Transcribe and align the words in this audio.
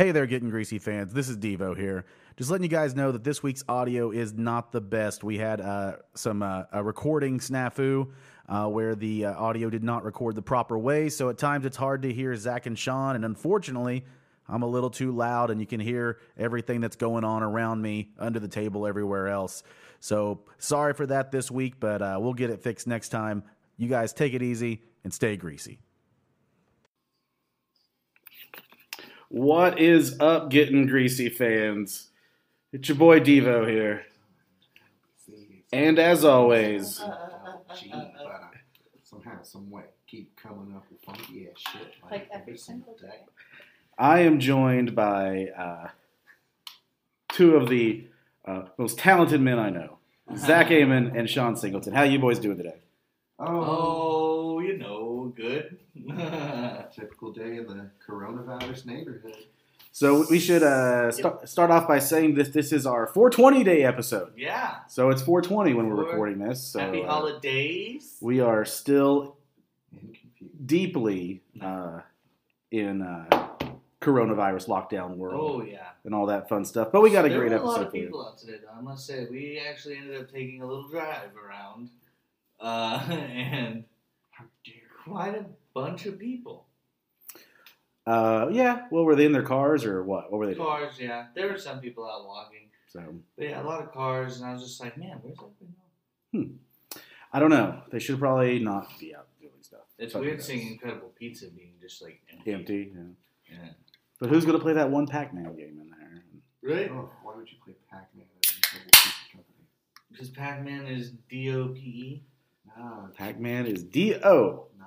Hey 0.00 0.12
there, 0.12 0.24
Getting 0.24 0.48
Greasy 0.48 0.78
fans. 0.78 1.12
This 1.12 1.28
is 1.28 1.36
Devo 1.36 1.76
here. 1.76 2.06
Just 2.38 2.50
letting 2.50 2.62
you 2.62 2.70
guys 2.70 2.96
know 2.96 3.12
that 3.12 3.22
this 3.22 3.42
week's 3.42 3.62
audio 3.68 4.12
is 4.12 4.32
not 4.32 4.72
the 4.72 4.80
best. 4.80 5.22
We 5.22 5.36
had 5.36 5.60
uh, 5.60 5.96
some 6.14 6.42
uh, 6.42 6.62
a 6.72 6.82
recording 6.82 7.38
snafu 7.38 8.08
uh, 8.48 8.66
where 8.68 8.94
the 8.94 9.26
uh, 9.26 9.34
audio 9.34 9.68
did 9.68 9.84
not 9.84 10.02
record 10.02 10.36
the 10.36 10.40
proper 10.40 10.78
way, 10.78 11.10
so 11.10 11.28
at 11.28 11.36
times 11.36 11.66
it's 11.66 11.76
hard 11.76 12.00
to 12.00 12.14
hear 12.14 12.34
Zach 12.34 12.64
and 12.64 12.78
Sean, 12.78 13.14
and 13.14 13.26
unfortunately, 13.26 14.06
I'm 14.48 14.62
a 14.62 14.66
little 14.66 14.88
too 14.88 15.12
loud, 15.12 15.50
and 15.50 15.60
you 15.60 15.66
can 15.66 15.80
hear 15.80 16.18
everything 16.38 16.80
that's 16.80 16.96
going 16.96 17.24
on 17.24 17.42
around 17.42 17.82
me, 17.82 18.08
under 18.18 18.40
the 18.40 18.48
table, 18.48 18.86
everywhere 18.86 19.28
else. 19.28 19.62
So 20.00 20.40
sorry 20.56 20.94
for 20.94 21.04
that 21.08 21.30
this 21.30 21.50
week, 21.50 21.74
but 21.78 22.00
uh, 22.00 22.16
we'll 22.18 22.32
get 22.32 22.48
it 22.48 22.62
fixed 22.62 22.86
next 22.86 23.10
time. 23.10 23.42
You 23.76 23.88
guys 23.88 24.14
take 24.14 24.32
it 24.32 24.40
easy 24.40 24.80
and 25.04 25.12
stay 25.12 25.36
greasy. 25.36 25.78
What 29.30 29.78
is 29.78 30.18
up, 30.18 30.50
getting 30.50 30.86
greasy 30.86 31.28
fans? 31.28 32.08
It's 32.72 32.88
your 32.88 32.98
boy 32.98 33.20
Devo 33.20 33.64
here. 33.64 34.04
And 35.72 36.00
as 36.00 36.24
always, 36.24 36.98
Gee, 37.78 37.90
but 37.92 38.26
I 38.26 38.48
somehow, 39.04 39.40
some 39.44 39.70
way, 39.70 39.84
keep 40.08 40.34
coming 40.34 40.74
up 40.74 40.84
with 40.90 41.00
funky 41.02 41.46
ass 41.48 41.60
shit. 41.72 41.94
Like 42.10 42.28
every 42.32 42.58
single 42.58 42.96
day. 43.00 43.20
I 43.96 44.18
am 44.22 44.40
joined 44.40 44.96
by 44.96 45.46
uh, 45.56 45.88
two 47.28 47.54
of 47.54 47.68
the 47.68 48.08
uh, 48.44 48.62
most 48.78 48.98
talented 48.98 49.40
men 49.40 49.60
I 49.60 49.70
know, 49.70 49.98
Zach 50.36 50.66
Amon 50.72 51.16
and 51.16 51.30
Sean 51.30 51.54
Singleton. 51.54 51.94
How 51.94 52.02
you 52.02 52.18
boys 52.18 52.40
doing 52.40 52.56
today? 52.56 52.80
Oh, 53.40 54.56
Oh, 54.56 54.60
you 54.60 54.76
know, 54.76 55.32
good. 55.34 55.78
typical 56.94 57.32
day 57.32 57.56
in 57.56 57.66
the 57.66 57.90
coronavirus 58.06 58.86
neighborhood. 58.86 59.36
So 59.92 60.24
we 60.30 60.38
should 60.38 60.62
uh, 60.62 61.10
st- 61.10 61.48
start 61.48 61.70
off 61.70 61.88
by 61.88 61.98
saying 61.98 62.34
this. 62.34 62.50
This 62.50 62.72
is 62.72 62.86
our 62.86 63.06
420 63.06 63.64
day 63.64 63.82
episode. 63.84 64.32
yeah. 64.36 64.76
So 64.88 65.10
it's 65.10 65.22
420 65.22 65.74
when 65.74 65.88
we're 65.88 65.96
Four- 65.96 66.04
recording 66.10 66.38
this. 66.38 66.62
So 66.62 66.78
Happy 66.80 67.02
uh, 67.02 67.06
holidays. 67.06 68.16
we 68.20 68.40
are 68.40 68.64
still 68.64 69.36
deeply 70.64 71.42
uh, 71.60 72.00
in 72.70 73.02
uh, 73.02 73.48
coronavirus 74.00 74.68
lockdown 74.68 75.16
world 75.16 75.62
Oh 75.62 75.64
yeah. 75.64 75.88
and 76.04 76.14
all 76.14 76.26
that 76.26 76.48
fun 76.48 76.64
stuff. 76.64 76.88
But 76.92 77.02
we 77.02 77.10
got 77.10 77.24
a 77.26 77.28
there 77.28 77.38
great 77.38 77.50
were 77.50 77.56
episode 77.56 77.66
a 77.68 77.72
lot 77.72 77.82
of 77.86 77.90
for 77.90 77.96
you. 77.96 78.04
people 78.04 78.26
out 78.26 78.38
today, 78.38 78.58
though. 78.62 78.78
I 78.78 78.80
must 78.80 79.06
say, 79.06 79.26
we 79.30 79.60
actually 79.68 79.96
ended 79.96 80.20
up 80.20 80.30
taking 80.30 80.62
a 80.62 80.66
little 80.66 80.88
drive 80.88 81.30
around, 81.36 81.90
uh, 82.60 83.04
and 83.10 83.84
quite 85.04 85.34
a 85.34 85.44
bunch 85.74 86.06
of 86.06 86.18
people. 86.18 86.66
Uh, 88.06 88.48
yeah. 88.50 88.86
Well, 88.90 89.04
were 89.04 89.14
they 89.14 89.26
in 89.26 89.32
their 89.32 89.42
cars 89.42 89.84
or 89.84 90.02
what? 90.02 90.30
What 90.32 90.38
were 90.38 90.46
they 90.46 90.54
doing? 90.54 90.66
Cars, 90.66 90.94
yeah. 90.98 91.26
There 91.34 91.48
were 91.48 91.58
some 91.58 91.80
people 91.80 92.04
out 92.08 92.26
walking, 92.26 92.68
So 92.88 93.02
but 93.36 93.46
yeah, 93.48 93.62
a 93.62 93.64
lot 93.64 93.82
of 93.82 93.92
cars, 93.92 94.40
and 94.40 94.48
I 94.48 94.52
was 94.54 94.62
just 94.62 94.80
like, 94.80 94.96
man, 94.96 95.18
where's 95.22 95.38
everybody? 95.38 96.54
I 97.32 97.38
don't 97.38 97.50
know. 97.50 97.82
They 97.92 97.98
should 98.00 98.18
probably 98.18 98.58
not 98.58 98.88
be 98.98 99.14
out 99.14 99.26
doing 99.40 99.52
stuff. 99.60 99.80
It's 99.98 100.12
Fucking 100.14 100.26
weird 100.26 100.38
knows. 100.38 100.46
seeing 100.46 100.72
Incredible 100.72 101.12
Pizza 101.16 101.46
being 101.50 101.74
just 101.80 102.02
like 102.02 102.20
empty. 102.32 102.52
empty. 102.52 102.92
Yeah. 102.94 103.02
Yeah. 103.52 103.68
But 104.18 104.30
who's 104.30 104.44
gonna 104.44 104.58
play 104.58 104.72
that 104.74 104.90
one 104.90 105.06
Pac-Man 105.06 105.54
game 105.56 105.78
in 105.80 105.90
there? 105.90 106.76
Right. 106.76 106.90
Oh, 106.90 107.10
why 107.22 107.36
would 107.36 107.48
you 107.50 107.56
play 107.64 107.74
Pac-Man 107.90 108.24
at 108.44 108.54
Incredible 108.56 108.90
Pizza 108.90 109.32
Company? 109.32 109.64
Because 110.10 110.28
Pac-Man 110.30 110.86
is 110.88 111.12
D 111.28 111.54
O 111.54 111.68
P 111.68 111.80
E. 111.80 112.22
Nah, 112.78 113.06
Pac-Man 113.16 113.66
is 113.66 113.82
D 113.84 114.14
O. 114.24 114.66
nah, 114.78 114.86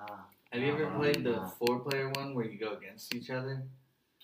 Have 0.51 0.61
you 0.61 0.73
ever 0.73 0.87
Uh, 0.87 0.97
played 0.97 1.23
the 1.23 1.31
no. 1.33 1.47
four-player 1.59 2.09
one 2.15 2.33
where 2.35 2.45
you 2.45 2.57
go 2.57 2.73
against 2.73 3.13
each 3.15 3.29
other? 3.29 3.63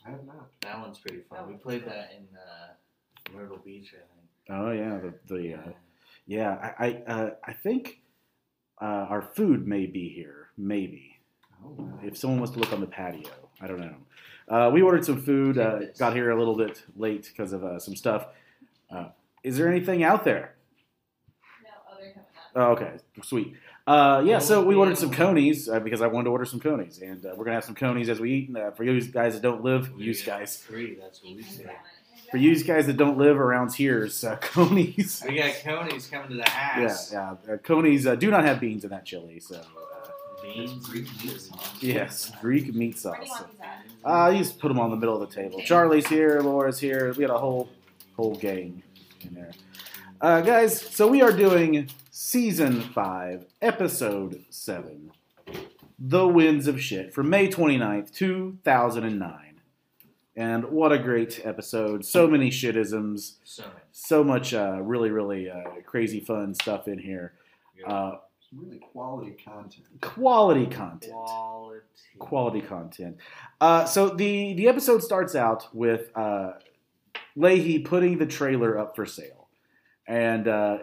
I 0.05 0.11
have 0.11 0.25
not. 0.25 0.49
That 0.61 0.79
one's 0.79 0.97
pretty 0.99 1.21
fun. 1.21 1.47
We 1.47 1.55
played 1.57 1.85
that 1.85 2.11
in 2.13 2.27
uh, 2.35 3.33
Myrtle 3.37 3.57
Beach, 3.57 3.93
I 3.93 3.97
think. 3.97 4.29
Oh 4.49 4.71
yeah, 4.71 4.97
the 4.99 5.13
the 5.33 5.41
think. 5.41 5.67
uh, 5.67 5.71
yeah. 6.25 6.73
I 6.79 6.87
I 6.87 6.93
uh, 7.11 7.29
I 7.43 7.53
think 7.53 8.01
uh, 8.81 8.85
our 9.09 9.21
food 9.21 9.67
may 9.67 9.85
be 9.85 10.09
here. 10.09 10.49
Maybe 10.57 11.19
Oh, 11.63 11.69
wow. 11.77 11.99
if 12.03 12.17
someone 12.17 12.39
wants 12.39 12.53
to 12.53 12.59
look 12.59 12.71
on 12.73 12.79
the 12.81 12.87
patio, 12.87 13.29
I 13.61 13.67
don't 13.67 13.79
know. 13.81 13.95
Uh, 14.47 14.71
we 14.71 14.81
ordered 14.81 15.05
some 15.05 15.21
food. 15.21 15.57
Uh, 15.57 15.79
got 15.97 16.13
here 16.15 16.31
a 16.31 16.37
little 16.39 16.55
bit 16.55 16.83
late 16.95 17.25
because 17.27 17.53
of 17.53 17.63
uh, 17.63 17.77
some 17.79 17.95
stuff. 17.95 18.27
Uh, 18.89 19.09
is 19.43 19.57
there 19.57 19.67
anything 19.69 20.03
out 20.03 20.23
there? 20.23 20.55
No, 21.63 21.69
other 21.93 22.11
coming 22.11 22.19
up. 22.19 22.38
Oh, 22.55 22.71
okay, 22.71 22.93
sweet. 23.23 23.53
Uh, 23.87 24.21
yeah, 24.25 24.39
so 24.39 24.63
we 24.63 24.75
ordered 24.75 24.97
some 24.97 25.11
conies 25.11 25.67
uh, 25.67 25.79
because 25.79 26.01
I 26.01 26.07
wanted 26.07 26.25
to 26.25 26.29
order 26.31 26.45
some 26.45 26.59
conies, 26.59 26.99
and 27.01 27.25
uh, 27.25 27.33
we're 27.35 27.45
gonna 27.45 27.55
have 27.55 27.63
some 27.65 27.75
conies 27.75 28.09
as 28.09 28.19
we 28.19 28.31
eat. 28.33 28.55
Uh, 28.55 28.71
for 28.71 28.83
you 28.83 28.99
guys 29.01 29.33
that 29.33 29.41
don't 29.41 29.63
live, 29.63 29.91
We 29.95 30.03
you 30.03 30.15
guys, 30.23 30.57
Three, 30.57 30.95
that's 30.95 31.23
what 31.23 31.35
we 31.35 31.41
say. 31.43 31.71
for 32.29 32.37
you 32.37 32.61
guys 32.63 32.85
that 32.87 32.97
don't 32.97 33.17
live 33.17 33.39
around 33.39 33.73
here's 33.73 34.23
uh, 34.23 34.35
conies. 34.41 35.23
We 35.27 35.37
got 35.37 35.53
conies 35.63 36.07
coming 36.07 36.29
to 36.29 36.35
the 36.37 36.49
house. 36.49 37.11
yeah. 37.11 37.35
Uh, 37.51 37.57
conies 37.57 38.05
uh, 38.05 38.15
do 38.15 38.29
not 38.29 38.43
have 38.45 38.59
beans 38.59 38.83
in 38.83 38.89
that 38.91 39.05
chili, 39.05 39.39
so 39.39 39.55
uh, 39.55 39.63
Beans. 40.43 40.85
Greek 40.87 41.05
meat 41.23 41.41
sauce. 41.41 41.73
yes, 41.81 42.31
Greek 42.41 42.73
meat 42.75 42.97
Where 43.03 43.15
do 43.15 43.21
you 43.21 43.27
sauce. 43.27 43.41
want 43.41 43.51
these 43.51 43.61
at? 44.05 44.11
Uh, 44.11 44.29
you 44.29 44.37
just 44.39 44.59
put 44.59 44.67
them 44.69 44.79
on 44.79 44.89
the 44.91 44.95
middle 44.97 45.19
of 45.21 45.27
the 45.27 45.35
table. 45.35 45.61
Charlie's 45.61 46.07
here, 46.07 46.41
Laura's 46.41 46.79
here. 46.79 47.11
We 47.13 47.25
got 47.25 47.35
a 47.35 47.39
whole 47.39 47.69
whole 48.15 48.35
gang 48.35 48.83
in 49.21 49.33
there. 49.33 49.51
Uh, 50.21 50.41
guys, 50.41 50.79
so 50.79 51.07
we 51.07 51.21
are 51.21 51.31
doing 51.31 51.89
season 52.19 52.81
five, 52.81 53.45
episode 53.61 54.43
seven, 54.49 55.09
The 55.97 56.27
Winds 56.27 56.67
of 56.67 56.81
Shit, 56.81 57.13
from 57.13 57.29
May 57.29 57.47
29th, 57.47 58.13
2009. 58.13 59.61
And 60.35 60.65
what 60.65 60.91
a 60.91 60.99
great 60.99 61.39
episode. 61.45 62.03
So 62.03 62.27
many 62.27 62.49
shitisms, 62.49 63.35
So 63.45 63.63
so 63.93 64.23
much 64.25 64.53
uh, 64.53 64.81
really, 64.81 65.11
really 65.11 65.49
uh, 65.49 65.63
crazy 65.85 66.19
fun 66.19 66.53
stuff 66.55 66.89
in 66.89 66.99
here. 66.99 67.35
Uh, 67.87 68.17
really 68.53 68.79
quality 68.79 69.31
content. 69.31 69.85
quality 70.01 70.65
content. 70.65 71.13
Quality. 71.13 71.85
quality 72.19 72.61
content. 72.61 73.15
Uh, 73.61 73.85
so 73.85 74.09
the 74.09 74.55
the 74.55 74.67
episode 74.67 75.03
starts 75.03 75.35
out 75.35 75.73
with 75.73 76.11
uh, 76.17 76.51
Lahey 77.37 77.83
putting 77.83 78.17
the 78.17 78.25
trailer 78.25 78.77
up 78.77 78.93
for 78.97 79.05
sale, 79.05 79.47
and 80.05 80.47
uh, 80.49 80.77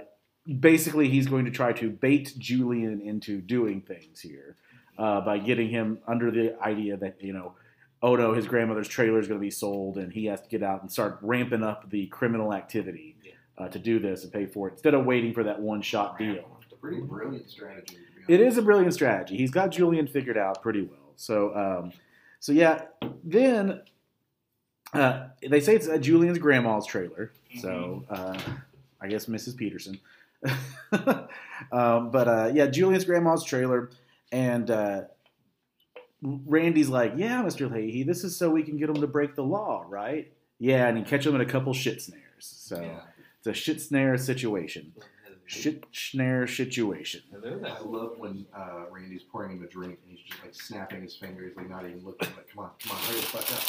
basically 0.60 1.08
he's 1.08 1.26
going 1.26 1.44
to 1.44 1.50
try 1.50 1.72
to 1.74 1.90
bait 1.90 2.34
Julian 2.38 3.00
into 3.00 3.40
doing 3.40 3.80
things 3.80 4.20
here 4.20 4.56
uh, 4.98 5.20
by 5.20 5.38
getting 5.38 5.68
him 5.68 5.98
under 6.06 6.30
the 6.30 6.60
idea 6.62 6.96
that 6.96 7.16
you 7.20 7.32
know. 7.32 7.54
Oh 8.02 8.14
no, 8.14 8.34
his 8.34 8.46
grandmother's 8.46 8.88
trailer 8.88 9.18
is 9.18 9.26
going 9.26 9.40
to 9.40 9.44
be 9.44 9.50
sold, 9.50 9.96
and 9.96 10.12
he 10.12 10.26
has 10.26 10.40
to 10.42 10.48
get 10.48 10.62
out 10.62 10.82
and 10.82 10.92
start 10.92 11.18
ramping 11.22 11.62
up 11.62 11.88
the 11.90 12.06
criminal 12.08 12.52
activity 12.52 13.16
uh, 13.58 13.68
to 13.68 13.78
do 13.78 13.98
this 13.98 14.22
and 14.22 14.32
pay 14.32 14.46
for 14.46 14.68
it 14.68 14.72
instead 14.72 14.94
of 14.94 15.04
waiting 15.04 15.32
for 15.32 15.42
that 15.44 15.60
one 15.60 15.82
shot 15.82 16.18
deal. 16.18 16.58
It's 16.62 16.72
a 16.72 16.76
pretty 16.76 17.00
brilliant 17.00 17.50
strategy. 17.50 17.98
It 18.28 18.40
is 18.40 18.58
a 18.58 18.62
brilliant 18.62 18.92
strategy. 18.92 19.36
He's 19.36 19.50
got 19.50 19.70
Julian 19.70 20.06
figured 20.06 20.36
out 20.36 20.60
pretty 20.62 20.82
well. 20.82 21.12
So, 21.16 21.54
um, 21.54 21.92
so 22.40 22.52
yeah. 22.52 22.82
Then 23.24 23.82
uh, 24.92 25.28
they 25.48 25.60
say 25.60 25.76
it's 25.76 25.88
uh, 25.88 25.98
Julian's 25.98 26.38
grandma's 26.38 26.86
trailer. 26.86 27.32
So 27.60 28.04
uh, 28.10 28.38
I 29.00 29.06
guess 29.08 29.26
Mrs. 29.26 29.56
Peterson. 29.56 30.00
um, 31.72 32.10
but 32.10 32.28
uh, 32.28 32.50
yeah, 32.54 32.66
Julian's 32.66 33.04
grandma's 33.04 33.44
trailer, 33.44 33.91
and 34.32 34.70
uh, 34.70 35.02
Randy's 36.22 36.88
like, 36.88 37.14
"Yeah, 37.16 37.42
Mister 37.42 37.69
Lahey, 37.69 38.04
this 38.06 38.24
is 38.24 38.36
so 38.36 38.50
we 38.50 38.62
can 38.62 38.76
get 38.78 38.88
him 38.88 39.00
to 39.00 39.06
break 39.06 39.34
the 39.34 39.42
law, 39.44 39.84
right? 39.88 40.32
Yeah, 40.58 40.88
and 40.88 40.97
he 40.98 41.04
catch 41.04 41.26
him 41.26 41.34
in 41.34 41.41
a 41.41 41.47
couple 41.47 41.72
shit 41.74 42.00
snares. 42.02 42.22
So 42.41 42.80
Yeah. 42.80 43.00
it's 43.38 43.47
a 43.47 43.52
shit 43.52 43.80
snare 43.80 44.16
situation. 44.19 44.92
Shit 45.48 45.84
snare 45.92 46.47
situation." 46.47 47.22
I 47.32 47.80
love 47.82 48.18
when 48.18 48.47
uh, 48.56 48.86
Randy's 48.91 49.22
pouring 49.22 49.58
him 49.58 49.62
a 49.62 49.66
drink 49.68 49.98
and 50.03 50.16
he's 50.16 50.26
just 50.26 50.42
like 50.42 50.54
snapping 50.54 51.03
his 51.03 51.14
fingers, 51.16 51.56
like 51.56 51.68
not 51.70 51.84
even 51.84 52.04
looking. 52.04 52.28
Like, 52.36 52.48
come 52.53 52.64
on, 52.64 52.70
come 52.82 52.97
on, 52.97 53.03
hurry 53.04 53.20
the 53.20 53.26
fuck 53.26 53.53
up. 53.53 53.62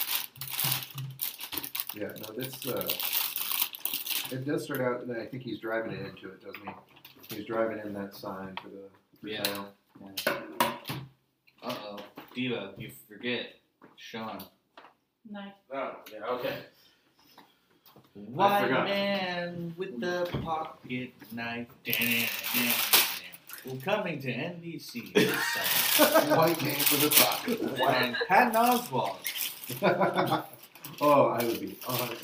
Yeah, 1.96 2.12
no, 2.28 2.34
this 2.36 2.68
uh, 2.68 2.88
it 4.32 4.46
does 4.46 4.64
start 4.66 4.82
out. 4.82 5.02
and 5.04 5.12
I 5.22 5.26
think 5.26 5.44
he's 5.44 5.60
driving 5.60 5.92
it 5.94 6.06
into 6.06 6.30
it, 6.30 6.42
doesn't 6.44 6.62
he? 6.68 7.36
He's 7.36 7.46
driving 7.46 7.80
in 7.86 7.94
that 7.94 8.16
sign 8.16 8.56
for 8.62 8.70
the 8.70 8.84
for 9.20 9.28
Yeah. 9.28 9.44
sale. 9.44 9.74
Uh 11.64 11.76
oh. 11.86 11.98
Diva, 12.36 12.74
you 12.78 12.92
forget. 13.10 13.56
Sean. 13.96 14.44
Nice. 15.30 15.52
Oh, 15.74 15.96
yeah, 16.14 16.26
okay. 16.28 16.56
White 18.14 18.64
forgot. 18.68 18.86
man 18.86 19.74
with 19.78 20.00
the 20.00 20.30
pocket 20.44 21.12
knife. 21.32 21.68
Well, 23.66 23.78
coming 23.84 24.22
to 24.22 24.28
NBC 24.34 25.14
this 25.14 25.34
summer. 25.98 26.36
White 26.38 26.62
man 26.62 26.78
with 26.78 27.04
a 27.06 27.10
pocket. 27.24 27.62
and 27.82 28.16
Patton 28.28 28.54
Oswalt. 28.54 29.18
oh, 31.02 31.26
I 31.28 31.44
would 31.44 31.60
be 31.60 31.78
honored. 31.88 32.18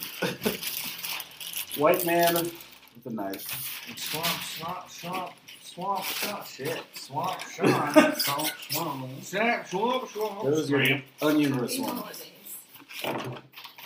White 1.78 2.06
man 2.06 2.34
with 2.36 3.06
a 3.06 3.10
knife. 3.10 3.82
Swamp, 3.98 4.26
swamp, 4.28 4.90
swamp, 4.90 5.32
swamp, 5.64 6.06
swamp, 6.06 6.46
shit. 6.46 6.82
Swamp, 6.94 7.40
Sean. 7.42 8.16
Salt, 8.16 8.54
swamp. 8.70 9.10
Snap, 9.24 9.68
swamp, 9.68 10.10
swamp. 10.10 10.44
Those 10.44 10.72
are 10.72 11.02
onion 11.22 11.58
These 11.58 11.78
swamp. 11.78 12.06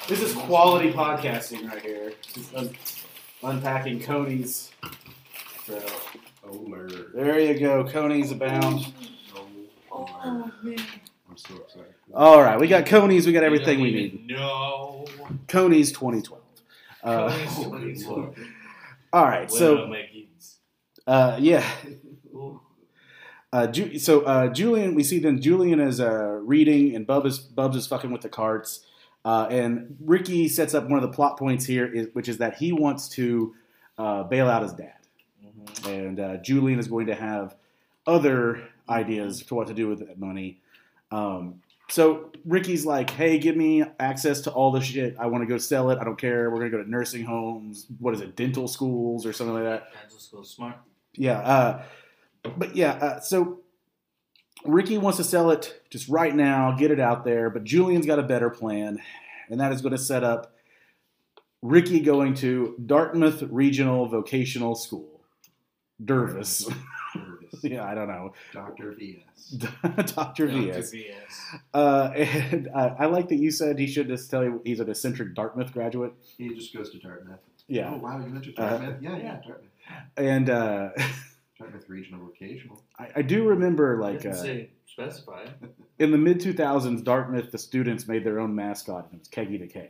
This 0.07 0.21
is 0.21 0.33
quality 0.33 0.91
podcasting 0.91 1.69
right 1.69 1.81
here. 1.81 2.13
Just 2.33 2.53
un- 2.55 2.75
unpacking 3.43 4.01
conies. 4.01 4.71
So, 5.65 5.81
Oh, 6.45 6.51
Lord. 6.51 7.11
there 7.13 7.39
you 7.39 7.59
go. 7.59 7.83
Conies 7.85 8.31
abound. 8.31 8.93
Oh 9.91 10.51
man. 10.61 10.77
I'm 11.29 11.37
so 11.37 11.55
excited. 11.57 11.93
All 12.13 12.41
right, 12.41 12.59
we 12.59 12.67
got 12.67 12.85
conies. 12.85 13.25
We 13.25 13.33
got 13.33 13.43
everything 13.43 13.81
we 13.81 13.91
need. 13.91 14.27
No. 14.27 15.05
Conies 15.47 15.91
2012. 15.91 16.41
Uh, 17.03 17.29
all 19.13 19.23
right, 19.25 19.49
so 19.51 19.75
uh, 21.05 21.37
yeah, 21.39 21.63
uh, 23.53 23.67
Ju- 23.67 23.97
so 23.99 24.21
uh, 24.21 24.47
Julian, 24.49 24.95
we 24.95 25.03
see 25.03 25.19
then 25.19 25.41
Julian 25.41 25.79
is 25.79 25.99
uh, 25.99 26.39
reading, 26.43 26.95
and 26.95 27.05
Bub 27.07 27.25
is 27.25 27.39
Bubs 27.39 27.75
is 27.77 27.87
fucking 27.87 28.11
with 28.11 28.21
the 28.21 28.29
carts, 28.29 28.85
uh, 29.25 29.47
and 29.49 29.95
Ricky 30.03 30.47
sets 30.47 30.73
up 30.73 30.89
one 30.89 31.01
of 31.01 31.03
the 31.09 31.15
plot 31.15 31.37
points 31.37 31.65
here, 31.65 31.85
is, 31.85 32.07
which 32.13 32.27
is 32.27 32.37
that 32.39 32.55
he 32.57 32.71
wants 32.71 33.07
to 33.09 33.55
uh, 33.97 34.23
bail 34.23 34.47
out 34.47 34.63
his 34.63 34.73
dad, 34.73 34.93
Mm-hmm. 35.45 35.89
and 35.89 36.19
uh, 36.19 36.37
Julian 36.37 36.79
is 36.79 36.87
going 36.87 37.07
to 37.07 37.15
have 37.15 37.55
other 38.05 38.67
ideas 38.89 39.41
for 39.41 39.55
what 39.55 39.67
to 39.67 39.73
do 39.73 39.87
with 39.87 39.99
that 39.99 40.19
money. 40.19 40.59
Um, 41.11 41.61
so 41.89 42.31
Ricky's 42.45 42.85
like, 42.85 43.09
"Hey, 43.09 43.39
give 43.39 43.55
me 43.55 43.83
access 43.99 44.41
to 44.41 44.51
all 44.51 44.71
the 44.71 44.81
shit. 44.81 45.15
I 45.19 45.27
want 45.27 45.43
to 45.43 45.47
go 45.47 45.57
sell 45.57 45.89
it. 45.89 45.99
I 45.99 46.03
don't 46.03 46.17
care. 46.17 46.49
We're 46.49 46.57
gonna 46.57 46.71
go 46.71 46.83
to 46.83 46.89
nursing 46.89 47.23
homes. 47.23 47.87
What 47.99 48.13
is 48.13 48.21
it, 48.21 48.35
dental 48.35 48.67
schools 48.67 49.25
or 49.25 49.33
something 49.33 49.53
like 49.53 49.63
that." 49.63 49.93
Dental 49.93 50.19
school 50.19 50.43
smart. 50.43 50.75
Yeah. 51.13 51.39
Uh, 51.39 51.83
but 52.57 52.75
yeah, 52.75 52.93
uh, 52.93 53.19
so 53.19 53.59
Ricky 54.65 54.97
wants 54.97 55.17
to 55.17 55.23
sell 55.23 55.51
it 55.51 55.81
just 55.89 56.07
right 56.09 56.35
now, 56.35 56.75
get 56.77 56.91
it 56.91 56.99
out 56.99 57.23
there. 57.23 57.49
But 57.49 57.63
Julian's 57.63 58.05
got 58.05 58.19
a 58.19 58.23
better 58.23 58.49
plan, 58.49 58.99
and 59.49 59.59
that 59.59 59.71
is 59.71 59.81
going 59.81 59.93
to 59.93 59.97
set 59.97 60.23
up 60.23 60.53
Ricky 61.61 61.99
going 61.99 62.33
to 62.35 62.75
Dartmouth 62.85 63.43
Regional 63.43 64.07
Vocational 64.07 64.75
School, 64.75 65.21
Dervis. 66.03 66.69
Nervous. 67.53 67.63
yeah, 67.71 67.85
I 67.85 67.95
don't 67.95 68.07
know, 68.07 68.33
Dr. 68.53 68.91
VS. 68.93 69.49
Dr. 69.85 70.03
Dr. 70.13 70.47
VS. 70.47 70.91
VS. 70.91 71.55
Uh, 71.73 72.11
and 72.15 72.69
uh, 72.73 72.95
I 72.99 73.05
like 73.05 73.29
that 73.29 73.37
you 73.37 73.51
said 73.51 73.77
he 73.79 73.87
should 73.87 74.07
just 74.07 74.29
tell 74.29 74.43
you 74.43 74.61
he's 74.65 74.79
an 74.79 74.89
eccentric 74.89 75.35
Dartmouth 75.35 75.71
graduate. 75.73 76.13
He 76.37 76.53
just 76.55 76.73
goes 76.75 76.89
to 76.91 76.99
Dartmouth. 76.99 77.39
Yeah, 77.67 77.91
Oh, 77.93 77.97
wow, 77.97 78.17
you 78.25 78.31
went 78.31 78.43
to 78.45 78.55
Uh, 78.55 78.69
Dartmouth? 78.77 79.01
yeah, 79.01 79.17
yeah, 79.17 79.39
Dartmouth. 79.45 79.71
and 80.15 80.49
uh, 80.49 80.89
Dartmouth 81.59 81.89
Regional 81.89 82.25
Vocational. 82.25 82.81
I, 82.97 83.09
I 83.17 83.21
do 83.23 83.45
remember 83.47 83.99
like 83.99 84.21
Didn't 84.21 84.37
uh, 84.37 84.41
say 84.41 84.69
specify. 84.85 85.45
in 85.99 86.11
the 86.11 86.17
mid 86.17 86.39
2000s, 86.39 87.03
Dartmouth, 87.03 87.51
the 87.51 87.57
students 87.57 88.07
made 88.07 88.23
their 88.23 88.39
own 88.39 88.55
mascot, 88.55 89.05
and 89.11 89.15
it 89.15 89.19
was 89.19 89.27
Keggy 89.29 89.59
the 89.59 89.67
Keg. 89.67 89.89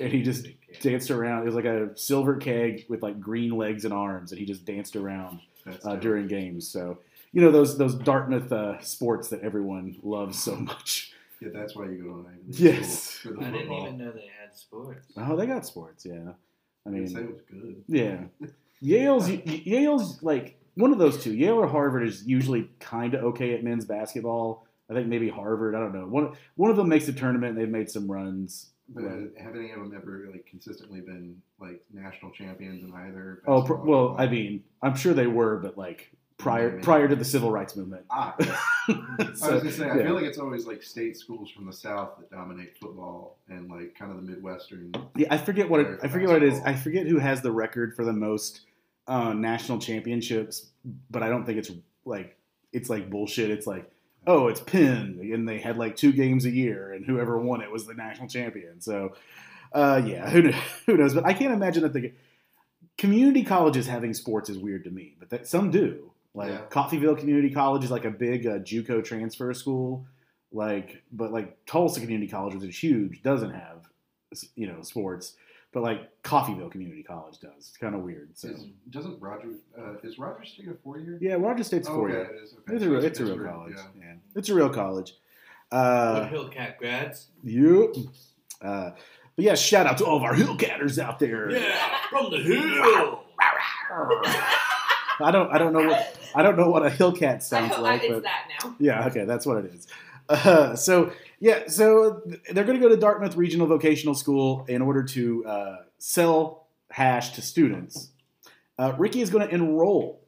And 0.00 0.10
he 0.12 0.22
just 0.22 0.48
danced 0.80 1.10
around. 1.12 1.42
It 1.42 1.46
was 1.46 1.54
like 1.54 1.66
a 1.66 1.90
silver 1.96 2.36
keg 2.36 2.84
with 2.88 3.02
like 3.02 3.20
green 3.20 3.52
legs 3.52 3.84
and 3.84 3.94
arms, 3.94 4.32
and 4.32 4.38
he 4.40 4.44
just 4.46 4.64
danced 4.64 4.96
around 4.96 5.38
That's 5.40 5.53
uh, 5.84 5.96
during 5.96 6.26
games. 6.26 6.68
So, 6.68 6.98
you 7.32 7.40
know 7.40 7.50
those 7.50 7.76
those 7.78 7.94
Dartmouth 7.94 8.50
uh, 8.52 8.80
sports 8.80 9.28
that 9.28 9.40
everyone 9.42 9.96
loves 10.02 10.38
so 10.42 10.54
much. 10.56 11.12
Yeah, 11.40 11.48
that's 11.52 11.74
why 11.76 11.86
you 11.86 12.02
go 12.02 12.22
to 12.22 12.28
Ivy 12.28 12.38
League 12.46 12.58
Yes. 12.78 13.00
school 13.00 13.34
for 13.34 13.40
the 13.40 13.46
I 13.46 13.50
didn't 13.50 13.72
even 13.72 13.98
know 13.98 14.12
they 14.12 14.30
had 14.40 14.54
sports. 14.56 15.12
Oh, 15.16 15.36
they 15.36 15.46
got 15.46 15.66
sports, 15.66 16.06
yeah. 16.06 16.32
I 16.86 16.90
I 16.90 16.92
didn't 16.92 17.08
say 17.08 17.14
mean, 17.16 17.24
it 17.24 17.32
was 17.32 17.40
good. 17.50 17.84
yeah. 17.88 18.18
Yale's 18.80 19.28
Yale's 19.30 20.22
like 20.22 20.58
one 20.74 20.92
of 20.92 20.98
those 20.98 21.22
two. 21.22 21.34
Yale 21.34 21.54
or 21.56 21.66
Harvard 21.66 22.06
is 22.06 22.26
usually 22.26 22.68
kind 22.80 23.14
of 23.14 23.24
okay 23.24 23.54
at 23.54 23.64
men's 23.64 23.84
basketball. 23.84 24.66
I 24.90 24.94
think 24.94 25.08
maybe 25.08 25.28
Harvard. 25.30 25.74
I 25.74 25.80
don't 25.80 25.94
know. 25.94 26.06
One 26.06 26.32
one 26.56 26.70
of 26.70 26.76
them 26.76 26.88
makes 26.88 27.06
the 27.06 27.12
tournament. 27.12 27.56
They've 27.56 27.68
made 27.68 27.90
some 27.90 28.10
runs. 28.10 28.70
But 28.88 29.04
have 29.38 29.56
any 29.56 29.70
of 29.70 29.80
them 29.80 29.94
ever 29.96 30.26
like 30.30 30.46
consistently 30.46 31.00
been 31.00 31.40
like 31.58 31.82
national 31.92 32.32
champions 32.32 32.84
in 32.84 32.92
either? 32.94 33.42
Oh, 33.46 33.62
pr- 33.62 33.74
well. 33.74 34.14
I 34.18 34.26
mean, 34.26 34.62
I'm 34.82 34.94
sure 34.94 35.14
they 35.14 35.26
were, 35.26 35.56
but 35.56 35.78
like 35.78 36.10
prior 36.36 36.70
Maybe. 36.70 36.82
prior 36.82 37.08
to 37.08 37.16
the 37.16 37.24
civil 37.24 37.50
rights 37.50 37.76
movement. 37.76 38.04
Ah, 38.10 38.34
yes. 38.38 38.58
I 38.88 39.24
was 39.28 39.40
gonna 39.40 39.72
say, 39.72 39.88
I 39.88 39.96
yeah. 39.96 40.02
feel 40.04 40.14
like 40.14 40.24
it's 40.24 40.38
always 40.38 40.66
like 40.66 40.82
state 40.82 41.16
schools 41.16 41.50
from 41.50 41.66
the 41.66 41.72
south 41.72 42.18
that 42.18 42.30
dominate 42.30 42.76
football, 42.78 43.38
and 43.48 43.70
like 43.70 43.94
kind 43.98 44.10
of 44.10 44.18
the 44.18 44.30
midwestern. 44.30 44.92
Yeah, 45.16 45.28
I 45.30 45.38
forget 45.38 45.68
what 45.68 45.80
it, 45.80 46.00
I 46.02 46.08
forget 46.08 46.28
what 46.28 46.42
it 46.42 46.52
is. 46.52 46.60
I 46.64 46.74
forget 46.74 47.06
who 47.06 47.18
has 47.18 47.40
the 47.40 47.52
record 47.52 47.96
for 47.96 48.04
the 48.04 48.12
most 48.12 48.62
uh, 49.06 49.32
national 49.32 49.78
championships, 49.78 50.66
but 51.10 51.22
I 51.22 51.28
don't 51.28 51.46
think 51.46 51.58
it's 51.58 51.70
like 52.04 52.36
it's 52.72 52.90
like 52.90 53.08
bullshit. 53.08 53.50
It's 53.50 53.66
like 53.66 53.90
oh, 54.26 54.48
it's 54.48 54.60
pinned, 54.60 55.20
and 55.20 55.48
they 55.48 55.58
had 55.58 55.76
like 55.76 55.96
two 55.96 56.12
games 56.12 56.44
a 56.44 56.50
year, 56.50 56.92
and 56.92 57.04
whoever 57.04 57.38
won 57.38 57.60
it 57.60 57.70
was 57.70 57.86
the 57.86 57.94
national 57.94 58.28
champion. 58.28 58.80
So, 58.80 59.14
uh, 59.72 60.02
yeah, 60.04 60.28
who 60.30 60.42
knows, 60.42 60.54
who 60.86 60.96
knows? 60.96 61.14
But 61.14 61.26
I 61.26 61.32
can't 61.32 61.52
imagine 61.52 61.82
that 61.82 61.92
the 61.92 62.12
community 62.98 63.42
colleges 63.44 63.86
having 63.86 64.14
sports 64.14 64.48
is 64.48 64.58
weird 64.58 64.84
to 64.84 64.90
me, 64.90 65.16
but 65.18 65.30
that 65.30 65.46
some 65.46 65.70
do. 65.70 66.10
Like 66.34 66.50
Yeah. 66.50 66.62
Coffeyville 66.68 67.18
Community 67.18 67.50
College 67.50 67.84
is 67.84 67.90
like 67.90 68.04
a 68.04 68.10
big 68.10 68.46
uh, 68.46 68.58
JUCO 68.58 69.04
transfer 69.04 69.54
school, 69.54 70.06
like 70.52 71.02
but 71.12 71.32
like 71.32 71.64
Tulsa 71.66 72.00
Community 72.00 72.28
College, 72.30 72.54
which 72.54 72.64
is 72.64 72.78
huge, 72.78 73.22
doesn't 73.22 73.52
have 73.52 73.88
you 74.56 74.66
know 74.66 74.82
sports, 74.82 75.34
but 75.74 75.82
like 75.82 76.22
Coffeyville 76.22 76.70
Community 76.70 77.02
College 77.02 77.38
does. 77.40 77.52
It's 77.58 77.76
kind 77.76 77.94
of 77.94 78.00
weird. 78.02 78.30
So 78.38 78.48
Is, 78.48 78.64
doesn't 78.88 79.20
Roger 79.20 79.48
uh, 79.78 79.94
is 80.02 80.18
Roger 80.18 80.44
State 80.46 80.68
a 80.68 80.74
four 80.82 80.98
year? 80.98 81.18
yeah, 81.20 81.34
Roger 81.34 81.64
State's 81.64 81.88
oh, 81.88 81.96
four 81.96 82.08
okay, 82.08 82.18
year. 82.18 82.24
it 82.36 82.42
is. 82.44 82.54
Okay. 82.54 82.74
It's 82.74 82.82
a 82.82 82.86
So 82.86 82.90
real, 82.92 83.04
it's 83.04 83.20
a 83.20 83.24
real 83.24 83.36
real, 83.38 83.52
college. 83.52 83.74
yeah. 83.76 83.82
Yeah, 84.00 84.14
it's 84.36 84.48
a 84.48 84.54
real 84.54 84.70
college. 84.70 85.14
Uh, 85.72 86.28
Hillcat 86.28 86.78
grads? 86.78 87.26
Yep. 87.42 87.96
Uh, 88.62 88.90
but 89.36 89.44
yeah, 89.44 89.54
shout 89.56 89.86
out 89.86 89.98
to 89.98 90.04
all 90.06 90.16
of 90.16 90.22
our 90.22 90.34
Hillcatters 90.34 90.98
out 91.00 91.18
there. 91.18 91.50
Yeah, 91.50 91.76
from 92.08 92.30
the 92.30 92.38
hill. 92.38 93.24
I 95.20 95.30
don't, 95.30 95.52
I 95.52 95.58
don't 95.58 95.72
know 95.72 95.86
what, 95.86 96.18
I 96.34 96.42
don't 96.42 96.56
know 96.56 96.68
what 96.70 96.84
a 96.86 96.90
Hillcat 96.90 97.42
sounds 97.42 97.72
hope 97.74 97.82
like, 97.84 98.02
it's 98.02 98.12
but 98.14 98.22
that 98.24 98.48
now. 98.62 98.74
yeah, 98.78 99.06
okay, 99.08 99.24
that's 99.24 99.46
what 99.46 99.58
it 99.64 99.72
is. 99.74 99.86
Uh, 100.28 100.74
so 100.76 101.12
yeah, 101.40 101.68
so 101.68 102.22
they're 102.50 102.64
going 102.64 102.80
to 102.80 102.82
go 102.82 102.88
to 102.88 102.96
Dartmouth 102.96 103.36
Regional 103.36 103.66
Vocational 103.66 104.14
School 104.14 104.64
in 104.68 104.82
order 104.82 105.02
to 105.02 105.44
uh, 105.46 105.76
sell 105.98 106.66
hash 106.90 107.30
to 107.30 107.42
students. 107.42 108.10
Uh, 108.78 108.94
Ricky 108.98 109.20
is 109.20 109.30
going 109.30 109.46
to 109.46 109.54
enroll. 109.54 110.20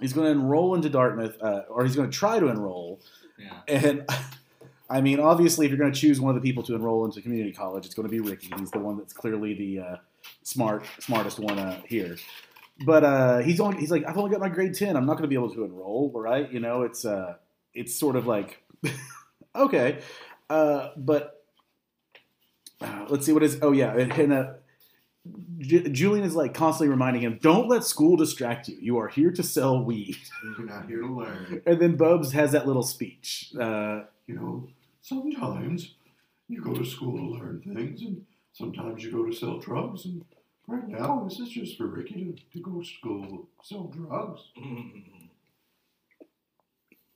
He's 0.00 0.12
going 0.12 0.26
to 0.26 0.32
enroll 0.32 0.74
into 0.74 0.90
Dartmouth, 0.90 1.36
uh, 1.40 1.62
or 1.68 1.84
he's 1.84 1.96
going 1.96 2.10
to 2.10 2.16
try 2.16 2.38
to 2.38 2.48
enroll. 2.48 3.00
Yeah. 3.38 3.60
And 3.66 4.08
I 4.90 5.00
mean, 5.00 5.18
obviously, 5.18 5.66
if 5.66 5.70
you're 5.70 5.78
going 5.78 5.92
to 5.92 5.98
choose 5.98 6.20
one 6.20 6.36
of 6.36 6.40
the 6.40 6.46
people 6.46 6.62
to 6.64 6.74
enroll 6.74 7.04
into 7.04 7.20
community 7.20 7.52
college, 7.52 7.86
it's 7.86 7.94
going 7.94 8.08
to 8.08 8.10
be 8.10 8.20
Ricky. 8.20 8.50
He's 8.58 8.70
the 8.70 8.78
one 8.78 8.98
that's 8.98 9.12
clearly 9.12 9.54
the 9.54 9.80
uh, 9.80 9.96
smart, 10.42 10.84
smartest 11.00 11.38
one 11.38 11.58
uh, 11.58 11.80
here. 11.86 12.16
But 12.84 13.04
uh, 13.04 13.38
he's 13.38 13.58
only 13.58 13.78
he's 13.78 13.90
like, 13.90 14.06
I've 14.06 14.18
only 14.18 14.30
got 14.30 14.40
my 14.40 14.48
grade 14.48 14.74
ten. 14.74 14.96
I'm 14.96 15.06
not 15.06 15.14
going 15.14 15.22
to 15.22 15.28
be 15.28 15.34
able 15.34 15.52
to 15.54 15.64
enroll, 15.64 16.12
right? 16.14 16.50
You 16.52 16.60
know, 16.60 16.82
it's 16.82 17.04
uh, 17.04 17.36
it's 17.74 17.98
sort 17.98 18.16
of 18.16 18.26
like, 18.26 18.62
okay, 19.56 20.00
uh, 20.50 20.90
but 20.96 21.44
uh, 22.80 23.06
let's 23.08 23.26
see 23.26 23.32
what 23.32 23.42
is. 23.42 23.58
Oh 23.62 23.72
yeah, 23.72 23.96
and, 23.96 24.12
and 24.12 24.32
uh, 24.32 24.52
Ju- 25.58 25.88
Julian 25.88 26.24
is 26.24 26.36
like 26.36 26.54
constantly 26.54 26.90
reminding 26.90 27.22
him, 27.22 27.38
"Don't 27.42 27.68
let 27.68 27.84
school 27.84 28.16
distract 28.16 28.68
you. 28.68 28.76
You 28.80 28.98
are 28.98 29.08
here 29.08 29.30
to 29.32 29.42
sell 29.42 29.82
weed." 29.82 30.16
You're 30.58 30.66
not 30.66 30.86
here 30.86 31.00
to 31.00 31.06
learn. 31.12 31.62
And 31.66 31.80
then 31.80 31.96
Bubs 31.96 32.32
has 32.32 32.52
that 32.52 32.66
little 32.66 32.82
speech. 32.82 33.52
Uh, 33.58 34.02
You 34.26 34.34
know, 34.34 34.68
sometimes 35.02 35.94
you 36.48 36.60
go 36.60 36.74
to 36.74 36.84
school 36.84 37.16
to 37.16 37.38
learn 37.38 37.62
things, 37.62 38.02
and 38.02 38.24
sometimes 38.52 39.04
you 39.04 39.12
go 39.12 39.24
to 39.24 39.32
sell 39.32 39.58
drugs. 39.58 40.04
And 40.04 40.24
right 40.66 40.86
now, 40.88 41.24
this 41.28 41.38
is 41.40 41.48
just 41.48 41.78
for 41.78 41.86
Ricky 41.86 42.24
to, 42.24 42.58
to 42.58 42.62
go 42.62 42.80
to 42.80 42.84
school 42.84 43.26
to 43.26 43.48
sell 43.62 43.84
drugs. 43.84 44.42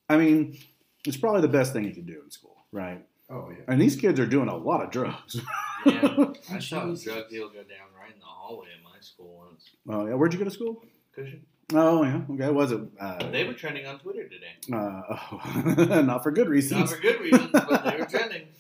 I 0.09 0.17
mean, 0.17 0.59
it's 1.07 1.16
probably 1.16 1.40
the 1.42 1.49
best 1.49 1.73
thing 1.73 1.85
you 1.85 1.95
can 1.95 2.04
do 2.07 2.21
in 2.25 2.30
school, 2.30 2.57
right? 2.73 3.04
Oh 3.30 3.49
yeah. 3.50 3.64
And 3.69 3.80
these 3.80 3.97
kids 3.97 4.19
are 4.21 4.26
doing 4.26 4.49
a 4.49 4.57
lot 4.57 4.83
of 4.85 4.90
drugs. 4.90 5.40
yeah. 5.87 6.26
I 6.52 6.59
saw 6.59 6.90
a 6.90 6.97
drug 6.97 7.28
deal 7.30 7.49
go 7.49 7.54
down 7.62 7.88
right 7.99 8.12
in 8.12 8.19
the 8.19 8.25
hallway 8.26 8.69
of 8.78 8.85
my 8.85 8.99
school 9.00 9.45
once. 9.47 9.71
Oh 9.88 10.07
yeah, 10.07 10.14
where'd 10.14 10.33
you 10.33 10.38
go 10.38 10.45
to 10.45 10.50
school? 10.50 10.83
Cushing. 11.14 11.42
Oh 11.73 12.02
yeah, 12.02 12.23
okay. 12.33 12.50
Was 12.50 12.73
it? 12.73 12.80
Uh, 13.00 13.30
They 13.30 13.45
were 13.45 13.52
trending 13.54 13.87
on 13.87 13.99
Twitter 14.00 14.28
today. 14.28 14.54
uh, 14.73 15.02
oh, 15.33 16.02
not 16.04 16.23
for 16.25 16.33
good 16.33 16.47
Not 16.47 16.50
reasons. 16.50 16.92
for 16.92 17.00
good 17.00 17.21
reasons, 17.21 17.50
but 17.52 17.85
they 17.85 17.97
were 17.99 18.07
trending. 18.07 18.49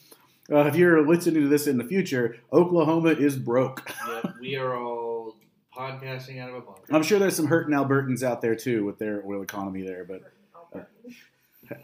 Uh, 0.52 0.64
if 0.66 0.74
you're 0.74 1.06
listening 1.06 1.42
to 1.42 1.48
this 1.48 1.68
in 1.68 1.78
the 1.78 1.84
future, 1.84 2.36
Oklahoma 2.52 3.10
is 3.10 3.36
broke. 3.36 3.88
Yep, 4.08 4.34
we 4.40 4.56
are 4.56 4.74
all 4.74 5.36
podcasting 5.72 6.40
out 6.40 6.48
of 6.48 6.56
a 6.56 6.60
bunker. 6.62 6.82
I'm 6.90 7.04
sure 7.04 7.20
there's 7.20 7.36
some 7.36 7.46
hurting 7.46 7.72
Albertans 7.72 8.24
out 8.24 8.40
there 8.40 8.56
too 8.56 8.84
with 8.84 8.98
their 8.98 9.22
oil 9.24 9.42
economy 9.42 9.82
there, 9.82 10.04
but 10.04 10.22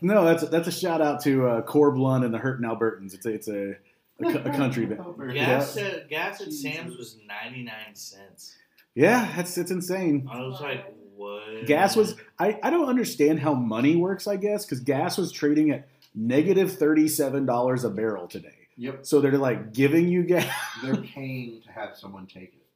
no, 0.01 0.25
that's 0.25 0.49
that's 0.49 0.69
a 0.69 0.73
shout 0.73 1.01
out 1.01 1.23
to 1.23 1.47
uh, 1.47 1.63
Corb 1.63 1.97
Lund 1.97 2.25
and 2.25 2.33
the 2.35 2.39
hurting 2.39 2.67
Albertans. 2.69 3.15
It's 3.15 3.27
a 3.27 3.31
it's 3.31 3.49
a, 3.49 3.77
a, 4.23 4.51
a 4.51 4.57
country 4.57 4.87
band. 4.87 5.01
Gas 5.35 5.77
at 5.77 6.09
gas 6.09 6.41
at 6.41 6.53
Sam's 6.53 6.97
was 6.97 7.19
ninety 7.27 7.63
nine 7.63 7.95
cents. 7.95 8.57
Yeah, 8.95 9.31
that's 9.37 9.57
it's 9.59 9.71
insane. 9.71 10.29
I 10.31 10.41
was 10.41 10.61
like, 10.61 10.87
what? 11.15 11.67
Gas 11.67 11.97
was 11.97 12.17
I, 12.39 12.59
I 12.63 12.71
don't 12.71 12.89
understand 12.89 13.41
how 13.41 13.55
money 13.55 13.97
works, 13.97 14.27
I 14.27 14.37
guess, 14.37 14.65
because 14.65 14.81
gas 14.81 15.19
was 15.19 15.33
trading 15.33 15.71
at 15.71 15.89
negative 16.15 16.79
thirty 16.79 17.09
seven 17.09 17.45
dollars 17.47 17.85
a 17.85 17.91
barrel 17.91 18.27
today. 18.27 18.53
Yep. 18.79 19.07
So 19.07 19.21
they're 19.21 19.39
like 19.39 19.73
giving 19.73 20.09
you 20.09 20.23
gas. 20.25 20.53
They're 20.83 20.97
paying 20.97 21.63
to 21.63 21.73
have 21.73 21.97
someone 21.97 22.27
take 22.27 22.53
it. 22.55 22.67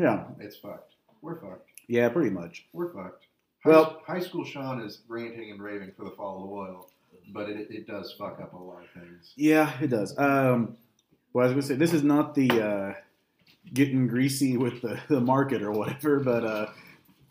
yeah, 0.00 0.24
It's 0.38 0.56
fucked. 0.56 0.94
We're 1.22 1.40
fucked. 1.40 1.68
yeah, 1.88 2.08
pretty 2.08 2.30
much. 2.30 2.66
We're 2.72 2.92
fucked. 2.92 3.26
High, 3.64 3.70
Well- 3.70 4.02
high 4.06 4.20
school 4.20 4.44
Sean 4.44 4.80
is 4.80 5.02
ranting 5.08 5.50
and 5.50 5.60
raving 5.62 5.92
for 5.96 6.04
the 6.04 6.10
fall 6.12 6.44
of 6.44 6.50
oil, 6.50 6.90
but 7.32 7.48
it, 7.48 7.68
it 7.70 7.86
does 7.86 8.12
fuck 8.18 8.40
up 8.40 8.52
a 8.54 8.56
lot 8.56 8.82
of 8.84 8.90
things. 9.02 9.32
Yeah, 9.36 9.72
it 9.80 9.88
does. 9.88 10.16
Um, 10.18 10.76
well, 11.32 11.44
I 11.44 11.48
was 11.48 11.52
gonna 11.52 11.62
say 11.62 11.74
this 11.76 11.92
is 11.92 12.02
not 12.02 12.34
the 12.34 12.50
uh, 12.50 12.94
getting 13.74 14.06
greasy 14.06 14.56
with 14.56 14.80
the, 14.82 14.98
the 15.08 15.20
market 15.20 15.62
or 15.62 15.72
whatever, 15.72 16.20
but 16.20 16.44
uh, 16.44 16.66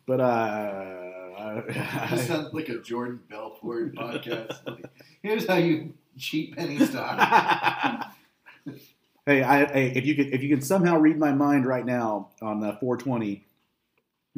but 0.05 0.19
uh, 0.21 1.61
This 1.65 1.77
I, 1.77 2.17
sounds 2.17 2.53
like 2.53 2.69
a 2.69 2.79
Jordan 2.81 3.19
Belfort 3.29 3.95
podcast. 3.95 4.65
Like, 4.67 4.85
here's 5.23 5.47
how 5.47 5.55
you 5.55 5.93
cheat 6.17 6.55
penny 6.55 6.79
stock. 6.85 8.11
hey, 9.25 9.43
I, 9.43 9.65
hey, 9.65 9.91
if 9.95 10.05
you 10.05 10.15
could 10.15 10.27
if 10.33 10.41
you 10.43 10.49
can 10.49 10.61
somehow 10.61 10.97
read 10.97 11.17
my 11.17 11.31
mind 11.31 11.65
right 11.65 11.85
now 11.85 12.29
on 12.41 12.63
uh, 12.63 12.77
420. 12.79 13.43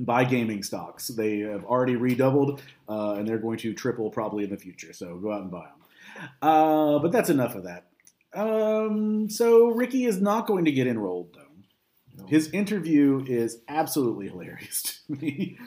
Buy 0.05 0.23
gaming 0.23 0.63
stocks. 0.63 1.07
They 1.07 1.39
have 1.39 1.65
already 1.65 1.95
redoubled, 1.95 2.61
uh, 2.87 3.13
and 3.13 3.27
they're 3.27 3.37
going 3.37 3.57
to 3.59 3.73
triple 3.73 4.09
probably 4.09 4.43
in 4.43 4.49
the 4.49 4.57
future. 4.57 4.93
So 4.93 5.17
go 5.17 5.31
out 5.31 5.41
and 5.41 5.51
buy 5.51 5.65
them. 5.65 6.29
Uh, 6.41 6.99
but 6.99 7.11
that's 7.11 7.29
enough 7.29 7.55
of 7.55 7.63
that. 7.63 7.85
Um, 8.33 9.29
so 9.29 9.67
Ricky 9.67 10.05
is 10.05 10.21
not 10.21 10.47
going 10.47 10.65
to 10.65 10.71
get 10.71 10.87
enrolled 10.87 11.35
though. 11.35 12.25
His 12.27 12.49
interview 12.51 13.23
is 13.27 13.61
absolutely 13.67 14.27
hilarious 14.27 15.01
to 15.07 15.13
me. 15.13 15.57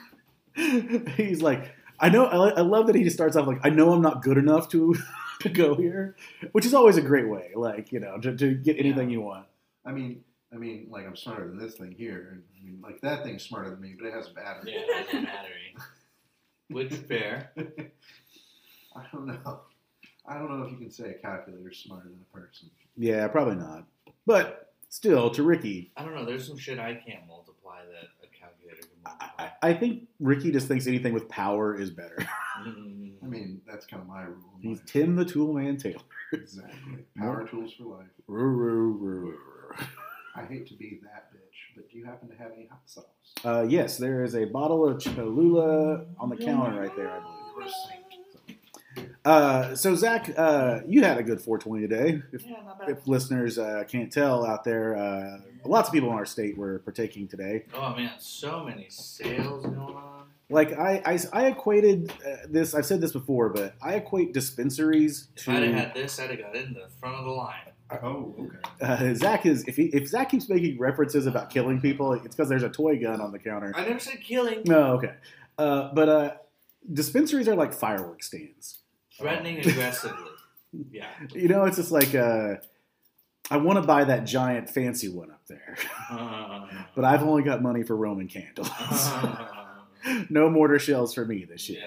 He's 1.16 1.42
like, 1.42 1.74
I 1.98 2.08
know, 2.08 2.26
I, 2.26 2.50
I 2.50 2.60
love 2.60 2.86
that 2.86 2.96
he 2.96 3.04
just 3.04 3.16
starts 3.16 3.36
off 3.36 3.46
like, 3.46 3.60
I 3.64 3.70
know 3.70 3.92
I'm 3.92 4.02
not 4.02 4.22
good 4.22 4.38
enough 4.38 4.68
to 4.70 4.94
to 5.40 5.48
go 5.48 5.74
here, 5.74 6.16
which 6.52 6.64
is 6.66 6.74
always 6.74 6.96
a 6.96 7.02
great 7.02 7.28
way, 7.28 7.50
like 7.54 7.90
you 7.92 8.00
know, 8.00 8.18
to, 8.18 8.36
to 8.36 8.54
get 8.54 8.78
anything 8.78 9.10
you 9.10 9.20
want. 9.20 9.46
I 9.84 9.92
mean, 9.92 10.22
I 10.52 10.56
mean, 10.58 10.88
like 10.90 11.06
I'm 11.06 11.16
smarter 11.16 11.48
than 11.48 11.58
this 11.58 11.74
thing 11.74 11.92
here. 11.92 12.42
I 12.60 12.64
mean, 12.64 12.80
like 12.82 13.00
that 13.00 13.24
thing's 13.24 13.42
smarter 13.42 13.70
than 13.70 13.80
me, 13.80 13.94
but 13.98 14.06
it 14.06 14.14
has 14.14 14.28
a 14.28 14.32
battery. 14.34 14.72
Yeah, 14.74 14.80
it 14.80 15.06
has 15.06 15.22
a 15.22 15.26
battery. 15.26 15.76
Which 16.68 16.92
fair. 16.92 17.52
I 18.96 19.02
don't 19.12 19.26
know. 19.26 19.60
I 20.26 20.38
don't 20.38 20.50
know 20.50 20.64
if 20.64 20.70
you 20.70 20.78
can 20.78 20.90
say 20.90 21.10
a 21.10 21.14
calculator's 21.14 21.78
smarter 21.78 22.08
than 22.08 22.20
a 22.20 22.36
person. 22.36 22.70
Yeah, 22.96 23.26
probably 23.28 23.56
not, 23.56 23.86
but 24.26 24.74
still, 24.88 25.30
to 25.30 25.42
Ricky, 25.42 25.90
I 25.96 26.04
don't 26.04 26.14
know. 26.14 26.24
There's 26.24 26.46
some 26.46 26.58
shit 26.58 26.78
I 26.78 26.94
can't 26.94 27.26
multiply 27.26 27.78
that 27.80 28.08
a 28.22 28.26
calculator 28.38 28.82
can 28.82 28.90
I, 29.06 29.10
multiply. 29.10 29.50
I 29.62 29.70
I 29.70 29.74
think 29.74 30.08
Ricky 30.20 30.52
just 30.52 30.68
thinks 30.68 30.86
anything 30.86 31.14
with 31.14 31.28
power 31.28 31.78
is 31.78 31.90
better. 31.90 32.16
Mm. 32.62 33.14
I 33.24 33.26
mean, 33.26 33.60
that's 33.66 33.86
kind 33.86 34.02
of 34.02 34.08
my 34.08 34.22
rule. 34.22 34.36
He's 34.60 34.78
life. 34.78 34.86
Tim 34.86 35.16
the 35.16 35.24
Tool 35.24 35.54
Man 35.54 35.78
Taylor. 35.78 36.02
Exactly. 36.32 37.04
Power 37.16 37.48
tools 37.48 37.72
for 37.72 37.84
life. 37.84 38.06
I 40.34 40.44
hate 40.44 40.66
to 40.68 40.74
be 40.74 41.00
that 41.02 41.30
bitch, 41.32 41.76
but 41.76 41.90
do 41.90 41.98
you 41.98 42.04
happen 42.04 42.28
to 42.28 42.36
have 42.36 42.52
any 42.56 42.66
hot 42.66 42.80
sauce? 42.86 43.04
Uh, 43.44 43.66
yes, 43.68 43.98
there 43.98 44.24
is 44.24 44.34
a 44.34 44.46
bottle 44.46 44.88
of 44.88 45.00
Cholula 45.02 46.06
on 46.18 46.30
the 46.30 46.36
counter 46.36 46.80
right 46.80 46.94
there, 46.96 47.10
I 47.10 47.20
believe. 47.20 47.38
You're 47.56 47.66
a. 47.66 49.28
Uh, 49.28 49.74
so 49.76 49.94
Zach, 49.94 50.30
uh, 50.36 50.80
you 50.86 51.02
had 51.02 51.18
a 51.18 51.22
good 51.22 51.40
420 51.40 51.86
today. 51.86 52.22
If, 52.32 52.44
Yeah, 52.44 52.56
if 52.88 53.06
listeners 53.06 53.58
uh, 53.58 53.84
can't 53.86 54.12
tell 54.12 54.44
out 54.44 54.64
there, 54.64 54.96
uh, 54.96 55.40
lots 55.64 55.88
of 55.88 55.94
people 55.94 56.10
in 56.10 56.16
our 56.16 56.26
state 56.26 56.56
were 56.58 56.80
partaking 56.80 57.28
today. 57.28 57.64
Oh 57.74 57.94
man, 57.94 58.12
so 58.18 58.64
many 58.64 58.86
sales 58.88 59.64
going 59.64 59.76
on. 59.76 60.24
Like 60.50 60.72
I, 60.72 61.02
I, 61.06 61.18
I 61.32 61.46
equated 61.46 62.12
uh, 62.26 62.46
this. 62.48 62.74
I've 62.74 62.84
said 62.84 63.00
this 63.00 63.12
before, 63.12 63.48
but 63.48 63.74
I 63.80 63.94
equate 63.94 64.34
dispensaries 64.34 65.28
If 65.36 65.48
I'd 65.48 65.62
have 65.62 65.74
had 65.74 65.94
this, 65.94 66.18
I'd 66.18 66.30
have 66.30 66.38
got 66.40 66.56
in 66.56 66.74
the 66.74 66.88
front 67.00 67.16
of 67.16 67.24
the 67.24 67.30
line. 67.30 67.71
Oh, 68.02 68.34
okay. 68.38 69.10
uh, 69.10 69.14
Zach. 69.14 69.46
Is 69.46 69.64
if 69.68 69.76
he, 69.76 69.84
if 69.86 70.08
Zach 70.08 70.30
keeps 70.30 70.48
making 70.48 70.78
references 70.78 71.26
about 71.26 71.50
killing 71.50 71.80
people, 71.80 72.12
it's 72.12 72.34
because 72.34 72.48
there's 72.48 72.62
a 72.62 72.68
toy 72.68 72.98
gun 72.98 73.20
on 73.20 73.32
the 73.32 73.38
counter. 73.38 73.72
I 73.74 73.84
never 73.84 73.98
said 73.98 74.20
killing. 74.20 74.62
No, 74.64 74.94
okay, 74.94 75.14
uh, 75.58 75.92
but 75.94 76.08
uh, 76.08 76.30
dispensaries 76.92 77.48
are 77.48 77.54
like 77.54 77.72
fireworks 77.72 78.26
stands. 78.28 78.80
Threatening 79.18 79.58
aggressively. 79.66 80.30
Yeah. 80.90 81.08
You 81.34 81.48
know, 81.48 81.64
it's 81.64 81.76
just 81.76 81.92
like 81.92 82.14
uh, 82.14 82.54
I 83.50 83.56
want 83.58 83.76
to 83.80 83.86
buy 83.86 84.04
that 84.04 84.24
giant 84.24 84.70
fancy 84.70 85.08
one 85.08 85.30
up 85.30 85.42
there, 85.46 85.76
but 86.96 87.04
I've 87.04 87.22
only 87.22 87.42
got 87.42 87.62
money 87.62 87.82
for 87.82 87.96
Roman 87.96 88.28
candles. 88.28 88.70
no 90.30 90.48
mortar 90.48 90.78
shells 90.78 91.14
for 91.14 91.24
me 91.26 91.44
this 91.44 91.68
year. 91.68 91.82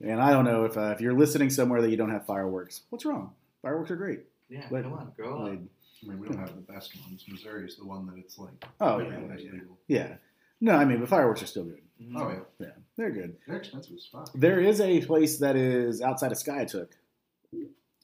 yeah. 0.00 0.12
And 0.12 0.20
I 0.20 0.30
don't 0.32 0.44
know 0.44 0.64
if 0.64 0.76
uh, 0.76 0.92
if 0.94 1.00
you're 1.00 1.14
listening 1.16 1.50
somewhere 1.50 1.80
that 1.82 1.90
you 1.90 1.96
don't 1.96 2.10
have 2.10 2.26
fireworks, 2.26 2.82
what's 2.90 3.04
wrong? 3.04 3.32
Fireworks 3.62 3.90
are 3.90 3.96
great. 3.96 4.20
Yeah, 4.48 4.66
But- 4.70 4.82
come 4.82 4.92
on, 4.94 5.12
grow 5.16 5.34
up. 5.36 5.48
Like, 5.50 5.60
I 6.02 6.06
mean, 6.06 6.18
we 6.20 6.28
don't 6.28 6.38
have 6.38 6.54
the 6.54 6.72
best 6.72 6.94
ones. 7.00 7.24
Missouri 7.28 7.66
is 7.66 7.76
the 7.76 7.84
one 7.84 8.06
that 8.06 8.16
it's 8.18 8.38
like. 8.38 8.52
oh 8.80 8.98
yeah, 8.98 9.06
everything's 9.16 9.42
yeah, 9.44 9.52
legal. 9.52 9.78
yeah. 9.88 10.14
No, 10.60 10.72
I 10.74 10.84
mean, 10.84 11.00
but 11.00 11.08
fireworks 11.08 11.42
are 11.42 11.46
still 11.46 11.64
good. 11.64 11.82
Mhm. 12.02 12.12
Oh 12.16 12.28
yeah, 12.30 12.66
Yeah, 12.66 12.72
they're 12.96 13.10
good. 13.10 13.36
they're 13.46 13.56
expensive 13.58 13.96
as 13.96 14.06
fuck. 14.06 14.30
There 14.34 14.60
is 14.60 14.80
a 14.80 15.00
place 15.02 15.38
that 15.38 15.56
is 15.56 16.00
outside 16.00 16.30
of 16.32 16.38
Skiatook 16.38 16.88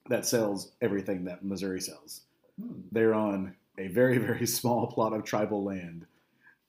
that 0.08 0.26
sells 0.26 0.72
everything 0.80 1.24
that 1.24 1.44
Missouri 1.44 1.80
sells. 1.80 2.22
Hmm. 2.60 2.80
They're 2.92 3.14
on 3.14 3.54
a 3.78 3.86
very 3.88 4.18
very 4.18 4.46
small 4.46 4.86
plot 4.88 5.12
of 5.12 5.24
tribal 5.24 5.62
land. 5.64 6.06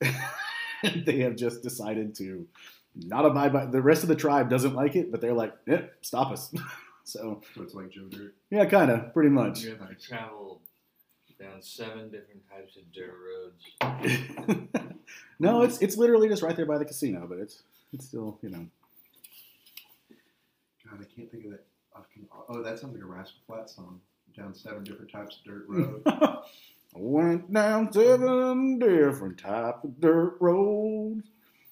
they 1.04 1.20
have 1.20 1.36
just 1.36 1.62
decided 1.62 2.14
to 2.16 2.46
not 2.94 3.24
abide 3.26 3.52
by. 3.52 3.66
The 3.66 3.82
rest 3.82 4.02
of 4.04 4.08
the 4.08 4.14
tribe 4.16 4.48
doesn't 4.48 4.74
like 4.74 4.94
it, 4.96 5.10
but 5.10 5.20
they're 5.20 5.34
like, 5.34 5.54
"Yep, 5.66 5.94
stop 6.02 6.30
us." 6.32 6.54
so 7.06 7.40
So 7.54 7.62
it's 7.62 7.74
like 7.74 7.90
Joe 7.90 8.06
Dirt. 8.10 8.34
yeah, 8.50 8.64
kind 8.66 8.90
of, 8.90 9.12
pretty 9.14 9.30
much. 9.30 9.62
You 9.62 9.70
have 9.76 9.88
to 9.88 9.94
travel 9.94 10.60
down 11.38 11.60
seven 11.60 12.10
different 12.10 12.42
types 12.50 12.76
of 12.76 12.90
dirt 12.92 13.14
roads. 13.82 14.66
no, 15.38 15.62
it's 15.62 15.78
it's 15.82 15.96
literally 15.96 16.28
just 16.28 16.42
right 16.42 16.56
there 16.56 16.64
by 16.66 16.78
the 16.78 16.84
casino, 16.84 17.26
but 17.28 17.38
it's 17.38 17.62
it's 17.92 18.06
still 18.06 18.38
you 18.42 18.48
know. 18.50 18.66
God, 20.88 21.00
I 21.00 21.04
can't 21.14 21.30
think 21.30 21.44
of 21.46 21.50
that. 21.52 21.64
fucking- 21.94 22.26
Oh, 22.48 22.62
that 22.62 22.78
sounds 22.78 22.94
like 22.94 23.02
a 23.02 23.06
Rascal 23.06 23.40
Flat 23.46 23.68
song. 23.70 24.00
Down 24.36 24.54
seven 24.54 24.84
different 24.84 25.10
types 25.10 25.38
of 25.38 25.44
dirt 25.44 25.64
road. 25.68 26.02
I 26.06 26.38
went 26.94 27.52
down 27.52 27.92
seven 27.92 28.78
different 28.78 29.38
types 29.38 29.84
of 29.84 30.00
dirt 30.00 30.36
roads. 30.40 31.26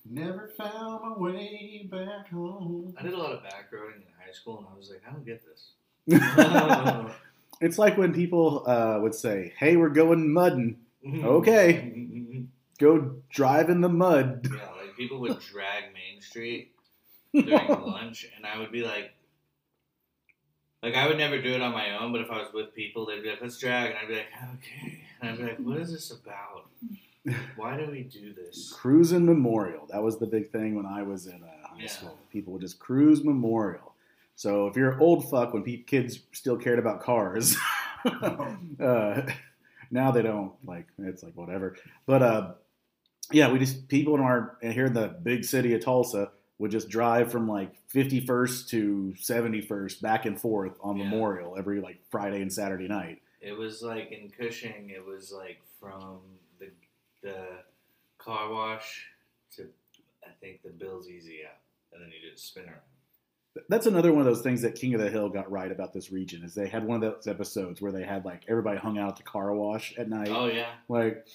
Never 0.08 0.48
found 0.48 1.02
my 1.02 1.16
way 1.16 1.88
back 1.90 2.28
home. 2.30 2.94
I 2.98 3.02
did 3.02 3.14
a 3.14 3.18
lot 3.18 3.32
of 3.32 3.42
back 3.42 3.72
roading 3.72 3.96
in 3.96 4.12
high 4.22 4.32
school, 4.32 4.58
and 4.58 4.66
I 4.72 4.76
was 4.76 4.90
like, 4.90 5.02
I 5.08 5.12
don't 5.12 5.24
get 5.24 5.42
this. 5.44 5.70
it's 7.60 7.78
like 7.78 7.96
when 7.96 8.12
people 8.12 8.64
uh, 8.68 8.98
would 9.00 9.14
say, 9.14 9.54
"Hey, 9.58 9.76
we're 9.76 9.88
going 9.88 10.30
mudding. 10.30 10.76
Okay. 11.06 12.44
Go 12.78 13.16
drive 13.30 13.70
in 13.70 13.80
the 13.80 13.88
mud." 13.88 14.46
Yeah, 14.52 14.70
like 14.72 14.94
people 14.96 15.20
would 15.20 15.40
drag 15.52 15.84
Main 15.94 16.20
Street 16.20 16.72
during 17.32 17.68
lunch, 17.68 18.26
and 18.36 18.44
I 18.44 18.58
would 18.58 18.72
be 18.72 18.82
like, 18.82 19.14
like 20.82 20.94
I 20.94 21.06
would 21.06 21.16
never 21.16 21.40
do 21.40 21.54
it 21.54 21.62
on 21.62 21.72
my 21.72 21.98
own, 21.98 22.12
but 22.12 22.20
if 22.20 22.30
I 22.30 22.42
was 22.42 22.52
with 22.52 22.74
people, 22.74 23.06
they'd 23.06 23.22
be 23.22 23.30
like, 23.30 23.40
"Let's 23.40 23.58
drag," 23.58 23.90
and 23.90 23.98
I'd 24.00 24.08
be 24.08 24.16
like, 24.16 24.26
"Okay," 24.56 25.04
and 25.22 25.30
I'd 25.30 25.38
be 25.38 25.44
like, 25.44 25.58
"What 25.60 25.78
is 25.78 25.90
this 25.90 26.10
about? 26.10 26.66
Why 27.56 27.76
do 27.76 27.90
we 27.90 28.02
do 28.04 28.32
this?" 28.34 28.72
Cruising 28.76 29.24
Memorial. 29.26 29.86
That 29.90 30.02
was 30.02 30.18
the 30.18 30.26
big 30.26 30.50
thing 30.50 30.74
when 30.74 30.86
I 30.86 31.02
was 31.02 31.26
in 31.26 31.42
uh, 31.42 31.68
high 31.68 31.80
Yeah. 31.82 31.86
school. 31.88 32.18
People 32.30 32.52
would 32.54 32.62
just 32.62 32.78
cruise 32.78 33.24
Memorial. 33.24 33.94
So 34.36 34.66
if 34.66 34.76
you're 34.76 34.92
an 34.92 35.00
old 35.00 35.30
fuck 35.30 35.54
when 35.54 35.62
pe- 35.62 35.82
kids 35.84 36.18
still 36.32 36.56
cared 36.56 36.78
about 36.80 37.00
cars, 37.00 37.56
uh, 38.80 39.22
now 39.90 40.10
they 40.10 40.22
don't. 40.22 40.52
Like 40.64 40.86
it's 40.98 41.22
like 41.22 41.34
whatever. 41.36 41.76
But 42.06 42.22
uh, 42.22 42.52
yeah, 43.32 43.50
we 43.52 43.58
just 43.58 43.88
people 43.88 44.14
in 44.14 44.20
our 44.20 44.56
here 44.62 44.86
in 44.86 44.92
the 44.94 45.08
big 45.22 45.44
city 45.44 45.74
of 45.74 45.82
Tulsa 45.84 46.30
would 46.58 46.70
just 46.70 46.88
drive 46.88 47.32
from 47.32 47.48
like 47.48 47.72
51st 47.92 48.68
to 48.68 49.14
71st 49.18 50.00
back 50.00 50.24
and 50.26 50.40
forth 50.40 50.76
on 50.80 50.96
Yeah. 50.96 51.04
Memorial 51.04 51.56
every 51.58 51.80
like 51.80 51.98
Friday 52.10 52.42
and 52.42 52.52
Saturday 52.52 52.86
night. 52.88 53.20
It 53.40 53.52
was 53.52 53.82
like 53.82 54.10
in 54.12 54.30
Cushing. 54.30 54.90
It 54.90 55.04
was 55.04 55.32
like 55.32 55.60
from 55.80 56.18
the 57.24 57.30
the 57.30 57.46
car 58.18 58.50
wash 58.52 59.06
to 59.56 59.66
I 60.24 60.30
think 60.40 60.62
the 60.62 60.70
Bill's 60.70 61.08
Easy 61.08 61.40
out, 61.44 61.58
and 61.92 62.02
then 62.02 62.10
you 62.10 62.30
just 62.30 62.46
spin 62.48 62.64
around. 62.64 62.80
That's 63.68 63.86
another 63.86 64.10
one 64.12 64.20
of 64.20 64.26
those 64.26 64.40
things 64.42 64.62
that 64.62 64.74
King 64.74 64.94
of 64.94 65.00
the 65.00 65.10
Hill 65.10 65.28
got 65.28 65.50
right 65.50 65.70
about 65.70 65.92
this 65.92 66.10
region 66.10 66.42
is 66.42 66.54
they 66.54 66.66
had 66.68 66.84
one 66.84 67.02
of 67.02 67.14
those 67.14 67.26
episodes 67.28 67.80
where 67.80 67.92
they 67.92 68.02
had 68.02 68.24
like 68.24 68.42
everybody 68.48 68.78
hung 68.78 68.98
out 68.98 69.10
at 69.10 69.16
the 69.16 69.22
car 69.22 69.54
wash 69.54 69.94
at 69.96 70.08
night. 70.08 70.28
Oh 70.30 70.46
yeah, 70.46 70.72
Like 70.88 71.26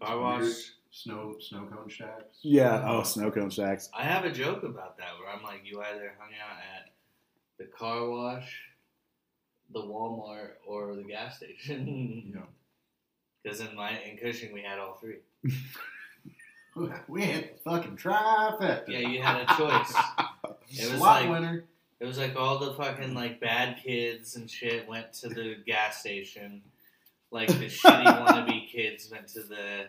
car 0.00 0.18
wash. 0.18 0.72
Snow 0.94 1.36
snow 1.40 1.66
cone 1.72 1.88
shacks. 1.88 2.38
yeah, 2.42 2.84
oh 2.86 3.02
snow 3.02 3.30
cone 3.30 3.48
shacks. 3.48 3.88
I 3.96 4.02
have 4.04 4.24
a 4.26 4.30
joke 4.30 4.62
about 4.62 4.98
that 4.98 5.06
where 5.18 5.34
I'm 5.34 5.42
like, 5.42 5.62
you 5.64 5.80
either 5.80 6.12
hung 6.18 6.32
out 6.44 6.58
at 6.76 6.90
the 7.58 7.64
car 7.64 8.06
wash, 8.10 8.60
the 9.72 9.80
Walmart, 9.80 10.50
or 10.66 10.94
the 10.94 11.04
gas 11.04 11.36
station. 11.38 12.32
Yeah. 12.34 12.42
Because 13.42 13.60
in 13.60 13.74
my 13.74 13.98
in 14.00 14.16
Cushing 14.18 14.52
we 14.52 14.62
had 14.62 14.78
all 14.78 14.94
three. 14.94 15.16
We 17.06 17.22
had 17.22 17.50
the 17.52 17.70
fucking 17.70 17.96
trifecta. 17.98 18.88
Yeah, 18.88 19.00
you 19.00 19.20
had 19.22 19.42
a 19.42 19.54
choice. 19.56 19.92
It 20.74 20.90
was 20.90 20.98
Slot 21.00 21.20
like- 21.22 21.30
winner. 21.30 21.64
It 22.00 22.06
was 22.06 22.16
like 22.18 22.34
all 22.34 22.58
the 22.58 22.72
fucking 22.72 23.14
like 23.14 23.40
bad 23.40 23.76
kids 23.84 24.34
and 24.36 24.50
shit 24.50 24.88
went 24.88 25.12
to 25.20 25.28
the 25.28 25.56
gas 25.66 26.00
station. 26.00 26.62
Like 27.30 27.48
the 27.48 27.66
shitty 27.78 28.04
wannabe 28.04 28.68
kids 28.70 29.10
went 29.12 29.28
to 29.28 29.40
the 29.42 29.84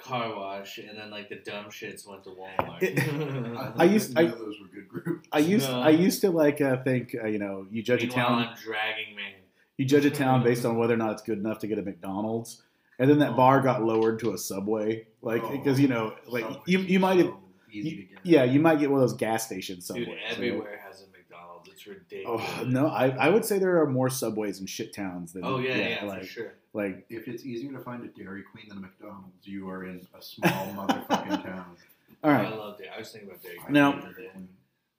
car 0.00 0.34
wash, 0.36 0.78
and 0.78 0.96
then 0.96 1.10
like 1.10 1.28
the 1.28 1.36
dumb 1.36 1.66
shits 1.66 2.06
went 2.08 2.22
to 2.24 2.30
Walmart. 2.30 3.74
I 3.76 3.84
used- 3.84 4.14
None 4.14 4.26
I- 4.26 4.30
those 4.30 4.54
were 4.60 4.68
good 4.72 4.88
groups. 4.88 5.28
I 5.32 5.40
used 5.40 5.68
No. 5.68 5.80
I 5.80 5.90
used 5.90 6.20
to 6.20 6.30
like 6.30 6.60
uh, 6.60 6.76
think 6.84 7.14
uh, 7.20 7.26
you 7.26 7.38
know 7.40 7.66
you 7.72 7.82
judge 7.82 8.04
a 8.04 8.06
town 8.06 8.38
I'm 8.38 8.54
dragging 8.56 9.16
man. 9.16 9.32
You 9.78 9.84
judge 9.84 10.04
a 10.04 10.10
town 10.10 10.40
mm-hmm. 10.40 10.48
based 10.48 10.64
on 10.64 10.76
whether 10.76 10.94
or 10.94 10.98
not 10.98 11.12
it's 11.12 11.22
good 11.22 11.38
enough 11.38 11.58
to 11.60 11.66
get 11.66 11.78
a 11.78 11.82
McDonald's, 11.82 12.62
and 12.98 13.10
then 13.10 13.18
that 13.18 13.32
oh. 13.32 13.36
bar 13.36 13.60
got 13.60 13.84
lowered 13.84 14.18
to 14.20 14.32
a 14.32 14.38
Subway, 14.38 15.06
like 15.22 15.42
Oh, 15.44 15.50
because 15.50 15.78
you 15.80 15.88
know 15.88 16.14
like 16.26 16.44
Subway's 16.44 16.62
you 16.66 16.78
you 16.80 17.00
might 17.00 17.18
have 17.18 17.26
so 17.26 17.40
easy 17.70 18.08
yeah 18.22 18.44
you 18.44 18.60
might 18.60 18.78
get 18.78 18.90
one 18.90 19.02
of 19.02 19.08
those 19.08 19.18
gas 19.18 19.44
station 19.44 19.80
Subways. 19.80 20.06
Dude, 20.06 20.14
you 20.14 20.20
know? 20.20 20.30
everywhere 20.30 20.80
has 20.86 21.02
a 21.02 21.06
McDonald's. 21.16 21.68
It's 21.68 21.86
ridiculous. 21.86 22.42
Oh 22.58 22.64
no, 22.64 22.86
I, 22.86 23.08
I 23.08 23.28
would 23.28 23.44
say 23.44 23.58
there 23.58 23.80
are 23.82 23.88
more 23.88 24.08
subways 24.08 24.60
in 24.60 24.66
shit 24.66 24.94
towns 24.94 25.32
than 25.32 25.44
Oh, 25.44 25.58
yeah, 25.58 25.76
yeah, 25.76 26.04
like 26.04 26.22
for 26.22 26.26
sure. 26.26 26.54
like 26.72 27.04
If 27.10 27.28
it's 27.28 27.44
easier 27.44 27.72
to 27.72 27.80
find 27.80 28.02
a 28.04 28.08
Dairy 28.08 28.42
Queen 28.42 28.66
than 28.68 28.78
a 28.78 28.80
McDonald's, 28.80 29.46
you 29.46 29.68
are 29.68 29.84
in 29.84 30.06
a 30.18 30.22
small 30.22 30.66
motherfucking 30.76 31.42
town. 31.42 31.76
all 32.24 32.30
I 32.30 32.34
right. 32.34 32.56
loved 32.56 32.80
it. 32.80 32.88
I 32.94 32.98
was 32.98 33.10
thinking 33.10 33.28
about 33.28 33.42
Dairy 33.42 33.58
Queen. 33.58 33.72
Now- 33.72 33.92
hate 33.92 34.02
Dairy 34.02 34.28
Queen. 34.32 34.48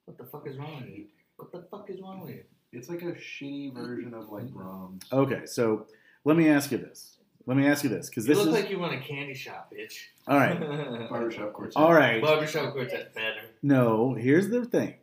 what 0.05 0.17
the 0.17 0.25
fuck 0.25 0.47
is 0.47 0.57
wrong 0.57 0.81
with 0.81 0.89
you? 0.89 1.05
What 1.37 1.51
the 1.51 1.61
fuck 1.71 1.89
is 1.89 2.01
wrong 2.01 2.21
with 2.21 2.29
you? 2.31 2.43
It's 2.73 2.89
like 2.89 3.01
a 3.01 3.13
shitty 3.13 3.73
version 3.73 4.13
of 4.13 4.29
like 4.29 4.47
Braum's. 4.47 5.03
Okay, 5.11 5.45
so 5.45 5.87
let 6.25 6.35
me 6.37 6.49
ask 6.49 6.71
you 6.71 6.77
this. 6.77 7.17
Let 7.45 7.55
me 7.55 7.65
ask 7.65 7.83
you 7.83 7.89
this 7.89 8.09
because 8.09 8.27
You 8.27 8.35
this 8.35 8.45
look 8.45 8.53
is 8.55 8.61
like 8.61 8.69
you 8.69 8.77
want 8.77 8.93
a 8.93 8.99
candy 8.99 9.33
shop, 9.33 9.73
bitch. 9.73 9.93
all 10.27 10.37
right. 10.37 10.59
Barbershop 11.09 11.53
quartet. 11.53 11.77
All 11.77 11.93
right. 11.93 12.21
Barbershop 12.21 12.73
quartet 12.73 13.13
better. 13.15 13.39
No, 13.63 14.13
here's 14.13 14.49
the 14.49 14.65
thing. 14.65 14.95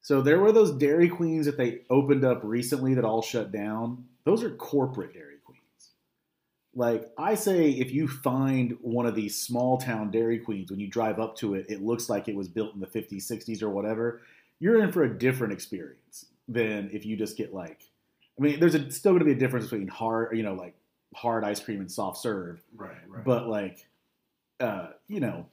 So 0.00 0.22
there 0.22 0.40
were 0.40 0.50
those 0.50 0.72
Dairy 0.72 1.10
Queens 1.10 1.44
that 1.44 1.58
they 1.58 1.80
opened 1.90 2.24
up 2.24 2.40
recently 2.42 2.94
that 2.94 3.04
all 3.04 3.20
shut 3.20 3.52
down. 3.52 4.06
Those 4.24 4.42
are 4.42 4.48
corporate 4.48 5.12
Dairy 5.12 5.36
Queens. 5.44 5.90
Like 6.74 7.10
I 7.18 7.34
say, 7.34 7.68
if 7.68 7.92
you 7.92 8.08
find 8.08 8.78
one 8.80 9.04
of 9.04 9.14
these 9.14 9.36
small 9.36 9.76
town 9.76 10.10
Dairy 10.10 10.38
Queens, 10.38 10.70
when 10.70 10.80
you 10.80 10.88
drive 10.88 11.20
up 11.20 11.36
to 11.36 11.54
it, 11.54 11.66
it 11.68 11.82
looks 11.82 12.08
like 12.08 12.28
it 12.28 12.34
was 12.34 12.48
built 12.48 12.72
in 12.72 12.80
the 12.80 12.86
50s, 12.86 13.30
60s, 13.30 13.62
or 13.62 13.68
whatever. 13.68 14.22
You're 14.58 14.82
in 14.82 14.90
for 14.90 15.04
a 15.04 15.18
different 15.18 15.52
experience 15.52 16.26
than 16.52 16.90
if 16.92 17.04
you 17.06 17.16
just 17.16 17.36
get 17.36 17.52
like. 17.54 17.80
I 18.38 18.42
mean, 18.42 18.58
there's 18.60 18.74
a, 18.74 18.90
still 18.90 19.12
going 19.12 19.18
to 19.20 19.24
be 19.26 19.32
a 19.32 19.38
difference 19.38 19.66
between 19.66 19.88
hard, 19.88 20.36
you 20.36 20.42
know, 20.42 20.54
like 20.54 20.74
hard 21.14 21.44
ice 21.44 21.60
cream 21.60 21.80
and 21.80 21.90
soft 21.90 22.18
serve, 22.18 22.62
Right, 22.74 22.96
right. 23.08 23.24
but 23.24 23.48
like, 23.48 23.86
uh, 24.60 24.88
you 25.08 25.20
know, 25.20 25.46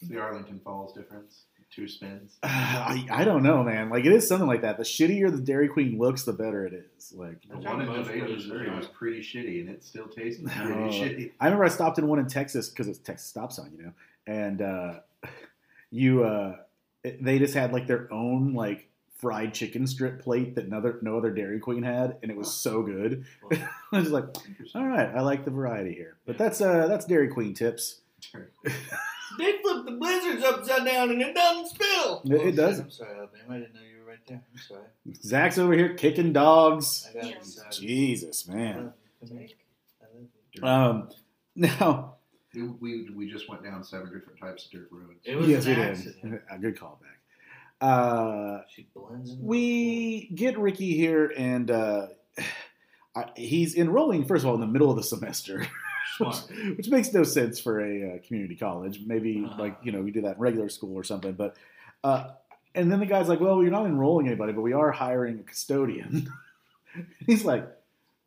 It's 0.00 0.08
the 0.10 0.18
Arlington 0.18 0.60
Falls 0.64 0.92
difference. 0.92 1.42
Two 1.72 1.86
spins. 1.86 2.36
I, 2.42 3.06
I 3.12 3.24
don't 3.24 3.44
know, 3.44 3.62
man. 3.62 3.90
Like 3.90 4.04
it 4.04 4.10
is 4.12 4.26
something 4.26 4.48
like 4.48 4.62
that. 4.62 4.76
The 4.76 4.82
shittier 4.82 5.30
the 5.30 5.40
Dairy 5.40 5.68
Queen 5.68 5.98
looks, 5.98 6.24
the 6.24 6.32
better 6.32 6.66
it 6.66 6.72
is. 6.98 7.12
Like 7.16 7.42
The 7.48 7.58
one 7.58 7.80
in 7.80 7.86
how 7.86 7.94
most 7.94 8.08
Nevada, 8.10 8.32
Missouri 8.32 8.70
was 8.74 8.86
pretty 8.88 9.20
shitty, 9.20 9.60
and 9.60 9.68
it 9.68 9.84
still 9.84 10.08
tasted 10.08 10.46
pretty 10.50 10.72
Oh. 10.72 10.88
shitty. 10.88 11.30
I 11.38 11.44
remember 11.44 11.64
I 11.64 11.68
stopped 11.68 11.98
in 12.00 12.08
one 12.08 12.18
in 12.18 12.26
Texas 12.26 12.70
because 12.70 12.88
it's 12.88 12.98
Texas 12.98 13.28
stop 13.28 13.52
sign, 13.52 13.70
you 13.76 13.84
know, 13.84 13.92
and 14.26 14.62
uh, 14.62 14.94
you 15.92 16.24
uh, 16.24 16.56
it- 17.04 17.22
they 17.22 17.38
just 17.38 17.54
had 17.54 17.72
like 17.72 17.86
their 17.86 18.12
own 18.12 18.52
like 18.54 18.88
fried 19.20 19.52
chicken 19.54 19.86
strip 19.86 20.20
plate 20.20 20.54
that 20.54 20.68
no 20.68 20.78
other 20.78 20.98
no 21.02 21.18
other 21.18 21.30
Dairy 21.30 21.60
Queen 21.60 21.82
had, 21.82 22.16
and 22.22 22.30
it 22.30 22.36
was 22.36 22.52
so 22.52 22.82
good. 22.82 23.24
I 23.92 23.98
was 23.98 24.10
like, 24.10 24.24
all 24.74 24.86
right, 24.86 25.08
I 25.14 25.20
like 25.20 25.44
the 25.44 25.50
variety 25.50 25.92
here. 25.94 26.16
But 26.26 26.38
that's 26.38 26.60
uh 26.60 26.86
that's 26.86 27.04
Dairy 27.06 27.28
Queen 27.28 27.54
tips. 27.54 28.00
They 29.38 29.52
flip 29.62 29.84
the 29.84 29.92
blizzards 29.98 30.42
upside 30.44 30.84
down 30.84 31.10
and 31.10 31.22
it 31.22 31.34
doesn't 31.34 31.68
spill. 31.68 32.22
It- 32.24 32.48
it 32.48 32.56
doesn't. 32.56 32.86
I'm 32.86 32.90
sorry, 32.90 33.16
Alabama. 33.16 33.44
I 33.48 33.58
didn't 33.58 33.74
know 33.74 33.80
you 33.80 34.00
were 34.04 34.10
right 34.10 34.18
there. 34.26 34.42
I'm 34.52 34.58
sorry. 34.58 34.82
Zach's 35.22 35.56
over 35.58 35.72
here 35.72 35.94
kicking 35.94 36.32
dogs. 36.32 37.08
I 37.16 37.22
got 37.32 37.70
Jesus, 37.72 38.48
man. 38.48 38.92
Come 39.20 39.38
here. 39.38 39.48
I 40.02 40.04
love 40.16 40.26
you. 40.52 40.64
Um, 40.64 41.08
now 41.56 42.16
We, 42.54 42.62
we, 42.80 43.10
we 43.14 43.30
just 43.30 43.48
went 43.48 43.62
down 43.62 43.84
seven 43.84 44.12
different 44.12 44.40
types 44.40 44.66
of 44.66 44.72
dirt 44.72 44.88
roads. 44.90 45.20
It 45.24 45.36
was 45.36 45.46
yes, 45.48 45.66
an 45.66 45.76
we 45.76 45.82
accident. 45.82 46.22
did. 46.22 46.40
A 46.50 46.58
good 46.58 46.76
callback. 46.76 47.19
Uh, 47.80 48.60
She 48.68 48.86
blends 48.94 49.32
in. 49.32 49.42
we 49.42 50.28
get 50.34 50.58
Ricky 50.58 50.94
here, 50.96 51.32
and 51.36 51.70
uh, 51.70 52.06
I, 53.16 53.24
he's 53.36 53.74
enrolling 53.76 54.24
first 54.26 54.44
of 54.44 54.48
all 54.48 54.54
in 54.54 54.60
the 54.60 54.66
middle 54.66 54.90
of 54.90 54.96
the 54.96 55.02
semester, 55.02 55.66
which, 56.20 56.36
which 56.76 56.88
makes 56.90 57.12
no 57.12 57.22
sense 57.22 57.58
for 57.58 57.80
a 57.80 58.16
uh, 58.16 58.18
community 58.26 58.56
college. 58.56 59.00
Maybe 59.06 59.44
Uh-huh. 59.46 59.62
like 59.62 59.78
you 59.82 59.92
know 59.92 60.00
we 60.02 60.10
do 60.10 60.20
that 60.22 60.36
in 60.36 60.40
regular 60.42 60.68
school 60.68 60.94
or 60.94 61.04
something. 61.04 61.32
But 61.32 61.56
uh, 62.04 62.32
and 62.74 62.90
then 62.92 63.00
the 63.00 63.06
guy's 63.06 63.28
like, 63.28 63.40
"Well, 63.40 63.62
you're 63.62 63.72
not 63.72 63.86
enrolling 63.86 64.26
anybody, 64.26 64.52
but 64.52 64.62
we 64.62 64.72
are 64.74 64.90
hiring 64.92 65.40
a 65.40 65.42
custodian." 65.42 66.30
he's 67.26 67.44
like, 67.44 67.66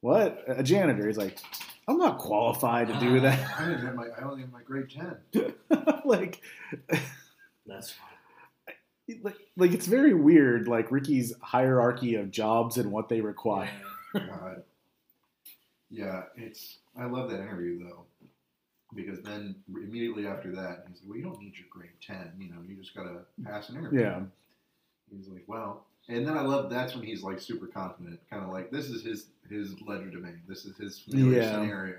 "What? 0.01 0.43
A 0.47 0.63
janitor?" 0.63 1.05
He's 1.07 1.17
like, 1.17 1.37
"I'm 1.87 1.97
not 1.97 2.17
qualified 2.17 2.87
to 2.87 2.99
do 2.99 3.19
that." 3.21 3.59
I 3.59 3.65
didn't 3.65 3.85
have 3.85 3.95
my. 3.95 4.07
I 4.17 4.23
only 4.23 4.41
have 4.41 4.51
my 4.51 4.63
grade 4.63 4.89
ten. 4.89 5.17
like, 6.05 6.41
That's 7.67 7.91
fine. 7.91 8.09
Like, 9.21 9.37
like 9.57 9.71
it's 9.73 9.85
very 9.87 10.13
weird. 10.13 10.67
Like 10.67 10.91
Ricky's 10.91 11.33
hierarchy 11.41 12.15
of 12.15 12.31
jobs 12.31 12.77
and 12.77 12.91
what 12.91 13.09
they 13.09 13.21
require. 13.21 13.69
God. 14.13 14.63
Yeah, 15.89 16.23
it's. 16.35 16.79
I 16.97 17.05
love 17.05 17.29
that 17.29 17.39
interview 17.39 17.83
though, 17.87 18.05
because 18.95 19.21
then 19.21 19.55
immediately 19.69 20.25
after 20.27 20.51
that, 20.55 20.85
he's 20.89 21.01
like, 21.01 21.09
"Well, 21.09 21.17
you 21.17 21.23
don't 21.23 21.39
need 21.39 21.53
your 21.57 21.67
grade 21.69 21.91
ten. 22.05 22.31
You 22.39 22.49
know, 22.49 22.61
you 22.67 22.75
just 22.75 22.95
gotta 22.95 23.19
pass 23.43 23.69
an 23.69 23.77
interview." 23.77 24.01
Yeah. 24.01 24.21
He's 25.15 25.27
like, 25.27 25.43
"Well," 25.47 25.85
and 26.09 26.25
then 26.27 26.37
I 26.37 26.41
love 26.41 26.69
that's 26.69 26.95
when 26.95 27.03
he's 27.03 27.21
like 27.23 27.39
super 27.39 27.67
confident, 27.67 28.19
kind 28.29 28.43
of 28.43 28.49
like 28.49 28.71
this 28.71 28.85
is 28.89 29.03
his 29.03 29.27
his 29.49 29.79
ledger 29.81 30.09
domain. 30.09 30.41
This 30.47 30.65
is 30.65 30.77
his 30.77 30.99
familiar 30.99 31.41
Yeah. 31.41 31.51
scenario 31.51 31.97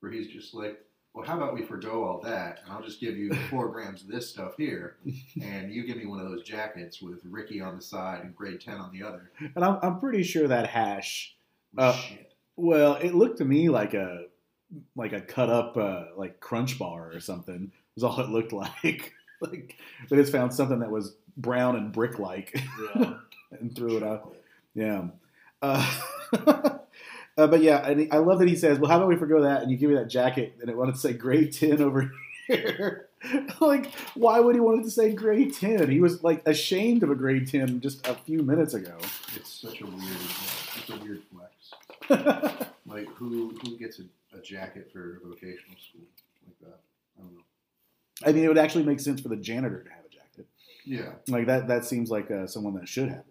where 0.00 0.12
he's 0.12 0.28
just 0.28 0.52
like, 0.54 0.84
"Well, 1.14 1.26
how 1.26 1.36
about 1.36 1.54
we 1.54 1.62
forego 1.62 2.04
all 2.04 2.20
that, 2.20 2.60
and 2.64 2.72
I'll 2.72 2.82
just 2.82 3.00
give 3.00 3.16
you 3.16 3.32
four 3.50 3.68
grams 3.68 4.02
of 4.02 4.08
this 4.08 4.28
stuff 4.30 4.56
here, 4.56 4.96
and 5.42 5.72
you 5.72 5.84
give 5.86 5.96
me 5.96 6.06
one 6.06 6.20
of 6.20 6.28
those 6.30 6.42
jackets 6.42 7.02
with 7.02 7.20
Ricky 7.24 7.60
on 7.60 7.76
the 7.76 7.82
side 7.82 8.22
and 8.24 8.34
grade 8.34 8.60
ten 8.60 8.76
on 8.78 8.92
the 8.92 9.02
other." 9.06 9.30
And 9.54 9.64
I'm, 9.64 9.78
I'm 9.82 10.00
pretty 10.00 10.22
sure 10.22 10.48
that 10.48 10.66
hash. 10.68 11.34
Uh, 11.76 11.92
Shit. 11.94 12.32
Well, 12.56 12.94
it 12.96 13.14
looked 13.14 13.38
to 13.38 13.44
me 13.44 13.68
like 13.68 13.94
a 13.94 14.24
like 14.96 15.12
a 15.12 15.20
cut 15.20 15.50
up 15.50 15.76
uh, 15.76 16.04
like 16.16 16.40
crunch 16.40 16.78
bar 16.78 17.10
or 17.12 17.20
something. 17.20 17.72
Was 17.94 18.04
all 18.04 18.20
it 18.20 18.28
looked 18.30 18.52
like. 18.84 19.12
like 19.40 19.76
they 20.08 20.16
just 20.16 20.30
found 20.32 20.54
something 20.54 20.78
that 20.80 20.90
was 20.90 21.16
brown 21.36 21.76
and 21.76 21.92
brick 21.92 22.18
like 22.18 22.54
Yeah. 22.94 23.14
and 23.58 23.74
threw 23.74 23.96
it 23.96 24.02
out. 24.02 24.34
Yeah. 24.74 25.08
Uh, 25.60 26.78
uh, 27.38 27.46
but 27.46 27.62
yeah, 27.62 27.86
and 27.86 28.12
I 28.12 28.18
love 28.18 28.38
that 28.40 28.48
he 28.48 28.56
says, 28.56 28.78
"Well, 28.78 28.90
how 28.90 28.96
about 28.98 29.08
we 29.08 29.16
forgo 29.16 29.42
that 29.42 29.62
and 29.62 29.70
you 29.70 29.76
give 29.76 29.90
me 29.90 29.96
that 29.96 30.08
jacket 30.08 30.54
and 30.60 30.68
it 30.68 30.76
wanted 30.76 30.94
to 30.94 31.00
say 31.00 31.12
grade 31.12 31.52
ten 31.52 31.80
over 31.80 32.12
here." 32.46 33.08
like, 33.60 33.92
why 34.14 34.40
would 34.40 34.54
he 34.54 34.60
want 34.60 34.80
it 34.80 34.84
to 34.84 34.90
say 34.90 35.12
grade 35.12 35.54
ten? 35.54 35.90
He 35.90 36.00
was 36.00 36.22
like 36.22 36.42
ashamed 36.46 37.02
of 37.02 37.10
a 37.10 37.14
grade 37.14 37.48
ten 37.48 37.80
just 37.80 38.06
a 38.06 38.14
few 38.14 38.42
minutes 38.42 38.74
ago. 38.74 38.96
It's 39.36 39.50
such 39.50 39.80
a 39.80 39.86
weird. 39.86 40.16
It's 40.76 40.90
a 40.90 40.96
weird 40.98 41.22
flex. 41.30 42.68
Like 42.84 43.08
who 43.14 43.56
who 43.62 43.78
gets 43.78 44.00
a, 44.00 44.02
a 44.36 44.42
jacket 44.42 44.90
for 44.92 45.16
a 45.16 45.28
vocational 45.28 45.76
school 45.78 46.02
like 46.46 46.58
that? 46.60 46.80
I 47.18 47.22
don't 47.22 47.32
know. 47.32 47.40
I 48.26 48.32
mean, 48.32 48.44
it 48.44 48.48
would 48.48 48.58
actually 48.58 48.84
make 48.84 49.00
sense 49.00 49.20
for 49.20 49.28
the 49.28 49.36
janitor 49.36 49.82
to 49.82 49.88
have 49.90 50.04
a 50.04 50.08
jacket. 50.08 50.46
Yeah, 50.84 51.12
Like 51.28 51.46
that. 51.46 51.68
That 51.68 51.84
seems 51.84 52.10
like 52.10 52.30
uh, 52.30 52.46
someone 52.46 52.74
that 52.74 52.88
should 52.88 53.08
have 53.08 53.22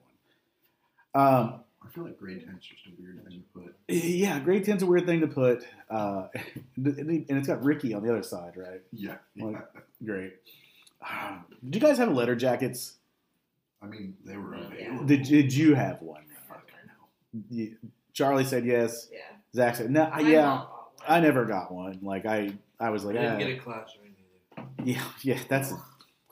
one. 1.14 1.24
Um, 1.24 1.60
I 1.84 1.90
feel 1.90 2.04
like 2.04 2.18
grade 2.20 2.44
ten 2.46 2.56
is 2.56 2.64
just 2.66 2.86
a 2.88 2.90
weird 3.02 3.24
thing 3.28 3.44
to 3.54 3.60
put. 3.60 3.76
yeah, 3.88 4.40
grade 4.40 4.64
ten's 4.66 4.84
a 4.84 4.86
weird 4.86 5.06
thing 5.06 5.22
to 5.22 5.28
put, 5.28 5.66
uh, 5.90 6.28
and 6.78 7.26
it's 7.30 7.48
got 7.48 7.64
Ricky 7.64 7.94
on 7.94 8.04
the 8.04 8.12
other 8.12 8.24
side, 8.24 8.54
right? 8.56 8.82
Yeah, 8.92 9.16
Like- 9.38 9.56
yeah. 9.74 9.82
Great. 10.06 10.34
Um, 11.02 11.46
Did 11.70 11.76
you 11.82 11.88
guys 11.88 11.98
have 11.98 12.12
letter 12.12 12.36
jackets? 12.36 12.94
I 13.82 13.88
mean, 13.88 14.16
they 14.24 14.38
were 14.38 14.54
available. 14.54 15.06
Did 15.06 15.24
Did 15.24 15.54
you 15.54 15.74
have 15.76 16.02
one? 16.02 16.24
Fuck, 16.48 16.68
I 16.72 16.86
know. 16.88 17.44
You- 17.50 17.78
Charlie 18.14 18.44
said 18.46 18.66
yes. 18.66 19.08
Yeah. 19.12 19.20
Zach 19.56 19.76
said 19.78 19.90
no. 19.90 20.10
My 20.10 20.20
yeah, 20.20 20.46
mom 20.46 20.58
bought 20.60 20.92
one. 20.98 21.06
I 21.08 21.20
never 21.22 21.46
got 21.46 21.72
one. 21.72 22.00
Like 22.02 22.26
I, 22.26 22.52
I 22.80 22.90
was 22.90 23.04
I 23.04 23.08
like, 23.08 23.16
didn't 23.16 23.36
ah, 23.36 23.38
get 23.38 23.50
a 23.50 23.58
class 23.58 23.90
ring 24.02 24.14
either. 24.58 24.68
yeah, 24.84 25.04
yeah. 25.24 25.40
That's 25.50 25.74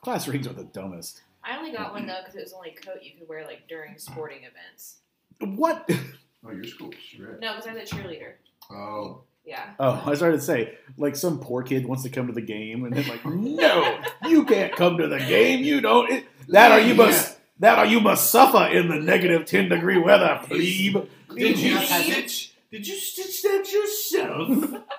class 0.02 0.28
rings 0.28 0.46
are 0.46 0.52
the 0.52 0.64
dumbest. 0.64 1.22
I 1.42 1.56
only 1.56 1.72
got 1.72 1.92
one 1.92 2.06
though 2.06 2.18
because 2.20 2.34
it 2.36 2.42
was 2.42 2.50
the 2.50 2.56
only 2.56 2.70
coat 2.72 2.98
you 3.02 3.12
could 3.18 3.28
wear 3.28 3.44
like 3.46 3.66
during 3.68 3.96
sporting 3.98 4.40
events. 4.44 4.98
What? 5.40 5.88
Oh, 6.42 6.52
your 6.52 6.64
school 6.64 6.88
was. 6.88 6.96
No, 7.38 7.54
because 7.54 7.66
I 7.66 7.74
was 7.74 7.92
a 7.92 7.94
cheerleader. 7.94 8.32
Oh, 8.70 9.24
Yeah. 9.44 9.74
Oh, 9.78 10.02
I 10.06 10.14
started 10.14 10.38
to 10.38 10.42
say, 10.42 10.78
like 10.96 11.14
some 11.14 11.38
poor 11.38 11.62
kid 11.62 11.84
wants 11.86 12.02
to 12.04 12.08
come 12.08 12.28
to 12.28 12.32
the 12.32 12.40
game, 12.40 12.82
and 12.84 12.96
then 12.96 13.06
like, 13.08 13.22
no, 13.26 14.00
you 14.26 14.46
can't 14.46 14.74
come 14.74 14.96
to 14.96 15.06
the 15.06 15.18
game. 15.18 15.62
You 15.62 15.82
don't. 15.82 16.10
It, 16.10 16.24
that 16.48 16.72
or 16.72 16.80
you 16.82 16.94
must. 16.94 17.36
That 17.58 17.78
or 17.78 17.84
you 17.84 18.00
must 18.00 18.30
suffer 18.30 18.72
in 18.72 18.88
the 18.88 18.96
negative 18.96 19.44
ten 19.44 19.68
degree 19.68 19.98
weather, 19.98 20.40
plebe. 20.44 21.06
Did 21.36 21.58
you 21.58 21.78
stitch? 21.80 22.54
Did 22.70 22.88
you 22.88 22.96
stitch 22.96 23.42
that 23.42 23.70
yourself? 23.70 24.82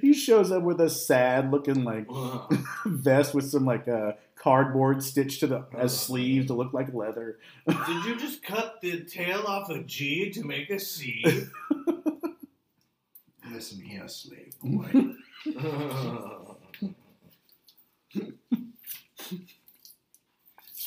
He 0.00 0.14
shows 0.14 0.50
up 0.50 0.62
with 0.62 0.80
a 0.80 0.88
sad 0.90 1.50
looking 1.52 1.84
like 1.84 2.06
vest 2.86 3.34
with 3.34 3.48
some 3.48 3.64
like 3.66 3.86
uh, 3.86 4.12
cardboard 4.46 5.02
stitched 5.02 5.40
to 5.40 5.48
the 5.48 5.56
oh, 5.56 5.66
as 5.76 5.98
sleeves 5.98 6.46
to 6.46 6.54
look 6.54 6.72
like 6.72 6.94
leather. 6.94 7.40
Did 7.66 8.04
you 8.04 8.16
just 8.16 8.44
cut 8.44 8.76
the 8.80 9.00
tail 9.00 9.42
off 9.44 9.70
a 9.70 9.82
G 9.82 10.30
to 10.30 10.44
make 10.44 10.70
a 10.70 10.78
C? 10.78 11.24
Listen 13.50 13.80
here, 13.80 14.06
slave 14.06 14.54
boy. 14.62 14.86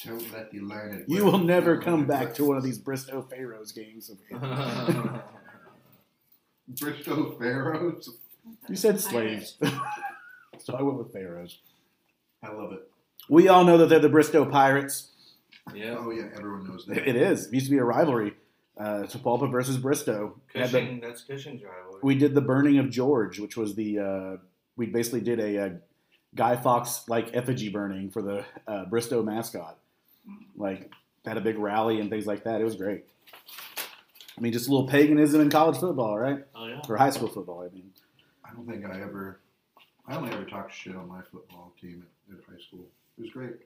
Don't 0.06 0.32
let 0.32 0.52
the 0.52 0.62
learned. 0.62 1.04
You 1.10 1.26
will 1.26 1.40
never 1.40 1.82
come 1.82 2.06
back 2.06 2.34
to 2.36 2.46
one 2.46 2.56
of 2.56 2.64
these 2.64 2.78
Bristow 2.78 3.22
Pharaohs 3.24 3.74
games. 3.74 4.10
Bristow 6.80 7.38
Pharaohs. 7.38 8.10
You 8.70 8.78
said 8.78 9.02
slaves, 9.02 9.58
so 10.60 10.76
I 10.76 10.82
went 10.82 10.98
with 10.98 11.12
Pharaohs. 11.12 11.60
I 12.42 12.54
love 12.54 12.72
it. 12.72 12.90
We 13.30 13.48
all 13.48 13.64
know 13.64 13.78
that 13.78 13.90
they're 13.90 14.00
the 14.00 14.10
Bristow 14.10 14.46
Pirates. 14.46 15.12
yeah. 15.74 15.96
Oh 15.98 16.12
yeah, 16.12 16.28
everyone 16.36 16.68
knows 16.68 16.86
that. 16.88 17.08
It 17.08 17.16
is. 17.16 17.48
It 17.48 17.54
used 17.54 17.68
to 17.68 17.72
be 17.72 17.78
a 17.78 17.84
rivalry. 17.84 18.34
Uh, 18.78 19.04
Sapulpa 19.04 19.52
versus 19.52 19.78
Bristow. 19.78 20.40
Had 20.56 20.70
the- 20.72 20.80
Cushing, 20.80 21.00
that's 21.02 21.22
Cushing's 21.24 21.62
rivalry. 21.64 22.00
we 22.02 22.16
did 22.16 22.34
the 22.34 22.42
burning 22.42 22.80
of 22.80 22.90
George, 22.90 23.40
which 23.40 23.58
was 23.58 23.76
the 23.76 24.00
uh, 24.00 24.38
we 24.78 24.86
basically 24.88 25.22
did 25.22 25.40
a, 25.40 25.58
uh 25.66 25.70
Guy 26.36 26.56
Fawkes 26.56 27.10
like 27.10 27.36
effigy 27.36 27.70
burning 27.70 28.10
for 28.12 28.22
the 28.22 28.46
uh, 28.68 28.86
Bristow 28.86 29.24
mascot. 29.24 29.78
Like 30.56 30.92
had 31.26 31.38
a 31.38 31.42
big 31.42 31.58
rally 31.58 32.00
and 32.00 32.10
things 32.10 32.26
like 32.28 32.44
that. 32.44 32.62
It 32.62 32.64
was 32.64 32.76
great. 32.76 33.04
I 34.38 34.42
mean, 34.42 34.54
just 34.54 34.68
a 34.68 34.72
little 34.72 34.88
paganism 34.88 35.42
in 35.42 35.50
college 35.50 35.78
football, 35.78 36.18
right? 36.18 36.46
oh 36.56 36.68
yeah. 36.68 36.82
Or 36.88 36.98
high 36.98 37.10
school 37.10 37.28
football. 37.30 37.62
I 37.70 37.74
mean, 37.74 37.92
I 38.46 38.54
don't 38.54 38.66
think 38.68 38.86
I 38.86 39.02
ever. 39.02 39.40
I 40.08 40.16
only 40.16 40.32
ever 40.32 40.46
talked 40.46 40.74
shit 40.74 40.96
on 40.96 41.08
my 41.08 41.22
football 41.32 41.74
team 41.82 42.06
at, 42.32 42.38
at 42.38 42.44
high 42.46 42.62
school. 42.62 42.86
It 43.20 43.24
was 43.24 43.32
great. 43.32 43.58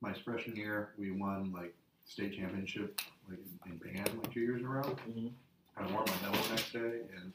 My 0.00 0.14
freshman 0.24 0.56
year, 0.56 0.94
we 0.98 1.10
won 1.10 1.52
like 1.52 1.74
state 2.06 2.34
championship 2.38 3.02
like 3.28 3.38
in, 3.66 3.76
band 3.76 4.08
like 4.16 4.32
two 4.32 4.40
years 4.40 4.60
in 4.60 4.66
a 4.66 4.70
row. 4.70 4.82
Mhm. 4.82 5.30
I 5.76 5.82
wore 5.92 6.04
my 6.06 6.30
medal 6.30 6.48
next 6.48 6.72
day, 6.72 7.02
and 7.14 7.32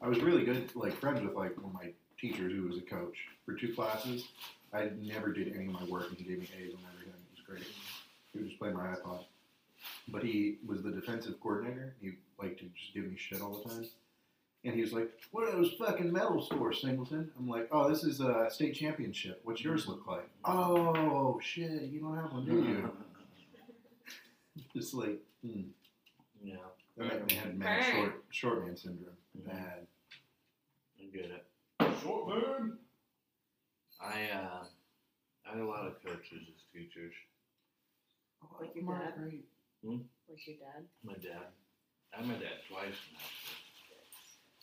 I 0.00 0.06
was 0.08 0.20
really 0.20 0.44
good, 0.44 0.74
like 0.76 0.92
friends 0.94 1.20
with 1.22 1.34
like 1.34 1.56
one 1.56 1.66
of 1.66 1.74
my 1.74 1.92
teachers 2.20 2.52
who 2.52 2.68
was 2.68 2.78
a 2.78 2.82
coach 2.82 3.16
for 3.44 3.54
two 3.54 3.74
classes. 3.74 4.28
I 4.72 4.90
never 5.00 5.32
did 5.32 5.56
any 5.56 5.66
of 5.66 5.72
my 5.72 5.84
work, 5.84 6.08
and 6.08 6.18
he 6.18 6.24
gave 6.24 6.38
me 6.38 6.48
A's 6.56 6.74
on 6.74 6.80
everything. 6.92 7.14
It 7.32 7.36
was 7.36 7.44
great. 7.44 7.66
He 8.32 8.38
would 8.38 8.48
just 8.48 8.60
play 8.60 8.70
my 8.70 8.94
iPod, 8.94 9.24
but 10.08 10.22
he 10.22 10.58
was 10.64 10.82
the 10.82 10.90
defensive 10.92 11.40
coordinator. 11.40 11.94
He 12.00 12.12
liked 12.40 12.60
to 12.60 12.66
just 12.66 12.94
give 12.94 13.06
me 13.10 13.16
shit 13.16 13.40
all 13.40 13.54
the 13.62 13.70
time. 13.70 13.86
And 14.64 14.74
he 14.74 14.80
was 14.80 14.92
like, 14.92 15.10
"What 15.30 15.48
are 15.48 15.52
those 15.52 15.72
fucking 15.74 16.12
medals 16.12 16.48
for, 16.48 16.72
Singleton?" 16.72 17.30
I'm 17.38 17.48
like, 17.48 17.68
"Oh, 17.70 17.88
this 17.88 18.02
is 18.04 18.20
a 18.20 18.48
state 18.50 18.74
championship. 18.74 19.40
What's 19.44 19.62
yours 19.62 19.86
look 19.86 20.06
like?" 20.06 20.28
Oh 20.44 21.38
shit, 21.40 21.82
you 21.82 22.00
don't 22.00 22.16
have 22.16 22.32
one, 22.32 22.44
do 22.44 22.54
you? 22.54 22.90
Just 24.74 24.94
like, 24.94 25.20
hmm. 25.44 25.62
Yeah. 26.42 26.56
That 26.96 27.28
man 27.30 27.38
had 27.38 27.58
mad 27.58 27.84
short 27.94 28.24
short 28.30 28.66
man 28.66 28.76
syndrome. 28.76 29.14
Bad. 29.46 29.86
I 31.00 31.04
get 31.16 31.26
it. 31.26 31.46
Short 32.02 32.28
man. 32.28 32.78
I 34.00 34.28
uh, 34.34 34.64
I 35.46 35.50
had 35.52 35.60
a 35.60 35.64
lot 35.64 35.86
of 35.86 36.02
coaches 36.04 36.42
as 36.48 36.62
teachers. 36.72 37.14
Like 38.60 38.74
your 38.74 38.84
Mark, 38.84 39.04
dad? 39.04 39.14
great. 39.16 39.44
Like 39.84 40.46
your 40.46 40.56
dad. 40.56 40.84
My 41.04 41.14
dad. 41.14 41.46
I 42.12 42.18
had 42.18 42.26
my 42.26 42.34
dad 42.34 42.58
twice 42.68 42.86
in 43.10 43.16
high 43.16 43.57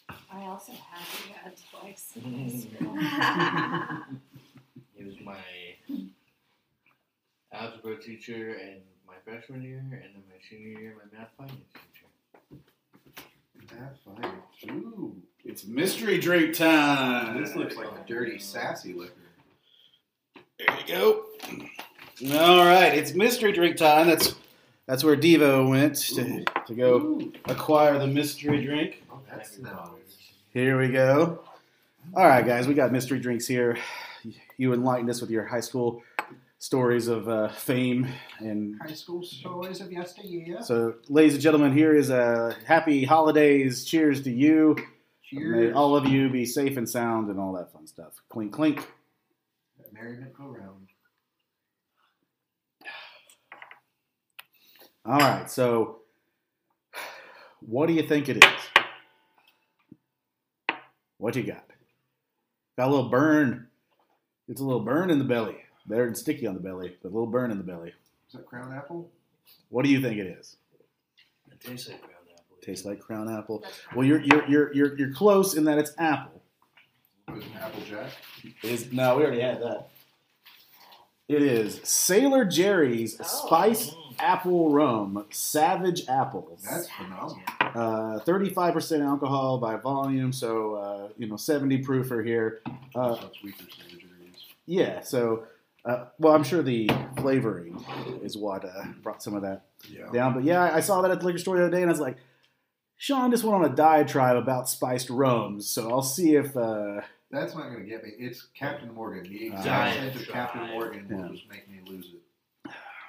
I 0.10 0.46
also 0.48 0.72
had 0.72 1.06
your 1.28 1.38
dad 1.44 1.54
twice. 1.72 2.14
school. 2.14 2.98
He 4.98 5.04
was 5.04 5.20
my 5.24 5.38
algebra 7.54 8.02
teacher 8.02 8.56
in 8.56 8.82
my 9.06 9.16
freshman 9.24 9.62
year, 9.62 9.80
and 9.80 9.92
then 9.92 10.24
my 10.30 10.36
senior 10.50 10.80
year, 10.80 10.96
my 10.98 11.20
math 11.20 11.32
finance 11.38 11.60
teacher. 11.74 12.62
Math 13.78 13.98
fire. 14.06 14.32
Ooh. 14.72 15.16
it's 15.44 15.66
mystery 15.66 16.18
drink 16.18 16.56
time. 16.56 17.42
This 17.42 17.56
looks 17.56 17.76
like 17.76 17.88
a 17.88 18.08
dirty, 18.08 18.40
sassy 18.40 18.94
liquor. 18.94 19.14
There 20.58 20.78
you 20.80 20.88
go. 20.88 21.26
All 22.40 22.66
right, 22.66 22.94
it's 22.96 23.14
mystery 23.14 23.52
drink 23.52 23.76
time. 23.78 24.08
That's 24.08 24.36
that's 24.88 25.04
where 25.04 25.16
Devo 25.16 25.70
went 25.70 25.96
to, 25.96 26.46
to 26.68 26.74
go 26.74 26.96
Ooh. 26.96 27.34
acquire 27.46 27.98
the 27.98 28.08
mystery 28.08 28.64
drink. 28.64 29.04
Oh, 29.12 29.20
that's 29.30 29.58
nice. 29.60 29.74
Here 30.54 30.80
we 30.80 30.90
go. 30.90 31.44
All 32.14 32.28
right, 32.28 32.46
guys, 32.46 32.68
we 32.68 32.74
got 32.76 32.92
mystery 32.92 33.20
drinks 33.20 33.48
here. 33.48 33.78
You 34.58 34.74
enlightened 34.74 35.10
us 35.10 35.22
with 35.22 35.30
your 35.30 35.46
high 35.46 35.60
school 35.60 36.04
stories 36.60 37.08
of 37.08 37.28
uh, 37.28 37.50
fame, 37.50 38.08
and 38.40 38.80
High 38.82 38.94
school 38.94 39.22
stories 39.24 39.82
of 39.82 39.92
yesteryear. 39.92 40.62
so, 40.64 40.96
ladies 41.10 41.34
and 41.34 41.42
gentlemen, 41.42 41.74
here 41.74 41.96
is 41.96 42.10
a 42.10 42.56
happy 42.66 43.04
holidays. 43.04 43.84
Cheers 43.86 44.22
to 44.24 44.32
you. 44.32 44.76
Cheers. 45.24 45.56
May 45.56 45.72
all 45.72 45.96
of 45.96 46.06
you 46.06 46.30
be 46.30 46.46
safe 46.46 46.78
and 46.78 46.88
sound 46.90 47.30
and 47.30 47.40
all 47.40 47.54
that 47.54 47.74
fun 47.74 47.86
stuff. 47.88 48.22
Clink, 48.30 48.54
clink. 48.54 48.88
Merriment 49.92 50.34
go 50.34 50.46
round. 50.46 50.85
All 55.06 55.20
right, 55.20 55.50
so 55.50 55.98
what 57.60 57.88
do 57.88 57.94
you 57.94 58.04
think 58.08 58.28
it 58.30 58.44
is? 58.44 58.52
What 61.18 61.36
you 61.36 61.44
got? 61.44 61.64
Got 62.78 62.88
a 62.88 62.92
little 62.92 63.10
burn. 63.10 63.68
It's 64.48 64.62
a 64.62 64.64
little 64.64 64.82
burn 64.84 65.10
in 65.10 65.20
the 65.20 65.26
belly. 65.26 65.58
Better 65.88 66.06
than 66.06 66.16
sticky 66.16 66.48
on 66.48 66.56
the 66.56 66.60
belly, 66.60 66.96
but 67.04 67.10
a 67.10 67.14
little 67.14 67.28
burn 67.28 67.52
in 67.52 67.58
the 67.58 67.64
belly. 67.64 67.94
Is 68.28 68.34
that 68.34 68.46
crown 68.48 68.74
apple? 68.74 69.10
What 69.70 69.86
do 69.86 69.92
you 69.92 70.02
think 70.02 70.18
it 70.18 70.26
is? 70.28 70.58
It 71.52 71.60
tastes 71.62 71.88
like 71.88 72.02
ground 72.02 72.26
apple. 72.34 72.58
Tastes 72.64 72.86
like 72.86 73.00
crown 73.00 73.30
apple. 73.32 73.64
Well, 73.96 74.06
you're 74.06 74.22
you're 74.22 74.48
you're 74.50 74.74
you're, 74.74 74.98
you're 74.98 75.14
close 75.14 75.56
in 75.56 75.64
that 75.66 75.78
it's 75.78 75.94
apple. 76.00 76.42
It 77.28 77.36
was 77.36 77.44
apple 77.62 77.84
jack. 77.88 78.12
It 78.64 78.72
is 78.72 78.92
no, 78.92 79.18
we 79.18 79.24
already 79.24 79.42
had 79.42 79.62
that. 79.62 79.90
It 81.28 81.44
is 81.44 81.80
Sailor 81.84 82.46
Jerry's 82.46 83.18
Oh. 83.20 83.24
Spice 83.24 83.92
Mm. 83.92 84.05
Apple 84.20 84.70
Rum 84.72 85.26
Savage 85.32 86.08
Apples. 86.08 86.64
That's 86.70 86.90
phenomenal. 86.90 87.42
Uh, 87.62 88.20
35% 88.26 89.06
alcohol 89.06 89.58
by 89.58 89.76
volume, 89.76 90.32
so 90.32 90.76
uh, 90.76 91.08
you 91.18 91.28
know 91.28 91.36
70 91.38 91.84
proofer 91.84 92.26
here. 92.26 92.62
Uh, 92.96 93.16
That's 93.16 93.44
weaker 93.44 93.64
surgeries. 93.66 94.38
yeah, 94.66 95.02
so 95.02 95.44
uh, 95.84 96.06
well, 96.20 96.34
I'm 96.34 96.44
sure 96.44 96.62
the 96.64 96.90
flavoring 97.18 97.84
is 98.24 98.38
what 98.38 98.66
uh, 98.66 98.86
brought 99.04 99.22
some 99.22 99.36
of 99.36 99.42
that 99.44 99.66
Yeah. 99.90 100.10
down. 100.12 100.34
But 100.34 100.44
yeah, 100.44 100.64
I 100.74 100.80
saw 100.80 101.02
that 101.02 101.12
at 101.12 101.20
the 101.20 101.26
liquor 101.26 101.38
store 101.38 101.58
the 101.58 101.64
other 101.66 101.72
day, 101.72 101.82
and 101.82 101.90
I 101.90 101.94
was 101.94 102.00
like, 102.00 102.18
Sean 102.98 103.30
just 103.30 103.44
went 103.44 103.56
on 103.56 103.70
a 103.72 103.76
diatribe 103.76 104.38
about 104.38 104.70
spiced 104.70 105.10
rums, 105.10 105.70
so 105.70 105.92
I'll 105.92 106.02
see 106.02 106.36
if 106.36 106.56
uh, 106.56 107.02
That's 107.30 107.54
not 107.54 107.70
going 107.70 107.84
to 107.84 107.90
get 107.90 108.04
me. 108.04 108.12
It's 108.18 108.48
Captain 108.58 108.94
Morgan. 108.94 109.24
The 109.30 109.48
exact 109.48 109.66
Diet 109.66 110.14
scent 110.14 110.16
of 110.28 110.34
Captain 110.34 110.62
tribe. 110.62 110.72
Morgan 110.72 111.08
will 111.10 111.26
Yeah. 111.26 111.32
just 111.36 111.50
make 111.50 111.70
me 111.70 111.82
lose 111.86 112.06
it. 112.14 112.22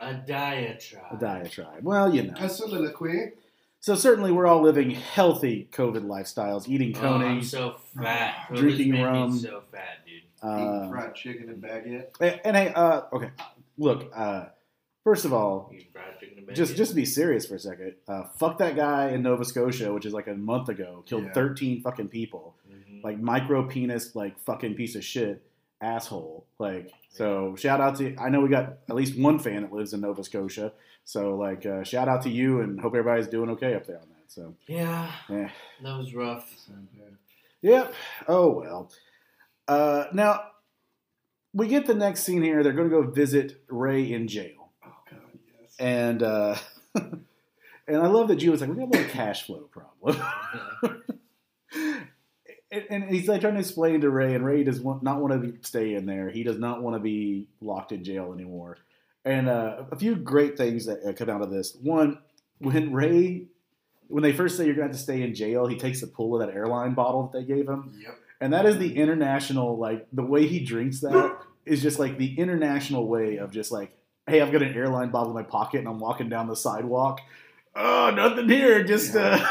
A 0.00 0.14
diatribe. 0.14 1.04
a 1.12 1.16
diatribe. 1.16 1.82
Well, 1.82 2.14
you 2.14 2.24
know. 2.24 2.34
A 2.38 2.48
soliloquy. 2.48 3.32
So 3.80 3.94
certainly 3.94 4.32
we're 4.32 4.46
all 4.46 4.62
living 4.62 4.90
healthy 4.90 5.68
COVID 5.72 6.04
lifestyles, 6.06 6.68
eating 6.68 6.96
Oh, 7.00 7.14
I'm 7.14 7.42
so 7.42 7.76
fat. 7.96 8.46
COVID's 8.50 8.60
Drinking 8.60 8.90
made 8.92 8.98
me 8.98 9.04
rum. 9.04 9.38
so 9.38 9.62
fat, 9.70 9.98
dude. 10.04 10.22
uh, 10.42 10.56
Eating 10.56 10.90
fried 10.90 11.14
chicken 11.14 11.48
and 11.48 11.62
baguette. 11.62 12.06
and, 12.20 12.40
and 12.44 12.56
hey, 12.56 12.72
uh, 12.74 13.02
okay, 13.12 13.30
look. 13.78 14.10
Uh, 14.14 14.46
first 15.04 15.24
of 15.24 15.32
all, 15.32 15.70
Eating 15.72 15.86
fried 15.92 16.18
chicken 16.18 16.44
and 16.46 16.56
just 16.56 16.74
just 16.76 16.96
be 16.96 17.04
serious 17.04 17.46
for 17.46 17.54
a 17.54 17.60
second. 17.60 17.94
Uh, 18.08 18.24
fuck 18.38 18.58
that 18.58 18.74
guy 18.74 19.10
in 19.10 19.22
Nova 19.22 19.44
Scotia, 19.44 19.92
which 19.92 20.04
is 20.06 20.12
like 20.12 20.26
a 20.26 20.34
month 20.34 20.68
ago, 20.68 21.04
killed 21.06 21.24
Yeah. 21.26 21.32
13 21.32 21.80
fucking 21.82 22.08
people. 22.08 22.56
Mhm. 22.68 23.04
Like 23.04 23.20
micro 23.20 23.62
penis, 23.68 24.16
like 24.16 24.36
fucking 24.40 24.74
piece 24.74 24.96
of 24.96 25.04
shit 25.04 25.45
asshole. 25.80 26.46
Like 26.58 26.92
so, 27.10 27.56
shout 27.56 27.80
out 27.80 27.96
to. 27.96 28.16
I 28.16 28.28
know 28.28 28.40
we 28.40 28.48
got 28.48 28.78
at 28.88 28.96
least 28.96 29.18
one 29.18 29.38
fan 29.38 29.62
that 29.62 29.72
lives 29.72 29.92
in 29.92 30.00
Nova 30.00 30.22
Scotia. 30.24 30.72
So 31.04 31.36
like, 31.36 31.64
uh, 31.64 31.84
shout 31.84 32.08
out 32.08 32.22
to 32.22 32.30
you, 32.30 32.60
and 32.60 32.80
hope 32.80 32.94
everybody's 32.94 33.28
doing 33.28 33.50
okay 33.50 33.74
up 33.74 33.86
there 33.86 34.00
on 34.00 34.08
that. 34.08 34.30
So 34.32 34.54
yeah, 34.66 35.10
yeah. 35.28 35.50
that 35.82 35.98
was 35.98 36.14
rough. 36.14 36.52
Yep. 37.62 37.94
Oh 38.28 38.50
well. 38.50 38.90
Uh, 39.68 40.04
now 40.12 40.42
we 41.52 41.68
get 41.68 41.86
the 41.86 41.94
next 41.94 42.22
scene 42.22 42.42
here. 42.42 42.62
They're 42.62 42.72
going 42.72 42.90
to 42.90 43.02
go 43.02 43.10
visit 43.10 43.62
Ray 43.68 44.12
in 44.12 44.28
jail, 44.28 44.70
Oh 44.84 44.92
God, 45.10 45.20
yes. 45.60 45.74
and 45.78 46.22
uh, 46.22 46.56
and 46.94 47.16
I 47.88 48.06
love 48.06 48.28
that 48.28 48.38
Gio 48.38 48.50
was 48.50 48.60
like, 48.60 48.70
"We 48.70 48.76
got 48.76 48.88
a 48.88 48.90
little 48.90 49.10
cash 49.10 49.46
flow 49.46 49.68
problem." 49.70 50.22
and, 52.90 53.04
he's 53.04 53.28
like 53.28 53.40
trying 53.40 53.54
to 53.54 53.60
explain 53.60 54.00
to 54.00 54.10
Ray, 54.10 54.34
and 54.34 54.44
Ray 54.44 54.64
does 54.64 54.82
not 54.84 55.20
want 55.20 55.42
to 55.42 55.54
stay 55.66 55.94
in 55.94 56.06
there. 56.06 56.30
He 56.30 56.42
does 56.42 56.58
not 56.58 56.82
want 56.82 56.96
to 56.96 57.00
be 57.00 57.48
locked 57.60 57.92
in 57.92 58.04
jail 58.04 58.32
anymore. 58.32 58.78
And 59.24 59.48
uh, 59.48 59.84
a 59.90 59.96
few 59.96 60.16
great 60.16 60.56
things 60.56 60.86
that 60.86 61.02
uh, 61.04 61.12
come 61.12 61.28
out 61.28 61.42
of 61.42 61.50
this. 61.50 61.76
One, 61.82 62.18
when 62.58 62.92
Ray, 62.92 63.46
when 64.08 64.22
they 64.22 64.32
first 64.32 64.56
say 64.56 64.64
you're 64.64 64.74
going 64.74 64.88
to 64.88 64.92
have 64.92 64.96
to 64.96 65.02
stay 65.02 65.22
in 65.22 65.34
jail, 65.34 65.66
he 65.66 65.76
takes 65.76 66.02
a 66.02 66.06
pull 66.06 66.40
of 66.40 66.46
that 66.46 66.54
airline 66.54 66.94
bottle 66.94 67.28
that 67.28 67.38
they 67.38 67.44
gave 67.44 67.68
him. 67.68 67.92
Yep. 68.00 68.18
And 68.40 68.52
that 68.52 68.66
is 68.66 68.78
the 68.78 68.96
international, 68.96 69.78
like 69.78 70.06
the 70.12 70.22
way 70.22 70.46
he 70.46 70.60
drinks 70.60 71.00
that 71.00 71.38
is 71.64 71.82
just 71.82 71.98
like 71.98 72.18
the 72.18 72.38
international 72.38 73.08
way 73.08 73.38
of 73.38 73.50
just 73.50 73.72
like, 73.72 73.96
hey, 74.26 74.40
I've 74.40 74.52
got 74.52 74.62
an 74.62 74.74
airline 74.74 75.10
bottle 75.10 75.30
in 75.30 75.34
my 75.34 75.42
pocket 75.42 75.78
and 75.78 75.88
I'm 75.88 75.98
walking 75.98 76.28
down 76.28 76.46
the 76.46 76.56
sidewalk. 76.56 77.20
Oh, 77.74 78.12
nothing 78.14 78.48
here. 78.48 78.84
Just 78.84 79.14
uh, 79.16 79.44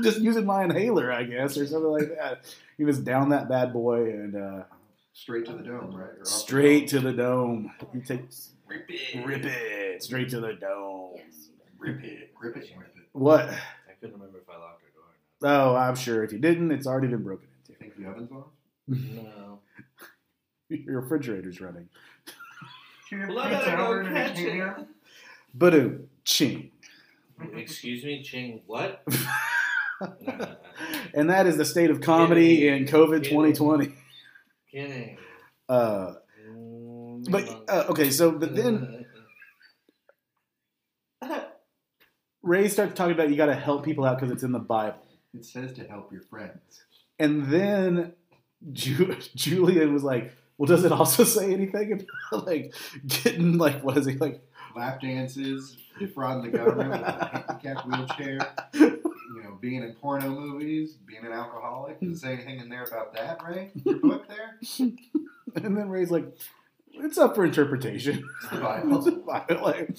just 0.04 0.20
using 0.20 0.44
my 0.46 0.64
inhaler, 0.64 1.12
I 1.12 1.24
guess, 1.24 1.56
or 1.56 1.66
something 1.66 1.90
like 1.90 2.08
that. 2.18 2.42
He 2.76 2.84
was 2.84 2.98
down 2.98 3.30
that 3.30 3.48
bad 3.48 3.72
boy 3.72 4.02
and 4.10 4.36
uh, 4.36 4.62
Straight 5.12 5.44
to 5.46 5.52
the 5.52 5.62
dome, 5.62 5.94
right? 5.94 6.06
Or 6.06 6.12
off 6.12 6.18
the 6.20 6.24
straight 6.26 6.88
dome. 6.88 7.02
to 7.02 7.10
the 7.10 7.16
dome. 7.16 7.72
You 7.92 8.00
take 8.00 8.22
Rip 8.66 8.88
it. 8.88 9.26
rip 9.26 9.44
it 9.44 10.02
straight 10.02 10.28
to 10.30 10.40
the 10.40 10.52
dome. 10.54 11.12
Yes. 11.16 11.48
Rip 11.78 12.02
it, 12.04 12.30
rip 12.40 12.56
it, 12.56 12.70
rip 12.78 12.94
it. 12.96 13.02
What? 13.12 13.48
I 13.48 13.92
couldn't 14.00 14.14
remember 14.14 14.38
if 14.38 14.48
I 14.48 14.52
locked 14.58 14.82
our 15.42 15.48
door 15.50 15.62
or 15.64 15.72
Oh, 15.72 15.76
I'm 15.76 15.96
sure 15.96 16.22
if 16.24 16.32
you 16.32 16.38
didn't, 16.38 16.70
it's 16.70 16.86
already 16.86 17.08
been 17.08 17.22
broken 17.24 17.48
Do 17.66 17.72
you 17.72 17.78
think 17.78 17.96
the 17.96 18.06
oven's 18.08 18.30
off? 18.30 18.46
not. 18.86 18.98
No. 19.26 19.58
Your 20.68 21.00
refrigerator's 21.00 21.60
running. 21.60 21.88
Well, 23.12 23.38
I 23.40 23.50
gotta 23.50 23.76
go 23.76 24.04
catch 24.14 24.38
it. 24.38 24.86
Badoo, 25.58 26.04
ching. 26.24 26.70
Excuse 27.54 28.04
me, 28.04 28.22
Ching. 28.22 28.60
What? 28.66 29.02
and 31.14 31.28
that 31.30 31.46
is 31.46 31.56
the 31.56 31.64
state 31.64 31.90
of 31.90 32.00
comedy 32.00 32.68
in 32.68 32.84
COVID 32.86 33.24
2020. 33.24 33.92
Kidding. 34.70 35.18
Uh, 35.68 36.14
Mm, 36.48 37.30
but 37.30 37.44
uh, 37.68 37.84
okay, 37.90 38.10
so 38.10 38.32
but 38.32 38.56
then 38.56 39.04
Ray 42.42 42.68
starts 42.68 42.94
talking 42.94 43.12
about 43.12 43.28
you 43.30 43.36
got 43.36 43.46
to 43.46 43.54
help 43.54 43.84
people 43.84 44.04
out 44.04 44.18
because 44.18 44.32
it's 44.32 44.42
in 44.42 44.52
the 44.52 44.58
Bible, 44.58 44.98
It 45.34 45.44
says 45.44 45.72
to 45.74 45.84
help 45.84 46.10
your 46.12 46.22
friends. 46.22 46.82
and 47.18 47.46
then 47.52 48.14
Ju- 48.72 49.16
Julian 49.34 49.92
was 49.92 50.02
like, 50.02 50.32
"Well, 50.56 50.66
does 50.66 50.84
it 50.84 50.92
also 50.92 51.24
say 51.24 51.52
anything 51.52 51.92
about 52.30 52.46
like 52.46 52.74
getting 53.06 53.58
like 53.58 53.82
what 53.84 53.96
is 53.98 54.06
he 54.06 54.14
like?" 54.16 54.42
Lap 54.74 55.00
dances, 55.00 55.76
defrauding 55.98 56.50
the 56.50 56.56
government 56.58 56.90
with 56.90 57.00
a 57.00 57.30
handicapped 57.48 57.86
wheelchair, 57.88 58.38
you 58.72 58.80
know, 58.80 58.99
being 59.60 59.82
in 59.82 59.94
porno 59.94 60.28
movies, 60.30 60.94
being 61.06 61.24
an 61.24 61.32
alcoholic. 61.32 62.00
Does 62.00 62.12
it 62.12 62.20
say 62.20 62.32
anything 62.34 62.60
in 62.60 62.68
there 62.68 62.84
about 62.84 63.14
that, 63.14 63.42
Ray? 63.46 63.70
Your 63.84 63.98
book 64.00 64.26
there? 64.28 64.58
And 65.56 65.76
then 65.76 65.88
Ray's 65.88 66.12
like, 66.12 66.26
"It's 66.92 67.18
up 67.18 67.34
for 67.34 67.44
interpretation." 67.44 68.22
It's 68.42 68.50
the 68.52 68.60
Bible. 68.60 69.06
It's 69.08 69.16
Bible, 69.18 69.62
like- 69.64 69.96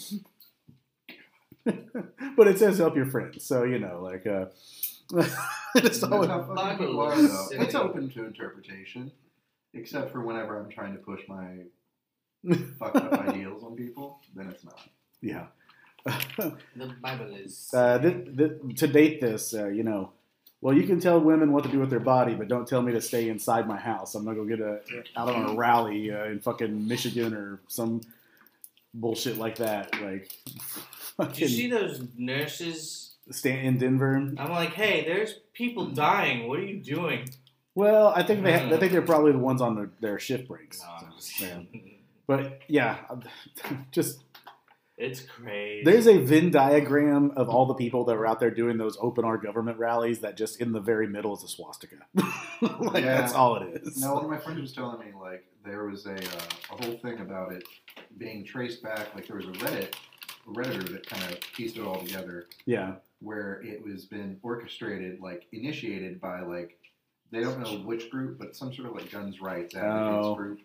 but 2.35 2.47
it 2.47 2.57
says 2.57 2.77
help 2.77 2.95
your 2.95 3.05
friends, 3.05 3.45
so 3.45 3.63
you 3.63 3.77
know, 3.77 3.99
like, 4.01 4.25
uh, 4.25 4.45
it's 5.75 5.99
That's 5.99 6.03
always- 6.03 6.29
how 6.29 6.39
fucking 6.39 6.55
Bible 6.55 6.77
people 6.85 6.99
are, 7.01 7.13
is 7.13 7.31
though. 7.31 7.45
silly. 7.49 7.65
It's 7.65 7.75
open 7.75 8.09
to 8.11 8.25
interpretation, 8.25 9.11
except 9.73 10.11
for 10.11 10.21
whenever 10.21 10.57
I'm 10.59 10.69
trying 10.69 10.93
to 10.93 10.99
push 10.99 11.21
my 11.27 11.57
fucked 12.79 12.95
up 12.95 13.13
ideals 13.13 13.63
on 13.63 13.75
people, 13.75 14.21
then 14.35 14.47
it's 14.49 14.63
not. 14.63 14.79
yeah. 15.21 15.47
The 16.05 16.93
Bible 17.01 17.33
is. 17.35 17.69
uh, 17.73 17.99
th- 17.99 18.37
th- 18.37 18.75
to 18.77 18.87
date 18.87 19.21
this, 19.21 19.53
uh, 19.53 19.67
you 19.67 19.83
know, 19.83 20.11
well, 20.61 20.75
you 20.75 20.83
can 20.83 20.99
tell 20.99 21.19
women 21.19 21.51
what 21.51 21.63
to 21.63 21.69
do 21.69 21.79
with 21.79 21.89
their 21.89 21.99
body, 21.99 22.35
but 22.35 22.47
don't 22.47 22.67
tell 22.67 22.81
me 22.81 22.91
to 22.91 23.01
stay 23.01 23.29
inside 23.29 23.67
my 23.67 23.77
house. 23.77 24.13
I'm 24.13 24.23
not 24.25 24.35
gonna 24.35 24.47
go 24.49 24.55
get 24.55 24.59
a 24.59 25.19
out 25.19 25.29
on 25.29 25.49
a 25.49 25.53
rally 25.55 26.11
uh, 26.11 26.25
in 26.25 26.39
fucking 26.39 26.87
Michigan 26.87 27.33
or 27.33 27.59
some 27.67 28.01
bullshit 28.93 29.37
like 29.37 29.55
that. 29.57 29.93
Like, 30.01 30.31
Did 31.33 31.39
you 31.39 31.47
see 31.47 31.69
those 31.69 32.05
nurses? 32.17 33.07
stay 33.29 33.63
in 33.63 33.77
Denver. 33.77 34.15
I'm 34.15 34.51
like, 34.51 34.73
hey, 34.73 35.05
there's 35.05 35.35
people 35.53 35.87
dying. 35.87 36.47
What 36.47 36.59
are 36.59 36.65
you 36.65 36.77
doing? 36.79 37.29
Well, 37.75 38.07
I 38.15 38.23
think 38.23 38.43
they, 38.43 38.51
ha- 38.51 38.67
I 38.67 38.77
think 38.77 38.91
they're 38.91 39.01
probably 39.01 39.31
the 39.31 39.37
ones 39.37 39.61
on 39.61 39.75
their, 39.75 39.89
their 40.01 40.19
shift 40.19 40.47
breaks. 40.47 40.81
No, 40.81 41.07
I'm 41.07 41.13
Yeah. 41.39 41.79
But 42.27 42.61
yeah, 42.67 42.97
just 43.91 44.19
It's 45.01 45.21
crazy. 45.21 45.83
there's 45.83 46.07
a 46.07 46.17
Venn 46.19 46.51
diagram 46.51 47.31
of 47.35 47.49
all 47.49 47.65
the 47.65 47.73
people 47.73 48.05
that 48.05 48.15
were 48.15 48.27
out 48.27 48.39
there 48.39 48.51
doing 48.51 48.77
those 48.77 48.97
open 49.01 49.25
our 49.25 49.37
government 49.37 49.77
rallies. 49.79 50.19
That 50.19 50.37
just 50.37 50.61
in 50.61 50.71
the 50.71 50.79
very 50.79 51.07
middle 51.07 51.35
is 51.35 51.43
a 51.43 51.47
swastika. 51.47 51.97
like 52.61 53.03
Yeah. 53.03 53.17
that's 53.21 53.33
all 53.33 53.55
it 53.55 53.81
is. 53.83 53.97
No, 54.01 54.13
one 54.13 54.23
of 54.25 54.29
my 54.29 54.37
friends 54.37 54.61
was 54.61 54.73
telling 54.73 54.99
me 54.99 55.11
like 55.19 55.43
there 55.65 55.85
was 55.85 56.05
a 56.05 56.15
uh, 56.15 56.41
a 56.77 56.85
whole 56.85 56.97
thing 56.97 57.19
about 57.19 57.51
it 57.51 57.63
being 58.17 58.45
traced 58.45 58.83
back. 58.83 59.13
Like 59.15 59.27
there 59.27 59.37
was 59.37 59.45
a 59.45 59.51
Reddit 59.51 59.93
a 60.47 60.49
redditor 60.51 60.87
that 60.91 61.05
kind 61.07 61.23
of 61.33 61.39
pieced 61.53 61.77
it 61.77 61.83
all 61.83 61.99
together, 62.01 62.45
Yeah, 62.65 62.93
where 63.21 63.61
it 63.63 63.83
was 63.83 64.05
been 64.05 64.39
orchestrated, 64.41 65.19
like 65.21 65.45
initiated 65.51 66.19
by 66.21 66.41
like 66.41 66.77
they 67.31 67.41
don't 67.41 67.59
know 67.59 67.77
which 67.85 68.09
group, 68.09 68.37
but 68.39 68.55
some 68.55 68.73
sort 68.73 68.87
of 68.89 68.95
like 68.95 69.09
guns 69.11 69.39
rights 69.41 69.75
advocates 69.75 70.27
Oh. 70.27 70.35
group. 70.35 70.59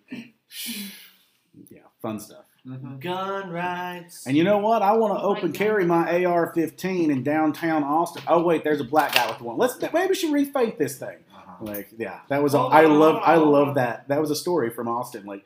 yeah, 1.71 1.81
fun 2.03 2.19
stuff. 2.21 2.45
Mm-hmm. 2.67 2.99
gun 2.99 3.51
rights. 3.51 4.27
And 4.27 4.37
you 4.37 4.43
know 4.45 4.59
what? 4.59 4.83
I 4.83 4.93
want 4.95 5.17
to 5.19 5.23
Oh 5.25 5.31
open 5.37 5.53
God. 5.53 5.55
carry 5.55 5.85
my 5.85 6.25
AR-15 6.25 7.11
in 7.11 7.23
downtown 7.23 7.85
Austin. 7.85 8.23
Oh 8.27 8.43
wait, 8.43 8.65
there's 8.65 8.81
a 8.81 8.85
black 8.85 9.15
guy 9.15 9.31
with 9.31 9.41
one. 9.41 9.57
Let's 9.57 9.81
maybe 9.81 10.09
we 10.09 10.15
should 10.15 10.33
rethink 10.33 10.77
this 10.79 10.99
thing. 10.99 11.19
Uh-huh. 11.33 11.65
Like, 11.65 11.89
yeah, 11.97 12.21
that 12.29 12.43
was. 12.43 12.55
all 12.55 12.73
I 12.73 12.83
love. 12.87 13.23
I 13.25 13.37
love 13.37 13.77
that. 13.77 14.09
That 14.09 14.21
was 14.21 14.31
a 14.31 14.37
story 14.37 14.71
from 14.71 14.89
Austin. 14.89 15.25
Like, 15.27 15.45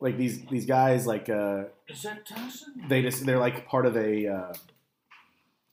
like 0.00 0.16
these 0.16 0.42
these 0.46 0.64
guys 0.66 1.06
like 1.06 1.28
uh, 1.28 1.64
Is 1.88 2.02
that 2.02 2.24
Tyson? 2.26 2.84
they 2.88 3.02
just 3.02 3.26
they're 3.26 3.38
like 3.38 3.66
part 3.68 3.84
of 3.86 3.96
a 3.96 4.26
uh, 4.26 4.52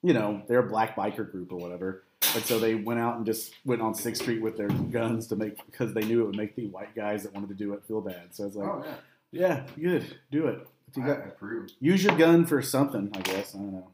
you 0.03 0.13
know 0.13 0.41
they're 0.47 0.59
a 0.59 0.67
black 0.69 0.95
biker 0.95 1.29
group 1.29 1.51
or 1.51 1.57
whatever 1.57 2.03
and 2.35 2.43
so 2.43 2.59
they 2.59 2.75
went 2.75 2.99
out 2.99 3.17
and 3.17 3.25
just 3.25 3.53
went 3.65 3.81
on 3.81 3.93
sixth 3.95 4.21
street 4.21 4.41
with 4.41 4.55
their 4.57 4.67
guns 4.69 5.27
to 5.27 5.35
make 5.35 5.63
because 5.65 5.93
they 5.93 6.01
knew 6.03 6.21
it 6.21 6.25
would 6.27 6.37
make 6.37 6.55
the 6.55 6.67
white 6.67 6.93
guys 6.95 7.23
that 7.23 7.33
wanted 7.33 7.49
to 7.49 7.55
do 7.55 7.73
it 7.73 7.81
feel 7.87 7.99
bad 8.01 8.23
so 8.31 8.45
it's 8.45 8.55
like 8.55 8.67
oh 8.69 8.85
yeah, 9.31 9.63
yeah 9.75 9.89
good 9.91 10.17
do 10.31 10.47
it 10.47 10.67
if 10.91 10.97
you 10.97 11.03
I, 11.03 11.07
got, 11.07 11.25
approve. 11.27 11.69
use 11.79 12.03
your 12.03 12.15
gun 12.15 12.45
for 12.45 12.61
something 12.61 13.11
i 13.15 13.21
guess 13.21 13.55
i 13.55 13.57
don't 13.57 13.71
know 13.73 13.87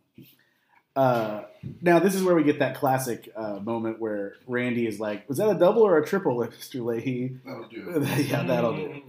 uh, 0.96 1.44
now 1.80 2.00
this 2.00 2.16
is 2.16 2.24
where 2.24 2.34
we 2.34 2.44
get 2.44 2.58
that 2.58 2.76
classic 2.76 3.30
uh, 3.36 3.60
moment 3.60 4.00
where 4.00 4.34
randy 4.48 4.88
is 4.88 5.00
like 5.00 5.30
was 5.30 5.38
that 5.38 5.48
a 5.48 5.54
double 5.54 5.84
or 5.84 5.98
a 6.00 6.06
triple 6.06 6.38
mr 6.38 6.82
lahey 6.82 7.38
That'll 7.46 7.68
do. 7.68 8.06
yeah 8.24 8.44
that'll 8.44 8.76
do 8.76 9.02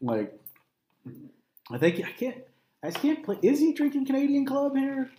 like 0.00 0.38
I 1.70 1.78
think 1.78 2.04
I 2.04 2.12
can't 2.12 2.36
I 2.82 2.90
just 2.90 3.00
can't 3.00 3.24
play 3.24 3.38
is 3.42 3.58
he 3.58 3.72
drinking 3.72 4.06
Canadian 4.06 4.44
Club 4.44 4.76
here? 4.76 5.10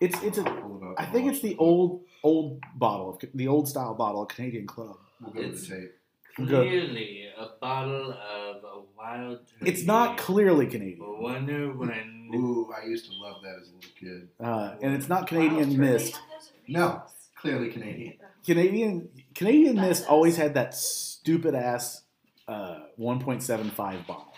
It's 0.00 0.22
it's 0.22 0.38
a 0.38 0.42
Pull 0.44 0.82
it 0.82 0.86
up. 0.90 0.94
I 0.98 1.06
think 1.06 1.30
it's 1.32 1.40
the 1.40 1.56
old 1.56 2.02
old 2.22 2.60
bottle 2.74 3.10
of 3.14 3.30
the 3.34 3.48
old 3.48 3.68
style 3.68 3.94
bottle 3.94 4.22
of 4.22 4.28
Canadian 4.28 4.66
Club. 4.66 4.96
We'll 5.20 5.32
go 5.32 5.42
to 5.42 5.56
the 5.56 5.66
tape. 5.66 5.94
Good. 6.36 6.48
Clearly, 6.48 7.28
a 7.38 7.46
bottle 7.60 8.12
of 8.12 8.56
a 8.64 8.82
wild. 8.96 9.38
It's 9.62 9.84
not 9.84 10.10
turkey. 10.18 10.22
clearly 10.24 10.66
I 10.66 10.70
Canadian. 10.70 11.22
wonder 11.22 11.72
when. 11.72 12.30
Ooh, 12.34 12.70
I 12.76 12.86
used 12.86 13.06
to 13.06 13.12
love 13.16 13.36
that 13.42 13.56
as 13.62 13.68
a 13.68 13.74
little 13.74 13.90
kid. 13.98 14.28
Uh, 14.40 14.74
and 14.82 14.94
it's 14.94 15.08
not 15.08 15.26
Canadian 15.26 15.78
Mist. 15.78 16.06
they 16.06 16.10
have 16.12 16.20
those 16.40 16.50
at 16.64 16.68
No. 16.68 17.02
Clearly 17.36 17.70
Canadian. 17.70 18.14
Canadian 18.44 19.08
Canadian 19.34 19.76
Mist 19.76 20.06
always 20.08 20.36
had 20.36 20.54
that 20.54 20.74
stupid 20.74 21.54
ass 21.54 22.02
uh, 22.48 22.80
1.75 22.98 24.06
bottle. 24.06 24.32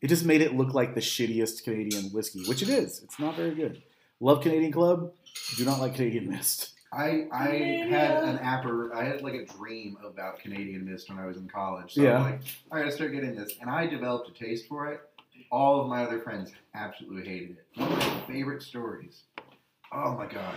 It 0.00 0.08
just 0.08 0.24
made 0.24 0.40
it 0.42 0.54
look 0.54 0.74
like 0.74 0.94
the 0.94 1.00
shittiest 1.00 1.64
Canadian 1.64 2.04
whiskey, 2.12 2.44
which 2.44 2.62
it 2.62 2.68
is. 2.68 3.02
It's 3.02 3.18
not 3.18 3.36
very 3.36 3.54
good. 3.54 3.82
Love 4.20 4.42
Canadian 4.42 4.72
Club. 4.72 5.12
Do 5.56 5.64
not 5.64 5.80
like 5.80 5.94
Canadian 5.94 6.28
Mist. 6.28 6.71
I 6.92 7.26
I 7.32 7.46
had 7.88 8.22
an 8.24 8.36
apper 8.38 8.92
I 8.92 9.04
had 9.04 9.22
like 9.22 9.34
a 9.34 9.46
dream 9.46 9.96
about 10.04 10.38
Canadian 10.40 10.84
mist 10.84 11.08
when 11.08 11.18
I 11.18 11.24
was 11.26 11.38
in 11.38 11.48
college. 11.48 11.94
So 11.94 12.02
Yeah. 12.02 12.16
I'm 12.18 12.22
like, 12.32 12.40
I 12.70 12.80
gotta 12.80 12.92
start 12.92 13.12
getting 13.12 13.34
this. 13.34 13.54
And 13.60 13.70
I 13.70 13.86
developed 13.86 14.28
a 14.28 14.32
taste 14.32 14.68
for 14.68 14.92
it. 14.92 15.00
All 15.50 15.80
of 15.80 15.88
my 15.88 16.04
other 16.04 16.20
friends 16.20 16.52
absolutely 16.74 17.26
hated 17.28 17.56
it. 17.58 17.66
One 17.80 17.92
of 17.92 17.98
my 17.98 18.20
favorite 18.26 18.62
stories. 18.62 19.22
Oh 19.92 20.14
my 20.16 20.26
god. 20.26 20.54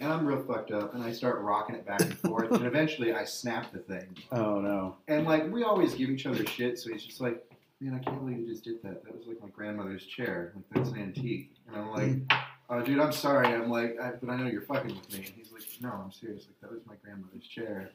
and 0.00 0.12
I'm 0.12 0.26
real 0.26 0.42
fucked 0.44 0.70
up, 0.70 0.94
and 0.94 1.02
I 1.02 1.12
start 1.12 1.40
rocking 1.40 1.76
it 1.76 1.86
back 1.86 2.00
and 2.00 2.18
forth, 2.18 2.50
and 2.52 2.66
eventually 2.66 3.12
I 3.12 3.24
snap 3.24 3.72
the 3.72 3.78
thing, 3.78 4.16
Oh 4.30 4.60
no. 4.60 4.96
and 5.08 5.24
like 5.24 5.50
we 5.50 5.62
always 5.62 5.94
give 5.94 6.10
each 6.10 6.26
other 6.26 6.44
shit, 6.46 6.78
so 6.78 6.90
he's 6.92 7.04
just 7.04 7.20
like, 7.20 7.42
man, 7.80 7.94
I 7.94 7.98
can't 8.04 8.18
believe 8.20 8.38
you 8.38 8.46
just 8.48 8.64
did 8.64 8.82
that. 8.82 9.02
That 9.04 9.16
was 9.16 9.26
like 9.26 9.40
my 9.40 9.48
grandmother's 9.48 10.04
chair, 10.04 10.52
like 10.54 10.64
that's 10.74 10.90
an 10.90 11.00
antique, 11.00 11.52
and 11.68 11.76
I'm 11.76 11.90
like. 11.90 12.32
Oh, 12.70 12.80
dude, 12.80 13.00
I'm 13.00 13.12
sorry. 13.12 13.48
I'm 13.48 13.68
like, 13.68 14.00
I, 14.00 14.12
but 14.12 14.30
I 14.30 14.36
know 14.36 14.46
you're 14.46 14.62
fucking 14.62 14.94
with 14.94 15.12
me. 15.12 15.18
And 15.26 15.34
he's 15.36 15.52
like, 15.52 15.62
no, 15.82 15.90
I'm 15.90 16.10
serious. 16.10 16.46
Like, 16.46 16.58
that 16.62 16.72
was 16.72 16.80
my 16.86 16.94
grandmother's 17.04 17.46
chair. 17.46 17.90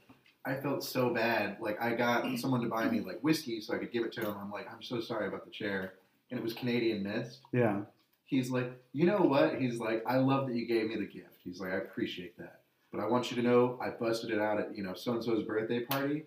I 0.48 0.56
felt 0.56 0.84
so 0.84 1.10
bad. 1.10 1.58
Like, 1.60 1.82
I 1.82 1.94
got 1.94 2.24
mm. 2.24 2.40
someone 2.40 2.62
to 2.62 2.70
buy 2.70 2.88
me 2.90 3.00
mm. 3.00 3.06
like 3.06 3.20
whiskey 3.20 3.60
so 3.60 3.76
I 3.76 3.78
could 3.80 3.92
give 3.92 4.06
it 4.06 4.14
to 4.14 4.22
him. 4.22 4.36
I'm 4.40 4.50
like, 4.50 4.72
I'm 4.72 4.82
so 4.82 5.02
sorry 5.02 5.28
about 5.28 5.44
the 5.44 5.52
chair. 5.52 5.96
And 6.32 6.40
it 6.40 6.44
was 6.44 6.54
Canadian 6.54 7.04
Mist. 7.04 7.42
Yeah. 7.52 7.82
He's 8.26 8.50
like, 8.50 8.72
you 8.94 9.06
know 9.06 9.20
what? 9.20 9.60
He's 9.60 9.80
like, 9.80 10.04
I 10.08 10.18
love 10.18 10.48
that 10.48 10.56
you 10.56 10.66
gave 10.66 10.88
me 10.88 10.96
the 10.96 11.06
gift. 11.06 11.42
He's 11.44 11.60
like, 11.60 11.72
I 11.72 11.78
appreciate 11.78 12.38
that. 12.38 12.62
But 12.92 13.02
I 13.02 13.08
want 13.08 13.30
you 13.30 13.42
to 13.42 13.44
know, 13.44 13.78
I 13.82 13.90
busted 13.90 14.32
it 14.32 14.40
out 14.40 14.60
at 14.60 14.76
you 14.76 14.84
know 14.84 14.94
so 14.94 15.14
and 15.14 15.24
so's 15.24 15.44
birthday 15.44 15.82
party. 15.82 16.24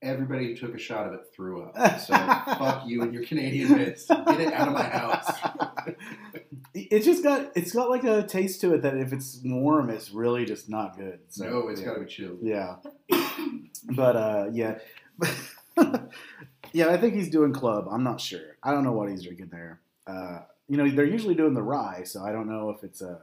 Everybody 0.00 0.46
who 0.46 0.56
took 0.56 0.74
a 0.74 0.78
shot 0.78 1.06
of 1.06 1.14
it 1.14 1.20
threw 1.34 1.62
up. 1.62 1.74
So 2.00 2.14
fuck 2.14 2.86
you 2.86 3.02
and 3.02 3.12
your 3.12 3.24
Canadian 3.24 3.76
Mist. 3.76 4.08
Get 4.08 4.40
it 4.40 4.52
out 4.52 4.68
of 4.68 4.74
my 4.74 4.84
house. 4.84 5.30
It's 6.74 7.06
just 7.06 7.22
got 7.22 7.50
it's 7.56 7.72
got 7.72 7.90
like 7.90 8.04
a 8.04 8.22
taste 8.22 8.60
to 8.60 8.74
it 8.74 8.82
that 8.82 8.96
if 8.96 9.12
it's 9.12 9.40
warm, 9.44 9.90
it's 9.90 10.10
really 10.10 10.44
just 10.44 10.68
not 10.68 10.96
good. 10.96 11.20
So, 11.28 11.48
no, 11.48 11.68
it's 11.68 11.80
yeah. 11.80 11.86
got 11.86 11.94
to 11.94 12.00
be 12.00 12.06
chilled. 12.06 12.38
Yeah. 12.42 12.76
but 13.96 14.16
uh 14.16 14.46
yeah. 14.52 14.78
yeah, 16.72 16.88
I 16.88 16.96
think 16.96 17.14
he's 17.14 17.30
doing 17.30 17.52
club. 17.52 17.86
I'm 17.90 18.02
not 18.04 18.20
sure. 18.20 18.56
I 18.62 18.72
don't 18.72 18.84
know 18.84 18.92
what 18.92 19.08
he's 19.08 19.22
drinking 19.22 19.48
there. 19.50 19.80
Uh 20.06 20.40
you 20.68 20.76
know, 20.76 20.88
they're 20.90 21.06
usually 21.06 21.34
doing 21.34 21.54
the 21.54 21.62
rye, 21.62 22.02
so 22.04 22.22
I 22.22 22.32
don't 22.32 22.48
know 22.48 22.70
if 22.70 22.84
it's 22.84 23.00
a 23.00 23.22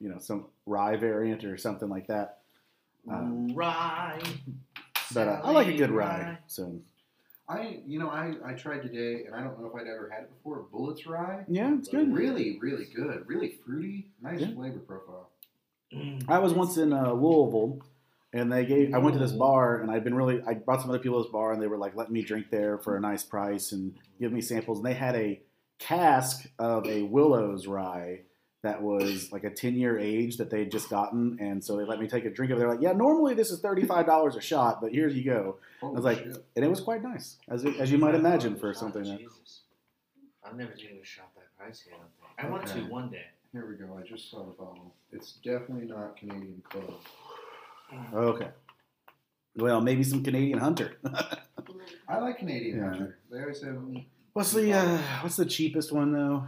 you 0.00 0.08
know, 0.08 0.18
some 0.18 0.46
rye 0.66 0.96
variant 0.96 1.44
or 1.44 1.56
something 1.56 1.88
like 1.88 2.06
that. 2.08 2.38
Uh, 3.10 3.22
Rye. 3.54 4.20
but 5.12 5.28
uh, 5.28 5.40
I 5.44 5.50
like 5.52 5.66
a 5.68 5.72
good 5.72 5.90
Sally 5.90 5.92
rye. 5.92 6.38
So 6.46 6.80
I, 7.48 7.78
you 7.86 7.98
know, 7.98 8.08
I, 8.08 8.34
I 8.44 8.52
tried 8.54 8.82
today, 8.82 9.24
and 9.26 9.34
I 9.34 9.42
don't 9.42 9.60
know 9.60 9.66
if 9.66 9.74
I'd 9.74 9.86
ever 9.86 10.10
had 10.10 10.24
it 10.24 10.30
before. 10.34 10.64
Bulleit 10.72 11.06
rye, 11.06 11.44
yeah, 11.48 11.74
it's 11.78 11.88
good. 11.88 12.12
really, 12.12 12.58
really 12.60 12.86
good, 12.94 13.24
really 13.26 13.58
fruity, 13.64 14.10
nice 14.22 14.40
Yeah. 14.40 14.54
flavor 14.54 14.78
profile. 14.80 15.30
Mm. 15.94 16.24
I 16.28 16.38
was 16.38 16.52
once 16.54 16.76
in 16.76 16.92
uh, 16.92 17.12
Louisville, 17.12 17.80
and 18.34 18.52
they 18.52 18.66
gave. 18.66 18.92
I 18.92 18.98
went 18.98 19.14
to 19.14 19.20
this 19.20 19.32
mm. 19.32 19.38
bar, 19.38 19.80
and 19.80 19.90
I'd 19.90 20.04
been 20.04 20.14
really. 20.14 20.42
I 20.46 20.54
brought 20.54 20.80
some 20.80 20.90
other 20.90 20.98
people 20.98 21.18
to 21.18 21.24
this 21.24 21.32
bar, 21.32 21.52
and 21.52 21.62
they 21.62 21.68
were 21.68 21.78
like 21.78 21.94
letting 21.94 22.12
me 22.12 22.22
drink 22.22 22.50
there 22.50 22.78
for 22.78 22.96
a 22.96 23.00
nice 23.00 23.22
price 23.22 23.72
and 23.72 23.94
give 24.20 24.32
me 24.32 24.40
samples. 24.40 24.78
And 24.78 24.86
they 24.86 24.94
had 24.94 25.14
a 25.14 25.40
cask 25.78 26.46
of 26.58 26.86
a 26.86 27.02
Willows 27.02 27.66
rye 27.66 28.22
that 28.62 28.82
was 28.82 29.30
like 29.30 29.44
a 29.44 29.50
ten 29.50 29.76
year 29.76 29.98
age 29.98 30.36
that 30.38 30.50
they'd 30.50 30.70
just 30.70 30.90
gotten, 30.90 31.38
and 31.40 31.62
so 31.62 31.76
they 31.76 31.84
let 31.84 32.00
me 32.00 32.08
take 32.08 32.24
a 32.24 32.30
drink 32.30 32.50
of. 32.50 32.58
it. 32.58 32.60
They're 32.60 32.70
like, 32.70 32.82
"Yeah, 32.82 32.92
normally 32.92 33.34
this 33.34 33.52
is 33.52 33.60
thirty 33.60 33.86
five 33.86 34.04
dollars 34.04 34.34
a 34.34 34.40
shot, 34.40 34.80
but 34.82 34.90
here 34.90 35.08
you 35.08 35.22
go," 35.24 35.58
Holy 35.80 35.94
was 35.94 36.04
like, 36.04 36.18
shit. 36.18 36.44
and 36.56 36.64
it 36.64 36.68
was 36.68 36.80
quite 36.80 37.02
nice, 37.02 37.36
as 37.48 37.64
as 37.64 37.92
you 37.92 37.98
might 37.98 38.16
imagine 38.16 38.56
for 38.56 38.70
Oh, 38.70 38.72
something. 38.72 39.04
That, 39.04 39.20
Jesus. 39.20 39.60
I've 40.44 40.56
never 40.56 40.72
taken 40.72 40.98
a 41.00 41.04
shot 41.04 41.30
that 41.36 41.56
price 41.56 41.84
yet. 41.86 42.00
I, 42.36 42.48
don't 42.48 42.58
think. 42.58 42.74
I 42.74 42.74
want 42.74 42.88
to 42.88 42.92
one 42.92 43.10
day. 43.10 43.26
Here 43.52 43.66
we 43.68 43.76
go. 43.76 43.96
I 43.96 44.02
just 44.02 44.28
saw 44.28 44.44
the 44.44 44.50
bottle. 44.50 44.92
It's 45.12 45.34
definitely 45.34 45.86
not 45.86 46.16
Canadian 46.16 46.60
Club. 46.68 46.94
Okay, 48.12 48.48
well, 49.56 49.80
maybe 49.80 50.02
some 50.02 50.22
Canadian 50.24 50.58
Hunter. 50.58 50.96
I 52.08 52.18
like 52.18 52.38
Canadian 52.38 52.78
Yeah. 52.78 52.88
Hunter. 52.90 53.18
They 53.30 53.40
always 53.40 53.62
have. 53.62 53.78
what's 54.32 54.52
the 54.52 54.72
uh, 54.72 54.98
what's 55.22 55.36
the 55.36 55.46
cheapest 55.46 55.92
one 55.92 56.12
though? 56.12 56.46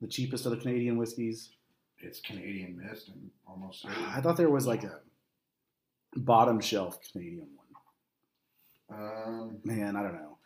The 0.00 0.08
cheapest 0.08 0.46
of 0.46 0.52
the 0.52 0.58
Canadian 0.58 0.96
whiskeys. 0.96 1.50
It's 1.98 2.20
Canadian 2.20 2.78
Mist. 2.82 3.10
I'm 3.12 3.30
almost 3.46 3.82
certain. 3.82 4.02
I 4.04 4.20
thought 4.22 4.36
there 4.38 4.48
was 4.48 4.66
like 4.66 4.84
a 4.84 5.00
bottom 6.16 6.60
shelf 6.60 6.98
Canadian 7.12 7.48
one. 8.88 8.98
Um, 8.98 9.58
Man, 9.64 9.96
I 9.96 10.02
don't 10.02 10.14
know. 10.14 10.38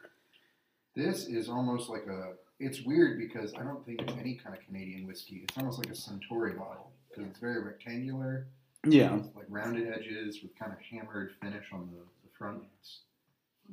this 0.97 1.27
is 1.27 1.49
almost 1.49 1.89
like 1.89 2.07
a. 2.09 2.33
It's 2.61 2.83
weird 2.83 3.19
because 3.19 3.53
I 3.55 3.63
don't 3.63 3.85
think 3.85 4.01
it's 4.03 4.13
any 4.19 4.35
kind 4.35 4.57
of 4.57 4.65
Canadian 4.65 5.07
whiskey. 5.07 5.41
It's 5.45 5.57
almost 5.59 5.79
like 5.79 5.91
a 5.91 5.95
Centauri 5.95 6.53
bottle 6.55 6.91
because 7.11 7.29
it's 7.31 7.39
very 7.39 7.63
rectangular. 7.63 8.47
Yeah, 8.87 9.13
like 9.35 9.47
rounded 9.49 9.93
edges 9.93 10.41
with 10.43 10.59
kind 10.59 10.73
of 10.73 10.79
hammered 10.91 11.33
finish 11.41 11.67
on 11.73 11.89
the, 11.93 11.99
the 11.99 12.31
front. 12.39 12.63
It's, 12.81 13.01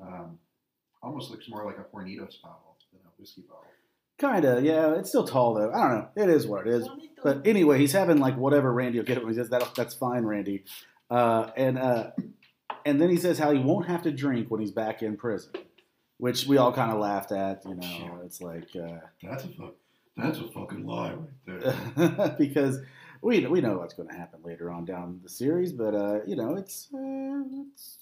um, 0.02 0.40
almost 1.04 1.32
looks 1.32 1.50
more 1.50 1.66
like 1.66 1.78
a 1.78 1.96
Hornitos 1.96 2.42
bottle 2.42 2.78
than 2.92 3.02
a 3.06 3.12
whiskey 3.20 3.42
bottle. 3.42 3.66
kind 4.18 4.46
of. 4.46 4.64
Yeah, 4.64 4.94
it's 4.96 5.10
still 5.10 5.26
tall 5.26 5.54
though. 5.56 5.72
I 5.72 5.88
don't 5.88 5.98
know. 5.98 6.24
It 6.24 6.30
is 6.30 6.48
what 6.48 6.68
it 6.68 6.74
is. 6.74 6.88
But 7.24 7.46
anyway, 7.46 7.80
he's 7.80 7.92
having 7.92 8.18
like 8.18 8.38
whatever 8.38 8.72
Randy 8.72 9.00
will 9.00 9.06
get 9.06 9.18
it 9.18 9.24
when 9.24 9.34
he 9.34 9.38
says 9.40 9.50
that. 9.50 9.76
That's 9.76 9.94
fine, 9.96 10.24
Randy. 10.26 10.64
Uh, 11.10 11.52
and 11.58 11.78
uh, 11.78 12.12
and 12.86 13.02
then 13.02 13.10
he 13.10 13.18
says 13.18 13.38
how 13.38 13.52
he 13.52 13.60
won't 13.60 13.88
have 13.88 14.04
to 14.04 14.12
drink 14.12 14.50
when 14.50 14.62
he's 14.62 14.72
back 14.72 15.02
in 15.04 15.18
prison, 15.18 15.52
which 16.18 16.46
we 16.48 16.58
all 16.58 16.72
kind 16.72 16.92
of 16.92 17.00
laughed 17.00 17.32
at. 17.32 17.66
You 17.66 17.76
know, 17.76 18.22
it's 18.26 18.42
like. 18.42 18.70
Uh, 18.76 19.00
That's 19.22 19.44
a 19.44 19.48
fuck. 19.50 19.74
That's 20.18 20.40
a 20.40 20.44
fucking 20.44 20.86
lie 20.86 21.14
right 21.14 21.96
there. 21.96 22.36
because 22.40 22.80
we 23.22 23.46
we 23.46 23.62
know 23.62 23.78
what's 23.78 23.94
going 23.94 24.10
to 24.10 24.16
happen 24.16 24.40
later 24.44 24.72
on 24.72 24.86
down 24.86 25.20
the 25.24 25.30
series, 25.30 25.72
but 25.72 25.94
uh, 25.94 26.20
you 26.26 26.36
know 26.36 26.56
it's, 26.56 26.88
uh, 26.94 27.44
it's 27.72 27.98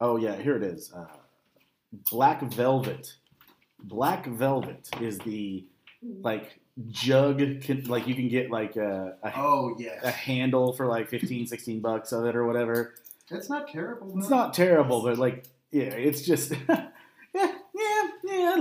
oh 0.00 0.16
yeah, 0.16 0.36
here 0.36 0.56
it 0.56 0.62
is. 0.62 0.92
Uh, 0.92 1.06
Black 2.10 2.42
Velvet. 2.42 3.14
Black 3.78 4.26
Velvet 4.26 4.88
is 5.00 5.18
the 5.18 5.66
like 6.22 6.58
jug 6.88 7.38
can, 7.60 7.84
like 7.84 8.06
you 8.06 8.14
can 8.14 8.28
get 8.28 8.50
like 8.50 8.76
a, 8.76 9.16
a, 9.22 9.32
oh 9.36 9.78
a 10.02 10.10
handle 10.10 10.72
for 10.72 10.86
like 10.86 11.08
15 11.08 11.46
16 11.46 11.80
bucks 11.80 12.12
of 12.12 12.24
it 12.24 12.34
or 12.34 12.46
whatever. 12.46 12.94
it's 13.30 13.48
not 13.48 13.68
terrible. 13.68 14.12
It's 14.18 14.30
not 14.30 14.54
terrible, 14.54 15.02
but 15.02 15.18
like 15.18 15.44
yeah, 15.70 15.84
it's 15.84 16.22
just 16.22 16.52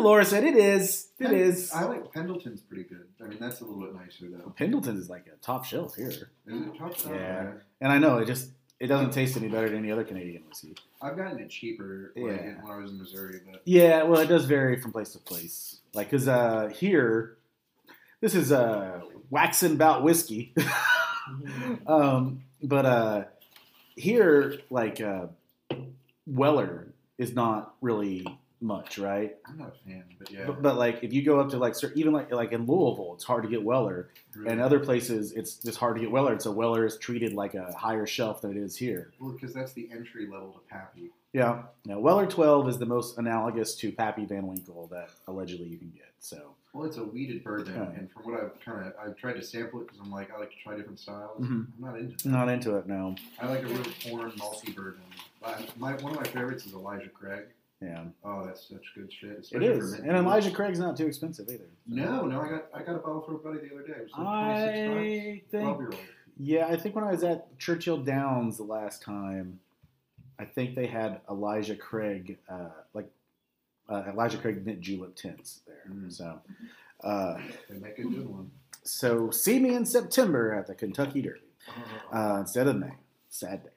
Laura 0.02 0.26
said 0.26 0.44
it 0.44 0.56
is. 0.56 1.10
It 1.20 1.26
Pen- 1.26 1.36
is. 1.36 1.72
I 1.72 1.84
like 1.84 2.12
Pendleton's 2.14 2.62
pretty 2.62 2.84
good. 2.84 3.06
I 3.24 3.28
mean, 3.28 3.38
that's 3.40 3.62
a 3.62 3.66
little 3.66 3.82
bit 3.82 3.94
nicer 3.96 4.26
though. 4.30 4.52
Pendleton 4.58 4.98
is 4.98 5.10
like 5.10 5.26
a 5.28 5.38
top 5.44 5.66
shelf 5.66 5.96
here. 5.96 6.10
Is 6.10 6.22
it 6.48 6.78
top 6.78 6.96
shelf? 6.98 7.14
Yeah. 7.16 7.52
And 7.82 7.92
I 7.92 7.98
know 8.00 8.18
it 8.18 8.26
just 8.26 8.50
it 8.80 8.88
doesn't 8.88 9.12
taste 9.12 9.38
any 9.38 9.48
better 9.48 9.70
than 9.70 9.78
any 9.80 9.92
other 9.92 10.04
Canadian 10.04 10.44
whiskey. 10.48 10.76
I've 11.02 11.16
gotten 11.16 11.40
it 11.40 11.50
cheaper 11.50 12.12
Yeah. 12.16 12.24
when 12.62 12.72
I 12.72 12.78
was 12.78 12.92
in 12.92 12.98
Missouri, 13.00 13.40
but 13.50 13.62
Yeah, 13.66 14.04
well, 14.04 14.20
it 14.22 14.28
does 14.28 14.46
vary 14.46 14.80
from 14.80 14.92
place 14.92 15.12
to 15.14 15.20
place. 15.20 15.80
Like, 15.94 16.10
cause 16.12 16.28
uh, 16.28 16.70
here, 16.76 17.38
this 18.20 18.36
is 18.36 18.52
uh, 18.52 19.02
waxing 19.30 19.74
about 19.74 20.04
whiskey, 20.04 20.54
um, 21.88 22.44
but 22.62 22.86
uh, 22.86 23.24
here, 23.96 24.60
like 24.70 25.00
uh, 25.02 25.28
Weller 26.26 26.88
is 27.18 27.34
not 27.34 27.76
really 27.82 28.26
much, 28.64 28.98
right? 28.98 29.36
I'm 29.46 29.58
not 29.58 29.76
a 29.76 29.90
fan. 29.90 30.04
But 30.18 30.32
yeah, 30.32 30.46
But, 30.48 30.62
but 30.62 30.78
like, 30.78 31.04
if 31.04 31.14
you 31.14 31.22
go 31.24 31.40
up 31.40 31.50
to 31.50 31.58
like 31.58 31.76
even 31.96 32.14
like 32.14 32.32
like 32.32 32.52
in 32.54 32.66
Louisville, 32.66 33.12
it's 33.14 33.24
hard 33.24 33.44
to 33.44 33.50
get 33.50 33.64
Weller, 33.64 34.10
really. 34.36 34.50
and 34.52 34.62
other 34.62 34.80
places 34.80 35.34
it's 35.34 35.56
just 35.56 35.78
hard 35.78 35.96
to 35.96 36.02
get 36.02 36.10
Weller, 36.12 36.32
and 36.32 36.42
so 36.42 36.52
Weller 36.52 36.86
is 36.86 36.98
treated 36.98 37.34
like 37.34 37.54
a 37.54 37.72
higher 37.74 38.06
shelf 38.08 38.42
than 38.42 38.52
it 38.52 38.58
is 38.58 38.76
here. 38.78 39.12
well, 39.20 39.32
because 39.32 39.54
that's 39.54 39.74
the 39.74 39.90
entry 39.92 40.26
level 40.28 40.54
to 40.54 40.60
Pappy. 40.74 41.12
Yeah. 41.34 41.64
Now, 41.86 42.00
Weller 42.00 42.28
12 42.28 42.70
is 42.70 42.78
the 42.78 42.86
most 42.86 43.18
analogous 43.18 43.76
to 43.78 43.92
Pappy 43.92 44.24
Van 44.26 44.46
Winkle 44.46 44.88
that 44.92 45.10
allegedly 45.28 45.68
you 45.68 45.78
can 45.80 45.90
get. 45.90 46.12
So, 46.20 46.54
Well, 46.74 46.86
it's 46.86 46.98
a 46.98 47.04
wheated 47.04 47.44
bourbon, 47.44 47.74
and 47.98 48.10
from 48.12 48.24
what 48.32 48.40
I've 48.40 48.52
kind 48.64 48.86
of 48.88 48.94
I've 49.04 49.18
tried 49.18 49.34
to 49.34 49.42
sample 49.44 49.82
it 49.82 49.88
because 49.88 50.00
I'm 50.00 50.12
like 50.12 50.32
I 50.34 50.40
like 50.40 50.52
to 50.52 50.56
try 50.64 50.78
different 50.78 51.00
styles. 51.00 51.42
Mhm. 51.44 51.68
I'm 51.68 51.74
not 51.80 51.98
into. 52.00 52.16
That. 52.24 52.30
not 52.30 52.50
into 52.50 52.78
it, 52.78 52.88
no. 52.88 53.16
I 53.42 53.48
like 53.50 53.64
a 53.64 53.68
real 53.68 53.84
corn 54.08 54.32
malty 54.34 54.74
bourbon. 54.76 55.02
But 55.42 55.76
my 55.78 55.94
one 55.96 56.14
of 56.14 56.18
my 56.20 56.24
favorites 56.28 56.66
is 56.66 56.74
Elijah 56.74 57.10
Craig. 57.10 57.46
Yeah. 57.84 58.04
Oh, 58.24 58.46
that's 58.46 58.70
such 58.70 58.86
good 58.96 59.12
shit. 59.12 59.48
It 59.52 59.80
for 59.80 59.96
And 59.96 60.16
Elijah. 60.18 60.52
Craig's 60.52 60.80
not 60.80 60.96
too 60.96 61.08
expensive 61.08 61.50
either. 61.50 61.66
No, 61.88 62.26
no, 62.26 62.40
I 62.42 62.50
got 62.50 62.66
I 62.74 62.82
got 62.84 62.96
a 62.96 63.00
bottle 63.00 63.22
for 63.22 63.34
a 63.34 63.38
buddy 63.40 63.68
the 63.68 63.76
other 63.76 63.86
day. 63.86 63.94
It 64.00 64.04
was 64.04 64.12
like 64.18 64.86
26 64.86 65.52
bucks. 65.52 65.82
I 65.84 65.90
think, 65.92 66.10
yeah, 66.38 66.68
I 66.68 66.78
think 66.78 66.96
when 66.96 67.04
I 67.04 67.12
was 67.12 67.24
at 67.24 67.58
Churchill 67.60 67.98
Downs 67.98 68.58
the 68.58 68.64
last 68.64 69.02
time, 69.02 69.60
I 70.40 70.46
think 70.46 70.76
they 70.76 70.88
had 70.88 71.20
Elijah 71.30 71.76
Craig, 71.76 72.38
uh, 72.50 72.70
like 72.94 73.10
uh, 73.90 74.04
Elijah 74.12 74.38
Craig 74.38 74.66
mint 74.66 74.80
julep 74.82 75.16
tints 75.16 75.62
there. 75.68 75.84
Mm. 75.92 76.12
So, 76.12 76.40
uh, 77.04 77.38
They 77.70 77.78
make 77.78 78.00
a 78.00 78.04
good 78.04 78.28
one. 78.30 78.50
so 78.84 79.30
see 79.30 79.60
me 79.60 79.76
in 79.76 79.86
September 79.86 80.54
at 80.54 80.68
the 80.68 80.76
Kentucky 80.76 81.22
Derby. 81.22 81.40
Oh. 82.12 82.18
uh, 82.18 82.40
instead 82.40 82.68
of 82.68 82.78
May. 82.78 82.94
Sad 83.30 83.64
day. 83.64 83.70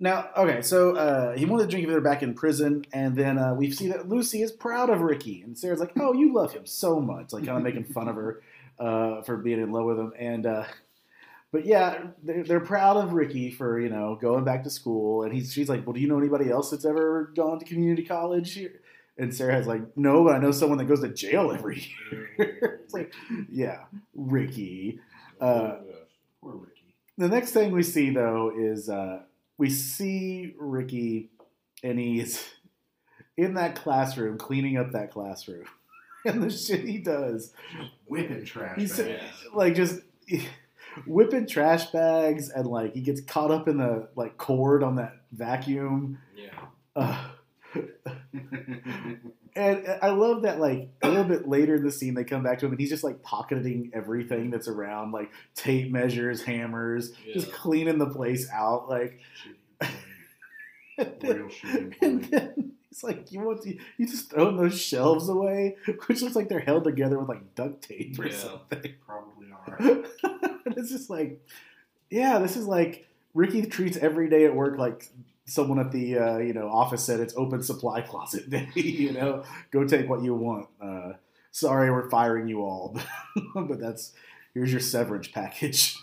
Now, 0.00 0.28
okay, 0.36 0.62
so 0.62 0.94
uh, 0.94 1.36
he 1.36 1.44
wanted 1.44 1.64
to 1.64 1.70
drink 1.70 1.84
if 1.84 1.90
they're 1.90 2.00
back 2.00 2.22
in 2.22 2.34
prison, 2.34 2.84
and 2.92 3.16
then 3.16 3.36
uh, 3.36 3.54
we 3.54 3.70
see 3.72 3.88
that 3.88 4.08
Lucy 4.08 4.42
is 4.42 4.52
proud 4.52 4.90
of 4.90 5.00
Ricky, 5.00 5.42
and 5.42 5.58
Sarah's 5.58 5.80
like, 5.80 5.92
"Oh, 5.98 6.12
you 6.12 6.32
love 6.32 6.52
him 6.52 6.66
so 6.66 7.00
much," 7.00 7.32
like 7.32 7.44
kind 7.44 7.56
of 7.56 7.64
making 7.64 7.84
fun 7.84 8.06
of 8.08 8.14
her 8.14 8.42
uh, 8.78 9.22
for 9.22 9.36
being 9.36 9.60
in 9.60 9.72
love 9.72 9.86
with 9.86 9.98
him, 9.98 10.12
and 10.16 10.46
uh, 10.46 10.64
but 11.50 11.66
yeah, 11.66 12.04
they're, 12.22 12.44
they're 12.44 12.60
proud 12.60 12.96
of 12.96 13.12
Ricky 13.12 13.50
for 13.50 13.80
you 13.80 13.88
know 13.88 14.16
going 14.20 14.44
back 14.44 14.62
to 14.64 14.70
school, 14.70 15.24
and 15.24 15.32
he's 15.32 15.52
she's 15.52 15.68
like, 15.68 15.84
"Well, 15.84 15.94
do 15.94 16.00
you 16.00 16.06
know 16.06 16.18
anybody 16.18 16.48
else 16.48 16.70
that's 16.70 16.84
ever 16.84 17.32
gone 17.34 17.58
to 17.58 17.64
community 17.64 18.04
college 18.04 18.52
here?" 18.52 18.80
And 19.20 19.34
Sarah's 19.34 19.66
like, 19.66 19.96
no, 19.96 20.22
but 20.22 20.36
I 20.36 20.38
know 20.38 20.52
someone 20.52 20.78
that 20.78 20.84
goes 20.84 21.00
to 21.00 21.08
jail 21.08 21.50
every 21.50 21.84
year. 22.12 22.80
it's 22.84 22.94
like, 22.94 23.12
yeah, 23.50 23.80
Ricky. 24.14 25.00
Uh, 25.40 25.78
Poor 26.40 26.54
Ricky. 26.54 26.94
the 27.16 27.26
next 27.28 27.50
thing 27.50 27.72
we 27.72 27.82
see 27.82 28.10
though 28.10 28.52
is 28.56 28.88
uh, 28.88 29.22
we 29.58 29.68
see 29.70 30.54
Ricky, 30.58 31.30
and 31.82 31.98
he's 31.98 32.42
in 33.36 33.54
that 33.54 33.74
classroom 33.74 34.38
cleaning 34.38 34.76
up 34.78 34.92
that 34.92 35.10
classroom, 35.12 35.64
and 36.24 36.42
the 36.42 36.50
shit 36.50 36.80
he 36.80 36.98
does, 36.98 37.52
Whipping 38.06 38.44
trash. 38.44 38.78
he's 38.78 38.96
bags. 38.98 39.22
like 39.54 39.74
just 39.74 40.00
whipping 41.06 41.46
trash 41.46 41.86
bags, 41.86 42.48
and 42.50 42.66
like 42.66 42.94
he 42.94 43.00
gets 43.00 43.20
caught 43.20 43.50
up 43.50 43.68
in 43.68 43.76
the 43.78 44.08
like 44.16 44.36
cord 44.38 44.82
on 44.82 44.96
that 44.96 45.16
vacuum. 45.32 46.18
Yeah. 46.36 46.48
Uh, 46.96 47.28
and 49.54 49.86
I 50.02 50.10
love 50.10 50.42
that, 50.42 50.60
like 50.60 50.88
a 51.02 51.08
little 51.08 51.24
bit 51.24 51.48
later 51.48 51.76
in 51.76 51.84
the 51.84 51.90
scene, 51.92 52.14
they 52.14 52.24
come 52.24 52.42
back 52.42 52.58
to 52.60 52.66
him, 52.66 52.72
and 52.72 52.80
he's 52.80 52.90
just 52.90 53.04
like 53.04 53.22
pocketing 53.22 53.90
everything 53.94 54.50
that's 54.50 54.68
around, 54.68 55.12
like 55.12 55.30
tape 55.54 55.90
measures, 55.90 56.42
hammers, 56.42 57.12
just 57.32 57.52
cleaning 57.52 57.98
the 57.98 58.06
place 58.08 58.48
out. 58.52 58.88
Like, 58.88 59.20
and 60.98 61.14
then, 61.20 61.50
and 62.02 62.24
then 62.24 62.72
he's 62.88 63.04
like, 63.04 63.30
"You 63.32 63.40
want 63.40 63.62
to? 63.62 63.76
You 63.96 64.06
just 64.06 64.30
throwing 64.30 64.56
those 64.56 64.80
shelves 64.80 65.28
away, 65.28 65.76
which 66.06 66.22
looks 66.22 66.36
like 66.36 66.48
they're 66.48 66.58
held 66.60 66.84
together 66.84 67.18
with 67.18 67.28
like 67.28 67.54
duct 67.54 67.82
tape 67.82 68.18
or 68.18 68.26
Yeah. 68.26 68.36
something." 68.36 68.94
Probably 69.06 69.46
are. 69.52 69.76
and 70.64 70.76
it's 70.76 70.90
just 70.90 71.10
like, 71.10 71.40
yeah, 72.10 72.38
this 72.38 72.56
is 72.56 72.66
like 72.66 73.06
Ricky 73.34 73.62
treats 73.66 73.96
every 73.96 74.28
day 74.28 74.44
at 74.44 74.54
work 74.54 74.78
like 74.78 75.10
someone 75.48 75.78
at 75.78 75.90
the 75.90 76.18
uh, 76.18 76.38
you 76.38 76.52
know 76.52 76.68
office 76.68 77.04
said 77.04 77.20
it's 77.20 77.34
open 77.36 77.62
supply 77.62 78.00
closet 78.02 78.48
day. 78.48 78.68
you 78.74 79.12
know, 79.12 79.42
go 79.70 79.84
take 79.84 80.08
what 80.08 80.22
you 80.22 80.34
want. 80.34 80.68
Uh, 80.80 81.12
sorry, 81.50 81.90
we're 81.90 82.08
firing 82.10 82.48
you 82.48 82.62
all, 82.62 82.96
but 83.54 83.80
that's 83.80 84.12
here's 84.54 84.70
your 84.70 84.80
severance 84.80 85.28
package. 85.28 85.96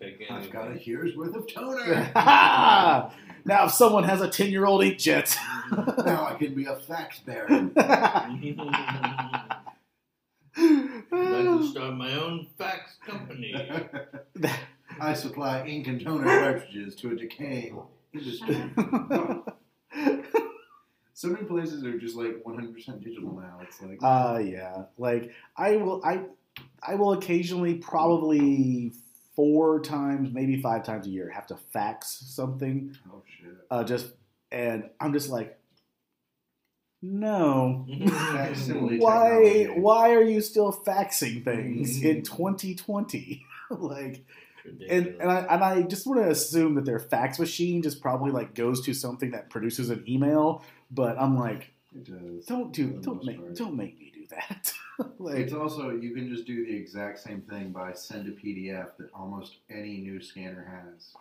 Take 0.00 0.26
I've 0.30 0.50
got 0.50 0.70
a 0.72 0.84
year's 0.84 1.16
worth 1.16 1.34
of 1.34 1.46
toner. 1.52 1.86
now, 2.14 3.64
if 3.64 3.72
someone 3.72 4.04
has 4.04 4.20
a 4.20 4.28
ten 4.28 4.50
year 4.50 4.66
old 4.66 4.82
inkjet. 4.82 5.36
now 6.04 6.26
I 6.26 6.34
can 6.34 6.54
be 6.54 6.66
a 6.66 6.76
fax 6.76 7.20
baron. 7.20 7.72
I 7.76 8.38
can 10.54 11.68
start 11.70 11.94
my 11.94 12.12
own 12.14 12.46
fax 12.58 12.96
company. 13.06 13.54
I 14.98 15.14
supply 15.14 15.64
ink 15.64 15.86
and 15.86 16.00
toner 16.00 16.24
cartridges 16.24 16.94
to 16.96 17.12
a 17.12 17.16
decaying 17.16 17.80
so 21.14 21.28
many 21.28 21.44
places 21.44 21.84
are 21.84 21.98
just 21.98 22.16
like 22.16 22.42
100% 22.44 23.02
digital 23.02 23.32
now. 23.40 23.58
It's 23.62 23.80
like, 23.82 23.98
Uh 24.02 24.40
yeah. 24.44 24.84
Like 24.98 25.32
I 25.56 25.76
will 25.76 26.04
I 26.04 26.24
I 26.82 26.94
will 26.94 27.12
occasionally 27.12 27.74
probably 27.74 28.92
four 29.34 29.80
times, 29.80 30.30
maybe 30.32 30.60
five 30.60 30.84
times 30.84 31.06
a 31.06 31.10
year 31.10 31.30
have 31.30 31.46
to 31.48 31.56
fax 31.56 32.22
something. 32.26 32.96
oh 33.12 33.22
shit. 33.38 33.54
Uh 33.70 33.84
just 33.84 34.12
and 34.52 34.90
I'm 35.00 35.12
just 35.12 35.30
like 35.30 35.58
no. 37.02 37.86
Why 38.98 39.64
why 39.76 40.14
are 40.14 40.22
you 40.22 40.40
still 40.40 40.72
faxing 40.72 41.44
things 41.44 42.02
in 42.02 42.22
2020? 42.22 43.44
like 43.70 44.24
Ridiculous. 44.66 45.16
and 45.20 45.30
I 45.30 45.38
and 45.40 45.64
I 45.64 45.82
just 45.82 46.06
want 46.06 46.22
to 46.22 46.30
assume 46.30 46.74
that 46.74 46.84
their 46.84 46.98
fax 46.98 47.38
machine 47.38 47.82
just 47.82 48.00
probably 48.00 48.30
like 48.30 48.54
goes 48.54 48.84
to 48.86 48.94
something 48.94 49.30
that 49.30 49.50
produces 49.50 49.90
an 49.90 50.04
email, 50.08 50.64
but 50.90 51.20
I'm 51.20 51.36
like 51.36 51.72
don't 52.46 52.72
do 52.72 52.98
don't 53.00 53.24
make 53.24 53.38
part. 53.38 53.56
don't 53.56 53.76
make 53.76 53.98
me 53.98 54.12
do 54.14 54.26
that. 54.30 54.72
like 55.18 55.36
It's 55.36 55.52
also 55.52 55.90
you 55.90 56.14
can 56.14 56.28
just 56.28 56.46
do 56.46 56.66
the 56.66 56.76
exact 56.76 57.18
same 57.20 57.42
thing 57.42 57.70
by 57.70 57.92
send 57.92 58.28
a 58.28 58.32
PDF 58.32 58.96
that 58.98 59.10
almost 59.14 59.56
any 59.70 59.98
new 59.98 60.20
scanner 60.20 60.64
has 60.64 61.14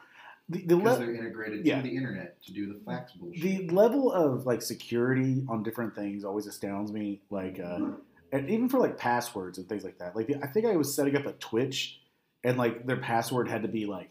the, 0.50 0.64
the 0.66 0.76
le- 0.76 0.98
they're 0.98 1.16
integrated 1.16 1.66
yeah. 1.66 1.78
to 1.78 1.82
the 1.82 1.96
internet 1.96 2.42
to 2.44 2.54
do 2.54 2.68
the 2.68 2.80
fax 2.86 3.14
bullshit. 3.14 3.42
the 3.42 3.68
level 3.70 4.12
of 4.12 4.46
like 4.46 4.62
security 4.62 5.44
on 5.50 5.64
different 5.64 5.96
things 5.96 6.24
always 6.24 6.46
astounds 6.46 6.92
me. 6.92 7.22
Like, 7.32 7.60
uh, 7.60 7.92
and 8.32 8.50
even 8.50 8.70
for 8.70 8.80
like 8.80 8.98
passwords 8.98 9.58
and 9.58 9.68
things 9.68 9.84
like 9.84 9.98
that. 9.98 10.16
Like, 10.16 10.30
I 10.44 10.48
think 10.48 10.68
I 10.68 10.76
was 10.76 10.96
setting 10.96 11.16
up 11.16 11.26
a 11.26 11.34
Twitch, 11.34 12.00
and 12.46 12.58
like 12.58 12.86
their 12.86 12.98
password 12.98 13.50
had 13.50 13.64
to 13.64 13.68
be 13.68 13.86
like 13.86 14.10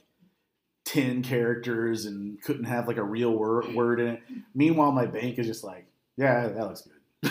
ten 0.85 1.23
characters 1.23 2.05
and 2.05 2.43
couldn't 2.43 2.65
have 2.65 2.89
like 2.89 2.99
a 2.99 3.03
real 3.03 3.31
word 3.31 3.75
word 3.75 4.01
in 4.01 4.09
it. 4.09 4.23
Meanwhile, 4.55 4.93
my 4.93 5.07
bank 5.07 5.39
is 5.39 5.47
just 5.47 5.65
like, 5.65 5.87
yeah, 6.17 6.49
that 6.49 6.67
looks 6.67 6.83
good. 6.83 7.31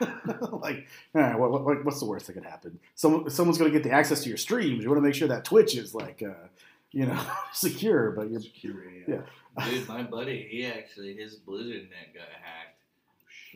like, 0.52 0.86
all 1.14 1.20
right, 1.20 1.38
what, 1.38 1.64
what, 1.64 1.84
what's 1.84 2.00
the 2.00 2.06
worst 2.06 2.26
that 2.26 2.32
could 2.32 2.44
happen? 2.44 2.80
Someone, 2.94 3.30
someone's 3.30 3.58
going 3.58 3.70
to 3.70 3.78
get 3.78 3.88
the 3.88 3.94
access 3.94 4.22
to 4.24 4.28
your 4.28 4.38
streams. 4.38 4.82
You 4.82 4.88
want 4.88 4.98
to 4.98 5.06
make 5.06 5.14
sure 5.14 5.28
that 5.28 5.44
Twitch 5.44 5.76
is 5.76 5.94
like, 5.94 6.22
uh, 6.22 6.48
you 6.90 7.06
know, 7.06 7.20
secure, 7.52 8.10
but 8.10 8.30
you're 8.30 8.40
security. 8.40 9.04
yeah. 9.06 9.20
Dude, 9.64 9.86
my 9.86 10.02
buddy, 10.02 10.48
he 10.50 10.66
actually 10.66 11.14
his 11.14 11.36
Blizzard 11.36 11.88
net 11.90 12.12
got 12.12 12.28
hacked. 12.42 12.80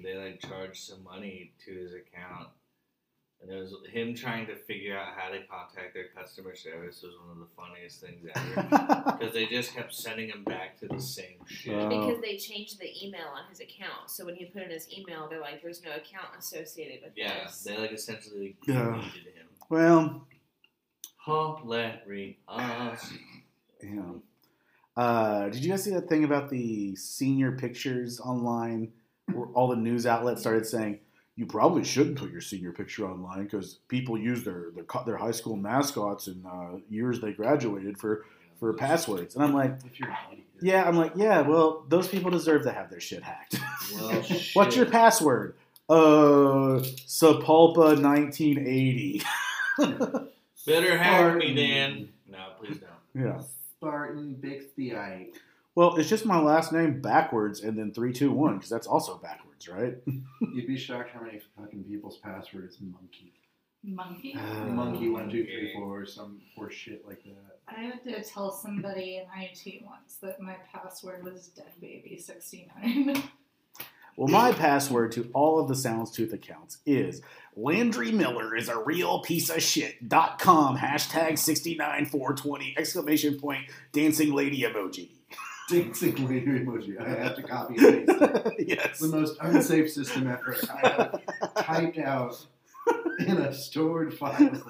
They 0.01 0.16
like 0.16 0.41
charged 0.41 0.85
some 0.85 1.03
money 1.03 1.53
to 1.64 1.73
his 1.73 1.93
account, 1.93 2.49
and 3.41 3.51
it 3.51 3.57
was 3.57 3.72
him 3.91 4.14
trying 4.14 4.47
to 4.47 4.57
figure 4.57 4.97
out 4.99 5.09
how 5.16 5.28
to 5.30 5.39
contact 5.47 5.95
their 5.95 6.09
customer 6.16 6.55
service 6.57 7.03
was 7.03 7.14
one 7.20 7.30
of 7.30 7.39
the 7.39 7.47
funniest 7.57 8.01
things 8.01 8.26
ever 8.34 9.16
because 9.18 9.32
they 9.32 9.47
just 9.47 9.74
kept 9.74 9.95
sending 9.95 10.28
him 10.28 10.43
back 10.45 10.78
to 10.80 10.89
the 10.89 11.01
same 11.01 11.36
shit. 11.47 11.89
Because 11.89 12.20
they 12.20 12.36
changed 12.36 12.80
the 12.80 12.91
email 13.07 13.26
on 13.34 13.49
his 13.49 13.61
account. 13.61 14.09
So 14.11 14.24
when 14.24 14.34
he 14.34 14.47
put 14.47 14.62
in 14.62 14.70
his 14.70 14.89
email, 14.93 15.28
they're 15.28 15.41
like, 15.41 15.62
there's 15.62 15.82
no 15.84 15.91
account 15.91 16.28
associated 16.39 17.01
with 17.03 17.12
yeah, 17.16 17.45
this. 17.45 17.62
they 17.62 17.76
like 17.78 17.93
essentially 17.93 18.57
Yeah. 18.66 18.84
deleted 18.84 19.34
him. 19.34 19.47
well, 19.68 20.26
Hilarious. 21.24 23.12
Yeah. 23.82 24.03
Uh, 24.97 25.49
did 25.51 25.62
you 25.64 25.70
guys 25.70 25.84
see 25.84 25.91
that 25.93 26.09
thing 26.09 26.24
about 26.24 26.49
the 26.51 26.97
senior 26.97 27.53
pictures 27.53 28.18
online 28.18 28.91
where 29.32 29.47
all 29.49 29.68
the 29.68 29.76
news 29.76 30.07
outlets 30.07 30.41
started 30.41 30.66
saying 30.66 30.99
you 31.39 31.47
probably 31.47 31.84
shouldn't 31.84 32.18
put 32.18 32.32
your 32.32 32.41
senior 32.41 32.72
picture 32.72 33.07
online 33.07 33.45
because 33.45 33.78
people 33.89 34.18
use 34.18 34.43
their 34.45 34.66
their, 34.74 34.84
their 35.07 35.16
high 35.16 35.30
school 35.30 35.55
mascots 35.57 36.26
and 36.26 36.45
uh, 36.45 36.78
years 36.91 37.20
they 37.20 37.32
graduated 37.32 37.97
for 37.97 38.24
for 38.59 38.72
passwords 38.72 39.36
and 39.36 39.45
I'm 39.45 39.55
like 39.55 39.78
If 39.86 40.01
you're 40.01 40.16
yeah 40.61 40.82
I'm 40.86 40.97
like 40.97 41.12
yeah 41.14 41.43
well 41.43 41.84
those 41.89 42.09
people 42.09 42.30
deserve 42.32 42.64
to 42.64 42.72
have 42.72 42.91
their 42.91 42.99
shit 43.01 43.22
hacked 43.22 43.61
Well, 43.95 44.09
what's 44.55 44.74
your 44.76 44.84
shit. 44.86 44.91
password 44.91 45.55
uh 45.89 46.82
Sapulpa 47.07 48.03
1980 48.03 49.22
Better 50.66 50.99
hack 50.99 51.36
me, 51.36 51.41
Spartan. 51.41 51.57
Dan. 51.57 52.09
No, 52.28 52.39
please 52.59 52.78
don't. 52.78 53.24
yeah 53.24 53.41
Spartan 53.76 54.36
Bixbyite. 54.41 55.34
well 55.76 55.97
it's 55.97 56.09
just 56.09 56.26
my 56.26 56.41
last 56.41 56.72
name 56.72 57.01
backwards 57.01 57.61
and 57.61 57.78
then 57.78 57.93
321 57.93 58.55
because 58.57 58.68
that's 58.70 58.86
also 58.89 59.16
backwards 59.18 59.45
right 59.67 59.97
You'd 60.41 60.67
be 60.67 60.77
shocked 60.77 61.11
how 61.15 61.23
many 61.23 61.41
fucking 61.57 61.85
people's 61.85 62.19
password 62.19 62.69
is 62.69 62.79
monkey. 62.81 63.33
Monkey. 63.83 64.35
Uh, 64.37 64.67
monkey 64.67 65.09
one 65.09 65.31
two 65.31 65.45
three 65.45 65.73
four 65.75 66.01
or 66.03 66.07
some 66.07 66.41
horse 66.55 66.75
shit 66.75 67.07
like 67.07 67.23
that. 67.25 67.59
I 67.69 67.81
had 67.81 68.05
to 68.05 68.23
tell 68.23 68.51
somebody 68.53 69.17
in 69.17 69.25
IT 69.41 69.83
once 69.85 70.17
that 70.21 70.41
my 70.41 70.57
password 70.73 71.25
was 71.25 71.49
dead 71.49 71.73
baby 71.81 72.19
sixty 72.19 72.69
nine. 72.83 73.23
Well, 74.17 74.27
my 74.27 74.51
password 74.51 75.13
to 75.13 75.31
all 75.33 75.61
of 75.61 75.69
the 75.69 75.75
Soundstooth 75.75 76.33
accounts 76.33 76.79
is 76.85 77.23
Landry 77.55 78.11
Miller 78.11 78.57
is 78.57 78.69
a 78.69 78.77
real 78.77 79.21
piece 79.21 79.49
of 79.49 79.63
shit. 79.63 80.09
Dot 80.09 80.41
com 80.41 80.77
hashtag 80.77 81.39
69420 81.39 82.75
exclamation 82.77 83.39
point 83.39 83.67
dancing 83.93 84.33
lady 84.33 84.63
emoji. 84.63 85.11
Dancing 85.69 86.29
lady 86.29 86.47
emoji. 86.47 87.01
I 87.01 87.09
have 87.23 87.37
to 87.37 87.43
copy 87.43 87.77
and 87.77 88.07
paste 88.07 88.21
it. 88.21 88.69
yes. 88.69 88.99
The 88.99 89.09
most 89.09 89.37
unsafe 89.41 89.91
system 89.91 90.27
ever. 90.27 90.57
I 90.83 90.89
have 90.89 91.64
typed 91.64 91.99
out 91.99 92.47
in 93.21 93.39
a 93.39 93.53
stored 93.53 94.16
file. 94.16 94.62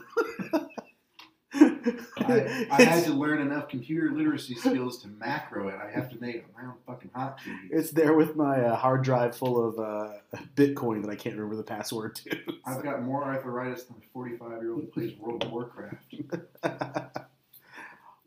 I, 2.28 2.66
I 2.70 2.82
had 2.82 3.05
to 3.05 3.12
learn 3.12 3.40
enough 3.40 3.68
computer 3.68 4.11
literacy 4.12 4.55
skills 4.55 5.01
to 5.03 5.09
macro 5.09 5.68
it. 5.68 5.76
I 5.82 5.90
have 5.90 6.11
to 6.11 6.20
make 6.20 6.44
my 6.55 6.64
own 6.64 6.74
fucking 6.86 7.11
hotkeys. 7.16 7.57
It's 7.70 7.90
there 7.90 8.14
with 8.14 8.36
my 8.36 8.61
uh, 8.61 8.76
hard 8.76 9.03
drive 9.03 9.36
full 9.36 9.66
of 9.66 9.78
uh, 9.78 10.12
Bitcoin 10.55 11.03
that 11.03 11.11
I 11.11 11.16
can't 11.16 11.34
remember 11.36 11.57
the 11.57 11.62
password 11.62 12.16
to. 12.16 12.38
I've 12.66 12.82
got 12.82 13.03
more 13.03 13.24
arthritis 13.24 13.84
than 13.84 13.96
a 13.96 14.07
45 14.12 14.51
year 14.62 14.72
old 14.72 14.82
who 14.82 14.86
plays 14.88 15.16
World 15.18 15.44
of 15.44 15.53
Warcraft. 15.53 16.14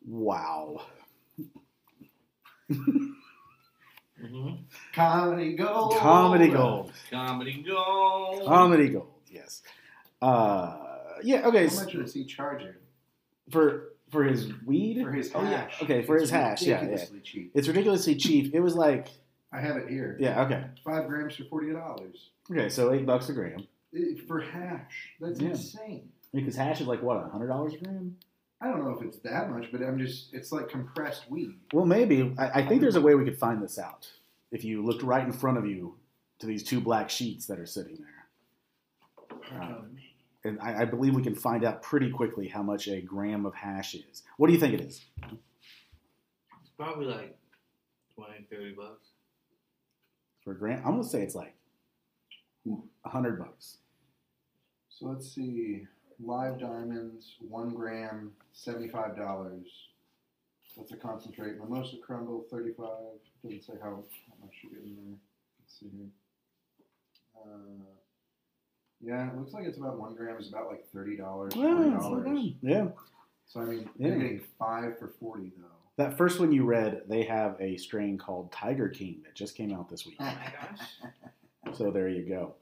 wow. 0.07 0.81
Mm-hmm. 2.71 4.53
Comedy 4.93 5.53
gold. 5.55 5.95
Comedy 5.97 6.47
gold. 6.49 6.91
Comedy 7.09 7.63
gold. 7.67 8.45
Comedy 8.45 8.89
gold. 8.89 9.07
Yes. 9.31 9.63
Uh, 10.21 10.77
yeah. 11.23 11.47
Okay. 11.47 11.67
How 11.67 11.75
much 11.75 11.95
is 11.95 12.13
he 12.13 12.25
charging 12.25 12.73
For 13.49 13.93
for 14.11 14.23
his 14.23 14.51
weed. 14.65 15.01
for 15.03 15.11
his 15.11 15.31
Oh, 15.33 15.41
yeah. 15.43 15.61
hash? 15.63 15.81
Okay, 15.81 16.03
for 16.03 16.15
It's 16.17 16.23
his 16.23 16.29
hash, 16.31 16.61
yeah, 16.61 16.67
yeah. 16.75 16.81
ridiculously 16.81 17.19
cheap. 17.21 17.51
It's 17.55 17.67
ridiculously 17.67 18.15
cheap. 18.15 18.53
It 18.53 18.59
was 18.59 18.75
like, 18.75 19.07
I 19.53 19.59
have 19.61 19.77
it 19.77 19.87
here. 19.89 20.17
yeah, 20.19 20.43
okay. 20.43 20.65
Five 20.83 21.07
grams 21.07 21.35
for 21.37 21.45
forty 21.45 21.71
dollars. 21.71 22.29
Okay, 22.51 22.69
so 22.69 22.91
eight 22.93 23.05
bucks 23.05 23.29
a 23.29 23.33
gram. 23.33 23.65
For 24.27 24.41
hash. 24.41 25.13
That's 25.19 25.39
Yeah. 25.39 25.49
insane. 25.49 26.09
Because 26.33 26.55
hash 26.55 26.79
is 26.81 26.87
like 26.87 27.01
what, 27.01 27.27
hundred 27.31 27.47
dollars 27.47 27.73
a 27.73 27.77
gram? 27.77 28.17
I 28.61 28.67
don't 28.67 28.83
know 28.83 28.91
if 28.91 29.01
it's 29.01 29.17
that 29.19 29.49
much, 29.49 29.71
but 29.71 29.81
I'm 29.81 29.97
just, 29.97 30.33
it's 30.33 30.51
like 30.51 30.69
compressed 30.69 31.29
weed. 31.31 31.55
Well, 31.73 31.85
maybe. 31.85 32.33
I, 32.37 32.61
I 32.61 32.67
think 32.67 32.81
there's 32.81 32.95
a 32.95 33.01
way 33.01 33.15
we 33.15 33.25
could 33.25 33.39
find 33.39 33.61
this 33.61 33.79
out. 33.79 34.07
If 34.51 34.63
you 34.63 34.85
looked 34.85 35.01
right 35.01 35.25
in 35.25 35.33
front 35.33 35.57
of 35.57 35.65
you 35.65 35.95
to 36.39 36.45
these 36.45 36.63
two 36.63 36.79
black 36.79 37.09
sheets 37.09 37.47
that 37.47 37.59
are 37.59 37.65
sitting 37.65 37.97
there. 37.97 39.59
Um, 39.59 39.97
and 40.43 40.59
I, 40.59 40.81
I 40.81 40.85
believe 40.85 41.15
we 41.15 41.23
can 41.23 41.35
find 41.35 41.63
out 41.63 41.81
pretty 41.81 42.11
quickly 42.11 42.47
how 42.47 42.61
much 42.61 42.87
a 42.87 43.01
gram 43.01 43.45
of 43.45 43.55
hash 43.55 43.95
is. 43.95 44.23
What 44.37 44.47
do 44.47 44.53
you 44.53 44.59
think 44.59 44.73
it 44.75 44.81
is? 44.81 45.05
It's 45.23 46.71
probably 46.77 47.05
like 47.05 47.37
20, 48.15 48.45
30 48.49 48.73
bucks. 48.73 49.07
For 50.43 50.53
a 50.53 50.57
gram? 50.57 50.81
I'm 50.85 50.93
going 50.93 51.03
to 51.03 51.09
say 51.09 51.21
it's 51.21 51.35
like 51.35 51.55
a 53.05 53.09
hundred 53.09 53.39
bucks. 53.39 53.77
So 54.89 55.07
let's 55.07 55.33
see. 55.33 55.85
Live 56.23 56.59
diamonds, 56.59 57.35
one 57.39 57.73
gram, 57.73 58.31
seventy-five 58.53 59.15
dollars. 59.15 59.67
That's 60.77 60.91
a 60.91 60.97
concentrate. 60.97 61.57
Mimosa 61.59 61.97
crumble, 62.05 62.45
thirty-five. 62.51 62.87
Doesn't 63.43 63.63
say 63.63 63.73
how, 63.81 63.89
how 63.89 64.35
much 64.41 64.53
you 64.63 64.69
get 64.69 64.83
in 64.83 64.95
there. 64.95 65.15
Let's 65.59 65.79
see 65.79 65.87
here. 65.97 66.07
Uh, 67.35 67.83
yeah, 69.01 69.29
it 69.31 69.37
looks 69.37 69.53
like 69.53 69.65
it's 69.65 69.77
about 69.79 69.97
one 69.99 70.13
gram 70.13 70.37
is 70.39 70.49
about 70.49 70.67
like 70.69 70.85
thirty 70.93 71.17
dollars, 71.17 71.53
Yeah, 71.55 71.73
forty 71.75 71.89
it's 71.89 72.03
not 72.03 72.09
dollars. 72.23 72.25
bad. 72.25 72.53
yeah. 72.61 72.87
So 73.47 73.61
I 73.61 73.65
mean, 73.65 73.89
Yeah. 73.97 74.07
you're 74.09 74.17
getting 74.19 74.41
five 74.59 74.99
for 74.99 75.07
forty 75.19 75.51
though. 75.57 75.65
That 75.97 76.17
first 76.17 76.39
one 76.39 76.51
you 76.51 76.65
read, 76.65 77.01
they 77.07 77.23
have 77.23 77.57
a 77.59 77.77
strain 77.77 78.17
called 78.17 78.51
Tiger 78.51 78.89
King 78.89 79.21
that 79.23 79.33
just 79.35 79.55
came 79.55 79.73
out 79.73 79.89
this 79.89 80.05
week. 80.05 80.17
Oh 80.19 80.25
my 80.25 80.53
gosh. 81.65 81.75
So 81.77 81.89
there 81.91 82.07
you 82.09 82.23
go. 82.27 82.53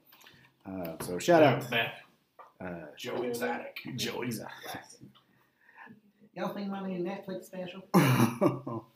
Uh, 0.66 0.94
so 1.04 1.18
shout 1.18 1.42
out 1.42 1.70
Back. 1.70 1.94
Uh, 2.60 2.86
Joe 2.96 3.22
Exotic. 3.22 3.78
Joe 3.96 4.22
Exotic. 4.22 4.52
Y'all 6.34 6.54
think 6.54 6.68
my 6.70 6.86
new 6.86 7.02
Netflix 7.02 7.44
special? 7.44 7.82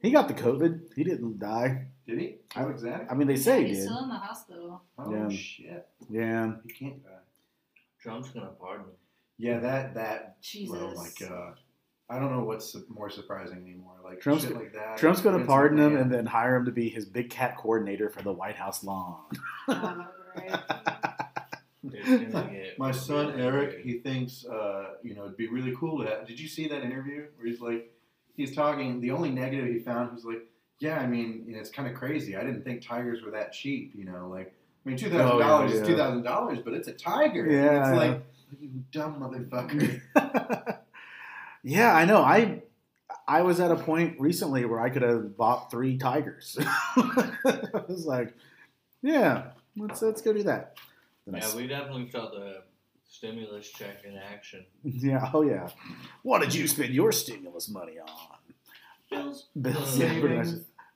he 0.00 0.10
got 0.10 0.28
the 0.28 0.34
COVID. 0.34 0.94
He 0.96 1.04
didn't 1.04 1.38
die. 1.38 1.86
Did 2.06 2.18
he? 2.18 2.36
Joe 2.54 2.68
Exotic? 2.70 3.08
I 3.10 3.14
mean, 3.14 3.28
they 3.28 3.36
say 3.36 3.62
he 3.62 3.68
He's 3.68 3.78
did. 3.78 3.84
still 3.86 4.02
in 4.04 4.08
the 4.08 4.14
hospital. 4.16 4.82
Oh 4.98 5.12
Yeah. 5.12 5.28
shit! 5.28 5.86
Yeah. 6.10 6.52
He 6.66 6.72
can't 6.72 7.02
die. 7.04 7.10
Trump's 8.00 8.30
gonna 8.30 8.46
pardon 8.60 8.86
him. 8.86 8.92
Yeah, 9.38 9.58
that 9.60 9.94
that 9.94 10.40
Jesus. 10.40 10.76
Well, 10.76 10.94
like, 10.96 11.22
uh, 11.30 11.52
I 12.08 12.18
don't 12.18 12.32
know 12.32 12.44
what's 12.44 12.72
su- 12.72 12.84
more 12.88 13.10
surprising 13.10 13.58
anymore. 13.58 13.94
Like 14.04 14.20
Trump's 14.20 14.44
shit 14.44 14.54
like 14.54 14.72
that. 14.74 14.98
Trump's 14.98 15.20
going 15.20 15.38
to 15.38 15.46
pardon 15.46 15.78
him 15.78 15.96
and 15.96 16.12
then 16.12 16.26
hire 16.26 16.56
him 16.56 16.66
to 16.66 16.70
be 16.72 16.88
his 16.90 17.06
big 17.06 17.30
cat 17.30 17.56
coordinator 17.56 18.10
for 18.10 18.22
the 18.22 18.32
White 18.32 18.56
House 18.56 18.84
lawn. 18.84 19.16
Uh, 19.66 20.04
right. 20.36 20.60
They're 21.82 22.02
gonna 22.02 22.50
get 22.52 22.78
My 22.78 22.90
son 22.92 23.40
Eric, 23.40 23.80
he 23.84 23.98
thinks, 23.98 24.44
uh, 24.44 24.94
you 25.02 25.14
know, 25.14 25.24
it'd 25.24 25.36
be 25.36 25.48
really 25.48 25.74
cool 25.76 26.02
to 26.02 26.08
have. 26.08 26.26
Did 26.26 26.38
you 26.38 26.48
see 26.48 26.68
that 26.68 26.82
interview 26.82 27.26
where 27.36 27.46
he's 27.46 27.60
like, 27.60 27.92
he's 28.36 28.54
talking. 28.54 29.00
The 29.00 29.10
only 29.10 29.30
negative 29.30 29.66
he 29.68 29.78
found 29.80 30.12
was 30.12 30.24
like, 30.24 30.46
yeah, 30.78 30.98
I 30.98 31.06
mean, 31.06 31.44
you 31.46 31.54
know, 31.54 31.60
it's 31.60 31.70
kind 31.70 31.88
of 31.88 31.94
crazy. 31.94 32.36
I 32.36 32.40
didn't 32.42 32.64
think 32.64 32.82
tigers 32.82 33.22
were 33.22 33.30
that 33.32 33.52
cheap. 33.52 33.92
You 33.94 34.04
know, 34.04 34.28
like, 34.28 34.54
I 34.84 34.88
mean, 34.88 34.98
two 34.98 35.10
thousand 35.10 35.36
Oh, 35.36 35.38
dollars 35.38 35.72
is 35.72 35.86
two 35.86 35.96
thousand 35.96 36.22
dollars, 36.22 36.58
but 36.64 36.74
it's 36.74 36.88
a 36.88 36.92
tiger. 36.92 37.46
Yeah, 37.50 37.78
it's 37.78 37.88
I 37.88 37.94
like, 37.94 38.22
you 38.60 38.70
dumb 38.90 39.20
motherfucker. 39.20 40.00
yeah, 41.62 41.94
I 41.94 42.04
know. 42.04 42.22
I 42.22 42.62
I 43.28 43.42
was 43.42 43.60
at 43.60 43.70
a 43.70 43.76
point 43.76 44.20
recently 44.20 44.64
where 44.64 44.80
I 44.80 44.90
could 44.90 45.02
have 45.02 45.36
bought 45.36 45.70
three 45.70 45.98
tigers. 45.98 46.58
I 46.60 47.82
was 47.88 48.04
like, 48.04 48.34
yeah, 49.02 49.50
let's 49.76 50.02
let's 50.02 50.20
go 50.20 50.32
do 50.32 50.42
that. 50.44 50.76
Then 51.26 51.36
I 51.36 51.38
Yeah, 51.38 51.56
we 51.56 51.66
definitely 51.66 52.08
felt 52.08 52.32
the 52.32 52.62
stimulus 53.08 53.70
check 53.70 54.04
in 54.04 54.16
action. 54.16 54.64
yeah, 54.84 55.30
oh 55.32 55.42
yeah. 55.42 55.68
What 56.22 56.40
did 56.40 56.54
you 56.54 56.66
spend 56.66 56.94
your 56.94 57.12
stimulus 57.12 57.68
money 57.68 57.98
on? 57.98 58.08
Bills. 59.10 59.48
Bills. 59.60 60.00
Uh, 60.00 60.04
yeah, 60.04 60.20
pretty 60.20 60.36
much. 60.36 60.48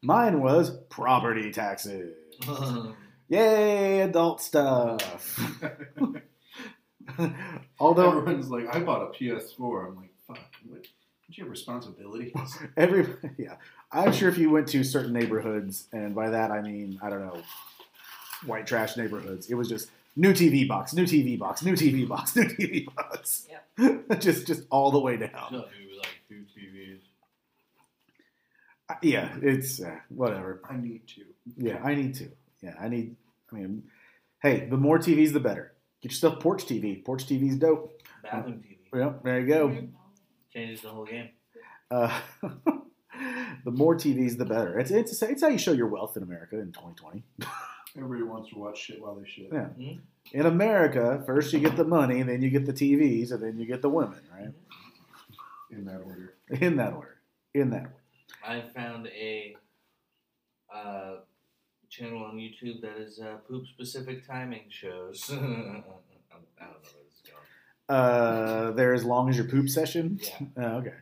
Mine 0.02 0.40
was 0.40 0.70
property 0.88 1.52
taxes. 1.52 2.14
Yay, 3.28 4.00
adult 4.00 4.40
stuff. 4.40 5.40
Although 7.80 8.18
Everyone's 8.18 8.50
like, 8.50 8.72
I 8.74 8.80
bought 8.80 9.02
a 9.02 9.06
PS4. 9.18 9.88
I'm 9.88 9.96
like, 9.96 10.12
fuck. 10.26 10.38
What? 10.68 10.82
Don't 11.26 11.38
you 11.38 11.44
have 11.44 11.50
responsibilities? 11.50 12.32
every 12.76 13.06
yeah, 13.36 13.56
I'm 13.90 14.12
sure 14.12 14.28
if 14.28 14.38
you 14.38 14.50
went 14.50 14.68
to 14.68 14.84
certain 14.84 15.12
neighborhoods, 15.12 15.88
and 15.92 16.14
by 16.14 16.30
that 16.30 16.52
I 16.52 16.62
mean 16.62 17.00
I 17.02 17.10
don't 17.10 17.26
know, 17.26 17.42
white 18.44 18.66
trash 18.66 18.96
neighborhoods, 18.96 19.50
it 19.50 19.54
was 19.54 19.68
just 19.68 19.90
new 20.16 20.32
TV 20.32 20.66
box, 20.66 20.94
new 20.94 21.04
TV 21.04 21.38
box, 21.38 21.62
new 21.62 21.74
TV 21.74 22.08
box, 22.08 22.34
new 22.34 22.44
TV 22.44 22.86
box. 22.94 23.46
just 24.18 24.46
just 24.46 24.62
all 24.70 24.90
the 24.90 24.98
way 24.98 25.16
down. 25.16 25.48
So 25.50 25.64
we 25.78 25.86
were 25.94 25.98
like 25.98 26.20
two 26.28 26.44
TVs. 26.56 26.98
Uh, 28.88 28.94
Yeah, 29.02 29.36
it's 29.42 29.80
uh, 29.82 29.96
whatever. 30.08 30.60
I 30.68 30.76
need 30.76 31.06
to. 31.08 31.22
Yeah, 31.56 31.80
I 31.84 31.94
need 31.94 32.14
to. 32.16 32.30
Yeah, 32.62 32.74
I 32.80 32.88
need. 32.88 33.16
I 33.52 33.56
mean, 33.56 33.84
hey, 34.42 34.66
the 34.68 34.76
more 34.76 34.98
TVs, 34.98 35.32
the 35.32 35.40
better. 35.40 35.72
Get 36.02 36.12
yourself 36.12 36.40
porch 36.40 36.64
TV. 36.66 37.04
Porch 37.04 37.26
TV's 37.26 37.56
dope. 37.56 38.00
Bathroom 38.22 38.62
TV. 38.64 38.98
Yep, 38.98 39.22
there 39.24 39.40
you 39.40 39.46
go. 39.46 39.88
Changes 40.52 40.80
the 40.80 40.88
whole 40.88 41.04
game. 41.04 41.28
Uh, 41.90 42.18
the 43.64 43.70
more 43.70 43.94
TVs, 43.94 44.38
the 44.38 44.44
better. 44.44 44.78
It's, 44.78 44.90
it's 44.90 45.22
it's 45.22 45.42
how 45.42 45.48
you 45.48 45.58
show 45.58 45.72
your 45.72 45.88
wealth 45.88 46.16
in 46.16 46.22
America 46.22 46.58
in 46.58 46.72
2020. 46.72 47.24
Everybody 47.96 48.22
wants 48.24 48.50
to 48.50 48.58
watch 48.58 48.78
shit 48.78 49.00
while 49.00 49.14
they 49.14 49.26
shit. 49.28 49.48
Yeah. 49.52 49.68
Mhm. 49.78 50.00
In 50.32 50.46
America, 50.46 51.22
first 51.26 51.52
you 51.52 51.60
get 51.60 51.76
the 51.76 51.84
money, 51.84 52.22
then 52.22 52.42
you 52.42 52.50
get 52.50 52.66
the 52.66 52.72
TVs, 52.72 53.32
and 53.32 53.42
then 53.42 53.58
you 53.58 53.66
get 53.66 53.80
the 53.82 53.88
women, 53.88 54.20
right? 54.32 54.52
In 55.70 55.84
that 55.86 56.00
order. 56.04 56.34
In 56.50 56.76
that 56.76 56.92
order. 56.92 57.16
In 57.54 57.70
that 57.70 57.82
order. 57.84 57.94
I 58.46 58.62
found 58.74 59.06
a 59.08 59.56
uh, 60.72 61.16
channel 61.88 62.24
on 62.24 62.36
YouTube 62.36 62.80
that 62.82 62.96
is 62.98 63.18
uh, 63.20 63.36
poop 63.48 63.66
specific 63.66 64.26
timing 64.26 64.64
shows. 64.68 65.24
I 65.32 65.34
don't 65.34 65.44
know 65.44 65.84
where 66.58 66.68
this 66.82 67.14
is 67.14 67.22
going. 67.24 67.42
Uh, 67.88 68.72
there 68.72 68.92
as 68.92 69.04
long 69.04 69.28
as 69.30 69.36
your 69.36 69.46
poop 69.46 69.68
session. 69.68 70.20
Yeah, 70.22 70.46
Oh, 70.58 70.76
okay. 70.78 70.94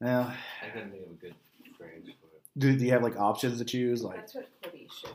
Now, 0.00 0.32
I 0.64 0.68
couldn't 0.68 0.92
think 0.92 1.04
of 1.06 1.12
a 1.12 1.14
good 1.16 1.34
phrase 1.76 2.04
for 2.20 2.26
it. 2.28 2.42
do, 2.56 2.76
do 2.78 2.84
you 2.84 2.92
have 2.92 3.02
like 3.02 3.16
options 3.18 3.58
to 3.58 3.64
choose? 3.64 4.02
Like 4.02 4.16
That's 4.16 4.34
what 4.36 4.48
Cody 4.62 4.88
should 5.00 5.10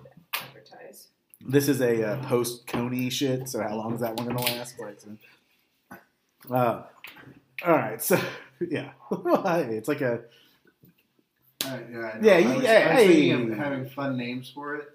advertise. 0.71 1.07
this 1.45 1.67
is 1.67 1.81
a 1.81 2.03
uh, 2.13 2.23
post 2.27 2.67
Coney 2.67 3.09
shit. 3.09 3.49
So 3.49 3.61
how 3.61 3.75
long 3.75 3.93
is 3.95 4.01
that 4.01 4.15
one 4.17 4.27
gonna 4.27 4.41
last? 4.41 4.79
Like, 4.79 4.99
so- 4.99 5.17
uh, 6.53 6.83
all 7.65 7.71
right. 7.73 8.01
So 8.01 8.19
yeah, 8.69 8.91
it's 9.11 9.87
like 9.87 10.01
a 10.01 10.21
Uh, 11.65 11.77
yeah, 11.91 11.99
I. 11.99 12.19
Yeah, 12.21 12.33
I 12.33 12.37
you- 12.39 12.53
was, 12.55 12.63
yeah, 12.63 12.71
I 12.91 12.95
was 12.95 13.03
thinking 13.05 13.47
hey. 13.47 13.51
of 13.53 13.57
having 13.57 13.89
fun 13.89 14.17
names 14.17 14.49
for 14.53 14.75
it, 14.75 14.89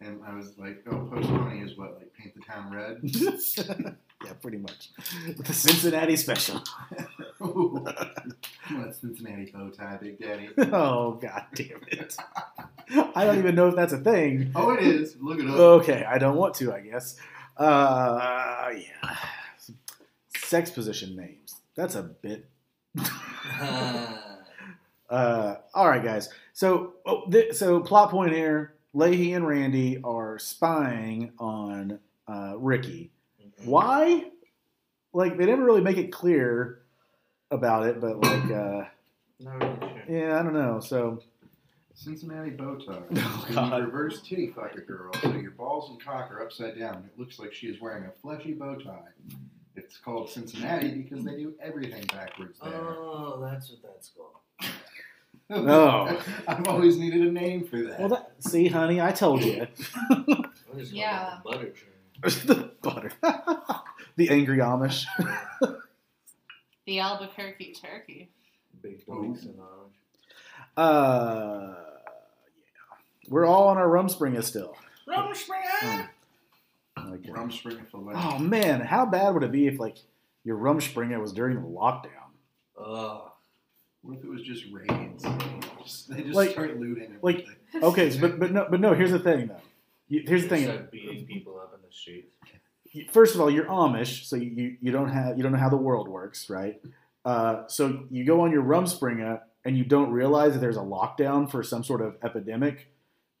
and 0.00 0.22
I 0.24 0.34
was 0.34 0.56
like, 0.58 0.84
oh, 0.90 1.08
Post 1.12 1.28
Pony 1.28 1.62
is 1.64 1.76
what, 1.76 1.94
like 1.98 2.12
paint 2.14 2.34
the 2.34 2.40
town 2.42 2.72
red? 2.72 2.98
yeah, 4.24 4.32
pretty 4.40 4.58
much 4.58 4.90
the 5.36 5.52
Cincinnati 5.52 6.14
special. 6.16 6.62
What 8.78 8.94
Cincinnati 8.94 9.50
bow 9.52 9.70
tie, 9.70 9.98
Big 10.00 10.18
Daddy? 10.18 10.48
oh 10.72 11.12
god 11.12 11.44
damn 11.54 11.80
it! 11.88 12.16
I 13.14 13.24
don't 13.24 13.38
even 13.38 13.54
know 13.54 13.68
if 13.68 13.76
that's 13.76 13.92
a 13.92 13.98
thing. 13.98 14.52
Oh, 14.54 14.72
it 14.72 14.82
is. 14.82 15.16
Look 15.20 15.38
it 15.38 15.48
up. 15.48 15.56
Okay, 15.56 16.04
I 16.04 16.18
don't 16.18 16.36
want 16.36 16.54
to. 16.56 16.72
I 16.72 16.80
guess. 16.80 17.16
Uh, 17.56 18.70
yeah. 18.74 19.16
Sex 20.36 20.70
position 20.70 21.16
names. 21.16 21.56
That's 21.74 21.94
a 21.94 22.02
bit. 22.02 22.48
Uh, 25.12 25.56
all 25.74 25.90
right, 25.90 26.02
guys. 26.02 26.30
So, 26.54 26.94
oh, 27.04 27.26
th- 27.30 27.52
so 27.52 27.80
plot 27.80 28.10
point 28.10 28.32
here: 28.32 28.76
Lahey 28.94 29.36
and 29.36 29.46
Randy 29.46 30.00
are 30.02 30.38
spying 30.38 31.32
on 31.38 31.98
uh, 32.26 32.54
Ricky. 32.56 33.10
Why? 33.64 34.30
Like 35.12 35.36
they 35.36 35.44
never 35.44 35.62
really 35.62 35.82
make 35.82 35.98
it 35.98 36.12
clear 36.12 36.81
about 37.52 37.86
it, 37.86 38.00
but 38.00 38.20
like, 38.20 38.44
uh, 38.50 38.84
Not 39.40 39.58
really 39.60 39.76
sure. 39.80 40.02
yeah, 40.08 40.38
I 40.40 40.42
don't 40.42 40.54
know. 40.54 40.80
So, 40.80 41.22
Cincinnati 41.94 42.50
bow 42.50 42.76
tie. 42.76 42.94
Oh, 43.16 43.44
When 43.46 43.54
God. 43.54 43.78
you 43.78 43.84
reverse 43.84 44.22
titty 44.22 44.48
fuck 44.48 44.74
a 44.76 44.80
girl, 44.80 45.12
so 45.20 45.32
your 45.34 45.50
balls 45.52 45.90
and 45.90 46.02
cock 46.02 46.30
are 46.32 46.42
upside 46.42 46.78
down. 46.78 47.04
It 47.12 47.18
looks 47.18 47.38
like 47.38 47.52
she 47.52 47.66
is 47.68 47.80
wearing 47.80 48.04
a 48.06 48.10
fleshy 48.22 48.52
bow 48.54 48.76
tie. 48.76 49.08
It's 49.76 49.96
called 49.98 50.28
Cincinnati 50.30 50.88
because 50.90 51.24
they 51.24 51.36
do 51.36 51.54
everything 51.62 52.04
backwards 52.12 52.58
there. 52.62 52.72
Oh, 52.74 53.40
that's 53.42 53.70
what 53.70 53.82
that's 53.82 54.10
called. 54.10 54.32
Oh. 55.54 56.18
I've 56.48 56.66
always 56.66 56.96
needed 56.96 57.20
a 57.26 57.30
name 57.30 57.66
for 57.66 57.76
that. 57.82 57.98
well, 58.00 58.08
that, 58.08 58.32
see, 58.38 58.68
honey, 58.68 59.02
I 59.02 59.12
told 59.12 59.44
you. 59.44 59.66
What 60.08 60.80
is 60.80 60.90
it 60.92 60.94
Yeah. 60.96 61.40
called? 61.42 61.54
The 61.54 61.58
butter 61.58 61.72
train. 61.72 62.46
the 62.46 62.70
butter, 62.80 63.12
the 64.16 64.30
angry 64.30 64.58
Amish. 64.58 65.04
The 66.86 66.98
Albuquerque 67.00 67.74
turkey. 67.80 68.30
Big 68.82 69.04
police 69.06 69.44
and 69.44 69.58
orange. 69.58 69.94
Uh, 70.76 71.74
yeah, 71.76 73.28
we're 73.28 73.46
all 73.46 73.68
on 73.68 73.76
our 73.76 73.88
rum 73.88 74.08
springer 74.08 74.42
still. 74.42 74.76
Rum 75.06 75.34
Springer! 75.34 76.10
Like, 76.96 77.20
uh, 77.28 77.32
Rumspringa 77.32 77.90
fillet. 77.90 78.14
oh 78.16 78.38
man, 78.38 78.80
how 78.80 79.04
bad 79.06 79.34
would 79.34 79.42
it 79.42 79.50
be 79.52 79.66
if 79.66 79.78
like 79.80 79.96
your 80.44 80.56
Rumspringa 80.58 81.20
was 81.20 81.32
during 81.32 81.56
the 81.60 81.66
lockdown? 81.68 82.08
Ugh. 82.78 83.22
What 84.02 84.18
if 84.18 84.24
it 84.24 84.28
was 84.28 84.42
just 84.42 84.64
raids? 84.72 85.24
Just- 85.82 86.08
they 86.10 86.22
just 86.22 86.34
Like- 86.34 86.50
start 86.50 86.78
looting 86.78 87.16
like- 87.22 87.46
everything. 87.74 87.82
Okay, 87.82 88.10
so, 88.10 88.20
but 88.20 88.38
but 88.38 88.52
no, 88.52 88.66
but 88.70 88.80
no. 88.80 88.94
Here's 88.94 89.10
the 89.12 89.18
thing 89.18 89.48
though. 89.48 89.60
Here's 90.08 90.42
the 90.44 90.48
thing. 90.48 90.64
start 90.64 90.90
beating 90.90 91.26
people 91.26 91.58
up 91.60 91.72
in 91.74 91.80
the 91.86 91.92
streets. 91.92 92.31
First 93.10 93.34
of 93.34 93.40
all, 93.40 93.50
you're 93.50 93.66
Amish, 93.66 94.24
so 94.24 94.36
you, 94.36 94.76
you 94.80 94.92
don't 94.92 95.08
have 95.08 95.36
you 95.36 95.42
don't 95.42 95.52
know 95.52 95.58
how 95.58 95.68
the 95.68 95.76
world 95.76 96.08
works, 96.08 96.48
right? 96.50 96.80
Uh, 97.24 97.66
so 97.68 98.04
you 98.10 98.24
go 98.24 98.40
on 98.40 98.52
your 98.52 98.62
Rumspringa 98.62 99.40
and 99.64 99.78
you 99.78 99.84
don't 99.84 100.10
realize 100.10 100.54
that 100.54 100.58
there's 100.58 100.76
a 100.76 100.80
lockdown 100.80 101.50
for 101.50 101.62
some 101.62 101.84
sort 101.84 102.00
of 102.00 102.16
epidemic, 102.22 102.88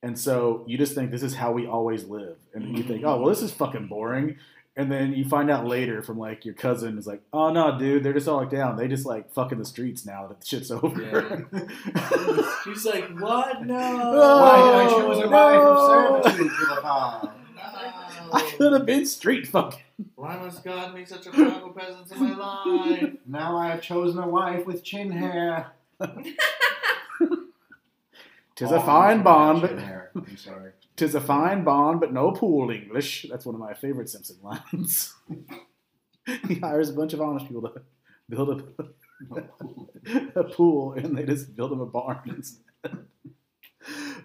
and 0.02 0.18
so 0.18 0.64
you 0.66 0.78
just 0.78 0.94
think 0.94 1.10
this 1.10 1.22
is 1.22 1.34
how 1.34 1.52
we 1.52 1.66
always 1.66 2.04
live, 2.04 2.36
and 2.54 2.76
you 2.76 2.84
think, 2.84 3.04
oh 3.04 3.18
well, 3.18 3.28
this 3.28 3.42
is 3.42 3.52
fucking 3.52 3.88
boring, 3.88 4.36
and 4.74 4.90
then 4.90 5.12
you 5.12 5.24
find 5.28 5.50
out 5.50 5.66
later 5.66 6.02
from 6.02 6.18
like 6.18 6.44
your 6.46 6.54
cousin 6.54 6.96
is 6.96 7.06
like, 7.06 7.22
oh 7.32 7.52
no, 7.52 7.78
dude, 7.78 8.02
they're 8.02 8.14
just 8.14 8.26
all 8.26 8.38
locked 8.38 8.52
down. 8.52 8.76
They 8.76 8.88
just 8.88 9.04
like 9.04 9.32
fucking 9.32 9.58
the 9.58 9.66
streets 9.66 10.06
now 10.06 10.26
that 10.28 10.40
the 10.40 10.46
shit's 10.46 10.70
over. 10.70 11.46
She's 12.64 12.86
like, 12.86 13.10
what? 13.18 13.66
No. 13.66 13.74
Why 13.74 14.84
I 14.84 14.88
choose 14.88 15.18
a 15.18 15.26
no. 15.26 15.30
life 15.30 15.60
of 15.60 16.24
servitude 16.24 16.52
to 16.58 16.66
the 16.74 16.80
farm? 16.80 17.41
I 18.32 18.40
oh. 18.42 18.56
could 18.56 18.72
have 18.72 18.86
been 18.86 19.06
street 19.06 19.46
fucking. 19.46 19.80
Why 20.14 20.36
must 20.36 20.64
God 20.64 20.94
make 20.94 21.06
such 21.06 21.26
a 21.26 21.30
powerful 21.30 21.70
presence 21.70 22.10
in 22.12 22.20
my 22.20 22.34
life? 22.34 23.14
Now 23.26 23.56
I 23.56 23.68
have 23.68 23.82
chosen 23.82 24.18
a 24.22 24.28
wife 24.28 24.66
with 24.66 24.82
chin 24.82 25.10
hair. 25.10 25.72
Tis 28.54 28.70
Oh, 28.70 28.76
a 28.76 28.80
fine 28.80 29.16
chin 29.16 29.22
bond, 29.24 29.60
but 29.62 29.78
hair. 29.78 30.10
I'm 30.14 30.36
sorry. 30.36 30.72
Tis 30.96 31.14
a 31.14 31.20
fine 31.20 31.64
bond, 31.64 32.00
but 32.00 32.12
no 32.12 32.32
pool 32.32 32.70
English. 32.70 33.26
That's 33.30 33.46
one 33.46 33.54
of 33.54 33.60
my 33.60 33.74
favorite 33.74 34.08
Simpson 34.08 34.36
lines. 34.42 35.14
he 36.48 36.56
hires 36.56 36.90
a 36.90 36.92
bunch 36.92 37.12
of 37.12 37.20
Amish 37.20 37.46
people 37.48 37.62
to 37.62 37.82
build 38.28 38.62
a, 38.78 39.40
a 40.40 40.44
pool, 40.44 40.92
and 40.94 41.16
they 41.16 41.24
just 41.24 41.54
build 41.54 41.72
him 41.72 41.80
a 41.80 41.86
barn 41.86 42.20
instead. 42.26 42.62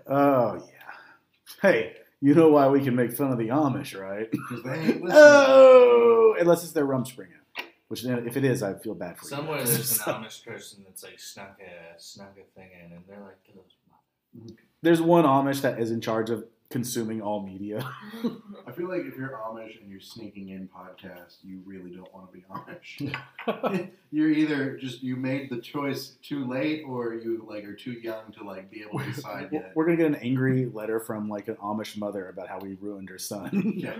Oh 0.07 0.55
yeah. 0.55 1.61
Hey, 1.61 1.95
you 2.21 2.33
know 2.33 2.49
why 2.49 2.67
we 2.67 2.81
can 2.81 2.95
make 2.95 3.13
fun 3.13 3.31
of 3.31 3.37
the 3.37 3.49
Amish, 3.49 3.99
right? 3.99 4.29
Because 4.31 4.63
they 4.63 4.73
ain't 4.73 5.03
listening. 5.03 5.11
Oh, 5.13 6.35
unless 6.39 6.63
it's 6.63 6.73
their 6.73 6.85
Rumspringa. 6.85 7.27
Which 7.89 8.03
if 8.03 8.35
it 8.35 8.43
is, 8.43 8.63
I 8.63 8.73
feel 8.73 8.95
bad 8.95 9.17
for 9.17 9.25
you. 9.25 9.29
Somewhere 9.29 9.63
there's 9.63 9.99
an 9.99 10.13
Amish 10.13 10.45
person 10.45 10.83
that's 10.85 11.03
like 11.03 11.19
snuck 11.19 11.57
a 11.61 11.99
snuck 11.99 12.35
a 12.37 12.59
thing 12.59 12.69
in, 12.85 12.91
and 12.91 13.03
they're 13.07 13.19
like, 13.21 13.37
those 13.55 14.51
There's 14.81 15.01
one 15.01 15.23
Amish 15.23 15.61
that 15.61 15.79
is 15.79 15.91
in 15.91 16.01
charge 16.01 16.29
of 16.29 16.45
consuming 16.69 17.21
all 17.21 17.41
media. 17.41 17.79
I 18.67 18.71
feel 18.71 18.89
like 18.89 19.01
if 19.05 19.15
you're 19.15 19.29
Amish 19.29 19.79
and 19.81 19.89
you're 19.89 20.01
sneaking 20.01 20.49
in 20.49 20.67
podcasts, 20.67 21.37
you 21.43 21.61
really 21.65 21.91
don't 21.91 22.13
want 22.13 22.31
to 22.31 22.37
be 22.37 22.43
Amish. 22.51 23.89
you're 24.11 24.29
either 24.29 24.77
just 24.77 25.01
you 25.01 25.15
made 25.15 25.49
the 25.49 25.59
choice 25.59 26.15
too 26.21 26.45
late, 26.45 26.83
or 26.85 27.13
you 27.13 27.45
like 27.47 27.63
are 27.63 27.75
too 27.75 27.93
young 27.93 28.31
to 28.33 28.43
like 28.43 28.69
be 28.69 28.83
able 28.83 28.99
to 28.99 29.05
decide 29.05 29.49
yet. 29.51 29.71
We're 29.75 29.85
gonna 29.85 29.97
get 29.97 30.07
an 30.07 30.15
angry 30.15 30.65
letter 30.65 30.99
from 30.99 31.29
like 31.29 31.47
an 31.47 31.55
Amish 31.55 31.97
mother 31.97 32.27
about 32.27 32.49
how 32.49 32.59
we 32.59 32.75
ruined 32.79 33.09
her 33.09 33.19
son. 33.19 33.73
Yeah. 33.87 33.95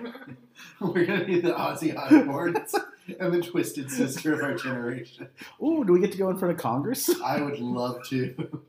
We're 0.79 1.05
gonna 1.05 1.25
be 1.25 1.39
the 1.39 1.53
Ozzy 1.53 1.95
Osbournes 1.95 2.73
and 3.19 3.33
the 3.33 3.41
twisted 3.41 3.91
sister 3.91 4.33
of 4.33 4.41
our 4.41 4.55
generation. 4.55 5.27
Ooh, 5.63 5.85
do 5.85 5.93
we 5.93 5.99
get 5.99 6.11
to 6.13 6.17
go 6.17 6.29
in 6.29 6.37
front 6.37 6.55
of 6.55 6.59
Congress? 6.59 7.09
I 7.21 7.41
would 7.41 7.59
love 7.59 8.03
to. 8.07 8.61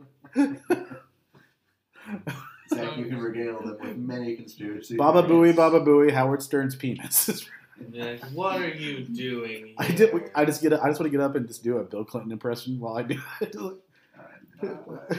Zach, 2.68 2.96
you 2.96 3.06
can 3.06 3.16
um, 3.16 3.20
regale 3.22 3.60
them 3.60 3.76
with 3.80 3.96
many 3.96 4.36
conspiracies. 4.36 4.96
Baba 4.96 5.22
Booey, 5.22 5.54
Baba 5.54 5.80
Booey, 5.80 6.12
Howard 6.12 6.42
Stern's 6.42 6.76
penis. 6.76 7.48
Like, 7.92 8.20
what 8.32 8.60
are 8.60 8.68
you 8.68 9.04
doing? 9.04 9.74
I 9.78 9.86
did. 9.86 10.12
I 10.34 10.44
just 10.44 10.60
get. 10.60 10.72
I 10.72 10.88
just 10.88 10.98
want 10.98 11.12
to 11.12 11.16
get 11.16 11.20
up 11.20 11.36
and 11.36 11.46
just 11.46 11.62
do 11.62 11.78
a 11.78 11.84
Bill 11.84 12.04
Clinton 12.04 12.32
impression 12.32 12.80
while 12.80 12.96
I 12.96 13.02
do 13.02 13.20
it. 13.40 13.56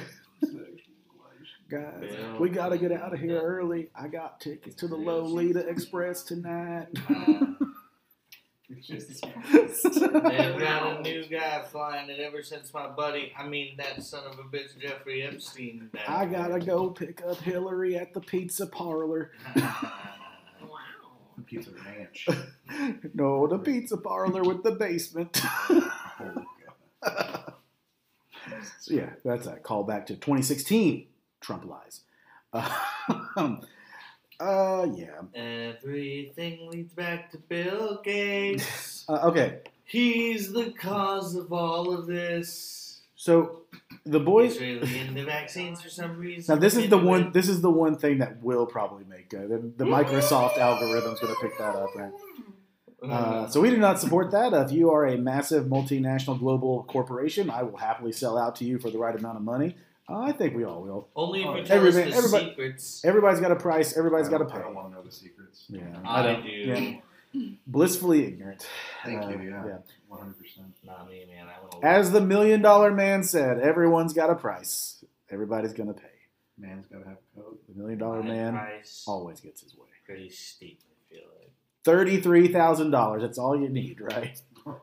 Guys, 1.70 1.94
Bill 2.02 2.38
we 2.40 2.50
gotta 2.50 2.78
get 2.78 2.92
out 2.92 3.14
of 3.14 3.20
here 3.22 3.40
early. 3.40 3.90
I 3.96 4.10
got 4.10 4.42
tickets 4.42 4.76
to 4.76 4.90
the 4.90 4.98
Lolita 4.98 5.70
Express 5.70 6.24
tonight. 6.24 6.88
Jesus 8.82 9.20
They've 9.84 10.12
got 10.60 11.00
a 11.00 11.02
new 11.02 11.26
guy 11.30 11.64
flying 11.64 12.10
it 12.10 12.20
ever 12.20 12.44
since 12.44 12.74
my 12.74 12.88
buddy, 12.88 13.34
I 13.38 13.48
mean 13.48 13.76
that 13.78 14.04
son 14.04 14.24
of 14.26 14.38
a 14.38 14.44
bitch 14.44 14.78
Jeffrey 14.80 15.24
Epstein. 15.24 15.90
died. 15.94 16.04
I 16.08 16.26
gotta 16.26 16.60
go 16.60 16.90
pick 16.90 17.24
up 17.26 17.38
Hillary 17.38 17.98
at 17.98 18.14
the 18.14 18.22
pizza 18.22 18.68
parlor. 18.68 19.32
wow. 19.56 19.92
Pizza 21.46 21.72
Ranch. 21.84 22.28
No, 23.16 23.48
the 23.48 23.58
pizza 23.58 23.98
parlor 23.98 24.44
with 24.44 24.64
the 24.64 24.72
basement. 24.72 25.42
Oh, 26.22 26.46
God. 27.04 27.54
So 28.80 28.94
yeah, 28.94 29.10
that's 29.26 29.48
a 29.48 29.56
callback 29.56 30.06
to 30.08 30.16
2016 30.16 31.08
Trump 31.42 31.66
lies. 31.66 32.02
Um, 33.36 33.62
uh, 34.40 34.88
yeah. 34.96 35.22
Everything 35.36 36.70
leads 36.70 36.94
back 36.94 37.32
to 37.32 37.38
Bill 37.38 38.02
Gates. 38.04 38.96
Uh, 39.10 39.22
okay, 39.30 39.58
He's 39.86 40.54
the 40.54 40.70
cause 40.70 41.34
of 41.34 41.52
all 41.52 41.92
of 41.92 42.06
this. 42.06 43.02
so 43.16 43.64
the 44.06 44.20
boys. 44.20 44.52
He's 44.54 44.62
really 44.62 45.00
into 45.00 45.26
vaccines 45.26 45.82
for 45.82 45.90
some 45.90 46.20
reason. 46.20 46.54
Now 46.54 46.62
this 46.62 46.76
is 46.76 46.90
the 46.90 46.98
one. 47.00 47.32
This 47.32 47.50
is 47.50 47.62
the 47.62 47.72
one 47.72 47.98
thing 47.98 48.20
that 48.20 48.44
will 48.44 48.68
probably 48.68 49.06
make 49.06 49.34
uh, 49.34 49.48
the, 49.48 49.74
the 49.78 49.86
Microsoft 49.86 50.60
algorithm's 50.60 51.20
going 51.20 51.34
to 51.34 51.42
pick 51.42 51.58
that 51.58 51.76
up, 51.76 51.90
right? 51.96 52.12
Uh, 53.02 53.48
so 53.48 53.62
we 53.62 53.70
do 53.72 53.78
not 53.78 54.00
support 54.00 54.30
that. 54.32 54.54
If 54.54 54.72
you 54.72 54.92
are 54.92 55.08
a 55.08 55.18
massive 55.18 55.66
multinational 55.66 56.38
global 56.38 56.84
corporation, 56.84 57.50
I 57.50 57.64
will 57.64 57.78
happily 57.78 58.12
sell 58.12 58.38
out 58.38 58.58
to 58.58 58.66
you 58.66 58.78
for 58.78 58.92
the 58.92 58.98
right 59.00 59.16
amount 59.16 59.38
of 59.38 59.44
money. 59.44 59.76
Uh, 60.10 60.20
I 60.22 60.32
think 60.32 60.56
we 60.56 60.64
all 60.64 60.82
will. 60.82 61.08
Only 61.16 61.42
if 61.42 61.46
you 61.46 61.52
Oh, 61.52 61.54
tell 61.56 61.62
us 61.62 61.70
everybody- 61.96 62.12
the 62.12 62.18
everybody- 62.18 62.50
secrets. 62.50 63.06
Everybody's 63.06 63.40
got 63.40 63.52
a 63.52 63.56
price. 63.56 63.96
Everybody's 63.96 64.30
got 64.30 64.40
to 64.40 64.46
don't- 64.46 64.54
pay. 64.54 64.60
I 64.60 64.62
don't 64.64 64.76
want 64.76 64.90
to 64.90 64.96
know 64.96 65.04
the 65.04 65.12
secrets. 65.12 65.66
Yeah, 65.70 65.82
I, 66.06 66.24
don't- 66.24 66.44
do. 66.44 66.50
yeah. 66.50 66.96
blissfully 67.68 68.26
ignorant. 68.26 68.68
Thank 69.06 69.24
Uh, 69.24 69.30
you. 69.30 69.42
Yeah. 69.50 69.78
One 70.08 70.20
hundred 70.20 70.40
percent. 70.40 70.74
Not 70.84 71.08
me, 71.10 71.26
man. 71.28 71.48
I 71.48 71.62
want 71.62 71.84
As 71.84 72.12
the 72.12 72.22
million 72.22 72.62
dollar 72.64 72.92
man 72.92 73.24
said, 73.24 73.60
everyone's 73.60 74.14
got 74.14 74.32
a 74.32 74.36
price. 74.36 75.04
Everybody's 75.30 75.74
going 75.74 75.94
to 75.94 76.00
pay. 76.00 76.08
Man's 76.58 76.88
got 76.88 77.04
to 77.04 77.08
have 77.10 77.18
a 77.38 77.42
code. 77.42 77.58
The 77.68 77.76
million 77.80 78.00
dollar 78.00 78.24
My 78.24 78.30
man 78.30 78.54
price 78.54 79.04
always 79.08 79.40
gets 79.42 79.62
his 79.62 79.76
way. 79.78 79.86
pretty 80.08 80.30
steep. 80.32 80.80
I 80.84 81.14
feel 81.14 81.24
like 81.40 81.52
Thirty-three 81.84 82.48
thousand 82.48 82.90
dollars. 82.92 83.22
That's 83.22 83.38
all 83.38 83.56
you 83.60 83.70
need, 83.70 84.02
right? 84.02 84.42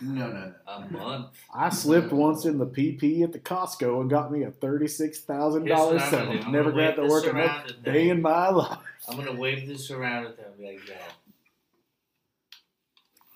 No, 0.00 0.26
no, 0.28 0.32
no. 0.32 0.52
a 0.66 0.80
month. 0.90 1.26
I 1.54 1.68
slipped 1.70 2.12
once 2.12 2.44
in 2.44 2.58
the 2.58 2.66
PP 2.66 3.22
at 3.22 3.32
the 3.32 3.38
Costco 3.38 4.00
and 4.00 4.10
got 4.10 4.30
me 4.32 4.42
a 4.42 4.50
thirty-six 4.50 5.20
thousand 5.20 5.64
dollars 5.66 6.02
what 6.02 6.04
I'm 6.04 6.10
gonna 6.10 6.20
do. 6.32 6.42
settlement. 6.42 6.46
I'm 6.46 6.52
Never 6.52 6.72
got 6.72 6.96
to 6.96 7.02
work 7.06 7.24
this 7.24 7.32
another 7.32 7.72
day 7.84 8.08
them. 8.08 8.16
in 8.18 8.22
my 8.22 8.48
life. 8.50 8.78
I'm 9.08 9.16
gonna 9.16 9.34
wave 9.34 9.66
this 9.66 9.90
around 9.90 10.26
at 10.26 10.36
them 10.36 10.46
and 10.52 10.58
be 10.58 10.64
like, 10.66 10.88
yo, 10.88 10.94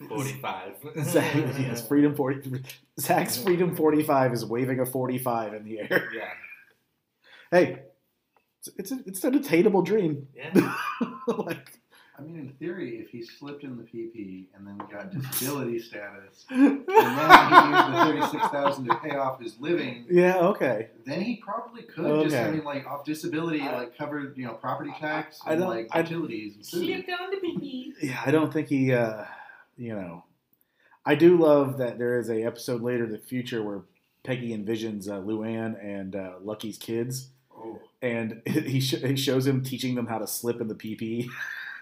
45. 0.09 0.73
Zach, 1.05 1.35
yes, 1.35 1.87
freedom 1.87 2.15
forty. 2.15 2.63
Zach's 2.99 3.37
freedom 3.37 3.77
forty-five 3.77 4.33
is 4.33 4.45
waving 4.45 4.81
a 4.81 4.87
forty-five 4.87 5.53
in 5.55 5.65
the 5.65 5.79
air. 5.81 6.09
Yeah, 6.15 6.29
Hey, 7.51 7.83
it's 8.61 8.69
it's, 8.79 8.93
a, 8.93 8.99
it's 9.07 9.25
an 9.25 9.35
attainable 9.35 9.83
dream. 9.83 10.29
yeah. 10.35 10.75
like, 11.27 11.80
I 12.21 12.23
mean, 12.25 12.37
in 12.39 12.49
theory, 12.59 12.99
if 12.99 13.09
he 13.09 13.23
slipped 13.23 13.65
in 13.65 13.77
the 13.79 13.83
PP 13.85 14.45
and 14.55 14.67
then 14.67 14.77
got 14.91 15.11
disability 15.31 15.79
status, 15.79 16.45
and 16.51 16.87
then 16.87 16.99
he 17.47 17.71
used 17.71 17.93
the 17.95 18.05
thirty-six 18.05 18.49
thousand 18.49 18.85
to 18.87 18.95
pay 18.97 19.17
off 19.17 19.41
his 19.41 19.59
living, 19.59 20.05
yeah, 20.11 20.37
okay. 20.39 20.89
then 21.07 21.23
he 21.23 21.37
probably 21.37 21.83
could 21.83 22.25
just, 22.25 22.37
I 22.37 22.43
Okay. 22.45 22.51
mean, 22.57 22.65
like 22.65 22.87
off 22.87 23.05
disability, 23.05 23.63
I- 23.63 23.79
like 23.79 23.97
cover, 23.97 24.33
you 24.37 24.45
know, 24.45 24.55
property 24.55 24.93
tax 25.01 25.41
I 25.47 25.53
and 25.53 25.61
don't- 25.61 25.71
like 25.71 25.89
I- 25.93 26.01
utilities 26.01 26.57
and 26.57 26.67
food. 26.67 26.85
Slipped 26.85 27.11
on 27.21 27.31
the 27.31 27.37
pee 27.39 27.95
Yeah, 28.03 28.21
I 28.27 28.31
don't 28.31 28.53
think 28.53 28.69
he. 28.69 28.93
uh 28.93 29.25
You 29.79 29.95
know, 29.95 30.25
I 31.07 31.15
do 31.15 31.39
love 31.39 31.79
that 31.79 31.97
there 31.99 32.19
is 32.19 32.29
a 32.29 32.43
episode 32.45 32.83
later 32.83 33.05
in 33.05 33.13
the 33.13 33.19
future 33.19 33.63
where 33.63 33.81
Peggy 34.25 34.51
envisions 34.55 35.09
uh, 35.09 35.19
Luann 35.21 35.83
and 35.83 36.15
uh, 36.15 36.33
Lucky's 36.43 36.77
kids. 36.77 37.29
Oh, 37.57 37.81
and 38.03 38.43
he, 38.47 38.81
sh- 38.81 39.03
he 39.03 39.17
shows 39.17 39.47
him 39.47 39.63
teaching 39.65 39.95
them 39.95 40.07
how 40.07 40.19
to 40.19 40.27
slip 40.27 40.61
in 40.61 40.69
the 40.69 40.75
PP. 40.75 41.29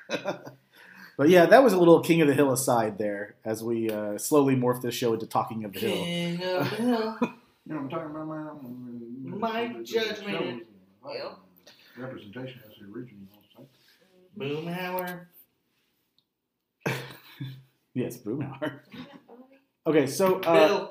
but 1.16 1.28
yeah, 1.28 1.46
that 1.46 1.62
was 1.62 1.72
a 1.72 1.78
little 1.78 2.00
King 2.00 2.20
of 2.22 2.28
the 2.28 2.34
Hill 2.34 2.52
aside 2.52 2.98
there 2.98 3.36
as 3.44 3.62
we 3.62 3.90
uh, 3.90 4.18
slowly 4.18 4.56
morph 4.56 4.82
this 4.82 4.94
show 4.94 5.12
into 5.14 5.26
Talking 5.26 5.64
of 5.64 5.72
the 5.72 5.80
Hill. 5.80 6.04
King 6.04 6.42
of 6.42 6.70
the 6.70 6.76
Hill. 6.76 7.16
you 7.20 7.74
know, 7.74 7.78
I'm 7.78 7.88
talking 7.88 8.10
about 8.10 8.26
my 8.26 9.68
My 9.68 9.82
judgment. 9.82 10.64
Yep. 11.06 11.38
representation 11.96 12.60
as 12.66 12.74
the 12.78 12.92
original. 12.92 13.26
Boomhauer. 14.38 15.26
Yes, 17.94 18.16
Boomhauer. 18.18 18.80
Okay, 19.84 20.06
so 20.06 20.38
uh, 20.40 20.88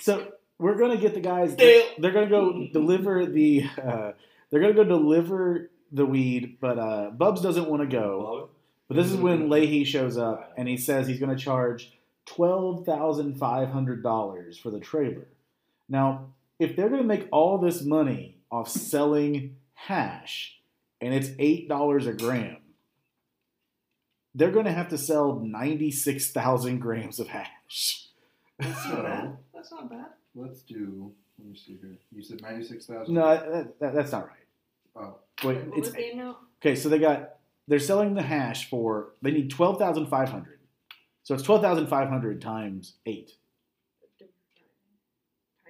so 0.00 0.32
we're 0.58 0.78
gonna 0.78 0.96
get 0.96 1.12
the 1.12 1.20
guys. 1.20 1.54
Bill. 1.54 1.82
They're 1.98 2.12
gonna 2.12 2.30
go 2.30 2.68
deliver 2.72 3.26
the. 3.26 3.64
Uh, 3.76 4.12
they're 4.50 4.60
gonna 4.60 4.72
go 4.72 4.84
deliver 4.84 5.70
the 5.92 6.06
weed, 6.06 6.58
but 6.60 6.78
uh, 6.78 7.10
Bubs 7.10 7.40
doesn't 7.40 7.68
want 7.68 7.82
to 7.82 7.88
go 7.88 8.50
But 8.88 8.96
this 8.96 9.10
is 9.10 9.16
when 9.16 9.48
Lahey 9.48 9.84
shows 9.86 10.16
up 10.16 10.52
and 10.56 10.66
he 10.68 10.76
says 10.76 11.06
he's 11.06 11.20
going 11.20 11.36
to 11.36 11.42
charge 11.42 11.92
twelve 12.26 12.84
thousand 12.84 13.38
five 13.38 13.68
hundred 13.70 14.02
dollars 14.02 14.58
for 14.58 14.70
the 14.70 14.80
trailer. 14.80 15.28
Now, 15.88 16.26
if 16.58 16.74
they're 16.74 16.88
going 16.88 17.02
to 17.02 17.06
make 17.06 17.28
all 17.30 17.58
this 17.58 17.82
money 17.82 18.36
off 18.50 18.68
selling 18.68 19.56
hash, 19.74 20.58
and 21.00 21.14
it's 21.14 21.30
eight 21.38 21.68
dollars 21.68 22.06
a 22.06 22.12
gram, 22.12 22.58
they're 24.34 24.50
going 24.50 24.64
to 24.66 24.72
have 24.72 24.88
to 24.88 24.98
sell 24.98 25.36
ninety 25.36 25.90
six 25.90 26.30
thousand 26.30 26.80
grams 26.80 27.20
of 27.20 27.28
hash. 27.28 28.06
That's 28.58 28.84
not 28.86 29.02
bad. 29.04 29.36
That's 29.54 29.70
not 29.70 29.90
bad. 29.90 30.06
Let's 30.34 30.62
do. 30.62 31.12
Let 31.38 31.48
me 31.48 31.56
see 31.56 31.78
here. 31.80 31.96
You 32.10 32.22
said 32.22 32.42
ninety-six 32.42 32.86
thousand. 32.86 33.14
No, 33.14 33.26
that, 33.26 33.78
that, 33.80 33.94
that's 33.94 34.12
not 34.12 34.26
right. 34.26 34.36
Oh, 34.98 35.16
Wait, 35.44 35.56
What 35.66 35.78
it's 35.78 35.88
was 35.88 35.92
the 35.92 36.10
amount? 36.10 36.36
okay. 36.60 36.74
So 36.74 36.88
they 36.88 36.98
got 36.98 37.36
they're 37.68 37.78
selling 37.78 38.14
the 38.14 38.22
hash 38.22 38.68
for 38.68 39.10
they 39.22 39.30
need 39.30 39.50
twelve 39.50 39.78
thousand 39.78 40.06
five 40.06 40.28
hundred. 40.30 40.58
So 41.22 41.34
it's 41.34 41.42
twelve 41.42 41.62
thousand 41.62 41.86
five 41.88 42.08
hundred 42.08 42.40
times 42.40 42.94
eight. 43.06 43.32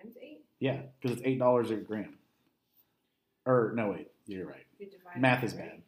Times 0.00 0.14
eight. 0.22 0.44
Yeah, 0.60 0.80
because 1.00 1.18
it's 1.18 1.26
eight 1.26 1.38
dollars 1.38 1.70
a 1.70 1.76
gram. 1.76 2.14
Or 3.46 3.72
no, 3.74 3.90
wait, 3.90 4.10
you're 4.26 4.46
right. 4.46 4.66
We 4.78 4.88
Math 5.18 5.42
is 5.44 5.54
right? 5.54 5.70
bad. 5.70 5.82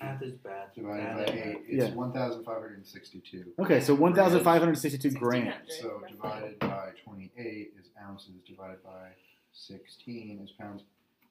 Math 0.00 0.22
is 0.22 0.32
bad. 0.32 0.74
Divided 0.74 1.16
by 1.16 1.22
eight, 1.32 1.46
math. 1.46 1.56
it's 1.68 1.88
Yeah. 1.88 1.94
one 1.94 2.12
thousand 2.12 2.44
five 2.44 2.56
hundred 2.56 2.76
and 2.78 2.86
sixty-two. 2.86 3.52
Okay, 3.58 3.80
so 3.80 3.94
one 3.94 4.14
thousand 4.14 4.42
five 4.44 4.60
hundred 4.60 4.76
sixty-two 4.78 5.16
1600. 5.18 5.44
grams. 5.54 5.78
So 5.80 6.02
divided 6.08 6.58
by 6.58 6.90
twenty-eight 7.04 7.72
is 7.80 7.88
ounces. 8.06 8.34
Divided 8.46 8.82
by 8.84 9.08
sixteen 9.52 10.40
is 10.42 10.50
pounds. 10.52 10.82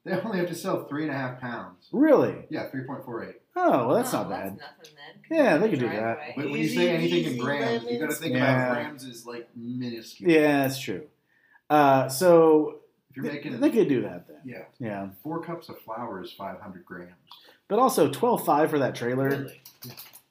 They 0.04 0.12
only 0.12 0.38
have 0.38 0.48
to 0.48 0.54
sell 0.54 0.84
three 0.86 1.04
and 1.04 1.10
a 1.12 1.14
half 1.14 1.40
pounds. 1.40 1.88
Really? 1.92 2.44
Yeah, 2.50 2.68
three 2.70 2.84
point 2.84 3.04
four 3.04 3.24
eight. 3.24 3.36
Oh, 3.56 3.86
well, 3.88 3.96
that's 3.96 4.12
Oh, 4.12 4.18
not 4.18 4.30
bad. 4.30 4.58
That's 4.58 4.78
nothing 4.78 4.94
then. 5.30 5.38
Yeah, 5.38 5.56
they 5.58 5.70
could 5.70 5.78
do 5.78 5.86
that. 5.88 6.00
Driveway. 6.00 6.32
But 6.36 6.44
when 6.50 6.60
you 6.60 6.68
say 6.68 6.90
anything 6.90 7.24
in 7.32 7.38
grams, 7.38 7.84
you 7.84 7.98
got 7.98 8.10
to 8.10 8.16
think 8.16 8.34
Yeah. 8.34 8.54
about 8.66 8.74
grams 8.74 9.04
is 9.04 9.24
like 9.26 9.48
minuscule. 9.56 10.30
Yeah, 10.30 10.62
that's 10.64 10.78
true. 10.78 11.06
Uh, 11.70 12.08
so 12.08 12.80
If 13.10 13.16
you're 13.16 13.26
they, 13.26 13.32
making 13.34 13.60
they 13.60 13.70
could 13.70 13.88
do 13.88 14.02
that 14.02 14.26
then. 14.28 14.36
yeah, 14.44 14.64
Yeah, 14.78 15.08
four 15.22 15.42
cups 15.42 15.68
of 15.70 15.78
flour 15.80 16.22
is 16.22 16.32
five 16.32 16.60
hundred 16.60 16.84
grams. 16.84 17.12
but 17.68 17.78
also 17.78 18.10
twelve 18.10 18.44
five 18.44 18.68
for 18.70 18.78
that 18.80 18.94
trailer. 18.94 19.28
Really? 19.30 19.62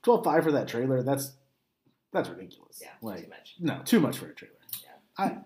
Twelve 0.03 0.23
five 0.23 0.43
for 0.43 0.51
that 0.51 0.67
trailer. 0.67 1.01
That's 1.01 1.31
that's 2.11 2.29
ridiculous. 2.29 2.79
Yeah, 2.81 2.89
like 3.01 3.23
too 3.23 3.29
much. 3.29 3.55
no, 3.59 3.81
too 3.83 3.99
much 3.99 4.17
for 4.19 4.27
a 4.29 4.35
trailer. 4.35 4.53
Yeah. 4.83 4.89
I 5.25 5.37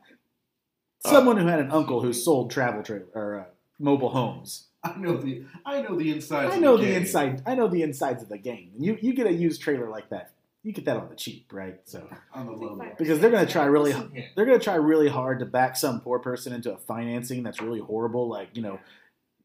someone 1.09 1.37
who 1.37 1.45
had 1.47 1.59
an 1.59 1.71
uncle 1.71 2.01
who 2.01 2.11
sold 2.11 2.51
travel 2.51 2.83
trailer 2.83 3.05
or 3.13 3.39
uh, 3.39 3.43
mobile 3.79 4.09
homes. 4.09 4.67
I 4.83 4.95
know 4.97 5.17
the 5.17 5.43
I 5.65 5.81
know 5.81 5.95
the 5.97 6.11
insides. 6.11 6.53
I 6.53 6.55
of 6.57 6.61
know 6.61 6.77
the 6.77 6.85
game. 6.85 6.95
inside. 7.01 7.41
I 7.45 7.55
know 7.55 7.67
the 7.67 7.81
insides 7.81 8.23
of 8.23 8.29
the 8.29 8.37
game. 8.37 8.71
And 8.75 8.85
you 8.85 8.97
you 9.01 9.13
get 9.13 9.27
a 9.27 9.33
used 9.33 9.61
trailer 9.61 9.89
like 9.89 10.09
that, 10.09 10.31
you 10.63 10.71
get 10.71 10.85
that 10.85 10.97
on 10.97 11.09
the 11.09 11.15
cheap, 11.15 11.51
right? 11.51 11.79
So 11.85 12.07
on 12.33 12.45
the 12.45 12.51
low. 12.53 12.79
Because 12.97 13.19
they're 13.19 13.31
gonna 13.31 13.47
try 13.47 13.65
really 13.65 13.93
they're 14.35 14.45
gonna 14.45 14.59
try 14.59 14.75
really 14.75 15.09
hard 15.09 15.39
to 15.39 15.45
back 15.45 15.75
some 15.75 15.99
poor 16.01 16.19
person 16.19 16.53
into 16.53 16.73
a 16.73 16.77
financing 16.77 17.43
that's 17.43 17.61
really 17.61 17.79
horrible, 17.79 18.29
like 18.29 18.49
you 18.53 18.61
know, 18.61 18.79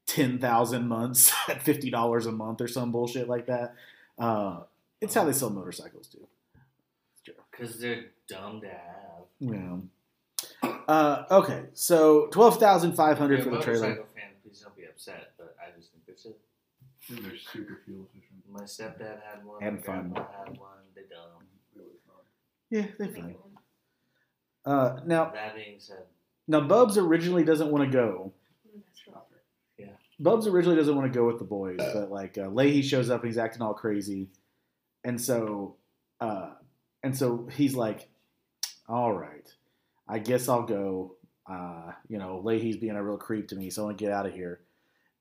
ten 0.06 0.38
thousand 0.38 0.86
months 0.86 1.32
at 1.48 1.62
fifty 1.62 1.90
dollars 1.90 2.26
a 2.26 2.32
month 2.32 2.60
or 2.60 2.68
some 2.68 2.92
bullshit 2.92 3.28
like 3.28 3.46
that. 3.46 3.74
Uh, 4.18 4.60
it's 5.00 5.14
how 5.14 5.24
they 5.24 5.32
sell 5.32 5.50
motorcycles 5.50 6.06
too. 6.06 6.26
Because 7.50 7.78
they're 7.80 8.04
dumb 8.28 8.60
to 8.60 8.68
have. 8.68 9.24
Yeah. 9.40 9.76
Uh, 10.88 11.24
okay, 11.30 11.64
so 11.74 12.26
twelve 12.28 12.58
thousand 12.58 12.94
five 12.94 13.18
hundred 13.18 13.40
If 13.40 13.44
for 13.44 13.50
the 13.50 13.58
a 13.58 13.62
trailer. 13.62 13.80
motorcycle 13.80 14.06
fan, 14.14 14.30
please 14.42 14.60
don't 14.60 14.76
be 14.76 14.84
upset, 15.02 15.32
but 15.36 15.56
I 15.60 15.76
just 15.76 15.92
think 15.92 16.04
it's 16.08 16.26
a 16.26 16.30
They're 17.10 17.36
super 17.36 17.80
fuel 17.84 18.08
efficient. 18.12 18.42
My 18.50 18.62
stepdad 18.64 19.20
had 19.22 19.44
one. 19.44 19.62
And 19.62 19.76
my 19.76 19.82
fun. 19.82 20.10
grandpa 20.12 20.26
had 20.38 20.58
one. 20.58 20.78
They 20.94 21.02
dumb. 21.02 21.46
Really 21.74 21.90
fun. 22.06 22.16
Yeah, 22.70 22.86
they're 22.98 23.08
fine. 23.08 23.36
Uh, 24.64 25.00
now, 25.06 25.30
That 25.30 25.56
being 25.56 25.78
said, 25.78 26.04
now 26.46 26.60
Bubs 26.60 26.96
originally 26.96 27.44
doesn't 27.44 27.70
want 27.70 27.84
to 27.84 27.90
go. 27.90 28.32
That's. 28.74 29.88
Bubs 30.20 30.46
originally 30.46 30.76
doesn't 30.76 30.94
want 30.94 31.12
to 31.12 31.18
go 31.18 31.26
with 31.26 31.38
the 31.38 31.44
boys, 31.44 31.78
but 31.78 32.12
like 32.12 32.38
uh, 32.38 32.42
Lahey 32.42 32.84
shows 32.84 33.10
up 33.10 33.22
and 33.22 33.28
he's 33.28 33.38
acting 33.38 33.60
all 33.60 33.74
crazy, 33.74 34.28
and 35.02 35.20
so, 35.20 35.74
uh, 36.20 36.50
and 37.02 37.16
so 37.16 37.48
he's 37.50 37.74
like, 37.74 38.08
"All 38.88 39.12
right, 39.12 39.48
I 40.06 40.20
guess 40.20 40.48
I'll 40.48 40.62
go." 40.62 41.16
Uh, 41.50 41.90
you 42.08 42.18
know, 42.18 42.40
Lahey's 42.44 42.76
being 42.76 42.94
a 42.94 43.02
real 43.02 43.16
creep 43.16 43.48
to 43.48 43.56
me, 43.56 43.68
so 43.68 43.82
I'm 43.82 43.88
gonna 43.88 43.98
get 43.98 44.12
out 44.12 44.26
of 44.26 44.32
here. 44.32 44.60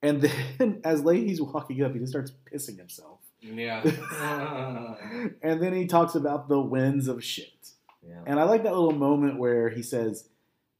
And 0.04 0.22
then, 0.22 0.82
as 0.84 1.02
Lahey's 1.04 1.42
walking 1.42 1.84
up, 1.84 1.94
he 1.94 2.00
just 2.00 2.12
starts 2.12 2.32
pissing 2.52 2.78
himself, 2.78 3.20
yeah. 3.42 3.84
and 5.42 5.62
then 5.62 5.74
he 5.74 5.86
talks 5.88 6.16
about 6.16 6.48
the 6.50 6.60
winds 6.60 7.08
of 7.08 7.24
shit. 7.24 7.72
yeah. 8.08 8.22
And 8.26 8.40
I 8.40 8.44
like 8.44 8.64
that 8.64 8.74
little 8.74 8.92
moment 8.94 9.38
where 9.38 9.70
he 9.70 9.84
says, 9.84 10.28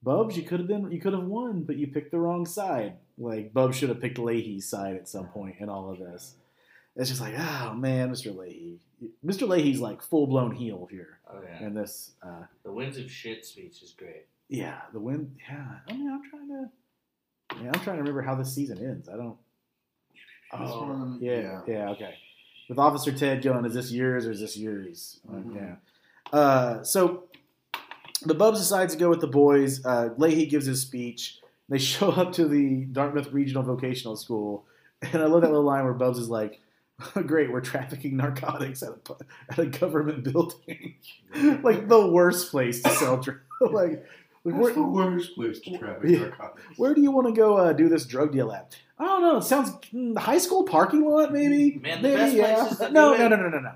"Bubs, 0.04 0.36
you 0.38 0.44
could 0.44 0.60
have 0.60 0.68
been, 0.68 0.92
you 0.92 1.00
could 1.00 1.14
have 1.14 1.24
won, 1.26 1.64
but 1.64 1.78
you 1.78 1.88
picked 1.88 2.12
the 2.12 2.20
wrong 2.20 2.46
side. 2.46 2.94
Like 3.18 3.54
Bubs 3.54 3.78
should 3.78 3.90
have 3.90 4.02
picked 4.02 4.18
Lahey's 4.18 4.68
side 4.68 4.96
at 4.96 5.08
some 5.08 5.28
point 5.28 5.56
in 5.60 5.70
all 5.70 5.92
of 5.92 6.00
this." 6.00 6.36
It's 6.98 7.08
just 7.10 7.22
like, 7.22 7.36
oh 7.38 7.74
man, 7.74 8.12
Mr. 8.12 8.36
Lahey, 8.36 8.80
Mr. 9.26 9.48
Lahey's 9.48 9.80
like 9.80 10.02
full 10.02 10.28
blown 10.28 10.52
heel 10.54 10.90
here 10.92 11.20
Oh 11.32 11.40
yeah. 11.42 11.66
in 11.66 11.74
this. 11.74 12.12
Uh, 12.22 12.44
The 12.64 12.72
winds 12.74 12.98
of 12.98 13.10
shit 13.10 13.46
speech 13.46 13.82
is 13.82 13.94
great. 13.98 14.26
yeah, 14.50 14.82
the 14.92 15.00
wind 15.00 15.38
Yeah, 15.50 15.68
I 15.88 15.94
mean, 15.94 16.12
I'm 16.12 16.22
trying 16.30 16.50
to. 16.50 16.66
Yeah, 17.62 17.68
I'm 17.74 17.80
trying 17.82 17.98
to 17.98 18.02
remember 18.04 18.22
how 18.22 18.36
this 18.36 18.54
season 18.54 18.78
ends. 18.80 19.10
I 19.10 19.18
don't. 19.18 19.38
This 20.60 20.70
Oh, 20.74 20.84
one, 20.88 21.18
yeah, 21.22 21.62
yeah, 21.68 21.90
okay. 21.92 22.16
With 22.68 22.78
Officer 22.80 23.12
Ted 23.12 23.42
going, 23.42 23.66
is 23.66 23.74
this 23.74 23.92
yours 23.92 24.26
or 24.28 24.32
is 24.32 24.40
this 24.40 24.58
yours? 24.58 25.20
Mhm. 25.30 25.56
yeah. 25.56 25.76
Uh, 26.38 26.84
so 26.84 27.24
the 28.26 28.34
Bubs 28.34 28.60
decides 28.60 28.94
to 28.94 29.00
go 29.00 29.10
with 29.10 29.22
the 29.22 29.28
boys. 29.28 29.86
Uh, 29.86 30.10
Lahey 30.18 30.50
gives 30.50 30.66
his 30.66 30.82
speech. 30.82 31.40
They 31.70 31.78
show 31.94 32.10
up 32.12 32.34
to 32.34 32.48
the 32.48 32.86
Dartmouth 32.86 33.32
Regional 33.32 33.64
Vocational 33.64 34.16
School, 34.16 34.66
and 35.02 35.22
I 35.22 35.26
love 35.26 35.42
that 35.42 35.50
little 35.50 35.64
line 35.64 35.84
where 35.86 35.94
Bubs 35.94 36.20
is 36.20 36.30
like, 36.30 36.60
"Great, 37.26 37.52
we're 37.52 37.62
trafficking 37.62 38.18
narcotics 38.18 38.84
at 38.84 38.90
a 38.90 39.16
at 39.50 39.60
a 39.60 39.66
government 39.68 40.24
building, 40.26 40.96
like 41.64 41.88
the 41.88 42.08
worst 42.08 42.52
place 42.52 42.82
to 42.84 42.90
sell 42.90 43.18
drugs. 43.18 43.40
like, 43.62 44.06
like, 44.44 44.56
That's 44.62 44.76
the 44.76 44.84
where, 44.84 45.06
worst 45.12 45.36
place 45.36 45.60
to 45.62 45.78
traffic 45.78 46.10
Yeah. 46.10 46.20
narcotics. 46.20 46.64
where 46.78 46.94
do 46.94 47.02
you 47.02 47.12
want 47.12 47.28
to 47.28 47.34
go 47.34 47.58
uh, 47.58 47.74
do 47.74 47.88
this 47.90 48.06
drug 48.06 48.32
deal 48.32 48.52
at? 48.52 48.76
I 48.98 49.06
don't 49.06 49.22
know. 49.22 49.38
It 49.38 49.44
sounds 49.44 49.70
mm, 49.94 50.18
high 50.18 50.38
school 50.38 50.64
parking 50.64 51.04
lot, 51.10 51.32
maybe. 51.34 51.80
Man, 51.80 52.02
the 52.02 52.10
maybe, 52.10 52.18
best 52.22 52.36
yeah. 52.36 52.56
places 52.56 52.80
no, 52.92 53.16
no, 53.16 53.28
no, 53.28 53.36
no, 53.36 53.50
no, 53.50 53.60
no. 53.60 53.72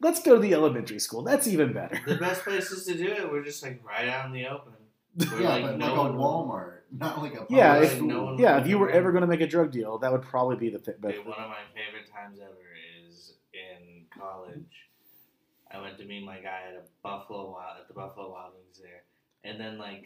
Let's 0.00 0.22
go 0.22 0.36
to 0.36 0.40
the 0.40 0.54
elementary 0.54 1.00
school. 1.00 1.22
That's 1.22 1.48
even 1.48 1.72
better. 1.72 2.00
The 2.06 2.14
best 2.16 2.42
places 2.44 2.84
to 2.86 2.94
do 2.96 3.06
it 3.08 3.30
were 3.30 3.42
just 3.42 3.62
like 3.62 3.80
right 3.84 4.08
out 4.08 4.26
in 4.26 4.32
the 4.32 4.46
open. 4.46 4.72
Where, 5.30 5.40
Yeah, 5.42 5.48
like, 5.48 5.62
but 5.64 5.78
no 5.78 5.86
like 5.86 5.94
a 5.94 6.00
one 6.00 6.16
would- 6.16 6.20
Walmart, 6.22 6.72
not 6.96 7.20
like 7.20 7.34
a 7.34 7.46
Yeah, 7.50 7.82
if- 7.82 8.00
no 8.00 8.24
one- 8.24 8.38
Yeah, 8.38 8.60
if 8.60 8.66
you 8.68 8.78
were 8.78 8.90
ever 8.90 9.10
going 9.10 9.22
to 9.22 9.26
make 9.26 9.40
a 9.40 9.46
drug 9.48 9.72
deal, 9.72 9.98
that 9.98 10.12
would 10.12 10.22
probably 10.22 10.56
be 10.56 10.70
the 10.70 10.78
thing. 10.78 10.94
But 11.00 11.16
one 11.26 11.38
of 11.38 11.48
my 11.48 11.56
favorite 11.74 12.08
times 12.12 12.38
ever 12.40 12.54
is 13.08 13.32
in 13.52 14.04
college. 14.16 14.86
I 15.70 15.80
went 15.80 15.98
to 15.98 16.04
meet 16.04 16.24
my 16.24 16.36
guy 16.38 16.60
at 16.68 16.74
a 16.76 16.82
Buffalo 17.02 17.50
Wild 17.50 17.78
at 17.80 17.88
the 17.88 17.94
Buffalo 17.94 18.30
Wild 18.30 18.52
Wings 18.54 18.78
there, 18.80 19.02
and 19.44 19.60
then 19.60 19.78
like 19.78 20.04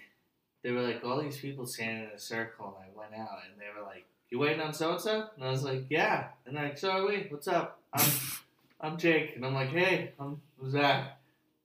they 0.62 0.70
were 0.70 0.82
like 0.82 1.04
all 1.04 1.20
these 1.20 1.38
people 1.38 1.66
standing 1.66 2.04
in 2.04 2.10
a 2.10 2.18
circle, 2.18 2.76
and 2.78 2.90
I 2.90 2.98
went 2.98 3.14
out, 3.14 3.38
and 3.50 3.60
they 3.60 3.66
were 3.76 3.84
like, 3.86 4.06
"You 4.30 4.38
waiting 4.38 4.60
on 4.60 4.72
so 4.72 4.92
and 4.92 5.00
so?" 5.00 5.28
And 5.36 5.44
I 5.44 5.50
was 5.50 5.64
like, 5.64 5.84
"Yeah," 5.90 6.28
and 6.46 6.56
they're 6.56 6.64
like, 6.64 6.78
"So 6.78 6.90
are 6.90 7.06
we? 7.06 7.26
What's 7.28 7.48
up?" 7.48 7.80
I'm 7.92 8.10
I'm 8.80 8.96
Jake, 8.96 9.36
and 9.36 9.44
I'm 9.44 9.54
like, 9.54 9.70
"Hey, 9.70 10.12
I'm 10.18 10.40
who's 10.58 10.72
that?" 10.74 11.18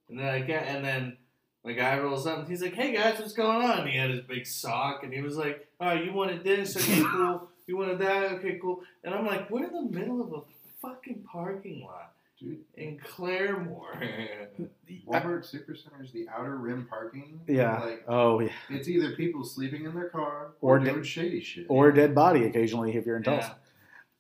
And 0.10 0.20
they're 0.20 0.40
like, 0.40 0.48
"Yeah," 0.48 0.64
and 0.64 0.84
then. 0.84 1.18
My 1.66 1.74
guy 1.74 2.00
rolls 2.00 2.26
up 2.26 2.40
and 2.40 2.48
he's 2.48 2.62
like, 2.62 2.76
"Hey 2.76 2.94
guys, 2.94 3.20
what's 3.20 3.34
going 3.34 3.62
on?" 3.62 3.80
And 3.80 3.90
he 3.90 3.98
had 3.98 4.10
his 4.10 4.22
big 4.22 4.46
sock 4.48 5.04
and 5.04 5.12
he 5.12 5.20
was 5.20 5.36
like, 5.36 5.68
"Oh, 5.82 5.92
you 5.92 6.14
wanted 6.14 6.42
this? 6.42 6.78
Okay, 6.78 7.04
cool. 7.12 7.50
You 7.66 7.76
wanted 7.76 8.00
that? 8.00 8.32
Okay, 8.34 8.58
cool." 8.62 8.84
And 9.04 9.14
I'm 9.14 9.26
like, 9.26 9.50
"We're 9.50 9.66
in 9.66 9.74
the 9.74 10.00
middle 10.00 10.22
of 10.22 10.32
a 10.32 10.42
fucking 10.82 11.26
parking 11.30 11.82
lot 11.84 12.14
Dude, 12.40 12.60
in 12.76 12.98
Claremore." 13.00 14.48
The 14.88 15.02
Walmart 15.06 15.44
Supercenter 15.44 16.02
is 16.02 16.12
the 16.14 16.30
outer 16.30 16.56
rim 16.56 16.88
parking. 16.90 17.42
yeah. 17.46 17.82
Like, 17.84 18.06
oh, 18.08 18.40
yeah. 18.40 18.48
it's 18.70 18.88
either 18.88 19.12
people 19.18 19.44
sleeping 19.44 19.84
in 19.84 19.94
their 19.94 20.08
car 20.08 20.52
Or 20.62 20.78
or, 20.78 20.80
de- 20.80 21.04
shady 21.04 21.42
shit. 21.42 21.66
Or 21.68 21.90
a 21.90 21.94
dead 21.94 22.16
body 22.16 22.46
occasionally 22.46 22.96
if 22.96 23.06
you're 23.06 23.18
in 23.18 23.24
Tulsa. 23.24 23.58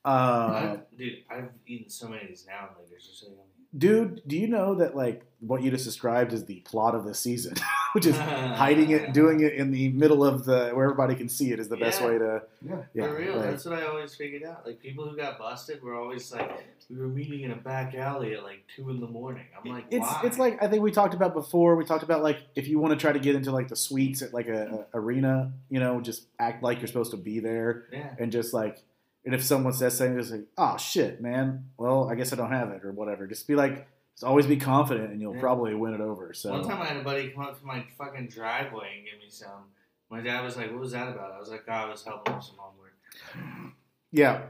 Uh, 0.03 0.09
I've- 0.09 0.81
dude, 0.97 1.23
I've 1.29 1.49
eaten 1.65 1.89
so 1.89 2.09
many 2.09 2.23
of 2.23 2.27
these 2.27 2.45
now, 2.45 2.67
and 2.67 2.75
like 2.77 2.89
they're 2.89 2.97
just 2.99 3.17
so 3.19 3.27
yummy. 3.27 3.39
Dude, 3.75 4.21
do 4.27 4.37
you 4.37 4.47
know 4.47 4.75
that 4.75 4.95
like 4.95 5.23
what 5.39 5.61
you 5.61 5.69
just 5.69 5.85
described 5.85 6.33
is 6.33 6.45
the 6.45 6.61
plot 6.61 6.95
of 6.95 7.05
this 7.05 7.19
season, 7.19 7.53
which 7.93 8.05
is 8.05 8.17
hiding 8.17 8.89
it, 8.91 9.13
doing 9.13 9.41
it 9.41 9.53
in 9.53 9.71
the 9.71 9.89
middle 9.89 10.25
of 10.25 10.45
the 10.45 10.71
where 10.73 10.85
everybody 10.85 11.15
can 11.15 11.29
see 11.29 11.51
it 11.51 11.59
is 11.59 11.67
the 11.69 11.77
best 11.77 12.01
way 12.01 12.17
to. 12.17 12.41
Yeah. 12.67 12.75
Yeah, 12.93 13.07
For 13.07 13.15
real, 13.15 13.35
like- 13.37 13.51
that's 13.51 13.65
what 13.65 13.77
I 13.79 13.85
always 13.85 14.15
figured 14.15 14.43
out. 14.43 14.65
Like 14.65 14.81
people 14.81 15.07
who 15.07 15.15
got 15.15 15.37
busted 15.37 15.83
were 15.83 15.95
always 15.95 16.31
like, 16.31 16.49
we 16.89 16.97
were 16.97 17.07
meeting 17.07 17.41
in 17.41 17.51
a 17.51 17.55
back 17.55 17.93
alley 17.95 18.33
at 18.33 18.43
like 18.43 18.63
two 18.75 18.89
in 18.89 18.99
the 18.99 19.07
morning. 19.07 19.45
I'm 19.57 19.71
like, 19.71 19.85
it's 19.91 20.05
why? 20.07 20.21
it's 20.23 20.39
like 20.39 20.61
I 20.63 20.67
think 20.67 20.81
we 20.81 20.91
talked 20.91 21.13
about 21.13 21.33
before. 21.33 21.75
We 21.75 21.85
talked 21.85 22.03
about 22.03 22.23
like 22.23 22.39
if 22.55 22.67
you 22.67 22.79
want 22.79 22.93
to 22.93 22.97
try 22.99 23.11
to 23.11 23.19
get 23.19 23.35
into 23.35 23.51
like 23.51 23.67
the 23.67 23.75
suites 23.75 24.21
at 24.21 24.33
like 24.33 24.47
a, 24.47 24.85
a 24.93 24.97
arena, 24.97 25.51
you 25.69 25.79
know, 25.79 26.01
just 26.01 26.23
act 26.39 26.63
like 26.63 26.79
you're 26.79 26.87
supposed 26.87 27.11
to 27.11 27.17
be 27.17 27.39
there 27.39 27.85
yeah, 27.91 28.15
and 28.17 28.31
just 28.31 28.53
like 28.53 28.81
And 29.27 29.35
if 29.35 29.43
someone 29.43 29.73
says 29.73 29.97
something, 29.97 30.17
just 30.17 30.31
like, 30.31 30.45
"Oh 30.57 30.77
shit, 30.77 31.21
man. 31.21 31.65
Well, 31.77 32.09
I 32.09 32.15
guess 32.15 32.31
I 32.31 32.37
don't 32.37 32.51
have 32.53 32.69
it 32.71 32.85
or 32.85 32.93
whatever." 32.93 33.27
Just 33.27 33.45
be 33.45 33.55
like, 33.55 33.85
just 34.15 34.23
always 34.23 34.47
be 34.47 34.55
confident, 34.55 35.11
and 35.11 35.19
you'll 35.21 35.35
Yeah. 35.35 35.41
probably 35.41 35.75
win 35.75 35.93
it 35.93 35.99
over. 35.99 36.31
So 36.33 36.51
One 36.53 36.63
time 36.63 36.81
I 36.81 36.85
had 36.85 36.95
a 36.97 37.03
buddy 37.03 37.29
come 37.31 37.43
up 37.43 37.59
to 37.59 37.65
my 37.65 37.85
fucking 37.97 38.29
driveway 38.29 38.89
and 38.99 39.05
give 39.05 39.19
me 39.19 39.29
some. 39.29 39.65
My 40.09 40.21
dad 40.21 40.45
was 40.45 40.55
like, 40.55 40.71
"What 40.71 40.79
was 40.79 40.93
that 40.93 41.09
about?" 41.09 41.33
I 41.33 41.39
was 41.39 41.49
like, 41.49 41.65
"Oh, 41.67 41.71
I 41.73 41.89
was 41.89 42.05
helping 42.05 42.35
with 42.35 42.43
some 42.45 42.55
homework." 42.57 43.73
yeah, 44.11 44.43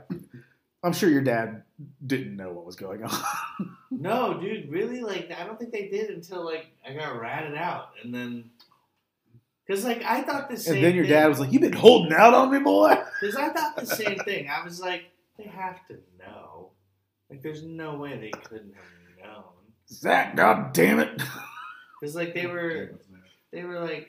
I'm 0.83 0.93
sure 0.93 1.09
your 1.09 1.23
dad 1.23 1.63
didn't 2.05 2.35
know 2.35 2.51
what 2.51 2.65
was 2.65 2.75
going 2.75 3.03
on. 3.03 3.11
No, 3.89 4.39
dude, 4.39 4.69
really? 4.71 5.01
Like, 5.01 5.31
I 5.31 5.43
don't 5.43 5.57
think 5.57 5.71
they 5.71 5.87
did 5.87 6.11
until 6.11 6.45
like 6.45 6.67
I 6.87 6.93
got 6.93 7.19
ratted 7.19 7.55
out, 7.55 7.89
and 8.03 8.13
then 8.13 8.51
because 9.67 9.83
like 9.85 10.01
I 10.03 10.21
thought 10.21 10.49
the 10.49 10.57
same. 10.57 10.75
and 10.75 10.83
then 10.83 10.95
your 10.95 11.03
thing. 11.05 11.13
dad 11.13 11.27
was 11.27 11.39
like, 11.39 11.51
"You've 11.51 11.61
been 11.61 11.73
holding 11.73 12.13
out 12.13 12.33
on 12.33 12.51
me, 12.51 12.59
boy." 12.59 12.95
Because 13.21 13.35
I 13.35 13.49
thought 13.49 13.75
the 13.75 13.85
same 13.85 14.19
thing. 14.19 14.47
I 14.47 14.63
was 14.63 14.79
like, 14.79 15.05
they 15.37 15.45
have 15.45 15.85
to 15.87 15.95
know. 16.19 16.69
Like, 17.31 17.41
there's 17.41 17.63
no 17.63 17.95
way 17.95 18.15
they 18.17 18.29
couldn't 18.29 18.73
have 18.75 19.25
known. 19.25 19.43
Zach, 19.89 20.35
god 20.35 20.73
damn 20.73 20.99
it. 20.99 21.21
Because 21.99 22.15
like 22.15 22.35
they 22.35 22.45
were, 22.45 22.91
they 23.51 23.63
were 23.63 23.79
like, 23.79 24.07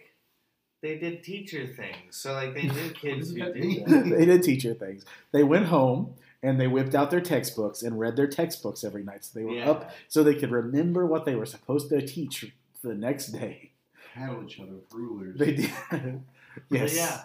they 0.83 0.99
did 0.99 1.25
teacher 1.25 1.67
things. 1.67 2.17
So 2.19 2.35
like 2.35 2.53
they 2.55 2.65
knew 2.65 2.91
kids 2.95 3.31
who 3.33 3.41
What 3.41 3.55
that 3.55 3.61
did 3.63 3.87
that. 3.87 4.15
they 4.19 4.27
did 4.27 4.43
teacher 4.43 4.75
things. 4.75 5.07
They 5.33 5.43
went 5.43 5.65
home 5.67 6.13
and 6.43 6.61
they 6.61 6.67
whipped 6.67 6.95
out 6.95 7.11
their 7.11 7.23
textbooks 7.23 7.83
and 7.83 7.99
read 7.99 8.15
their 8.17 8.27
textbooks 8.27 8.85
every 8.85 9.03
night, 9.05 9.25
so 9.25 9.39
they 9.39 9.45
were 9.47 9.55
Yeah. 9.55 9.71
up 9.71 9.91
so 10.07 10.23
they 10.23 10.35
could 10.35 10.51
remember 10.51 11.07
what 11.07 11.25
they 11.25 11.35
were 11.35 11.47
supposed 11.47 11.89
to 11.89 12.07
teach 12.07 12.53
the 12.85 12.95
next 12.95 13.29
day. 13.29 13.71
Paddle 14.15 14.45
each 14.45 14.59
other 14.61 14.73
with 14.73 14.93
rulers. 14.93 15.39
They 15.39 15.53
did. 15.55 15.71
But 16.71 16.81
yes. 16.81 16.97
yeah. 16.97 17.21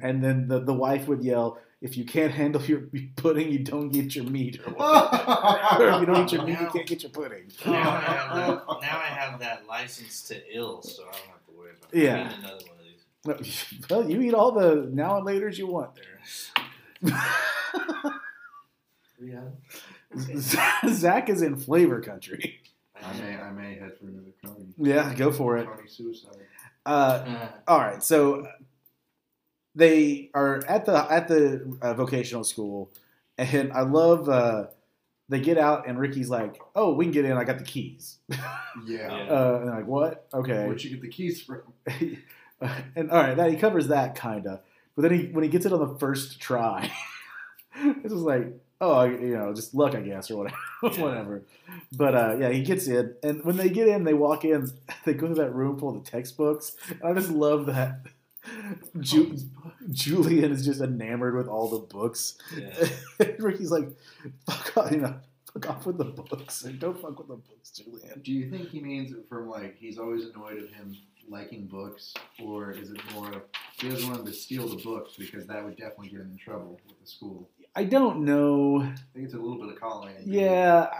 And 0.00 0.24
then 0.24 0.48
the, 0.48 0.60
the 0.60 0.72
wife 0.72 1.08
would 1.08 1.22
yell, 1.22 1.58
"If 1.82 1.96
you 1.98 2.04
can't 2.04 2.32
handle 2.32 2.62
your 2.62 2.82
pudding, 3.16 3.50
you 3.50 3.58
don't 3.58 3.90
get 3.90 4.14
your 4.16 4.24
meat." 4.24 4.60
Or, 4.66 4.72
or 4.80 5.88
if 5.90 6.00
you 6.00 6.06
don't 6.06 6.24
eat 6.24 6.32
your 6.32 6.44
meat, 6.46 6.58
you 6.60 6.68
can't 6.68 6.86
get 6.86 7.02
your 7.02 7.10
pudding. 7.10 7.52
Now 7.66 7.72
I 7.90 8.00
have 8.00 8.36
that. 8.36 8.66
Now 8.80 8.98
I 8.98 9.06
have 9.06 9.40
that 9.40 9.66
license 9.66 10.22
to 10.28 10.40
ill, 10.56 10.80
so 10.82 11.02
I 11.02 11.12
don't 11.12 11.26
have 11.26 11.44
to 11.46 11.52
worry 11.52 11.72
about. 11.78 11.92
it. 11.92 12.02
Yeah. 12.02 12.32
I 12.34 12.38
another 12.38 12.64
one 13.24 13.36
of 13.36 13.44
these. 13.44 13.64
Well, 13.90 14.08
you 14.10 14.20
eat 14.22 14.32
all 14.34 14.52
the 14.52 14.88
now 14.90 15.16
and 15.16 15.26
later's 15.26 15.58
you 15.58 15.66
want 15.66 15.90
there. 15.94 16.20
Do 17.02 17.14
we? 19.20 20.40
Zach 20.40 21.28
is 21.28 21.42
in 21.42 21.56
flavor 21.56 22.00
country. 22.00 22.60
I 23.04 23.12
may, 23.20 23.36
I 23.36 23.50
may 23.50 23.74
head 23.76 23.92
for 23.98 24.06
another 24.08 24.32
Coney. 24.44 24.66
Yeah, 24.78 25.14
go 25.14 25.30
for 25.32 25.56
it. 25.58 25.66
Coney 25.66 25.88
suicide. 25.88 26.36
Uh, 26.86 27.24
Uh, 27.26 27.48
all 27.66 27.78
right, 27.78 28.02
so 28.02 28.46
they 29.74 30.30
are 30.34 30.62
at 30.66 30.84
the 30.86 30.96
at 31.10 31.28
the 31.28 31.76
uh, 31.82 31.94
vocational 31.94 32.44
school, 32.44 32.90
and 33.36 33.72
I 33.72 33.82
love. 33.82 34.28
Uh, 34.28 34.66
they 35.30 35.40
get 35.40 35.58
out, 35.58 35.86
and 35.86 35.98
Ricky's 35.98 36.30
like, 36.30 36.58
"Oh, 36.74 36.94
we 36.94 37.04
can 37.04 37.12
get 37.12 37.24
in. 37.26 37.32
I 37.32 37.44
got 37.44 37.58
the 37.58 37.64
keys." 37.64 38.18
Yeah. 38.30 38.36
Yeah. 38.86 39.08
Uh, 39.30 39.58
and 39.60 39.70
I'm 39.70 39.76
like, 39.76 39.86
"What? 39.86 40.26
Okay." 40.32 40.64
Where'd 40.66 40.82
you 40.82 40.90
get 40.90 41.02
the 41.02 41.08
keys 41.08 41.42
from? 41.42 41.60
and 42.96 43.10
all 43.10 43.22
right, 43.22 43.36
that 43.36 43.50
he 43.50 43.56
covers 43.56 43.88
that 43.88 44.14
kind 44.14 44.46
of, 44.46 44.60
but 44.96 45.02
then 45.02 45.12
he 45.12 45.26
when 45.26 45.44
he 45.44 45.50
gets 45.50 45.66
it 45.66 45.72
on 45.72 45.80
the 45.80 45.98
first 45.98 46.40
try, 46.40 46.90
it's 47.76 48.02
just 48.04 48.14
like, 48.14 48.54
oh, 48.80 49.04
you 49.04 49.36
know, 49.36 49.52
just 49.54 49.74
luck, 49.74 49.94
I 49.94 50.00
guess, 50.00 50.30
or 50.30 50.38
whatever, 50.38 50.56
whatever. 51.02 51.42
But 51.92 52.14
uh, 52.14 52.36
yeah, 52.38 52.50
he 52.50 52.62
gets 52.62 52.86
in, 52.86 53.14
and 53.22 53.44
when 53.44 53.56
they 53.56 53.68
get 53.68 53.88
in, 53.88 54.04
they 54.04 54.14
walk 54.14 54.44
in, 54.44 54.70
they 55.04 55.14
go 55.14 55.28
to 55.28 55.34
that 55.34 55.54
room 55.54 55.78
full 55.78 55.96
of 55.96 56.04
textbooks. 56.04 56.76
I 57.04 57.12
just 57.12 57.30
love 57.30 57.66
that. 57.66 58.02
Ju- 59.00 59.36
Julian 59.90 60.52
is 60.52 60.64
just 60.64 60.80
enamored 60.80 61.34
with 61.34 61.48
all 61.48 61.68
the 61.68 61.80
books. 61.80 62.38
yeah. 62.56 62.88
Ricky's 63.38 63.70
like, 63.70 63.88
fuck 64.46 64.76
off, 64.76 64.92
you 64.92 64.98
know, 64.98 65.16
fuck 65.52 65.68
off 65.70 65.86
with 65.86 65.98
the 65.98 66.04
books. 66.04 66.64
Like, 66.64 66.78
don't 66.78 66.98
fuck 67.00 67.18
with 67.18 67.28
the 67.28 67.36
books, 67.36 67.70
Julian. 67.70 68.20
Do 68.22 68.32
you 68.32 68.50
think 68.50 68.70
he 68.70 68.80
means 68.80 69.12
it 69.12 69.26
from 69.28 69.48
like 69.50 69.76
he's 69.78 69.98
always 69.98 70.24
annoyed 70.24 70.62
at 70.62 70.70
him 70.70 70.96
liking 71.28 71.66
books, 71.66 72.14
or 72.42 72.70
is 72.70 72.90
it 72.90 73.00
more 73.12 73.28
of 73.28 73.42
he 73.78 73.88
doesn't 73.90 74.08
want 74.08 74.20
him 74.20 74.26
to 74.26 74.32
steal 74.32 74.66
the 74.66 74.82
books 74.82 75.12
because 75.18 75.46
that 75.46 75.62
would 75.64 75.76
definitely 75.76 76.08
get 76.08 76.20
him 76.20 76.30
in 76.32 76.38
trouble 76.38 76.80
with 76.86 77.00
the 77.00 77.06
school? 77.06 77.48
I 77.78 77.84
don't 77.84 78.24
know. 78.24 78.82
I 78.82 78.94
think 79.14 79.26
it's 79.26 79.34
a 79.34 79.38
little 79.38 79.56
bit 79.56 79.72
of 79.72 79.80
column 79.80 80.08
A. 80.08 80.10
and 80.10 80.26
B. 80.26 80.32
Yeah. 80.40 80.90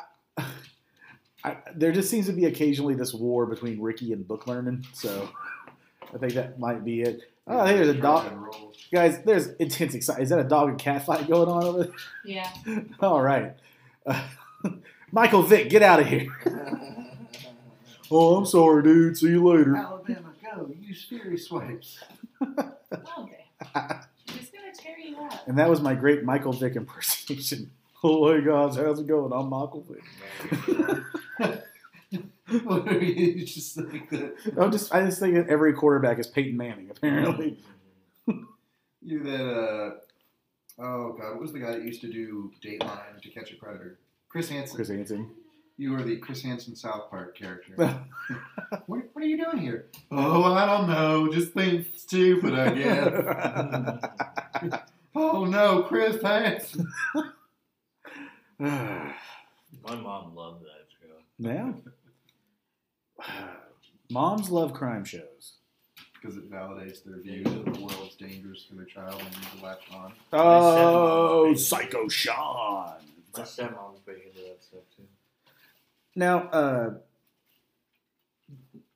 I, 1.43 1.57
there 1.75 1.91
just 1.91 2.09
seems 2.09 2.27
to 2.27 2.33
be 2.33 2.45
occasionally 2.45 2.95
this 2.95 3.13
war 3.13 3.47
between 3.47 3.81
Ricky 3.81 4.13
and 4.13 4.27
book 4.27 4.47
learning, 4.47 4.87
so 4.93 5.29
I 6.15 6.19
think 6.19 6.35
that 6.35 6.61
might 6.61 6.85
be 6.85 7.01
it. 7.03 7.23
Oh, 7.49 7.67
hey, 7.67 7.75
there's 7.75 7.89
a 7.89 7.95
dog. 7.95 8.33
Guys, 8.93 9.21
there's 9.25 9.49
intense 9.55 9.95
excitement. 9.95 10.23
Is 10.23 10.31
that 10.31 10.39
a 10.39 10.45
dog 10.45 10.69
and 10.69 10.79
cat 10.79 11.05
fight 11.05 11.27
going 11.27 11.49
on 11.49 11.65
over 11.65 11.83
there? 11.83 11.93
Yeah. 12.25 12.49
All 13.01 13.23
right. 13.23 13.57
Uh, 14.07 14.23
Michael 15.11 15.43
Vick, 15.43 15.71
get 15.71 15.83
out 15.83 15.99
of 15.99 16.07
here. 16.07 16.29
Oh, 18.11 18.37
I'm 18.37 18.47
sorry, 18.47 18.83
dude. 18.85 19.19
See 19.19 19.27
you 19.29 19.47
later. 19.47 19.77
Alabama, 19.77 20.33
go 20.43 20.71
use 20.81 21.05
fury 21.05 21.37
swipes. 21.37 22.03
Okay. 22.41 23.45
He's 24.79 24.85
gonna 24.85 24.97
tear 24.97 25.07
you 25.07 25.17
up. 25.19 25.49
And 25.49 25.59
that 25.59 25.69
was 25.69 25.81
my 25.81 25.95
great 25.95 26.25
Michael 26.25 26.53
Vick 26.53 26.77
impersonation. 26.77 27.71
Oh, 28.05 28.33
hey 28.33 28.45
guys, 28.45 28.77
how's 28.77 29.01
it 29.01 29.09
going? 29.09 29.33
I'm 29.33 29.49
Michael 29.49 29.85
Vick. 29.89 30.05
it's 32.13 33.53
just 33.53 33.77
like 33.77 34.09
the 34.09 34.35
I'm 34.57 34.71
just, 34.71 34.95
I 34.95 35.05
just 35.05 35.19
think 35.19 35.35
that 35.35 35.49
every 35.49 35.73
quarterback 35.73 36.21
is 36.21 36.29
Peyton 36.29 36.57
Manning, 36.57 36.91
apparently. 36.91 37.59
you 39.03 39.23
that 39.25 39.45
uh 39.45 39.91
oh 40.81 41.13
god, 41.19 41.33
what 41.33 41.41
was 41.41 41.53
the 41.53 41.59
guy 41.59 41.73
that 41.73 41.83
used 41.83 42.01
to 42.03 42.13
do 42.13 42.53
Dateline 42.65 43.21
to 43.21 43.31
catch 43.31 43.51
a 43.53 43.57
predator? 43.57 43.99
Chris 44.29 44.49
Hansen. 44.49 44.77
Chris 44.77 44.91
Hansen. 44.91 45.31
You 45.81 45.95
are 45.95 46.03
the 46.03 46.17
Chris 46.17 46.43
Hansen 46.43 46.75
South 46.75 47.09
Park 47.09 47.39
character. 47.39 47.73
what, 48.87 49.05
what 49.13 49.25
are 49.25 49.27
you 49.27 49.37
doing 49.37 49.59
here? 49.59 49.87
Oh, 50.11 50.43
I 50.43 50.67
don't 50.67 50.89
know. 50.89 51.33
Just 51.33 51.53
think 51.53 51.87
stupid, 51.97 52.53
I 52.53 52.75
guess. 52.75 54.81
oh 55.15 55.45
no, 55.45 55.85
Chris 55.85 56.21
Hansen. 56.21 56.85
My 58.59 59.15
mom 59.85 60.35
loved 60.35 60.65
that 60.65 60.89
show. 61.01 61.13
Moms 64.11 64.51
love 64.51 64.75
crime 64.75 65.05
shows. 65.05 65.59
Because 66.21 66.37
it 66.37 66.51
validates 66.51 67.05
their 67.05 67.21
view 67.21 67.45
that 67.45 67.73
the 67.73 67.81
world's 67.81 68.17
dangerous 68.17 68.65
for 68.69 68.75
their 68.75 68.85
child 68.85 69.21
and 69.21 69.31
need 69.31 69.47
to 69.61 69.65
latch 69.65 69.85
on. 69.95 70.13
Oh, 70.33 71.55
Psycho 71.55 72.09
Sean. 72.09 72.95
My 73.37 73.45
stepmom 73.45 73.93
was 73.93 74.01
big 74.05 74.17
into 74.27 74.41
that 74.41 74.61
stuff 74.61 74.83
too. 74.97 75.05
Now, 76.17 76.49
uh, 76.49 76.91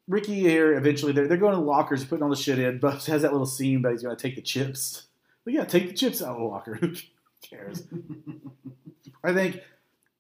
Ricky 0.09 0.35
here, 0.41 0.75
eventually, 0.75 1.13
they're, 1.13 1.29
they're 1.29 1.37
going 1.37 1.55
to 1.55 1.61
the 1.61 1.65
lockers, 1.67 2.05
putting 2.05 2.23
all 2.23 2.31
the 2.31 2.37
shit 2.37 2.59
in. 2.59 2.79
Bubs 2.79 3.07
has 3.07 3.23
that 3.23 3.33
little 3.33 3.47
scene, 3.47 3.83
but 3.83 3.93
he's 3.93 4.03
going 4.03 4.17
to 4.17 4.21
take 4.21 4.35
the 4.37 4.43
chips. 4.43 5.05
But 5.45 5.55
yeah, 5.55 5.65
take 5.65 5.89
the 5.89 5.95
chips 5.95 6.23
out 6.23 6.31
of 6.31 6.39
the 6.39 6.45
locker. 6.45 6.75
Who 6.81 6.93
cares? 7.43 7.85
I 9.25 9.33
think 9.33 9.61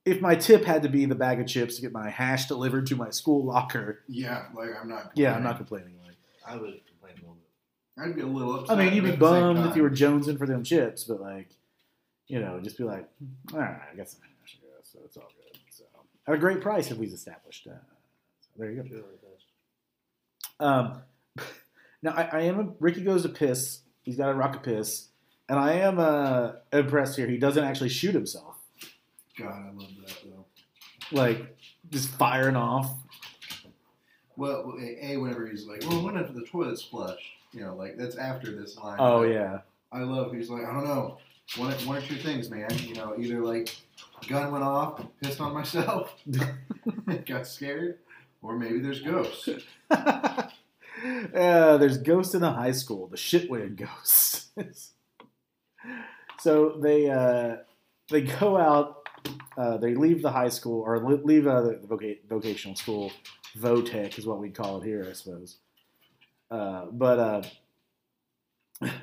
if 0.04 0.20
my 0.20 0.34
tip 0.34 0.64
had 0.64 0.82
to 0.82 0.88
be 0.88 1.04
the 1.04 1.14
bag 1.14 1.40
of 1.40 1.46
chips 1.46 1.76
to 1.76 1.82
get 1.82 1.92
my 1.92 2.08
hash 2.10 2.46
delivered 2.46 2.86
to 2.88 2.96
my 2.96 3.10
school 3.10 3.44
locker, 3.44 4.00
Yeah, 4.08 4.44
like 4.54 4.70
I'm 4.80 4.88
not. 4.88 5.12
yeah, 5.14 5.34
I'm 5.34 5.42
not 5.42 5.56
complaining. 5.56 5.94
Like, 6.04 6.16
I 6.46 6.56
would 6.56 6.80
complain 6.86 7.14
a 7.18 7.20
little 7.20 7.34
bit. 7.34 7.42
I'd 7.98 8.14
be 8.16 8.22
a 8.22 8.26
little 8.26 8.70
I 8.70 8.76
mean, 8.76 8.94
you'd 8.94 9.04
be 9.04 9.10
at 9.10 9.18
the 9.18 9.30
same 9.30 9.54
bummed 9.54 9.68
if 9.70 9.76
you 9.76 9.82
were 9.82 9.90
jonesing 9.90 10.38
for 10.38 10.46
them 10.46 10.62
chips, 10.64 11.04
but 11.04 11.20
like, 11.20 11.50
you 12.28 12.40
know, 12.40 12.60
just 12.60 12.78
be 12.78 12.84
like, 12.84 13.08
all 13.52 13.58
right, 13.58 13.80
I 13.92 13.96
guess, 13.96 14.16
I 14.22 14.26
guess 14.26 14.56
so 14.84 14.98
it's 15.04 15.16
all 15.16 15.24
good. 15.36 15.41
At 16.26 16.34
a 16.34 16.38
great 16.38 16.60
price, 16.60 16.90
if 16.90 16.98
we've 16.98 17.12
established. 17.12 17.66
Uh, 17.66 17.74
so 18.40 18.48
there 18.56 18.70
you 18.70 18.82
go. 18.82 20.64
Um, 20.64 21.02
now 22.02 22.12
I, 22.12 22.22
I 22.32 22.40
am 22.42 22.60
a, 22.60 22.72
Ricky 22.78 23.02
goes 23.02 23.22
to 23.22 23.28
piss. 23.28 23.80
He's 24.02 24.16
got 24.16 24.30
a 24.30 24.34
rock 24.34 24.56
of 24.56 24.62
piss, 24.62 25.08
and 25.48 25.58
I 25.58 25.74
am 25.74 25.98
uh, 25.98 26.52
impressed 26.72 27.16
here. 27.16 27.26
He 27.26 27.38
doesn't 27.38 27.64
actually 27.64 27.88
shoot 27.88 28.14
himself, 28.14 28.56
God, 29.38 29.48
I 29.52 29.70
love 29.74 29.90
that 30.06 30.18
though. 30.24 30.46
like 31.10 31.56
just 31.90 32.08
firing 32.10 32.56
off. 32.56 32.90
Well, 34.36 34.74
a 34.80 35.16
whenever 35.16 35.46
he's 35.46 35.66
like, 35.66 35.82
well, 35.86 36.04
whenever 36.04 36.32
the 36.32 36.44
toilet's 36.46 36.82
flushed, 36.82 37.22
you 37.52 37.60
know, 37.60 37.74
like 37.76 37.96
that's 37.96 38.16
after 38.16 38.54
this 38.54 38.76
line. 38.76 38.96
Oh 38.98 39.22
yeah, 39.22 39.60
I 39.92 40.00
love. 40.00 40.32
He's 40.32 40.50
like, 40.50 40.64
I 40.64 40.72
don't 40.72 40.84
know, 40.84 41.18
one, 41.56 41.72
one 41.86 41.98
or 41.98 42.00
two 42.00 42.16
things, 42.16 42.50
man. 42.50 42.70
You 42.78 42.94
know, 42.94 43.14
either 43.18 43.40
like 43.40 43.76
gun 44.28 44.52
went 44.52 44.64
off, 44.64 45.04
pissed 45.22 45.40
on 45.40 45.52
myself, 45.54 46.14
got 47.26 47.46
scared, 47.46 47.98
or 48.40 48.56
maybe 48.56 48.80
there's 48.80 49.00
ghosts. 49.00 49.48
uh, 49.90 50.48
there's 51.32 51.98
ghosts 51.98 52.34
in 52.34 52.40
the 52.40 52.52
high 52.52 52.72
school. 52.72 53.08
The 53.08 53.16
shitwig 53.16 53.76
ghosts. 53.76 54.50
so 56.40 56.78
they 56.80 57.10
uh, 57.10 57.56
they 58.10 58.22
go 58.22 58.56
out. 58.56 58.98
Uh, 59.56 59.76
they 59.76 59.94
leave 59.94 60.22
the 60.22 60.32
high 60.32 60.48
school 60.48 60.82
or 60.82 60.98
leave 60.98 61.46
uh, 61.46 61.60
the 61.60 61.74
voca- 61.86 62.18
vocational 62.28 62.74
school. 62.74 63.12
Votech 63.56 64.18
is 64.18 64.26
what 64.26 64.38
we 64.38 64.50
call 64.50 64.80
it 64.80 64.84
here, 64.84 65.06
I 65.08 65.12
suppose. 65.12 65.58
Uh, 66.50 66.86
but 66.90 67.18
uh, 67.18 67.42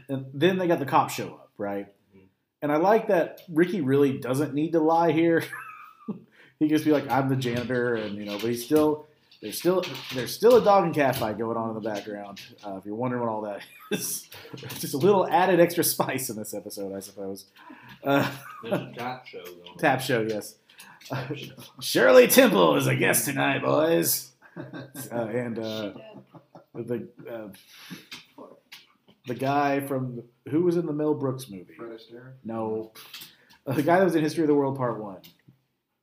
then 0.07 0.57
they 0.57 0.67
got 0.67 0.79
the 0.79 0.85
cops 0.85 1.13
show 1.13 1.27
up, 1.27 1.51
right? 1.57 1.87
And 2.61 2.71
I 2.71 2.77
like 2.77 3.07
that 3.07 3.41
Ricky 3.49 3.81
really 3.81 4.17
doesn't 4.17 4.53
need 4.53 4.73
to 4.73 4.79
lie 4.79 5.11
here. 5.11 5.43
he 6.59 6.67
can 6.67 6.69
just 6.69 6.85
be 6.85 6.91
like, 6.91 7.09
"I'm 7.09 7.29
the 7.29 7.35
janitor," 7.35 7.95
and 7.95 8.17
you 8.17 8.25
know, 8.25 8.37
but 8.37 8.49
he's 8.49 8.65
still 8.65 9.07
there's 9.41 9.57
still 9.57 9.83
there's 10.13 10.33
still 10.33 10.57
a 10.57 10.63
dog 10.63 10.83
and 10.83 10.93
cat 10.93 11.15
fight 11.15 11.37
going 11.37 11.55
on 11.55 11.69
in 11.69 11.75
the 11.75 11.89
background. 11.89 12.41
Uh, 12.65 12.75
if 12.77 12.85
you're 12.85 12.95
wondering 12.95 13.23
what 13.23 13.31
all 13.31 13.41
that 13.41 13.61
is, 13.91 14.29
just 14.79 14.93
a 14.93 14.97
little 14.97 15.27
added 15.29 15.59
extra 15.59 15.83
spice 15.83 16.29
in 16.29 16.35
this 16.35 16.53
episode, 16.53 16.93
I 16.93 16.99
suppose. 16.99 17.45
Uh, 18.03 18.29
tap 18.97 19.25
show 19.25 19.43
going. 19.43 19.77
tap 19.77 20.01
show, 20.01 20.21
yes. 20.21 20.55
Shirley 21.79 22.27
Temple 22.27 22.75
is 22.75 22.87
a 22.87 22.95
guest 22.95 23.25
tonight, 23.25 23.61
boys. 23.61 24.25
Uh, 25.09 25.25
and 25.27 25.57
uh, 25.57 25.93
the 26.73 27.07
uh, 27.31 27.47
the 29.27 29.35
guy 29.35 29.79
from 29.81 30.23
who 30.49 30.63
was 30.63 30.77
in 30.77 30.85
the 30.85 30.93
Mel 30.93 31.13
Brooks 31.13 31.49
movie? 31.49 31.73
Fred 31.77 31.91
Astaire. 31.91 32.33
No, 32.43 32.91
Uh, 33.67 33.73
the 33.73 33.83
guy 33.83 33.97
that 33.99 34.03
was 34.05 34.15
in 34.15 34.23
History 34.23 34.43
of 34.43 34.47
the 34.47 34.55
World 34.55 34.77
Part 34.77 34.99
One, 34.99 35.19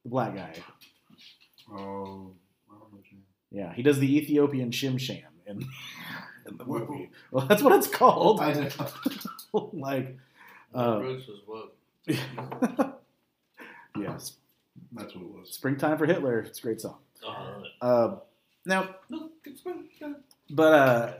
the 0.04 0.08
black 0.10 0.34
guy. 0.34 0.52
Oh, 1.70 1.74
I 1.74 1.74
don't 1.74 1.90
know 1.90 2.32
what 2.90 3.02
you 3.10 3.16
mean. 3.18 3.24
Yeah, 3.50 3.72
he 3.74 3.82
does 3.82 3.98
the 3.98 4.16
Ethiopian 4.16 4.70
Shim 4.70 4.98
Sham 5.00 5.22
in, 5.46 5.64
in 6.46 6.56
the 6.58 6.64
movie. 6.64 7.10
Well, 7.30 7.46
that's 7.46 7.62
what 7.62 7.72
it's 7.72 7.88
called. 7.88 8.40
I 8.40 8.52
know. 9.52 9.70
like, 9.72 10.16
Mel 10.74 10.84
uh, 10.84 10.98
Brooks 11.00 11.26
was 11.26 11.40
woke. 11.46 11.72
yes, 13.98 14.34
That's 14.92 15.14
what 15.14 15.22
it 15.24 15.30
was. 15.30 15.50
"Springtime 15.52 15.98
for 15.98 16.06
Hitler." 16.06 16.40
It's 16.40 16.58
a 16.58 16.62
great 16.62 16.80
song. 16.80 16.98
I 17.26 17.42
love 17.50 17.62
it. 17.64 17.70
Uh, 17.80 18.16
now, 18.64 18.94
Look, 19.08 19.32
it's 19.44 19.60
been- 19.62 19.84
But 20.50 20.72
uh, 20.72 21.12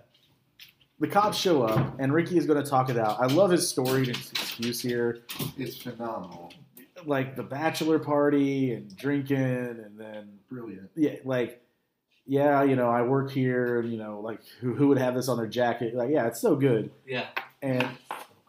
the 0.98 1.06
cops 1.08 1.36
show 1.36 1.62
up, 1.62 1.96
and 1.98 2.12
Ricky 2.12 2.38
is 2.38 2.46
going 2.46 2.62
to 2.62 2.68
talk 2.68 2.88
it 2.88 2.96
out. 2.98 3.20
I 3.20 3.26
love 3.26 3.50
his 3.50 3.68
story 3.68 4.04
and 4.04 4.16
his 4.16 4.30
excuse 4.32 4.80
here, 4.80 5.22
It's 5.58 5.76
phenomenal. 5.76 6.52
like 7.04 7.36
the 7.36 7.42
bachelor 7.42 7.98
party 7.98 8.72
and 8.72 8.96
drinking, 8.96 9.36
and 9.38 9.98
then 9.98 10.38
Brilliant. 10.50 10.90
yeah, 10.94 11.16
like 11.24 11.62
yeah, 12.28 12.64
you 12.64 12.74
know, 12.74 12.88
I 12.90 13.02
work 13.02 13.30
here, 13.30 13.80
and 13.80 13.92
you 13.92 13.98
know, 13.98 14.20
like 14.20 14.40
who 14.60 14.74
who 14.74 14.88
would 14.88 14.98
have 14.98 15.14
this 15.14 15.28
on 15.28 15.36
their 15.36 15.46
jacket? 15.46 15.94
Like, 15.94 16.10
yeah, 16.10 16.26
it's 16.26 16.40
so 16.40 16.56
good, 16.56 16.90
Yeah. 17.06 17.26
and 17.62 17.86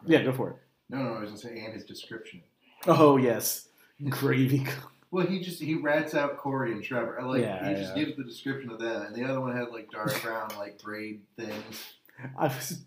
yeah, 0.06 0.24
go 0.24 0.32
for 0.32 0.50
it. 0.52 0.56
No, 0.90 1.04
no, 1.04 1.14
I 1.16 1.20
was 1.20 1.30
gonna 1.30 1.42
say, 1.42 1.60
and 1.64 1.74
his 1.74 1.84
description. 1.84 2.42
Oh 2.88 3.18
yes, 3.18 3.68
gravy. 4.10 4.66
Well, 5.10 5.26
he 5.26 5.40
just 5.40 5.62
he 5.62 5.76
rats 5.76 6.14
out 6.16 6.36
Corey 6.38 6.74
and 6.74 6.84
Trevor. 6.84 7.18
I 7.22 7.24
like 7.24 7.42
Yeah, 7.42 7.70
he 7.70 7.76
just 7.76 7.96
yeah. 7.96 8.04
gives 8.04 8.18
the 8.18 8.26
description 8.26 8.70
of 8.72 8.78
them, 8.80 9.04
and 9.04 9.16
the 9.16 9.24
other 9.24 9.40
one 9.40 9.56
had 9.56 9.70
like 9.70 9.90
dark 9.90 10.22
brown 10.22 10.50
like 10.58 10.84
braid 10.84 11.22
things. 11.38 11.94
I 12.38 12.48
was 12.48 12.82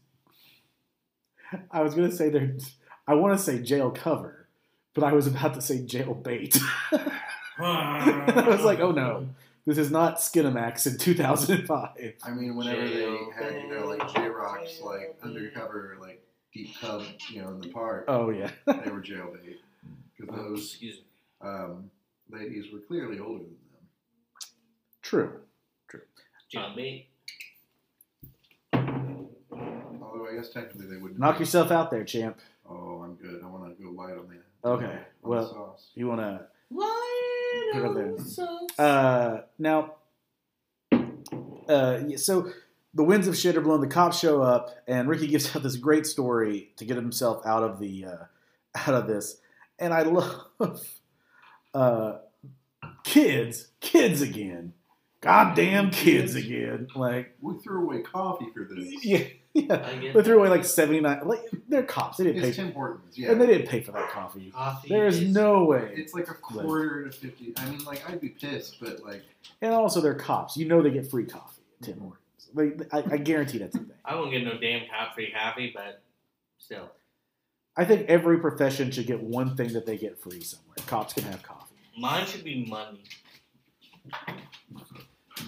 I 1.70 1.82
was 1.82 1.94
gonna 1.94 2.12
say 2.12 2.30
there. 2.30 2.56
I 3.06 3.14
want 3.14 3.36
to 3.36 3.42
say 3.42 3.60
jail 3.60 3.90
cover, 3.90 4.48
but 4.94 5.04
I 5.04 5.12
was 5.12 5.26
about 5.26 5.54
to 5.54 5.62
say 5.62 5.84
jail 5.84 6.14
bait. 6.14 6.56
I 7.58 8.44
was 8.48 8.62
like, 8.62 8.80
oh 8.80 8.92
no, 8.92 9.28
this 9.66 9.78
is 9.78 9.90
not 9.90 10.16
Skinamax 10.18 10.86
in 10.86 10.96
2005. 10.98 12.14
I 12.22 12.30
mean, 12.30 12.56
whenever 12.56 12.86
they 12.88 13.18
had 13.36 13.62
you 13.62 13.68
know 13.68 13.86
like 13.86 14.14
J-Roc's 14.14 14.80
like 14.80 15.18
undercover 15.22 15.96
like 16.00 16.24
deep 16.52 16.74
cub 16.80 17.02
you 17.30 17.42
know 17.42 17.48
in 17.50 17.60
the 17.60 17.68
park, 17.68 18.04
Oh 18.08 18.30
yeah, 18.30 18.50
they 18.66 18.90
were 18.90 19.00
jail 19.00 19.32
bait 19.32 19.58
because 20.18 20.34
Oh, 20.38 20.42
those 20.50 20.70
excuse 20.70 20.96
me. 20.96 21.48
um, 21.48 21.90
ladies 22.30 22.72
were 22.72 22.80
clearly 22.80 23.18
older 23.18 23.44
than 23.44 23.50
them. 23.50 23.86
true. 25.02 25.32
True. 25.88 26.00
John 26.50 26.74
B. 26.76 27.08
guess 30.40 30.50
technically 30.50 30.86
they 30.86 30.96
wouldn't. 30.96 31.20
Knock 31.20 31.38
yourself 31.40 31.70
out 31.70 31.90
there, 31.90 32.04
champ. 32.04 32.38
Oh, 32.68 33.02
I'm 33.04 33.14
good. 33.14 33.40
I 33.44 33.46
want 33.48 33.76
to 33.76 33.82
go 33.82 33.90
light 33.90 34.12
on 34.16 34.28
the 34.28 34.68
Okay, 34.68 34.84
on 34.86 34.92
the 35.22 35.28
well- 35.28 35.48
sauce. 35.48 35.88
You 35.94 36.06
wanna 36.08 36.46
Lion 36.70 37.72
Put 37.72 37.84
on 37.84 38.16
the 38.16 38.22
sauce. 38.24 38.78
uh 38.78 39.42
now? 39.58 39.94
Uh, 41.68 42.00
yeah, 42.08 42.16
so 42.16 42.50
the 42.94 43.04
winds 43.04 43.28
of 43.28 43.36
shit 43.36 43.56
are 43.56 43.60
blowing. 43.60 43.80
The 43.80 43.86
cops 43.86 44.18
show 44.18 44.42
up, 44.42 44.74
and 44.88 45.08
Ricky 45.08 45.26
gives 45.28 45.54
out 45.54 45.62
this 45.62 45.76
great 45.76 46.06
story 46.06 46.72
to 46.76 46.84
get 46.84 46.96
himself 46.96 47.44
out 47.46 47.62
of 47.62 47.78
the 47.78 48.04
uh, 48.06 48.24
out 48.88 48.94
of 48.94 49.06
this. 49.06 49.40
And 49.78 49.94
I 49.94 50.02
love 50.60 50.90
uh, 51.72 52.18
kids, 53.04 53.68
kids 53.80 54.20
again, 54.20 54.72
goddamn 55.20 55.90
kids 55.90 56.34
again. 56.34 56.88
Like 56.94 57.36
We 57.40 57.54
threw 57.58 57.84
away 57.84 58.02
coffee 58.02 58.48
for 58.52 58.64
this. 58.64 59.04
yeah, 59.04 59.24
yeah. 59.54 60.12
They 60.14 60.22
threw 60.22 60.38
away 60.38 60.48
like 60.48 60.64
seventy 60.64 61.00
nine. 61.00 61.20
Like 61.24 61.42
they're 61.68 61.82
cops. 61.82 62.18
They 62.18 62.24
didn't 62.24 62.44
It's 62.44 62.56
pay, 62.56 62.62
Tim 62.62 62.72
Hortons, 62.72 63.18
yeah. 63.18 63.32
and 63.32 63.40
they 63.40 63.46
didn't 63.46 63.68
pay 63.68 63.80
for 63.80 63.90
that 63.92 64.08
coffee. 64.10 64.52
Coffee 64.52 64.88
There 64.88 65.06
is 65.06 65.20
no 65.22 65.64
way. 65.64 65.92
It's 65.96 66.14
like 66.14 66.28
a 66.28 66.34
quarter 66.34 67.08
to 67.08 67.10
fifty. 67.10 67.52
I 67.56 67.68
mean, 67.68 67.84
like 67.84 68.08
I'd 68.08 68.20
be 68.20 68.28
pissed, 68.28 68.78
but 68.80 69.02
like 69.02 69.22
And 69.60 69.72
also, 69.74 70.00
they're 70.00 70.14
cops. 70.14 70.56
You 70.56 70.66
know 70.66 70.82
they 70.82 70.90
get 70.90 71.10
free 71.10 71.24
coffee 71.26 71.62
at 71.80 71.86
Tim 71.86 71.98
Hortons. 71.98 72.20
Like, 72.54 72.88
I, 72.92 73.14
I 73.14 73.16
guarantee 73.18 73.58
that's 73.58 73.74
a 73.74 73.78
thing. 73.78 73.90
I 74.04 74.14
won't 74.14 74.30
get 74.30 74.44
no 74.44 74.58
damn 74.58 74.88
cop 74.88 75.14
free 75.14 75.32
coffee, 75.32 75.72
but 75.74 76.00
still. 76.58 76.90
I 77.76 77.84
think 77.84 78.08
every 78.08 78.38
profession 78.38 78.90
should 78.90 79.06
get 79.06 79.20
one 79.22 79.56
thing 79.56 79.72
that 79.72 79.86
they 79.86 79.96
get 79.96 80.18
free 80.18 80.42
somewhere. 80.42 80.76
Cops 80.86 81.14
can 81.14 81.24
have 81.24 81.42
coffee. 81.42 81.74
Mine 81.98 82.26
should 82.26 82.44
be 82.44 82.64
money. 82.66 83.02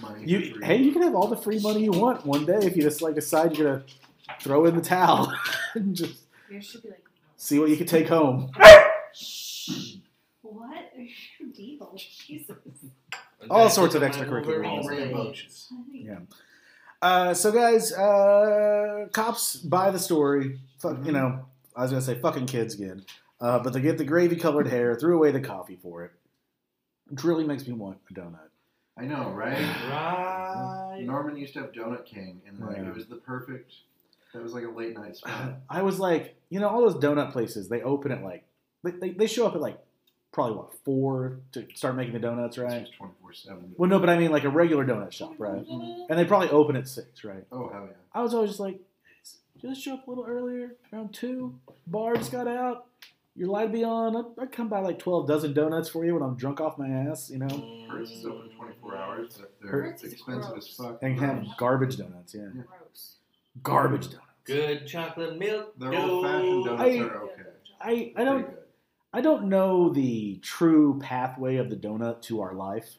Money. 0.01 0.23
You, 0.25 0.55
for 0.55 0.65
hey, 0.65 0.77
you 0.81 0.91
can 0.91 1.01
have 1.03 1.15
all 1.15 1.27
the 1.27 1.37
free 1.37 1.59
money 1.59 1.83
you 1.83 1.91
want 1.91 2.25
one 2.25 2.45
day 2.45 2.59
if 2.61 2.75
you 2.75 2.81
just 2.81 3.01
like 3.01 3.15
decide 3.15 3.57
you're 3.57 3.79
gonna 3.79 3.83
throw 4.41 4.65
in 4.65 4.75
the 4.75 4.81
towel 4.81 5.31
and 5.75 5.95
just 5.95 6.21
Yours 6.49 6.65
should 6.65 6.83
be 6.83 6.89
like. 6.89 7.03
see 7.37 7.59
what 7.59 7.69
you 7.69 7.77
can 7.77 7.87
take 7.87 8.07
home. 8.07 8.51
What 10.41 10.69
are 10.97 11.01
your 11.01 11.49
deals? 11.53 12.03
Jesus. 12.25 12.55
All 13.49 13.69
sorts 13.69 13.95
of 13.95 14.01
My 14.01 14.09
extracurricular 14.09 14.63
Wolverine 14.63 14.65
All 14.65 14.87
things. 14.87 15.01
rambunctious. 15.01 15.73
Yeah. 15.91 16.19
Uh, 17.01 17.33
so 17.33 17.51
guys, 17.51 17.91
uh, 17.91 19.07
cops 19.11 19.57
buy 19.57 19.91
the 19.91 19.99
story. 19.99 20.59
Fuck, 20.79 20.99
you 21.05 21.11
Mhm. 21.11 21.13
know, 21.13 21.45
I 21.75 21.81
was 21.81 21.91
gonna 21.91 22.01
say 22.01 22.15
fucking 22.15 22.45
kids 22.45 22.75
again, 22.75 23.03
uh, 23.41 23.59
but 23.59 23.73
they 23.73 23.81
get 23.81 23.97
the 23.97 24.05
gravy 24.05 24.37
colored 24.37 24.67
hair, 24.67 24.95
threw 24.95 25.15
away 25.17 25.31
the 25.31 25.41
coffee 25.41 25.75
for 25.81 26.03
it. 26.05 26.11
Which 27.09 27.23
really 27.25 27.43
makes 27.43 27.67
me 27.67 27.73
want 27.73 27.97
a 28.09 28.13
donut. 28.13 28.49
I 28.97 29.05
know, 29.05 29.31
right? 29.31 29.57
Right. 29.89 31.01
Norman 31.03 31.35
used 31.37 31.53
to 31.53 31.61
have 31.61 31.71
Donut 31.71 32.05
King, 32.05 32.41
and 32.47 32.59
like 32.59 32.77
Yeah. 32.77 32.89
it 32.89 32.95
was 32.95 33.07
the 33.07 33.15
perfect. 33.15 33.73
That 34.33 34.43
was 34.43 34.53
like 34.53 34.63
a 34.65 34.69
late 34.69 34.95
night 34.95 35.15
spot. 35.17 35.55
I 35.69 35.81
was 35.81 35.99
like, 35.99 36.35
you 36.49 36.59
know, 36.59 36.67
all 36.67 36.81
those 36.81 36.95
donut 36.95 37.31
places, 37.31 37.69
they 37.69 37.81
open 37.81 38.11
at 38.11 38.23
like, 38.23 38.43
they, 38.83 38.91
they, 38.91 39.09
they 39.11 39.27
show 39.27 39.45
up 39.47 39.55
at 39.55 39.61
like 39.61 39.77
probably 40.31 40.55
what 40.57 40.73
four 40.83 41.37
to 41.51 41.65
start 41.75 41.95
making 41.95 42.13
the 42.13 42.19
donuts, 42.19 42.57
right? 42.57 42.87
Twenty 42.97 43.13
four 43.21 43.33
seven. 43.33 43.73
Well, 43.77 43.89
no, 43.89 43.99
but 43.99 44.09
I 44.09 44.17
mean 44.17 44.31
like 44.31 44.43
a 44.43 44.49
regular 44.49 44.85
donut 44.85 45.11
shop, 45.11 45.33
right? 45.37 45.63
Mm-hmm. 45.67 46.03
And 46.11 46.19
they 46.19 46.25
probably 46.25 46.49
open 46.49 46.75
at 46.75 46.87
six, 46.87 47.23
right? 47.23 47.45
Oh 47.51 47.69
hell 47.69 47.85
yeah! 47.87 47.95
I 48.13 48.21
was 48.21 48.33
always 48.33 48.51
just 48.51 48.59
like, 48.59 48.79
just 49.61 49.81
show 49.81 49.93
up 49.95 50.07
a 50.07 50.09
little 50.09 50.25
earlier, 50.27 50.75
around 50.91 51.13
two. 51.13 51.59
Bar 51.87 52.15
just 52.15 52.31
got 52.31 52.47
out. 52.47 52.87
Your 53.35 53.47
light 53.47 53.71
be 53.71 53.83
on. 53.83 54.15
I'd, 54.15 54.43
I'd 54.43 54.51
come 54.51 54.69
by 54.69 54.79
like 54.79 54.99
twelve 54.99 55.27
dozen 55.27 55.53
donuts 55.53 55.89
for 55.89 56.05
you 56.05 56.13
when 56.13 56.21
I'm 56.23 56.35
drunk 56.35 56.61
off 56.61 56.77
my 56.77 56.87
ass, 56.89 57.29
you 57.31 57.39
know, 57.39 57.47
Hurts 57.89 58.11
is 58.11 58.25
open 58.25 58.49
twenty 58.55 58.73
four 58.79 58.95
hours, 58.95 59.37
but 59.39 59.53
they're 59.61 59.71
Hurts 59.71 60.03
is 60.03 60.13
expensive 60.13 60.51
gross. 60.51 60.69
as 60.69 60.75
fuck. 60.75 60.99
and 61.01 61.19
have 61.19 61.45
garbage 61.57 61.97
donuts. 61.97 62.35
Yeah, 62.35 62.49
Gross. 62.53 63.15
garbage 63.63 64.05
donuts. 64.09 64.27
Good 64.45 64.85
chocolate 64.87 65.37
milk. 65.39 65.77
Their 65.79 65.93
old 65.95 66.25
fashioned 66.25 66.65
donuts 66.65 66.81
I- 66.83 66.97
are 66.99 67.23
okay. 67.23 67.41
I 67.81 67.89
I 67.91 67.93
Pretty 68.13 68.25
don't 68.25 68.41
good. 68.43 68.57
I 69.15 69.21
don't 69.21 69.45
know 69.49 69.89
the 69.89 70.39
true 70.41 70.99
pathway 71.01 71.57
of 71.57 71.69
the 71.69 71.75
donut 71.75 72.21
to 72.23 72.41
our 72.41 72.53
life 72.53 72.97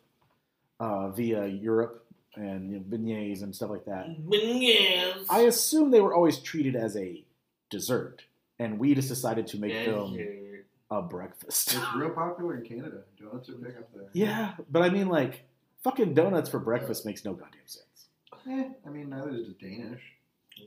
uh, 0.80 1.10
via 1.10 1.46
Europe 1.46 2.04
and 2.36 2.70
you 2.70 2.76
know, 2.78 2.84
beignets 2.88 3.42
and 3.42 3.54
stuff 3.54 3.70
like 3.70 3.84
that. 3.86 4.06
Yes. 4.28 5.18
I 5.28 5.40
assume 5.42 5.90
they 5.90 6.00
were 6.00 6.14
always 6.14 6.38
treated 6.38 6.76
as 6.76 6.96
a 6.96 7.22
dessert, 7.70 8.22
and 8.58 8.78
we 8.78 8.94
just 8.94 9.08
decided 9.08 9.46
to 9.48 9.58
make 9.58 9.72
them 9.86 10.12
Desert. 10.16 10.66
a 10.90 11.02
breakfast. 11.02 11.74
It's 11.74 11.94
real 11.94 12.10
popular 12.14 12.56
in 12.56 12.64
Canada. 12.66 13.02
Donuts 13.20 13.48
are 13.48 13.54
big 13.54 13.76
up 13.76 13.88
there. 13.94 14.08
yeah, 14.12 14.52
but 14.70 14.82
I 14.82 14.90
mean, 14.90 15.08
like, 15.08 15.44
fucking 15.82 16.14
donuts 16.14 16.48
for 16.48 16.58
breakfast 16.58 17.04
makes 17.06 17.24
no 17.24 17.32
goddamn 17.34 17.60
sense. 17.66 18.06
Eh, 18.48 18.68
I 18.86 18.88
mean, 18.90 19.10
neither 19.10 19.30
does 19.30 19.48
Danish. 19.60 20.02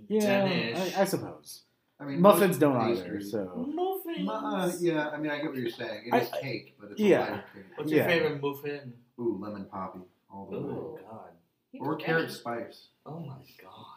Yeah, 0.07 0.45
Danish. 0.47 0.95
I, 0.97 1.01
I 1.01 1.03
suppose. 1.05 1.61
I 1.99 2.03
mean, 2.05 2.21
Muffins 2.21 2.57
don't 2.57 2.75
either, 2.77 3.01
pastries- 3.03 3.31
so. 3.31 3.45
Muffins. 3.73 4.25
Mu- 4.25 4.31
uh, 4.31 4.71
yeah, 4.79 5.09
I 5.09 5.17
mean, 5.17 5.31
I 5.31 5.37
get 5.37 5.49
what 5.49 5.57
you're 5.57 5.69
saying. 5.69 6.03
It 6.07 6.13
I- 6.13 6.19
is 6.19 6.29
cake, 6.41 6.75
but 6.79 6.91
it's 6.91 6.99
yeah. 6.99 7.17
a 7.17 7.21
lighter 7.21 7.43
cake. 7.55 7.63
What's 7.75 7.91
your 7.91 7.99
Yeah. 8.01 8.07
favorite 8.07 8.41
muffin? 8.41 8.93
Ooh, 9.19 9.37
lemon 9.41 9.65
poppy, 9.65 9.99
all 10.31 10.45
the 10.51 10.57
way. 10.59 10.73
Oh 10.73 10.99
God. 11.09 11.29
Or 11.79 11.95
carrot 11.95 12.31
spice. 12.31 12.87
Oh 13.05 13.19
my 13.19 13.35
God. 13.61 13.96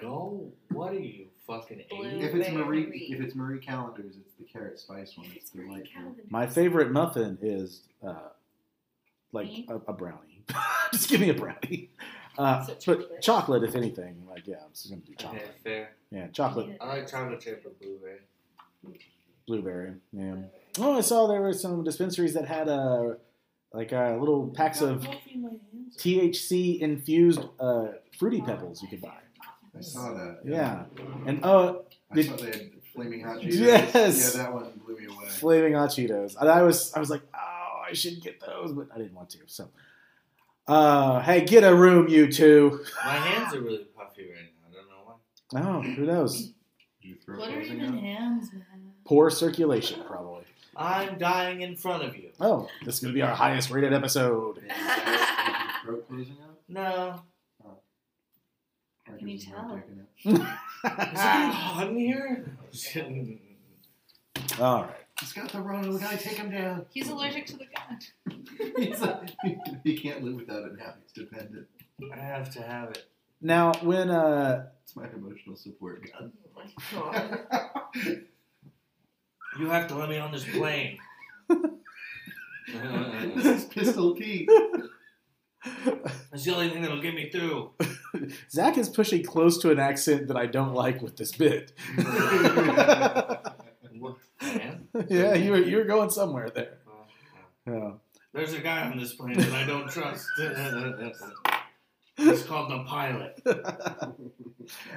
Blueberry. 0.00 0.10
Go. 0.14 0.52
What 0.70 0.92
are 0.92 0.98
you 0.98 1.26
fucking 1.46 1.82
Blue. 1.90 2.06
eight? 2.08 2.22
If 2.22 2.34
it's 2.34 2.50
Marie, 2.50 2.82
Blueberry. 2.82 2.98
if 3.10 3.20
it's 3.20 3.34
Marie 3.34 3.58
Callender's, 3.60 4.16
it's 4.16 4.34
the 4.38 4.44
carrot 4.44 4.78
spice 4.78 5.16
one. 5.16 5.26
It's 5.34 5.50
the 5.50 5.58
Marie 5.58 5.68
light 5.70 5.78
one. 5.78 5.88
Callender's. 6.04 6.30
My 6.30 6.46
favorite 6.46 6.90
muffin 6.92 7.38
is 7.42 7.82
uh, 8.06 8.14
like 9.32 9.46
Me? 9.46 9.66
a, 9.68 9.76
a 9.76 9.92
brownie. 9.92 10.44
just 10.92 11.08
give 11.08 11.20
me 11.20 11.30
a 11.30 11.34
brownie. 11.34 11.90
Uh, 12.38 12.62
So 12.64 12.72
but 12.74 12.80
chocolate. 12.80 13.22
chocolate, 13.22 13.62
if 13.64 13.74
anything, 13.74 14.22
like 14.28 14.46
yeah, 14.46 14.56
I'm 14.64 14.70
just 14.72 14.88
gonna 14.90 15.00
do 15.02 15.14
chocolate. 15.14 15.42
Okay, 15.42 15.50
fair. 15.64 15.90
Yeah, 16.10 16.26
chocolate. 16.28 16.76
I 16.80 16.86
like 16.86 17.08
chocolate 17.10 17.40
chip 17.40 17.64
or 17.64 17.70
blueberry. 17.80 18.18
Blueberry. 19.46 19.94
Yeah. 20.12 20.34
Oh, 20.78 20.98
I 20.98 21.00
saw 21.00 21.26
there 21.28 21.40
were 21.40 21.52
some 21.52 21.82
dispensaries 21.84 22.34
that 22.34 22.46
had 22.46 22.68
uh, 22.68 23.14
like 23.72 23.92
uh, 23.92 24.16
little 24.18 24.48
packs 24.48 24.80
of 24.82 25.06
THC 25.98 26.80
infused 26.80 27.40
uh, 27.58 27.86
fruity 28.18 28.40
pebbles 28.42 28.82
you 28.82 28.88
could 28.88 29.00
buy. 29.00 29.16
I 29.76 29.80
saw 29.80 30.12
that. 30.14 30.38
Yeah, 30.44 30.84
and 31.26 31.44
uh, 31.44 31.76
I 32.10 32.14
Did- 32.14 32.26
saw 32.26 32.36
they 32.36 32.46
had 32.46 32.70
flaming 32.94 33.22
hot 33.24 33.38
Cheetos. 33.38 33.58
Yes. 33.58 34.34
Yeah, 34.36 34.42
that 34.44 34.54
one 34.54 34.72
blew 34.84 34.96
me 34.98 35.06
away. 35.06 35.28
flaming 35.28 35.74
hot 35.74 35.90
Cheetos. 35.90 36.36
And 36.40 36.48
I 36.48 36.62
was 36.62 36.92
I 36.94 36.98
was 37.00 37.10
like, 37.10 37.22
oh, 37.34 37.82
I 37.88 37.92
should 37.92 38.22
get 38.22 38.40
those, 38.40 38.72
but 38.72 38.88
I 38.94 38.98
didn't 38.98 39.14
want 39.14 39.28
to. 39.30 39.38
So, 39.46 39.68
uh, 40.66 41.20
hey, 41.20 41.44
get 41.44 41.62
a 41.64 41.74
room, 41.74 42.08
you 42.08 42.30
two. 42.32 42.84
My 43.04 43.12
hands 43.12 43.54
are 43.54 43.60
really 43.60 43.84
puffy 43.96 44.30
right 44.30 44.44
now. 44.44 44.68
I 44.70 44.74
don't 44.74 44.88
know 44.88 45.78
why. 45.84 45.88
Oh, 45.88 45.94
who 45.94 46.06
knows? 46.06 46.46
Did 46.46 46.54
you 47.02 47.16
throw 47.16 47.38
What 47.38 47.50
are 47.50 47.54
closing 47.54 47.76
even 47.82 47.94
out? 47.96 48.00
hands, 48.00 48.52
man? 48.52 48.64
Poor 49.04 49.30
circulation, 49.30 50.02
probably. 50.06 50.44
I'm 50.74 51.16
dying 51.18 51.60
in 51.62 51.76
front 51.76 52.02
of 52.02 52.16
you. 52.16 52.30
Oh, 52.40 52.68
this 52.84 52.96
is 52.96 53.00
gonna 53.00 53.14
be 53.14 53.22
our 53.22 53.34
highest 53.34 53.70
rated 53.70 53.92
episode. 53.92 54.56
Did 54.56 54.64
you 54.64 54.74
throw 55.84 55.96
closing 55.98 56.36
out? 56.42 56.58
No. 56.68 57.22
Or 59.16 59.18
Can 59.18 59.28
you 59.28 59.38
tell? 59.38 59.80
taking 59.80 60.00
it? 60.00 60.06
Is 60.34 60.38
it 60.38 61.52
hot 61.54 61.88
in 61.88 61.98
here? 61.98 62.44
All 64.60 64.82
right. 64.82 64.90
He's 65.20 65.32
got 65.32 65.50
the 65.50 65.60
Rona. 65.62 65.90
We 65.90 65.98
gotta 65.98 66.18
take 66.18 66.36
him 66.36 66.50
down. 66.50 66.84
He's 66.90 67.08
allergic 67.08 67.46
to 67.46 67.56
the 67.56 67.64
gun. 67.64 67.98
He's 68.76 69.00
a, 69.00 69.24
he 69.82 69.96
can't 69.96 70.22
live 70.22 70.34
without 70.34 70.64
it 70.64 70.76
now. 70.76 70.92
He's 71.02 71.12
dependent. 71.12 71.66
I 72.12 72.16
have 72.18 72.50
to 72.52 72.62
have 72.62 72.90
it. 72.90 73.06
Now, 73.40 73.72
when 73.80 74.10
uh, 74.10 74.66
It's 74.82 74.94
my 74.94 75.08
emotional 75.08 75.56
support 75.56 76.06
gun. 76.12 76.32
Oh 76.94 77.10
my 77.10 77.38
God. 77.94 78.20
You 79.58 79.70
have 79.70 79.88
to 79.88 79.94
let 79.94 80.10
me 80.10 80.18
on 80.18 80.32
this 80.32 80.44
plane. 80.44 80.98
this 81.48 83.46
is 83.46 83.64
Pistol 83.64 84.14
Pete. 84.14 84.50
That's 86.30 86.44
the 86.44 86.52
only 86.54 86.68
thing 86.68 86.82
that'll 86.82 87.00
get 87.00 87.14
me 87.14 87.30
through. 87.30 87.70
Zach 88.50 88.78
is 88.78 88.88
pushing 88.88 89.22
close 89.24 89.58
to 89.58 89.70
an 89.70 89.78
accent 89.78 90.28
that 90.28 90.36
I 90.36 90.46
don't 90.46 90.74
like 90.74 91.02
with 91.02 91.16
this 91.16 91.32
bit. 91.32 91.72
Yeah, 95.08 95.34
you 95.34 95.50
were 95.50 95.58
you 95.58 95.76
were 95.76 95.84
going 95.84 96.10
somewhere 96.10 96.50
there. 96.50 96.78
Uh, 96.86 97.70
yeah. 97.70 97.90
There's 98.32 98.54
a 98.54 98.60
guy 98.60 98.82
on 98.82 98.98
this 98.98 99.14
plane 99.14 99.38
that 99.38 99.52
I 99.52 99.64
don't 99.66 99.90
trust. 99.90 100.26
He's 102.16 102.42
called 102.44 102.70
the 102.70 102.84
pilot. 102.84 103.42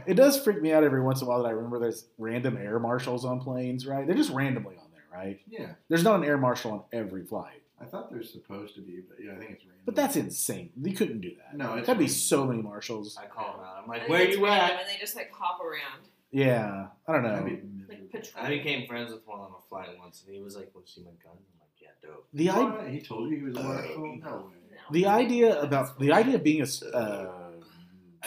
it 0.06 0.14
does 0.14 0.42
freak 0.42 0.62
me 0.62 0.72
out 0.72 0.84
every 0.84 1.02
once 1.02 1.22
in 1.22 1.28
a 1.28 1.30
while 1.30 1.44
that 1.44 1.50
I 1.50 1.52
remember 1.52 1.80
there's 1.80 2.06
random 2.18 2.58
air 2.58 2.80
marshals 2.80 3.26
on 3.26 3.40
planes, 3.40 3.86
right? 3.86 4.08
They're 4.08 4.16
just 4.16 4.32
randomly 4.32 4.76
on 4.78 4.88
there, 4.94 5.04
right? 5.12 5.40
Yeah, 5.50 5.74
There's 5.90 6.04
not 6.04 6.20
an 6.20 6.26
air 6.26 6.38
marshal 6.38 6.72
on 6.72 6.84
every 6.94 7.26
flight. 7.26 7.62
I 7.82 7.86
thought 7.86 8.12
there's 8.12 8.32
supposed 8.32 8.76
to 8.76 8.82
be, 8.82 9.02
but 9.08 9.18
yeah, 9.24 9.32
I 9.34 9.38
think 9.38 9.52
it's 9.52 9.64
random. 9.66 9.82
But 9.86 9.96
that's 9.96 10.16
insane. 10.16 10.72
You 10.82 10.94
couldn't 10.94 11.22
do 11.22 11.32
that. 11.38 11.58
No, 11.58 11.76
it's 11.76 11.88
That'd 11.88 12.00
be 12.00 12.06
random. 12.06 12.08
so 12.16 12.46
many 12.46 12.62
marshals. 12.62 13.18
I 13.18 13.26
call 13.28 13.54
them 13.58 13.62
out. 13.66 13.80
I'm 13.84 13.88
like, 13.88 14.00
think 14.02 14.10
where 14.10 14.22
it's 14.22 14.38
you 14.38 14.46
at? 14.46 14.72
And 14.72 14.80
they 14.90 14.98
just 15.00 15.16
like 15.16 15.32
hop 15.32 15.60
around. 15.62 16.08
Yeah, 16.32 16.88
I 17.08 17.12
don't 17.12 17.24
know. 17.24 17.44
be 17.44 17.62
Like 17.88 18.12
patrol. 18.12 18.46
I 18.46 18.50
became 18.50 18.86
friends 18.88 19.12
with 19.12 19.26
one 19.26 19.40
on 19.40 19.52
a 19.58 19.62
flight 19.70 19.90
once, 19.98 20.24
and 20.26 20.36
he 20.36 20.42
was 20.42 20.56
like, 20.56 20.70
"Want 20.76 20.86
to 20.88 20.94
see 20.94 21.02
my 21.02 21.10
gun?" 21.24 21.34
I'm 21.38 21.60
like, 21.60 21.82
"Yeah, 21.82 21.88
dope." 22.04 22.28
The 22.34 22.50
I- 22.52 22.90
He 22.90 23.02
told 23.02 23.32
you 23.32 23.38
he 23.38 23.44
was 23.44 23.58
a 23.58 23.64
marshal? 23.64 24.18
No 24.24 24.36
way. 24.52 24.78
The 24.92 25.06
idea 25.08 25.60
about 25.62 25.98
the 26.00 26.12
idea 26.12 26.36
of 26.36 26.44
being 26.44 26.62
a 26.62 26.96
uh, 26.96 27.32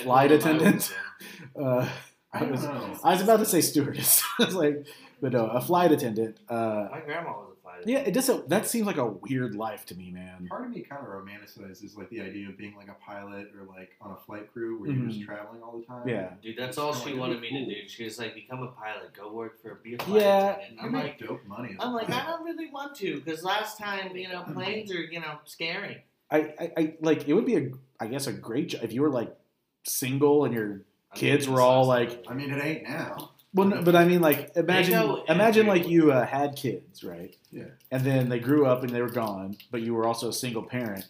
flight 0.03 0.30
told 0.30 0.42
him 0.42 0.48
I 0.48 0.57
attendant. 0.57 0.94
Uh, 1.57 1.88
I 2.32 2.38
I 2.38 2.50
was 2.50 2.62
know. 2.64 2.98
I 3.05 3.12
was 3.12 3.22
about 3.22 3.38
to 3.40 3.46
say 3.46 3.61
stewardess. 3.61 4.22
I 4.40 4.44
was 4.46 4.55
like, 4.55 4.86
but 5.20 5.32
no, 5.32 5.46
a 5.46 5.61
flight 5.61 5.92
attendant. 5.92 6.38
uh, 6.48 6.55
Uh, 6.55 6.88
My 6.92 7.00
grandma 7.00 7.30
was 7.32 7.51
a 7.80 7.82
flight 7.82 7.88
yeah, 7.88 7.98
attendant. 8.00 8.08
it 8.08 8.14
just 8.26 8.48
that 8.48 8.66
seems 8.66 8.86
like 8.86 8.96
a 8.98 9.06
weird 9.06 9.54
life 9.54 9.86
to 9.86 9.94
me, 9.96 10.10
man. 10.10 10.46
Part 10.48 10.64
of 10.66 10.70
me 10.70 10.80
kind 10.80 11.00
of 11.02 11.08
romanticizes 11.08 11.96
like 11.96 12.08
the 12.10 12.20
idea 12.20 12.48
of 12.48 12.56
being 12.58 12.74
like 12.76 12.88
a 12.88 12.96
pilot 13.04 13.48
or 13.58 13.64
like 13.64 13.96
on 14.00 14.12
a 14.12 14.16
flight 14.16 14.52
crew 14.52 14.78
where 14.80 14.90
you're 14.90 15.06
just 15.08 15.20
Mhm. 15.20 15.24
traveling 15.26 15.62
all 15.62 15.78
the 15.78 15.84
time. 15.84 16.08
Yeah. 16.08 16.34
Dude, 16.42 16.56
that's 16.56 16.78
all 16.78 16.92
she 16.94 17.04
kinda 17.06 17.20
wanted 17.20 17.40
me 17.40 17.48
it'd 17.48 17.68
to 17.68 17.82
do. 17.82 17.88
She 17.88 18.04
was 18.04 18.18
like, 18.18 18.34
"Become 18.34 18.62
a 18.62 18.68
pilot. 18.68 19.12
Go 19.14 19.32
work 19.32 19.60
for 19.62 19.76
be 19.76 19.94
a 19.94 19.98
flight 19.98 20.22
Yeah. 20.22 20.50
attendant." 20.56 20.72
You 20.80 20.86
I'm 20.86 20.92
make 20.92 21.02
like, 21.04 21.18
dope 21.18 21.44
money. 21.46 21.70
as 21.72 21.78
a 21.78 21.82
I'm 21.84 21.92
like, 21.94 22.08
I 22.10 22.12
pilot. 22.20 22.26
don't 22.38 22.44
really 22.44 22.70
want 22.70 22.94
to 22.96 23.20
because 23.20 23.44
last 23.44 23.78
time, 23.78 24.16
you 24.16 24.28
know, 24.28 24.42
planes 24.52 24.90
are 24.92 25.02
you 25.02 25.20
know 25.20 25.38
scary. 25.44 26.04
I, 26.30 26.38
I, 26.58 26.72
I 26.78 26.94
like 27.00 27.28
it 27.28 27.34
would 27.34 27.44
be 27.46 27.56
a 27.56 27.70
I 28.00 28.06
guess 28.06 28.26
a 28.26 28.32
great 28.32 28.68
job 28.68 28.82
if 28.84 28.92
you 28.92 29.02
were 29.02 29.10
like 29.10 29.36
single 29.84 30.44
and 30.44 30.54
your 30.54 30.82
I 31.12 31.16
Kids 31.18 31.46
mean, 31.46 31.54
were 31.56 31.60
all 31.60 31.86
last 31.88 32.10
like- 32.10 32.24
I 32.26 32.32
mean, 32.34 32.50
it 32.50 32.64
ain't 32.64 32.84
now. 32.84 33.32
Well, 33.55 33.68
no, 33.68 33.82
but 33.82 33.94
I 33.94 34.05
mean 34.05 34.20
like 34.20 34.53
imagine 34.57 34.92
go 34.94 35.24
imagine 35.28 35.66
like 35.66 35.88
you 35.88 36.12
uh, 36.12 36.24
had 36.26 36.57
kids 36.57 37.05
right 37.05 37.36
Yeah. 37.50 37.64
and 37.90 38.03
then 38.05 38.28
they 38.28 38.38
grew 38.38 38.66
up 38.66 38.82
and 38.82 38.90
they 38.90 39.03
were 39.03 39.11
gone 39.11 39.57
but 39.70 39.82
you 39.82 39.94
were 39.94 40.07
also 40.07 40.28
a 40.28 40.32
single 40.32 40.62
parent 40.62 41.07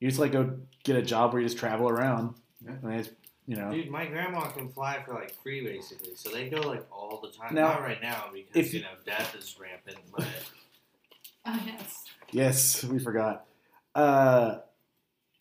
you 0.00 0.08
just 0.08 0.20
like 0.20 0.32
go 0.32 0.58
get 0.84 0.96
a 0.96 1.02
job 1.02 1.32
where 1.32 1.42
you 1.42 1.48
just 1.48 1.58
travel 1.58 1.88
around 1.88 2.34
Yeah. 2.64 2.72
and 2.82 2.94
it's 2.94 3.10
you 3.46 3.56
know 3.56 3.70
Dude, 3.72 3.90
my 3.90 4.06
grandma 4.06 4.48
can 4.50 4.68
fly 4.70 5.02
for 5.04 5.14
like 5.14 5.32
free 5.42 5.64
basically, 5.64 6.14
so 6.14 6.30
they 6.30 6.48
go 6.48 6.60
like 6.60 6.86
all 6.92 7.20
the 7.20 7.28
time. 7.36 7.54
Now, 7.54 7.70
Not 7.74 7.82
right 7.82 8.00
now 8.00 8.26
because 8.32 8.54
if 8.54 8.72
you 8.72 8.78
you- 8.78 8.84
know 8.84 8.92
death 9.04 9.34
is 9.36 9.56
rampant, 9.60 9.98
but 10.16 10.26
Oh 11.46 11.58
yes. 11.66 12.04
yes 12.30 12.84
we 12.84 13.00
forgot 13.00 13.44
uh 13.96 14.58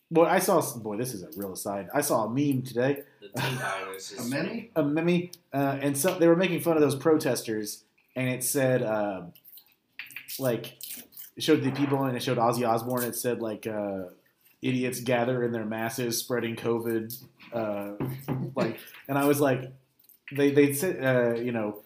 boy 0.09 0.25
I 0.25 0.39
saw 0.39 0.59
boy 0.79 0.97
this 0.97 1.13
is 1.13 1.21
a 1.21 1.29
real 1.37 1.53
aside 1.53 1.89
I 1.93 2.01
saw 2.01 2.25
a 2.25 2.29
meme 2.29 2.63
today 2.63 3.03
the 3.21 3.29
T 3.29 3.55
virus 3.55 4.19
A 4.19 4.23
meme? 4.23 4.67
a 4.75 4.83
meme, 4.83 5.29
uh, 5.53 5.77
and 5.81 5.97
so 5.97 6.17
they 6.17 6.27
were 6.27 6.35
making 6.35 6.59
fun 6.61 6.75
of 6.75 6.81
those 6.81 6.95
protesters, 6.95 7.83
and 8.15 8.27
it 8.27 8.43
said 8.43 8.81
uh, 8.81 9.21
like 10.39 10.77
it 11.37 11.43
showed 11.43 11.63
the 11.63 11.71
people 11.71 12.03
and 12.03 12.17
it 12.17 12.23
showed 12.23 12.37
Ozzy 12.37 12.67
Osbourne. 12.67 13.03
It 13.03 13.15
said 13.15 13.41
like 13.41 13.67
uh, 13.67 14.05
idiots 14.61 14.99
gather 14.99 15.43
in 15.43 15.51
their 15.51 15.65
masses, 15.65 16.17
spreading 16.17 16.55
COVID. 16.55 17.23
Uh, 17.53 17.91
like, 18.55 18.79
and 19.07 19.17
I 19.17 19.25
was 19.25 19.39
like, 19.39 19.71
they 20.35 20.51
they 20.51 20.73
said 20.73 21.03
uh, 21.03 21.39
you 21.39 21.51
know. 21.51 21.83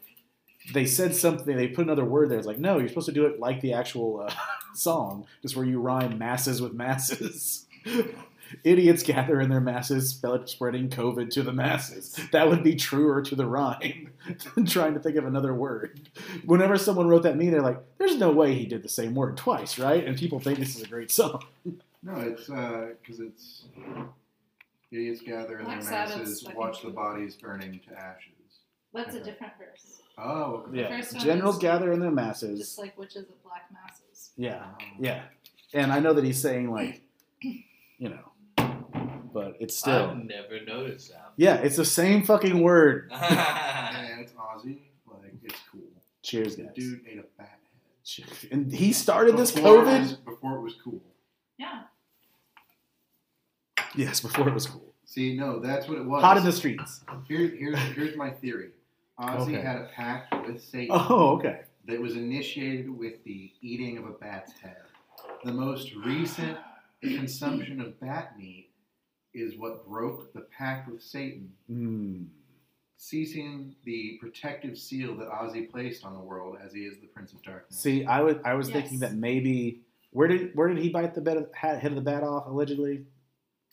They 0.74 0.88
said 0.88 1.16
something. 1.16 1.56
They 1.56 1.68
put 1.68 1.86
another 1.86 2.06
word 2.06 2.32
there. 2.32 2.40
It's 2.40 2.48
like, 2.48 2.58
no, 2.58 2.80
you're 2.80 2.88
supposed 2.88 3.06
to 3.06 3.12
do 3.12 3.28
it 3.28 3.40
like 3.40 3.62
the 3.62 3.74
actual 3.74 4.26
uh, 4.28 4.34
song, 4.74 5.28
just 5.44 5.56
where 5.56 5.64
you 5.64 5.80
rhyme 5.80 6.18
masses 6.18 6.60
with 6.60 6.74
masses. 6.74 7.68
Idiots 8.64 9.04
gather 9.04 9.40
in 9.42 9.50
their 9.50 9.62
masses, 9.62 10.10
spreading 10.10 10.90
COVID 10.90 11.30
to 11.32 11.44
the 11.44 11.54
masses. 11.54 12.20
That 12.32 12.48
would 12.48 12.64
be 12.64 12.76
truer 12.76 13.22
to 13.22 13.36
the 13.36 13.46
rhyme 13.46 14.12
than 14.56 14.66
trying 14.66 14.94
to 14.94 15.00
think 15.00 15.16
of 15.16 15.26
another 15.26 15.54
word. 15.54 16.10
Whenever 16.46 16.78
someone 16.78 17.08
wrote 17.08 17.24
that 17.24 17.38
meme, 17.38 17.52
they're 17.52 17.62
like, 17.62 17.82
"There's 17.98 18.18
no 18.18 18.32
way 18.32 18.54
he 18.56 18.66
did 18.66 18.84
the 18.84 18.90
same 18.90 19.16
word 19.16 19.38
twice, 19.38 19.80
right?" 19.80 20.06
And 20.06 20.18
people 20.18 20.40
think 20.40 20.60
this 20.60 20.76
is 20.76 20.84
a 20.84 20.88
great 20.88 21.12
song. 21.12 21.44
No, 22.04 22.16
it's 22.18 22.50
uh, 22.50 22.90
because 23.02 23.20
it's 23.20 23.64
idiots 24.92 25.22
gather 25.22 25.60
in 25.60 25.66
Black 25.66 25.82
their 25.82 25.90
Sabbath's 25.90 26.18
masses, 26.18 26.42
fucking 26.44 26.58
watch 26.58 26.82
the 26.82 26.92
bodies 26.92 27.36
burning 27.36 27.80
to 27.88 28.00
ashes. 28.00 28.32
That's 28.94 29.16
a 29.16 29.24
different 29.24 29.54
verse. 29.58 30.02
Oh, 30.18 30.66
okay. 30.70 30.82
Yeah, 30.82 31.02
generals 31.20 31.58
gather 31.58 31.92
in 31.92 32.00
their 32.00 32.12
masses. 32.12 32.60
Just 32.60 32.80
like 32.80 32.98
witches 32.98 33.24
of 33.24 33.44
black 33.44 33.64
masses. 33.74 34.32
Yeah, 34.38 34.64
oh. 34.64 34.84
yeah, 35.00 35.24
and 35.74 35.92
I 35.92 36.00
know 36.00 36.14
that 36.14 36.24
he's 36.24 36.42
saying 36.42 36.72
like, 36.72 37.02
you 37.42 38.10
know, 38.10 38.32
but 39.36 39.58
it's 39.60 39.76
still 39.76 40.12
I've 40.12 40.24
never 40.26 40.64
noticed 40.66 41.12
that. 41.12 41.34
yeah, 41.36 41.56
it's 41.58 41.76
the 41.76 41.84
same 41.86 42.24
fucking 42.24 42.62
word. 42.62 43.12
And 43.22 44.22
it's 44.22 44.32
Ozzy. 44.34 44.78
Like 45.12 45.34
it's 45.44 45.60
cool. 45.72 45.82
Cheers, 46.24 46.56
The 46.56 46.64
guys. 46.64 46.72
dude 46.76 47.02
ate 47.08 47.20
a 47.20 47.24
bat 47.38 47.60
head. 48.18 48.50
And 48.52 48.72
he 48.72 48.94
started 48.94 49.36
this 49.38 49.52
Before 49.52 49.80
it 49.84 49.86
COVID. 49.86 50.00
was- 50.02 50.14
before 50.14 50.56
it 50.58 50.62
was 50.62 50.76
cool. 50.84 51.02
Yeah. 51.58 51.84
Yes, 53.96 54.20
before 54.22 54.48
it 54.48 54.54
was 54.54 54.68
cool. 54.68 54.94
See, 55.06 55.36
no, 55.38 55.60
that's 55.60 55.88
what 55.88 55.98
it 55.98 56.06
was. 56.06 56.22
Hot 56.24 56.38
in 56.38 56.44
the 56.44 56.52
streets. 56.52 57.02
Here, 57.28 57.48
here's 57.48 57.78
here's 57.96 58.16
my 58.18 58.30
theory. 58.32 58.70
Ozzy 59.20 59.42
Okay. 59.56 59.62
had 59.62 59.78
a 59.78 59.90
pact 59.96 60.34
with 60.48 60.62
Satan 60.64 60.90
Oh, 60.98 61.36
okay. 61.38 61.62
that 61.88 62.00
was 62.02 62.16
initiated 62.16 62.90
with 62.90 63.24
the 63.24 63.52
eating 63.62 63.98
of 63.98 64.06
a 64.06 64.12
bat's 64.12 64.52
head. 64.60 64.78
The 65.46 65.54
most 65.54 65.94
recent 65.96 66.58
consumption 67.02 67.80
of 67.82 68.00
bat 68.00 68.38
meat 68.38 68.70
is 69.36 69.58
what 69.58 69.86
broke 69.88 70.34
the 70.34 70.42
pact 70.42 70.90
with 70.90 71.02
Satan, 71.04 71.52
Mm. 71.70 72.28
ceasing 72.98 73.76
the 73.84 74.18
protective 74.22 74.78
seal 74.78 75.16
that 75.18 75.28
Ozzy 75.28 75.70
placed 75.70 76.06
on 76.06 76.14
the 76.14 76.20
world 76.20 76.58
as 76.64 76.74
he 76.74 76.82
is 76.86 76.98
the 77.02 77.08
Prince 77.08 77.34
of 77.34 77.42
Darkness. 77.44 77.78
See, 77.80 78.06
I 78.06 78.22
was 78.22 78.38
I 78.46 78.54
was 78.54 78.70
Yes. 78.70 78.74
thinking 78.82 79.00
that 79.00 79.14
maybe 79.14 79.82
where 80.12 80.28
did 80.28 80.56
where 80.56 80.70
did 80.70 80.78
he 80.78 80.90
bite 80.90 81.14
the 81.14 81.22
bed, 81.22 81.50
head 81.54 81.86
of 81.86 81.96
the 81.96 82.02
bat 82.02 82.24
off 82.24 82.48
allegedly? 82.48 83.06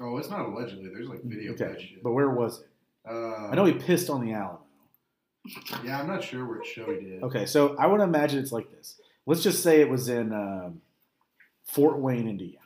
Oh, 0.01 0.17
it's 0.19 0.29
not 0.31 0.47
allegedly. 0.47 0.89
There's 0.89 1.09
like 1.09 1.23
video 1.23 1.53
of 1.53 1.59
that 1.59 1.71
Okay, 1.73 1.87
shit. 1.95 2.03
but 2.03 2.13
where 2.13 2.31
was 2.31 2.61
it? 2.63 2.69
Uh, 3.09 3.49
I 3.49 3.55
know 3.55 3.65
he 3.65 3.73
pissed 3.75 4.11
on 4.11 4.25
the 4.25 4.33
Alamo. 4.33 4.61
Yeah, 5.85 6.01
I'm 6.01 6.07
not 6.07 6.23
sure 6.23 6.45
which 6.45 6.67
show 6.67 6.87
he 6.93 7.05
did. 7.05 7.23
Okay, 7.23 7.47
so 7.47 7.77
I 7.77 7.87
want 7.87 8.01
to 8.01 8.05
imagine 8.05 8.39
it's 8.41 8.53
like 8.53 8.71
this. 8.71 9.01
Let's 9.27 9.43
just 9.43 9.63
say 9.63 9.81
it 9.81 9.89
was 9.89 10.09
in 10.09 10.33
um, 10.33 10.81
Fort 11.65 11.99
Wayne, 11.99 12.29
Indiana. 12.29 12.59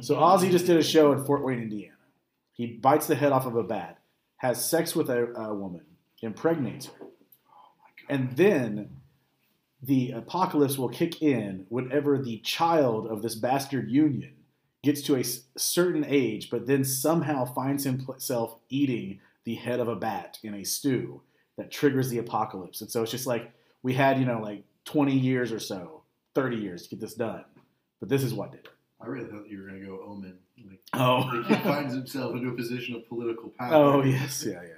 So 0.00 0.16
Ozzy 0.16 0.50
just 0.50 0.66
did 0.66 0.76
a 0.76 0.82
show 0.82 1.12
in 1.12 1.24
Fort 1.24 1.44
Wayne, 1.44 1.60
Indiana. 1.62 1.93
He 2.54 2.66
bites 2.66 3.06
the 3.06 3.14
head 3.14 3.32
off 3.32 3.46
of 3.46 3.56
a 3.56 3.62
bat, 3.62 3.98
has 4.36 4.64
sex 4.64 4.96
with 4.96 5.10
a, 5.10 5.26
a 5.34 5.54
woman, 5.54 5.82
impregnates 6.22 6.86
her, 6.86 7.06
and 8.08 8.34
then 8.36 9.00
the 9.82 10.12
apocalypse 10.12 10.78
will 10.78 10.88
kick 10.88 11.20
in 11.20 11.66
whenever 11.68 12.18
the 12.18 12.38
child 12.38 13.06
of 13.06 13.20
this 13.20 13.34
bastard 13.34 13.90
union 13.90 14.32
gets 14.82 15.02
to 15.02 15.16
a 15.16 15.24
certain 15.58 16.04
age, 16.06 16.50
but 16.50 16.66
then 16.66 16.84
somehow 16.84 17.44
finds 17.44 17.84
himself 17.84 18.56
eating 18.68 19.20
the 19.44 19.54
head 19.54 19.80
of 19.80 19.88
a 19.88 19.96
bat 19.96 20.38
in 20.42 20.54
a 20.54 20.64
stew 20.64 21.20
that 21.56 21.70
triggers 21.70 22.08
the 22.08 22.18
apocalypse. 22.18 22.80
And 22.80 22.90
so 22.90 23.02
it's 23.02 23.10
just 23.10 23.26
like 23.26 23.52
we 23.82 23.94
had, 23.94 24.18
you 24.18 24.26
know, 24.26 24.40
like 24.40 24.64
20 24.86 25.12
years 25.12 25.52
or 25.52 25.58
so, 25.60 26.02
30 26.34 26.56
years 26.56 26.82
to 26.82 26.90
get 26.90 27.00
this 27.00 27.14
done. 27.14 27.44
But 28.00 28.08
this 28.08 28.22
is 28.22 28.34
what 28.34 28.52
did 28.52 28.60
it. 28.60 28.68
I 29.00 29.06
really 29.06 29.28
thought 29.28 29.48
you 29.48 29.60
were 29.62 29.68
going 29.68 29.80
to 29.80 29.86
go 29.86 30.00
Omen. 30.06 30.38
Like, 30.66 30.80
Oh. 30.94 31.42
he 31.46 31.54
finds 31.56 31.94
himself 31.94 32.34
into 32.34 32.48
a 32.48 32.54
position 32.54 32.94
of 32.96 33.08
political 33.08 33.50
power. 33.58 33.74
Oh, 33.74 34.02
yes. 34.02 34.44
Yeah, 34.46 34.62
yeah. 34.62 34.68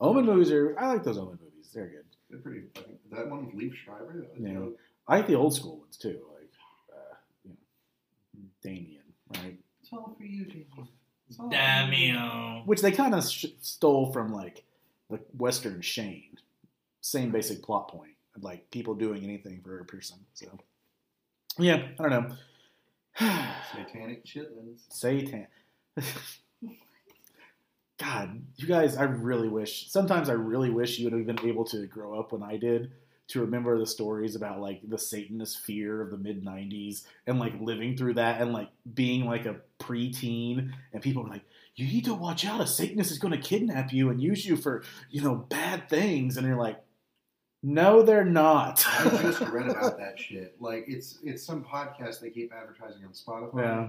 Omen 0.00 0.24
movies 0.24 0.50
are, 0.52 0.78
I 0.78 0.88
like 0.92 1.02
those 1.04 1.18
Omen 1.18 1.38
movies. 1.42 1.70
They're 1.74 1.88
good. 1.88 2.04
They're 2.30 2.38
pretty 2.40 2.62
fucking. 2.74 2.98
That 3.10 3.28
one 3.28 3.46
with 3.46 3.54
Liev 3.54 3.74
Schreiber. 3.74 4.20
That 4.20 4.40
was 4.40 4.40
Yeah. 4.40 4.66
I 5.08 5.16
like 5.16 5.26
the 5.26 5.34
old 5.34 5.54
school 5.54 5.78
ones 5.80 5.96
too, 5.96 6.20
like, 6.34 6.50
uh, 6.92 7.14
you 7.44 7.50
know, 7.50 8.46
Damien, 8.62 9.02
right? 9.36 9.58
It's 9.82 9.92
all 9.92 10.14
for 10.16 10.24
you, 10.24 10.44
Damien. 10.46 10.88
It's 11.28 11.38
all 11.38 11.50
for 11.50 11.54
you. 11.54 12.12
Damn. 12.14 12.66
Which 12.66 12.80
they 12.80 12.90
kind 12.92 13.14
of 13.14 13.28
sh- 13.28 13.46
stole 13.60 14.12
from 14.12 14.32
like 14.32 14.64
the 15.10 15.20
Western 15.36 15.82
Shane. 15.82 16.38
Same 17.02 17.30
basic 17.30 17.62
plot 17.62 17.88
point, 17.88 18.12
like 18.40 18.70
people 18.70 18.94
doing 18.94 19.22
anything 19.24 19.60
for 19.62 19.78
a 19.80 19.84
person. 19.84 20.16
So, 20.32 20.46
yeah, 21.58 21.88
I 21.98 22.02
don't 22.02 22.10
know. 22.10 22.36
Satanic 23.18 24.24
chitlins. 24.24 24.80
Satan. 24.88 25.46
God, 27.98 28.42
you 28.56 28.66
guys, 28.66 28.96
I 28.96 29.04
really 29.04 29.48
wish. 29.48 29.90
Sometimes 29.90 30.28
I 30.28 30.32
really 30.32 30.70
wish 30.70 30.98
you 30.98 31.04
would 31.08 31.12
have 31.12 31.26
been 31.26 31.48
able 31.48 31.64
to 31.66 31.86
grow 31.86 32.18
up 32.18 32.32
when 32.32 32.42
I 32.42 32.56
did 32.56 32.90
to 33.26 33.40
remember 33.40 33.78
the 33.78 33.86
stories 33.86 34.34
about 34.36 34.60
like 34.60 34.80
the 34.86 34.98
Satanist 34.98 35.60
fear 35.60 36.02
of 36.02 36.10
the 36.10 36.18
mid 36.18 36.44
'90s 36.44 37.04
and 37.26 37.38
like 37.38 37.54
living 37.60 37.96
through 37.96 38.14
that 38.14 38.40
and 38.40 38.52
like 38.52 38.68
being 38.94 39.24
like 39.24 39.46
a 39.46 39.56
preteen 39.78 40.72
and 40.92 41.02
people 41.02 41.22
were 41.22 41.28
like, 41.28 41.44
"You 41.76 41.86
need 41.86 42.04
to 42.06 42.14
watch 42.14 42.44
out! 42.44 42.60
A 42.60 42.66
Satanist 42.66 43.12
is 43.12 43.18
going 43.18 43.32
to 43.32 43.38
kidnap 43.38 43.92
you 43.92 44.10
and 44.10 44.20
use 44.20 44.44
you 44.44 44.56
for 44.56 44.82
you 45.10 45.22
know 45.22 45.36
bad 45.36 45.88
things," 45.88 46.36
and 46.36 46.46
you're 46.46 46.56
like, 46.56 46.82
"No, 47.64 48.02
they're 48.02 48.24
not." 48.24 48.84
I 48.86 49.22
just 49.22 49.40
read 49.40 49.66
about 49.70 49.98
that 49.98 50.18
shit. 50.18 50.56
Like 50.60 50.84
it's 50.86 51.18
it's 51.24 51.42
some 51.42 51.64
podcast 51.64 52.20
they 52.20 52.30
keep 52.30 52.52
advertising 52.52 53.04
on 53.04 53.12
Spotify. 53.12 53.62
Yeah. 53.62 53.88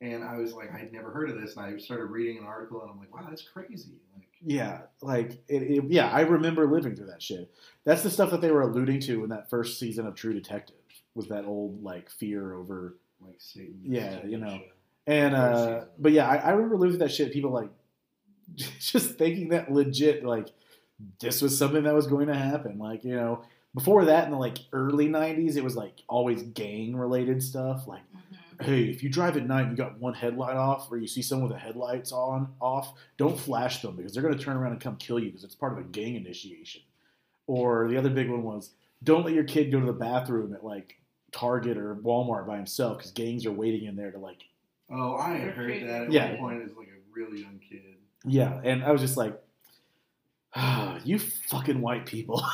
And 0.00 0.22
I 0.22 0.36
was 0.36 0.52
like, 0.52 0.70
I'd 0.74 0.92
never 0.92 1.10
heard 1.10 1.30
of 1.30 1.40
this, 1.40 1.56
and 1.56 1.64
I 1.64 1.78
started 1.78 2.06
reading 2.06 2.38
an 2.38 2.44
article, 2.44 2.82
and 2.82 2.90
I'm 2.90 2.98
like, 2.98 3.14
wow, 3.14 3.24
that's 3.26 3.42
crazy. 3.42 3.92
Like, 4.14 4.28
Yeah, 4.42 4.80
like 5.00 5.42
it, 5.48 5.62
it, 5.62 5.84
yeah, 5.88 6.10
I 6.10 6.22
remember 6.22 6.66
living 6.66 6.94
through 6.94 7.06
that 7.06 7.22
shit. 7.22 7.54
That's 7.84 8.02
the 8.02 8.10
stuff 8.10 8.30
that 8.32 8.42
they 8.42 8.50
were 8.50 8.62
alluding 8.62 9.00
to 9.02 9.22
in 9.22 9.30
that 9.30 9.48
first 9.48 9.78
season 9.78 10.06
of 10.06 10.14
True 10.14 10.34
Detective. 10.34 10.76
Was 11.14 11.28
that 11.28 11.44
old 11.44 11.82
like 11.82 12.10
fear 12.10 12.54
over 12.54 12.96
like 13.20 13.36
Satan. 13.38 13.80
Yeah, 13.82 14.24
you 14.26 14.36
know. 14.38 14.58
Show. 14.58 14.62
and 15.06 15.34
uh 15.34 15.84
but 15.98 16.12
yeah, 16.12 16.28
I, 16.28 16.36
I 16.36 16.50
remember 16.50 16.76
living 16.76 16.98
through 16.98 17.06
that 17.06 17.14
shit. 17.14 17.32
People 17.32 17.50
like 17.50 17.70
just 18.54 19.16
thinking 19.16 19.48
that 19.50 19.72
legit 19.72 20.24
like 20.24 20.48
this 21.20 21.42
was 21.42 21.56
something 21.56 21.82
that 21.84 21.94
was 21.94 22.06
going 22.06 22.28
to 22.28 22.34
happen. 22.34 22.78
Like 22.78 23.04
you 23.04 23.14
know, 23.16 23.42
before 23.74 24.04
that 24.06 24.24
in 24.26 24.30
the 24.30 24.38
like 24.38 24.58
early 24.72 25.08
'90s, 25.08 25.56
it 25.56 25.64
was 25.64 25.76
like 25.76 25.94
always 26.08 26.42
gang 26.42 26.96
related 26.96 27.42
stuff. 27.42 27.86
Like 27.86 28.02
Mhm. 28.60 28.64
hey, 28.64 28.84
if 28.84 29.02
you 29.02 29.08
drive 29.08 29.36
at 29.36 29.46
night 29.46 29.62
and 29.62 29.70
you 29.72 29.76
got 29.76 29.98
one 29.98 30.14
headlight 30.14 30.56
off, 30.56 30.90
or 30.90 30.96
you 30.96 31.06
see 31.08 31.22
someone 31.22 31.48
with 31.48 31.56
the 31.56 31.64
headlights 31.64 32.12
on 32.12 32.54
off, 32.60 32.94
don't 33.16 33.38
flash 33.38 33.82
them 33.82 33.96
because 33.96 34.12
they're 34.14 34.22
going 34.22 34.36
to 34.36 34.42
turn 34.42 34.56
around 34.56 34.72
and 34.72 34.80
come 34.80 34.96
kill 34.96 35.18
you 35.18 35.26
because 35.26 35.44
it's 35.44 35.54
part 35.56 35.72
of 35.72 35.78
a 35.78 35.82
gang 35.82 36.14
initiation. 36.14 36.82
Or 37.46 37.88
the 37.88 37.96
other 37.96 38.10
big 38.10 38.30
one 38.30 38.42
was 38.42 38.70
don't 39.02 39.24
let 39.24 39.34
your 39.34 39.44
kid 39.44 39.70
go 39.70 39.80
to 39.80 39.86
the 39.86 39.92
bathroom 39.92 40.54
at 40.54 40.64
like 40.64 40.96
Target 41.32 41.76
or 41.76 41.96
Walmart 41.96 42.46
by 42.46 42.56
himself 42.56 42.98
because 42.98 43.10
gangs 43.10 43.44
are 43.44 43.52
waiting 43.52 43.84
in 43.86 43.96
there 43.96 44.10
to 44.12 44.18
like 44.18 44.44
Oh, 44.90 45.16
I 45.16 45.30
had 45.34 45.50
heard 45.54 45.82
that 45.88 46.02
at 46.04 46.12
Yeah. 46.12 46.30
one 46.32 46.38
point 46.38 46.62
as 46.62 46.76
like 46.76 46.88
a 46.88 47.00
really 47.12 47.40
young 47.42 47.58
kid. 47.58 47.96
yeah, 48.24 48.60
and 48.62 48.84
I 48.84 48.92
was 48.92 49.00
just 49.00 49.16
like, 49.16 49.38
ah, 50.54 50.98
you 51.04 51.18
fucking 51.18 51.80
white 51.80 52.06
people. 52.06 52.42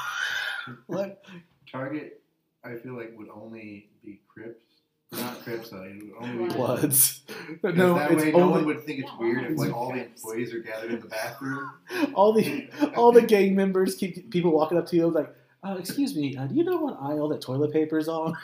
What? 0.86 1.24
Target, 1.72 2.20
I 2.62 2.74
feel 2.76 2.94
like 2.94 3.16
would 3.16 3.30
only 3.30 3.88
be 4.04 4.20
Crips. 4.28 4.62
Not 5.10 5.42
Crips, 5.42 5.70
though. 5.70 5.82
It 5.82 6.02
would 6.02 6.12
only 6.20 6.48
be 6.48 6.54
Bloods. 6.54 7.22
Because 7.50 7.76
No, 7.76 7.94
that 7.94 8.12
it's 8.12 8.22
way 8.22 8.30
no 8.30 8.42
only 8.42 8.52
one 8.52 8.66
would 8.66 8.84
think 8.84 9.00
it's 9.00 9.10
weird 9.18 9.50
if 9.50 9.58
like 9.58 9.74
all 9.74 9.92
the 9.92 10.04
employees 10.04 10.54
are 10.54 10.60
gathered 10.60 10.92
in 10.92 11.00
the 11.00 11.06
bathroom. 11.08 11.72
all 12.14 12.32
the 12.32 12.68
all 12.94 13.10
the 13.10 13.22
gang 13.22 13.56
members 13.56 13.96
keep 13.96 14.30
people 14.30 14.52
walking 14.52 14.78
up 14.78 14.86
to 14.88 14.96
you 14.96 15.08
like, 15.08 15.34
uh, 15.64 15.76
excuse 15.78 16.14
me, 16.14 16.36
uh, 16.36 16.46
do 16.46 16.54
you 16.54 16.62
know 16.62 16.76
what 16.76 16.98
aisle 17.00 17.28
that 17.28 17.40
toilet 17.40 17.72
paper 17.72 17.98
is 17.98 18.06
on? 18.06 18.36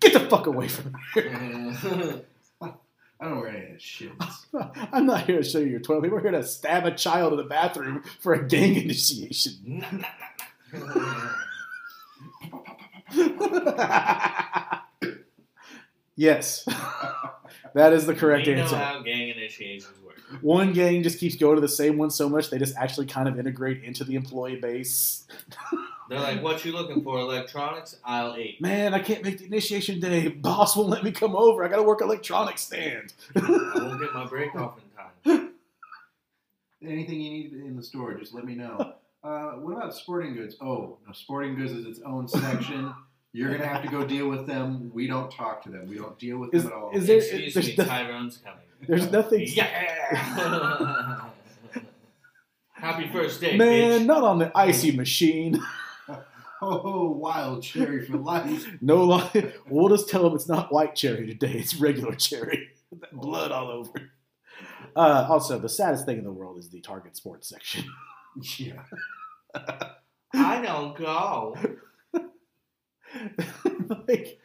Get 0.00 0.14
the 0.14 0.20
fuck 0.20 0.46
away 0.46 0.68
from 0.68 0.92
me. 1.14 2.22
I 3.20 3.24
don't 3.24 3.34
know 3.34 3.40
where 3.40 3.48
any 3.50 3.66
of 3.66 3.72
that 3.72 3.82
shit 3.82 4.12
is. 4.20 4.46
I'm 4.92 5.06
not 5.06 5.26
here 5.26 5.38
to 5.38 5.42
show 5.42 5.58
you 5.58 5.66
your 5.66 5.80
toilet 5.80 6.02
paper. 6.04 6.14
We're 6.14 6.22
here 6.22 6.30
to 6.32 6.44
stab 6.44 6.86
a 6.86 6.92
child 6.92 7.32
in 7.32 7.38
the 7.38 7.44
bathroom 7.44 8.02
for 8.20 8.32
a 8.34 8.46
gang 8.46 8.76
initiation. 8.76 9.84
yes, 16.16 16.64
that 17.74 17.92
is 17.92 18.06
the 18.06 18.14
correct 18.14 18.46
we 18.46 18.54
know 18.54 18.62
answer. 18.62 18.76
how 18.76 19.02
gang 19.02 19.28
initiations 19.30 19.98
work. 20.04 20.07
One 20.42 20.72
gang 20.72 21.02
just 21.02 21.18
keeps 21.18 21.36
going 21.36 21.54
to 21.54 21.60
the 21.60 21.68
same 21.68 21.96
one 21.98 22.10
so 22.10 22.28
much 22.28 22.50
they 22.50 22.58
just 22.58 22.76
actually 22.76 23.06
kind 23.06 23.28
of 23.28 23.38
integrate 23.38 23.82
into 23.82 24.04
the 24.04 24.14
employee 24.14 24.56
base. 24.56 25.26
They're 26.10 26.20
like, 26.20 26.42
"What 26.42 26.64
you 26.64 26.72
looking 26.72 27.02
for? 27.02 27.18
Electronics? 27.18 27.96
Aisle 28.04 28.34
eight. 28.38 28.60
Man, 28.60 28.94
I 28.94 28.98
can't 28.98 29.22
make 29.22 29.38
the 29.38 29.44
initiation 29.46 30.00
day. 30.00 30.28
Boss 30.28 30.76
won't 30.76 30.88
let 30.90 31.04
me 31.04 31.12
come 31.12 31.36
over. 31.36 31.64
I 31.64 31.68
got 31.68 31.76
to 31.76 31.82
work 31.82 32.00
electronics 32.00 32.62
stand. 32.62 33.12
I 33.36 33.40
won't 33.74 34.00
get 34.00 34.14
my 34.14 34.26
break 34.26 34.54
off 34.54 34.78
in 34.78 35.32
time." 35.34 35.50
Anything 36.82 37.20
you 37.20 37.30
need 37.30 37.52
in 37.52 37.76
the 37.76 37.82
store, 37.82 38.14
just 38.14 38.32
let 38.34 38.44
me 38.44 38.54
know. 38.54 38.94
Uh, 39.24 39.50
what 39.54 39.72
about 39.76 39.94
sporting 39.94 40.34
goods? 40.34 40.56
Oh, 40.60 40.96
no, 41.06 41.12
sporting 41.12 41.56
goods 41.56 41.72
is 41.72 41.84
its 41.86 42.00
own 42.06 42.28
section. 42.28 42.94
You're 43.32 43.50
gonna 43.50 43.66
have 43.66 43.82
to 43.82 43.88
go 43.88 44.06
deal 44.06 44.28
with 44.28 44.46
them. 44.46 44.90
We 44.94 45.06
don't 45.08 45.30
talk 45.30 45.62
to 45.64 45.70
them. 45.70 45.88
We 45.88 45.96
don't 45.96 46.18
deal 46.18 46.38
with 46.38 46.54
Is- 46.54 46.62
them 46.62 46.72
at 46.72 46.78
all. 46.78 46.90
is 46.94 47.06
there- 47.06 47.16
Excuse 47.18 47.54
there's 47.54 47.66
me, 47.68 47.74
no- 47.78 47.84
Tyrone's 47.84 48.36
coming. 48.38 48.60
There's 48.86 49.10
nothing. 49.10 49.44
Yeah. 49.46 51.24
Happy 52.72 53.08
first 53.08 53.40
day, 53.40 53.56
Man, 53.56 54.02
bitch. 54.02 54.06
not 54.06 54.22
on 54.22 54.38
the 54.38 54.52
ICEE 54.56 54.92
machine. 54.92 55.60
Oh, 56.60 57.10
wild 57.10 57.62
cherry 57.62 58.04
for 58.04 58.16
life. 58.16 58.66
No 58.80 59.04
longer. 59.04 59.52
We'll 59.68 59.88
just 59.90 60.08
tell 60.08 60.24
them 60.24 60.34
it's 60.34 60.48
not 60.48 60.72
white 60.72 60.96
cherry 60.96 61.24
today. 61.28 61.52
It's 61.52 61.76
regular 61.76 62.16
cherry. 62.16 62.70
Blood 63.12 63.52
all 63.52 63.68
over. 63.70 64.10
Uh, 64.96 65.24
also, 65.30 65.56
the 65.60 65.68
saddest 65.68 66.04
thing 66.04 66.18
in 66.18 66.24
the 66.24 66.32
world 66.32 66.58
is 66.58 66.68
the 66.68 66.80
Target 66.80 67.16
sports 67.16 67.48
section. 67.48 67.84
Yeah. 68.58 68.82
I 70.34 70.60
don't 70.60 70.96
go. 70.96 71.56
like, 74.08 74.40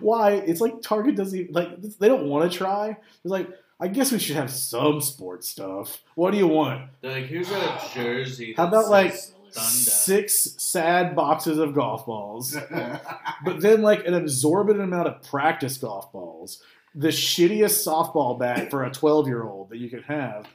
why? 0.00 0.32
It's 0.32 0.60
like 0.60 0.82
Target 0.82 1.16
doesn't 1.16 1.38
even, 1.38 1.52
like 1.52 1.80
they 1.98 2.08
don't 2.08 2.28
want 2.28 2.50
to 2.50 2.56
try. 2.56 2.90
It's 2.90 3.24
like 3.24 3.48
I 3.80 3.88
guess 3.88 4.12
we 4.12 4.18
should 4.18 4.36
have 4.36 4.50
some 4.50 5.00
sports 5.00 5.48
stuff. 5.48 6.02
What 6.14 6.30
do 6.30 6.38
you 6.38 6.46
want? 6.46 6.90
They're 7.00 7.12
like, 7.12 7.26
here's 7.26 7.50
a 7.50 7.80
jersey. 7.92 8.54
How 8.56 8.68
about, 8.68 8.88
like, 8.88 9.14
Thunder. 9.54 9.68
Six 9.70 10.56
sad 10.58 11.14
boxes 11.14 11.58
of 11.58 11.74
golf 11.74 12.06
balls, 12.06 12.56
but 13.44 13.60
then 13.60 13.82
like 13.82 14.04
an 14.04 14.12
absorbent 14.12 14.80
amount 14.80 15.06
of 15.06 15.22
practice 15.22 15.78
golf 15.78 16.10
balls. 16.10 16.60
The 16.96 17.08
shittiest 17.08 17.86
softball 17.86 18.36
bat 18.36 18.68
for 18.68 18.82
a 18.82 18.90
twelve-year-old 18.90 19.70
that 19.70 19.78
you 19.78 19.88
could 19.88 20.02
have. 20.06 20.48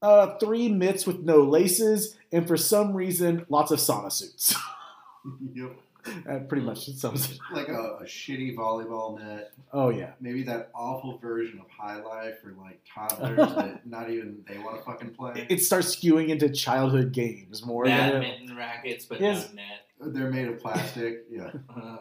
Uh, 0.00 0.36
three 0.38 0.68
mitts 0.68 1.06
with 1.06 1.20
no 1.20 1.44
laces, 1.44 2.16
and 2.32 2.48
for 2.48 2.56
some 2.56 2.94
reason, 2.94 3.46
lots 3.48 3.70
of 3.70 3.78
sauna 3.78 4.10
suits. 4.10 4.56
yep. 5.54 5.76
that 6.26 6.48
pretty 6.48 6.64
much 6.64 6.90
mm. 6.90 6.94
sums 6.94 7.30
it. 7.30 7.38
Like 7.52 7.68
a, 7.68 7.98
a 8.00 8.04
shitty 8.04 8.56
volleyball 8.56 9.18
net. 9.18 9.52
Oh 9.72 9.90
yeah. 9.90 10.12
Maybe 10.20 10.42
that 10.44 10.70
awful 10.74 11.18
version 11.18 11.60
of 11.60 11.66
High 11.70 12.02
Life 12.02 12.40
for 12.42 12.52
like 12.52 12.80
toddlers 12.92 13.36
that 13.56 13.86
not 13.86 14.10
even 14.10 14.44
they 14.48 14.58
want 14.58 14.78
to 14.78 14.84
fucking 14.84 15.10
play. 15.14 15.46
it 15.48 15.62
starts 15.62 15.94
skewing 15.94 16.28
into 16.28 16.48
childhood 16.50 17.12
games 17.12 17.64
more 17.64 17.86
than 17.86 17.96
badminton 18.12 18.56
rackets, 18.56 19.04
but 19.04 19.20
Yes. 19.20 19.48
no 19.50 19.54
net. 19.56 19.66
Uh, 20.00 20.06
they're 20.10 20.30
made 20.30 20.48
of 20.48 20.60
plastic. 20.60 21.24
Yeah. 21.30 21.50
Uh-huh. 21.68 21.96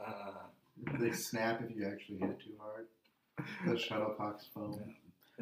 They 1.00 1.12
snap 1.12 1.62
if 1.62 1.76
you 1.76 1.86
actually 1.86 2.18
hit 2.18 2.30
it 2.32 2.40
too 2.40 2.54
hard. 2.60 2.88
The 3.66 3.78
shuttlecock's 3.78 4.48
foam. 4.54 4.80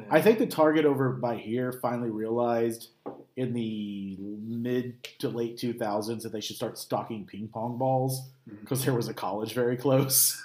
I 0.08 0.20
think 0.22 0.38
the 0.38 0.46
Target 0.46 0.84
over 0.84 1.10
by 1.10 1.36
here 1.36 1.72
finally 1.82 2.10
realized 2.10 2.88
in 3.36 3.52
the 3.54 4.16
mid 4.18 5.02
to 5.18 5.28
late 5.28 5.56
2000s 5.56 6.22
that 6.22 6.32
they 6.32 6.40
should 6.40 6.56
start 6.56 6.78
stocking 6.78 7.26
ping 7.26 7.48
pong 7.48 7.78
balls 7.78 8.28
because 8.60 8.84
there 8.84 8.94
was 8.94 9.08
a 9.08 9.14
college 9.14 9.52
very 9.54 9.76
close. 9.76 10.40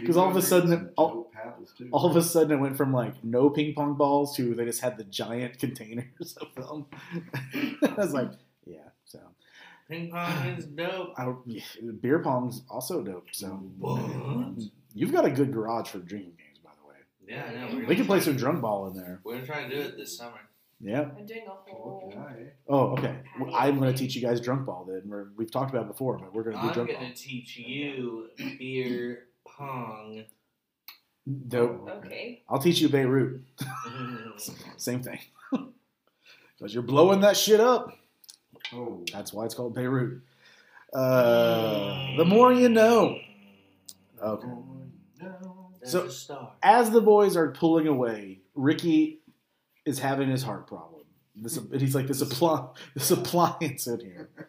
Because 0.00 0.16
all 0.16 0.28
of 0.30 0.36
a 0.36 0.42
sudden, 0.42 0.70
Some 0.70 0.90
all, 0.96 1.30
too. 1.76 1.88
all 1.92 2.06
of 2.08 2.16
a 2.16 2.22
sudden, 2.22 2.52
it 2.52 2.60
went 2.60 2.76
from 2.76 2.92
like 2.92 3.22
no 3.24 3.50
ping 3.50 3.74
pong 3.74 3.94
balls 3.94 4.36
to 4.36 4.54
they 4.54 4.64
just 4.64 4.80
had 4.80 4.96
the 4.96 5.04
giant 5.04 5.58
containers 5.58 6.36
of 6.40 6.54
them. 6.54 6.86
I 7.82 7.94
was 7.96 8.12
like, 8.14 8.30
yeah. 8.64 8.88
So 9.04 9.18
Ping 9.88 10.10
pong 10.10 10.46
is 10.56 10.64
dope. 10.66 11.14
I, 11.18 11.32
beer 12.00 12.20
pong's 12.20 12.62
also 12.70 13.02
dope. 13.02 13.26
So 13.32 13.48
What? 13.78 14.54
you've 14.94 15.12
got 15.12 15.24
a 15.24 15.30
good 15.30 15.52
garage 15.52 15.88
for 15.88 15.98
drinking 15.98 16.34
games, 16.38 16.58
by 16.64 16.70
the 16.80 16.88
way. 16.88 16.96
Yeah, 17.32 17.44
I 17.48 17.54
know. 17.54 17.66
We're 17.68 17.74
We 17.80 17.82
gonna 17.82 17.94
can 17.96 18.06
play 18.06 18.18
try- 18.18 18.24
some 18.26 18.36
drunk 18.36 18.60
ball 18.60 18.86
in 18.88 18.94
there. 18.94 19.20
We're 19.24 19.34
gonna 19.34 19.46
try 19.46 19.60
and 19.60 19.70
do 19.70 19.80
it 19.80 19.96
this 19.96 20.16
summer. 20.16 20.38
Yeah. 20.84 21.10
I'm 21.16 21.24
doing 21.26 21.44
a 21.46 21.50
whole. 21.50 22.12
Okay. 22.12 22.48
Oh, 22.68 22.90
okay. 22.94 23.14
Well, 23.40 23.54
I'm 23.54 23.78
going 23.78 23.92
to 23.92 23.96
teach 23.96 24.16
you 24.16 24.20
guys 24.20 24.40
drunk 24.40 24.66
ball. 24.66 24.84
Then 24.84 25.02
we're, 25.06 25.28
we've 25.36 25.48
talked 25.48 25.70
about 25.70 25.82
it 25.84 25.86
before, 25.88 26.18
but 26.18 26.34
we're 26.34 26.42
going 26.42 26.56
to 26.56 26.62
do 26.62 26.72
drunk 26.74 26.74
ball. 26.74 26.82
I'm 26.82 26.86
drunk 26.86 27.00
gonna 27.02 27.14
teach 27.14 27.56
you 27.56 28.30
beer 28.58 29.26
pong. 29.46 30.24
Dope. 31.46 31.88
Okay. 31.88 32.42
I'll 32.48 32.58
teach 32.58 32.80
you 32.80 32.88
Beirut. 32.88 33.42
Same 34.76 35.02
thing. 35.02 35.20
Because 36.58 36.74
you're 36.74 36.82
blowing 36.84 37.20
that 37.20 37.36
shit 37.36 37.58
up. 37.60 37.96
Oh. 38.72 39.04
That's 39.12 39.32
why 39.32 39.44
it's 39.44 39.54
called 39.54 39.74
Beirut. 39.74 40.20
Uh, 40.92 42.16
the 42.16 42.24
more 42.24 42.52
you 42.52 42.68
know. 42.68 43.18
Okay. 44.22 44.46
There's 45.82 45.92
So- 45.92 46.04
a 46.04 46.10
star. 46.10 46.52
As 46.62 46.90
the 46.90 47.00
boys 47.02 47.36
are 47.36 47.50
pulling 47.50 47.86
away, 47.88 48.40
Ricky 48.54 49.20
is 49.84 49.98
having 49.98 50.30
his 50.30 50.42
heart 50.42 50.66
problem. 50.66 51.02
This, 51.36 51.56
and 51.56 51.80
he's 51.80 51.94
like, 51.94 52.06
this, 52.06 52.22
appli- 52.22 52.74
this 52.94 53.10
appliance 53.10 53.86
in 53.86 54.00
here. 54.00 54.30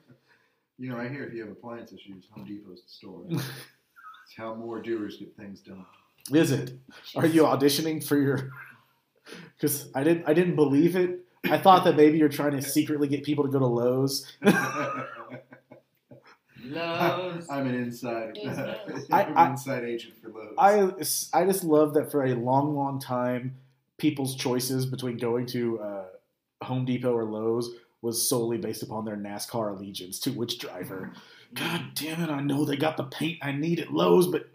You 0.80 0.90
know, 0.90 0.98
I 0.98 1.08
hear 1.08 1.24
if 1.24 1.34
you 1.36 1.42
have 1.42 1.52
appliance 1.52 1.94
issues, 1.94 2.26
Home 2.32 2.46
Depot's 2.46 2.82
the 2.82 2.90
store. 2.90 3.22
it's 3.30 3.44
how 4.36 4.56
more 4.56 4.82
doers 4.82 5.18
get 5.18 5.38
things 5.38 5.62
done. 5.62 5.86
Is 6.32 6.52
it? 6.52 6.74
Are 7.16 7.28
you 7.28 7.44
auditioning 7.44 8.04
for 8.06 8.18
your? 8.18 8.50
Because 9.56 9.90
I 9.94 10.04
didn't. 10.04 10.28
I 10.28 10.34
didn't 10.34 10.56
believe 10.56 10.96
it. 10.96 11.20
I 11.46 11.60
thought 11.60 11.84
that 11.86 11.96
maybe 11.96 12.18
you're 12.18 12.28
trying 12.28 12.54
to 12.54 12.62
secretly 12.64 13.08
get 13.08 13.24
people 13.24 13.46
to 13.46 13.52
go 13.52 13.60
to 13.60 13.68
Lowe's. 13.68 14.26
Lowe's. 16.66 17.50
I'm 17.50 17.68
an 17.68 17.76
inside. 17.76 18.38
I- 19.12 19.24
I'm 19.24 19.38
an 19.38 19.52
inside 19.52 19.84
agent 19.84 20.14
for 20.22 20.30
Lowe's. 20.30 21.30
I 21.34 21.42
I 21.42 21.46
just 21.46 21.64
love 21.64 21.94
that 21.96 22.12
for 22.12 22.24
a 22.26 22.34
long, 22.36 22.76
long 22.76 23.00
time, 23.00 23.56
people's 23.98 24.36
choices 24.36 24.86
between 24.86 25.18
going 25.18 25.46
to 25.48 25.80
uh, 25.80 26.06
Home 26.64 26.86
Depot 26.86 27.14
or 27.14 27.26
Lowe's 27.26 27.70
was 28.02 28.28
solely 28.28 28.58
based 28.58 28.84
upon 28.84 29.06
their 29.06 29.16
NASCAR 29.16 29.76
allegiance 29.78 30.20
to 30.22 30.32
which 30.32 30.60
driver. 30.60 31.14
God 31.54 31.92
damn 31.96 32.22
it! 32.24 32.30
I 32.30 32.42
know 32.42 32.66
they 32.66 32.76
got 32.78 32.98
the 32.98 33.04
paint 33.04 33.38
I 33.42 33.52
need 33.52 33.80
at 33.80 33.94
Lowe's, 33.94 34.28
but 34.28 34.48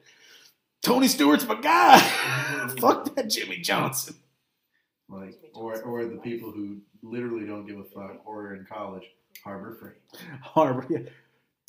Tony 0.83 1.07
Stewart's 1.09 1.47
my 1.47 1.61
guy. 1.61 1.99
Fuck 2.81 3.15
that 3.15 3.31
Jimmie 3.31 3.59
Johnson. 3.61 4.17
like, 5.09 5.39
or 5.55 5.81
or 5.83 6.05
the 6.07 6.17
people 6.17 6.51
who 6.51 6.79
literally 7.03 7.47
don't 7.47 7.67
give 7.67 7.79
a 7.79 7.85
fuck, 7.85 8.21
or 8.27 8.47
are 8.49 8.55
in 8.57 8.67
college, 8.67 9.05
Harbor 9.45 9.77
Freight. 9.81 9.97
Harbor. 10.43 10.85
Yeah. 10.91 10.99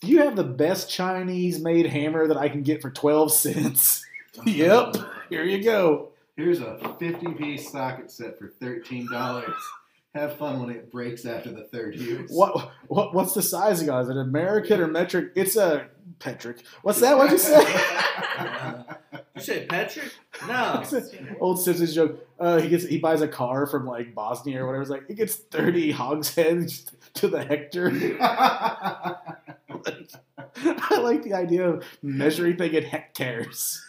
Do 0.01 0.07
you 0.07 0.19
have 0.19 0.35
the 0.35 0.43
best 0.43 0.89
Chinese 0.89 1.59
made 1.59 1.85
hammer 1.87 2.27
that 2.27 2.37
I 2.37 2.47
can 2.49 2.63
get 2.63 2.81
for 2.81 2.89
12 2.89 3.33
cents? 3.33 4.05
yep. 4.45 4.95
Here 5.29 5.43
you 5.43 5.61
go. 5.63 6.09
Here's 6.37 6.61
a 6.61 6.95
50 6.99 7.33
piece 7.33 7.69
socket 7.69 8.09
set 8.09 8.39
for 8.39 8.47
$13. 8.61 9.53
Have 10.15 10.37
fun 10.37 10.61
when 10.61 10.69
it 10.69 10.91
breaks 10.91 11.25
after 11.25 11.51
the 11.51 11.65
third 11.65 11.95
use. 11.95 12.31
What, 12.31 12.71
what 12.87 13.13
what's 13.13 13.35
the 13.35 13.43
sizing 13.43 13.89
on? 13.89 13.99
it? 13.99 14.03
Is 14.03 14.09
it 14.09 14.17
American 14.17 14.81
or 14.81 14.87
metric? 14.87 15.33
It's 15.35 15.55
a 15.55 15.87
Petric. 16.19 16.63
What's 16.81 16.99
that? 17.01 17.17
What'd 17.17 17.33
you 17.33 17.37
say? 17.37 18.83
You 19.35 19.45
say 19.45 19.65
Patrick? 19.67 20.11
No. 20.47 20.83
Old 21.39 21.61
Simpsons 21.61 21.95
joke. 21.95 22.27
Uh, 22.37 22.59
he 22.59 22.67
gets 22.67 22.85
he 22.85 22.97
buys 22.99 23.21
a 23.21 23.27
car 23.27 23.65
from 23.67 23.85
like 23.85 24.13
Bosnia 24.13 24.61
or 24.61 24.65
whatever. 24.65 24.81
It's 24.81 24.91
like 24.91 25.07
he 25.07 25.13
gets 25.13 25.35
30 25.35 25.91
hogsheads 25.91 26.91
to 27.13 27.29
the 27.29 27.41
hectare. 27.41 27.89
I 30.55 30.99
like 30.99 31.23
the 31.23 31.33
idea 31.33 31.69
of 31.69 31.83
measuring 32.01 32.57
thing 32.57 32.73
in 32.73 32.83
hectares. 32.83 33.83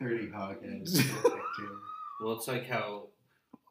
30 0.00 0.30
hog 0.30 0.64
heads. 0.64 1.02
Well, 2.20 2.34
it's 2.34 2.48
like 2.48 2.66
how 2.66 3.08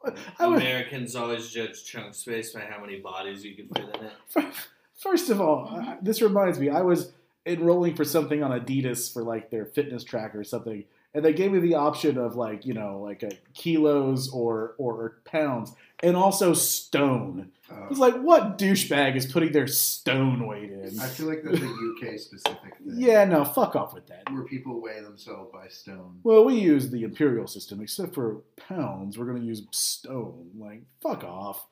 would, 0.03 0.17
Americans 0.39 1.15
always 1.15 1.49
judge 1.49 1.85
chunk 1.85 2.13
space 2.13 2.51
by 2.51 2.61
how 2.61 2.81
many 2.81 2.99
bodies 2.99 3.43
you 3.43 3.55
can 3.55 3.67
fit 3.69 3.95
in 3.95 4.05
it. 4.05 4.53
First 4.95 5.29
of 5.29 5.41
all, 5.41 5.69
uh, 5.71 5.95
this 6.01 6.21
reminds 6.21 6.59
me, 6.59 6.69
I 6.69 6.81
was 6.81 7.13
enrolling 7.45 7.95
for 7.95 8.05
something 8.05 8.43
on 8.43 8.51
Adidas 8.51 9.11
for 9.11 9.23
like 9.23 9.49
their 9.49 9.65
fitness 9.65 10.03
tracker 10.03 10.41
or 10.41 10.43
something, 10.43 10.83
and 11.13 11.23
they 11.23 11.33
gave 11.33 11.51
me 11.51 11.59
the 11.59 11.75
option 11.75 12.17
of 12.17 12.35
like 12.35 12.65
you 12.65 12.73
know 12.73 12.99
like 12.99 13.23
a 13.23 13.31
kilos 13.53 14.29
or 14.29 14.75
or 14.77 15.17
pounds, 15.25 15.73
and 16.03 16.15
also 16.15 16.53
stone. 16.53 17.51
I 17.71 17.87
was 17.87 17.97
Uh, 17.99 18.01
like, 18.01 18.21
what 18.21 18.57
douchebag 18.59 19.15
is 19.15 19.25
putting 19.25 19.51
their 19.51 19.65
stone 19.67 20.45
weight 20.45 20.69
in? 20.71 20.99
I 20.99 21.07
feel 21.07 21.27
like 21.27 21.41
that's 21.43 21.59
a 21.59 21.65
UK 21.65 22.19
specific 22.19 22.77
thing. 22.77 22.93
Yeah, 22.97 23.25
no, 23.25 23.43
fuck 23.43 23.75
off 23.75 23.93
with 23.95 24.05
that. 24.07 24.31
Where 24.31 24.43
people 24.43 24.79
weigh 24.79 25.01
themselves 25.01 25.49
by 25.51 25.67
stone. 25.69 26.19
Well, 26.23 26.45
we 26.45 26.55
use 26.55 26.91
the 26.91 27.03
imperial 27.03 27.47
system, 27.47 27.81
except 27.81 28.13
for 28.13 28.41
pounds. 28.57 29.17
We're 29.17 29.25
gonna 29.25 29.39
use 29.39 29.65
stone. 29.71 30.51
Like, 30.55 30.83
fuck 31.01 31.23
off, 31.23 31.65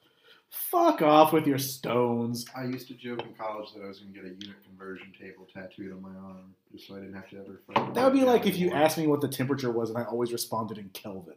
fuck 0.50 1.02
off 1.02 1.34
with 1.34 1.46
your 1.46 1.60
stones. 1.60 2.46
I 2.56 2.66
used 2.66 2.88
to 2.88 2.94
joke 2.96 3.22
in 3.22 3.34
college 3.36 3.74
that 3.76 3.84
I 3.84 3.88
was 3.88 4.00
going 4.00 4.14
to 4.14 4.20
get 4.20 4.26
a 4.26 4.34
unit 4.34 4.64
conversion 4.66 5.14
table 5.20 5.48
tattooed 5.54 5.94
on 5.94 6.02
my 6.02 6.10
arm 6.10 6.56
just 6.72 6.88
so 6.88 6.96
I 6.96 7.00
didn't 7.00 7.14
have 7.16 7.30
to 7.30 7.38
ever. 7.38 7.62
That 7.94 8.04
would 8.04 8.14
be 8.20 8.26
like 8.26 8.46
if 8.48 8.58
you 8.58 8.72
asked 8.72 8.98
me 8.98 9.08
what 9.08 9.22
the 9.22 9.28
temperature 9.30 9.72
was, 9.72 9.90
and 9.90 9.98
I 9.98 10.04
always 10.04 10.32
responded 10.34 10.78
in 10.78 10.90
Kelvin. 10.90 11.36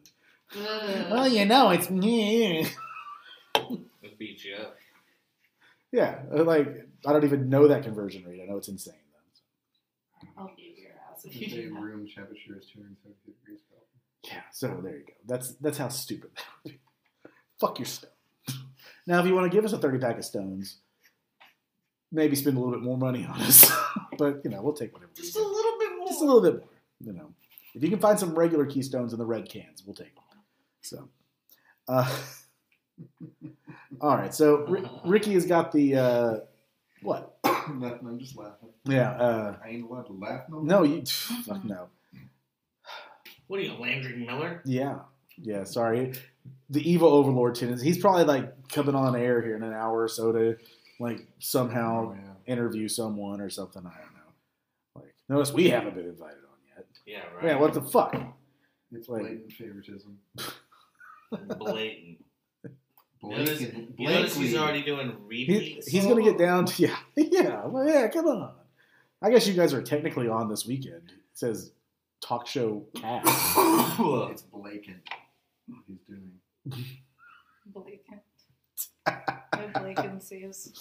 Ugh. 0.57 1.07
Well, 1.11 1.29
you 1.29 1.45
know, 1.45 1.71
it's 1.71 1.91
me. 1.91 2.67
It 3.55 4.19
beat 4.19 4.45
you 4.45 4.57
up. 4.57 4.77
yeah. 5.93 6.21
Uh, 6.33 6.45
like 6.45 6.89
I 7.07 7.13
don't 7.13 7.25
even 7.25 7.49
know 7.49 7.69
that 7.69 7.83
conversion 7.83 8.25
rate. 8.25 8.41
I 8.43 8.47
know 8.47 8.57
it's 8.57 8.69
insane. 8.69 8.95
Though. 9.13 10.43
I'll 10.43 10.53
beat 10.57 10.77
your 10.79 10.91
ass 11.11 11.25
if 11.25 11.37
you 11.41 11.49
do 11.49 11.75
that. 11.75 11.81
room 11.81 12.07
temperature 12.07 12.59
is 12.59 12.67
270 12.73 13.15
degrees 13.25 13.61
Kelvin. 13.69 13.87
Yeah. 14.25 14.43
So 14.53 14.81
there 14.83 14.99
you 14.99 15.05
go. 15.07 15.13
That's 15.27 15.55
that's 15.57 15.79
how 15.79 15.89
stupid 15.89 16.31
that 16.37 16.45
would 16.65 16.73
be. 16.73 16.81
Fuck 17.59 17.79
your 17.79 17.87
stone. 17.87 18.11
Now, 19.07 19.21
if 19.21 19.27
you 19.27 19.35
want 19.35 19.51
to 19.51 19.55
give 19.55 19.65
us 19.65 19.73
a 19.73 19.79
thirty 19.79 19.99
pack 19.99 20.17
of 20.19 20.25
stones, 20.25 20.79
maybe 22.11 22.37
spend 22.37 22.57
a 22.57 22.61
little 22.61 22.75
bit 22.75 22.83
more 22.83 22.97
money 22.97 23.27
on 23.27 23.41
us. 23.43 23.71
but 24.19 24.41
you 24.45 24.51
know, 24.51 24.63
we'll 24.63 24.73
take 24.73 24.93
whatever. 24.93 25.13
Just 25.15 25.35
can 25.35 25.43
a 25.43 25.47
little 25.47 25.79
bit 25.79 25.99
more. 25.99 26.07
Just 26.09 26.23
a 26.23 26.25
little 26.25 26.41
bit 26.43 26.55
more. 26.61 26.69
You 27.01 27.13
know, 27.13 27.35
if 27.75 27.83
you 27.83 27.91
can 27.91 27.99
find 27.99 28.19
some 28.19 28.35
regular 28.35 28.65
keystones 28.67 29.13
in 29.13 29.19
the 29.19 29.27
red 29.27 29.49
cans, 29.49 29.83
we'll 29.85 29.95
take 29.95 30.15
them. 30.15 30.24
So, 30.85 31.09
uh, 31.89 32.15
all 34.01 34.17
right. 34.17 34.35
So 34.35 34.67
R- 34.69 35.01
Ricky 35.11 35.33
has 35.35 35.47
got 35.47 35.73
the 35.73 35.97
uh, 35.97 36.35
what? 37.03 37.37
Nothing, 37.45 38.07
I'm 38.07 38.19
just 38.19 38.37
laughing. 38.37 38.69
Yeah. 38.85 39.13
Uh, 39.13 39.57
I 39.65 39.69
ain't 39.71 39.85
allowed 39.91 40.07
to 40.07 40.13
laugh 40.13 40.43
no 40.51 40.61
no, 40.61 40.83
you. 40.83 41.03
Fuck 41.07 41.65
no. 41.65 41.89
What 43.47 43.61
are 43.61 43.63
you, 43.63 43.73
Landry 43.75 44.17
Miller? 44.27 44.61
Yeah. 44.65 44.99
Yeah. 45.39 45.65
Sorry. 45.65 46.13
The 46.71 46.89
evil 46.91 47.09
overlord 47.09 47.55
tendency. 47.55 47.85
He's 47.87 47.99
probably 47.99 48.25
like 48.25 48.69
coming 48.69 48.95
on 48.95 49.17
air 49.17 49.41
here 49.43 49.57
in 49.57 49.63
an 49.63 49.73
hour 49.73 50.03
or 50.03 50.09
so 50.09 50.33
to 50.33 50.57
like 51.01 51.27
somehow 51.39 52.11
Oh, 52.13 52.17
yeah. 52.47 52.53
interview 52.53 52.89
someone 52.89 53.41
or 53.41 53.49
something. 53.51 53.83
I 53.87 53.91
don't 53.91 54.15
know. 54.15 55.03
Like, 55.03 55.15
notice 55.29 55.53
we 55.53 55.71
haven't 55.71 55.95
been 55.95 56.07
invited 56.07 56.39
on 56.39 56.59
yet. 56.77 56.87
Yeah, 57.07 57.21
right. 57.37 57.45
Yeah. 57.47 57.57
What 57.57 57.73
the 57.75 57.83
fuck? 57.83 58.15
It's 58.93 59.09
Like- 59.09 59.23
blatant 59.23 59.53
favoritism. 59.53 60.19
Blatant. 61.59 62.19
You 62.63 63.31
Blatant. 63.31 63.39
notice, 63.47 63.61
you 63.99 64.09
notice 64.09 64.37
he's 64.37 64.55
already 64.57 64.83
doing 64.83 65.17
He, 65.31 65.45
repeats. 65.47 65.87
he's 65.89 66.05
gonna 66.07 66.23
get 66.23 66.39
down 66.39 66.67
to 66.67 66.83
yeah, 66.87 66.97
yeah, 67.17 67.65
well, 67.67 67.87
yeah. 67.87 68.09
Come 68.09 68.27
on. 68.27 68.53
I 69.23 69.31
guess 69.31 69.47
you 69.47 69.55
guys 69.55 69.73
are 69.73 69.83
technically 69.83 70.29
on 70.29 70.49
this 70.51 70.67
weekend. 70.67 71.03
It 71.09 71.15
says 71.33 71.73
talk 72.21 72.47
show 72.47 72.85
cast. 72.95 73.27
It's 74.31 74.43
blatant 74.43 74.99
what 75.67 75.83
he's 75.87 76.01
doing. 76.07 76.33
Blatant. 77.67 78.21
No 79.07 79.83
vacancies. 79.83 80.73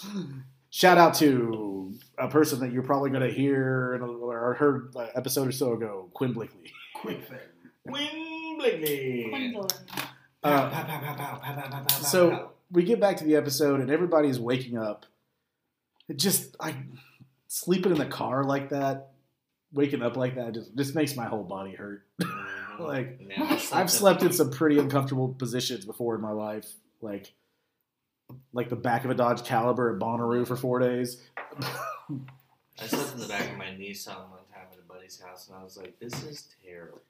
Shout 0.70 0.98
out 0.98 1.14
to 1.16 1.94
a 2.18 2.28
person 2.28 2.60
that 2.62 2.72
you're 2.74 2.84
probably 2.84 3.12
gonna 3.12 3.30
hear 3.30 3.94
in 3.96 4.02
a, 4.02 4.06
or 4.08 4.54
heard 4.56 4.94
an 4.96 5.08
episode 5.16 5.48
or 5.48 5.52
so 5.52 5.74
ago, 5.74 6.10
Quinn 6.14 6.34
Blakely. 6.34 6.72
Quick 6.96 7.24
thing. 7.28 7.38
Win 7.86 8.58
Blakely. 8.58 9.28
Gwendolyn. 9.30 9.68
Uh, 9.96 10.02
So 11.90 12.52
we 12.72 12.84
get 12.84 13.00
back 13.00 13.18
to 13.18 13.24
the 13.24 13.36
episode 13.36 13.80
and 13.82 13.90
everybody's 13.90 14.40
waking 14.40 14.78
up. 14.78 15.06
It 16.10 16.18
just 16.18 16.56
I 16.60 16.76
sleeping 17.48 17.92
in 17.92 17.98
the 17.98 18.06
car 18.06 18.44
like 18.44 18.70
that, 18.70 19.12
waking 19.72 20.02
up 20.02 20.18
like 20.18 20.36
that 20.36 20.54
just 20.54 20.76
just 20.76 20.96
makes 20.96 21.16
my 21.16 21.26
whole 21.26 21.44
body 21.44 21.72
hurt. 21.74 22.06
Mhm. 22.74 22.88
like, 22.88 23.20
Yeah, 23.30 23.44
I 23.72 23.82
I've 23.82 23.92
slept 23.92 24.24
in 24.24 24.34
some 24.34 24.50
pretty 24.50 24.80
uncomfortable 24.80 25.30
positions 25.30 25.86
before 25.86 26.16
in 26.16 26.22
my 26.22 26.32
life, 26.32 26.74
like 27.02 27.32
like 28.52 28.70
the 28.70 28.76
back 28.76 29.06
of 29.06 29.12
a 29.12 29.14
Dodge 29.14 29.44
Caliber 29.44 29.94
at 29.94 30.00
Bonnaroo 30.02 30.48
for 30.48 30.56
four 30.56 30.80
days. 30.80 31.22
I 31.60 32.88
slept 32.88 33.14
in 33.14 33.20
the 33.20 33.28
back 33.28 33.52
of 33.52 33.58
my 33.60 33.66
Nissan 33.66 34.16
one 34.32 34.40
time 34.52 34.66
at 34.72 34.80
a 34.80 34.82
buddy's 34.92 35.22
house, 35.22 35.48
and 35.50 35.56
I 35.58 35.64
was 35.64 35.78
like, 35.78 36.00
"This 36.00 36.14
is 36.24 36.50
terrible." 36.66 37.02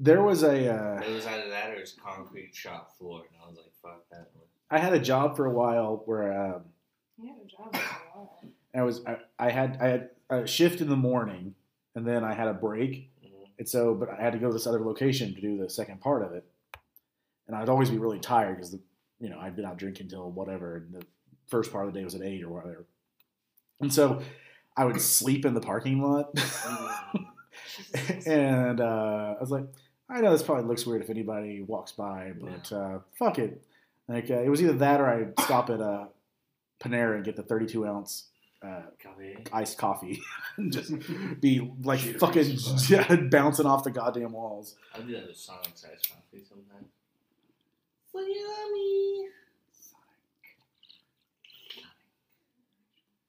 There 0.00 0.22
was 0.22 0.42
a 0.44 0.72
uh, 0.72 1.00
It 1.00 1.10
was 1.12 1.26
either 1.26 1.48
that 1.50 1.70
or 1.70 1.74
it 1.74 1.80
was 1.80 1.92
concrete 1.92 2.54
shop 2.54 2.96
floor, 2.96 3.22
and 3.32 3.42
I 3.42 3.48
was 3.48 3.56
like, 3.56 3.72
"Fuck 3.82 4.08
that." 4.10 4.30
one. 4.34 4.44
I 4.70 4.78
had 4.78 4.92
a 4.92 4.98
job 5.00 5.36
for 5.36 5.46
a 5.46 5.50
while 5.52 6.02
where 6.06 6.32
um, 6.54 6.62
You 7.20 7.28
had 7.28 7.36
a 7.42 7.46
job. 7.46 7.72
with 7.72 7.82
a 8.14 8.18
lot. 8.18 8.38
And 8.42 8.80
I 8.80 8.84
was 8.84 9.04
I, 9.06 9.16
I 9.38 9.50
had 9.50 9.78
I 9.80 9.88
had 9.88 10.10
a 10.30 10.46
shift 10.46 10.80
in 10.80 10.88
the 10.88 10.96
morning, 10.96 11.54
and 11.96 12.06
then 12.06 12.22
I 12.22 12.34
had 12.34 12.46
a 12.48 12.54
break, 12.54 13.10
Mhm. 13.24 13.48
and 13.58 13.68
so 13.68 13.94
but 13.94 14.08
I 14.10 14.22
had 14.22 14.32
to 14.34 14.38
go 14.38 14.46
to 14.48 14.52
this 14.52 14.66
other 14.68 14.80
location 14.84 15.34
to 15.34 15.40
do 15.40 15.56
the 15.58 15.68
second 15.68 16.00
part 16.00 16.22
of 16.22 16.32
it, 16.32 16.44
and 17.48 17.56
I'd 17.56 17.68
always 17.68 17.90
be 17.90 17.98
really 17.98 18.20
tired 18.20 18.56
because 18.56 18.70
the 18.70 18.80
you 19.18 19.30
know 19.30 19.38
I'd 19.40 19.56
been 19.56 19.64
out 19.64 19.78
drinking 19.78 20.08
till 20.08 20.30
whatever, 20.30 20.76
and 20.76 20.94
the 20.94 21.04
first 21.48 21.72
part 21.72 21.88
of 21.88 21.92
the 21.92 21.98
day 21.98 22.04
was 22.04 22.14
at 22.14 22.22
eight 22.22 22.44
or 22.44 22.50
whatever, 22.50 22.86
and 23.80 23.92
so 23.92 24.22
I 24.76 24.84
would 24.84 25.00
sleep 25.00 25.44
in 25.44 25.54
the 25.54 25.60
parking 25.60 26.00
lot. 26.02 26.30
and 28.26 28.80
uh, 28.80 29.34
I 29.36 29.40
was 29.40 29.50
like, 29.50 29.64
I 30.10 30.20
know 30.20 30.32
this 30.32 30.42
probably 30.42 30.64
looks 30.64 30.86
weird 30.86 31.02
if 31.02 31.10
anybody 31.10 31.62
walks 31.62 31.92
by, 31.92 32.32
but 32.40 32.72
uh, 32.72 32.98
fuck 33.18 33.38
it. 33.38 33.62
Like 34.08 34.30
uh, 34.30 34.40
it 34.40 34.48
was 34.48 34.62
either 34.62 34.72
that 34.74 35.00
or 35.00 35.06
I'd 35.08 35.38
stop 35.40 35.68
at 35.68 35.80
uh, 35.80 36.06
Panera 36.80 37.16
and 37.16 37.24
get 37.24 37.36
the 37.36 37.42
32 37.42 37.86
ounce 37.86 38.28
uh, 38.62 38.82
Copy. 39.02 39.36
iced 39.52 39.76
coffee 39.78 40.20
and 40.56 40.72
just 40.72 40.92
be 41.40 41.70
like 41.82 42.00
Cheater 42.00 42.18
fucking 42.18 42.56
yeah, 42.88 43.16
bouncing 43.30 43.66
off 43.66 43.84
the 43.84 43.90
goddamn 43.90 44.32
walls. 44.32 44.76
I 44.94 45.00
do 45.00 45.12
that 45.12 45.28
with 45.28 45.36
Sonic 45.36 45.72
size 45.74 46.00
coffee 46.08 46.42
sometimes. 46.48 46.88
So 48.10 48.20
yummy. 48.20 49.28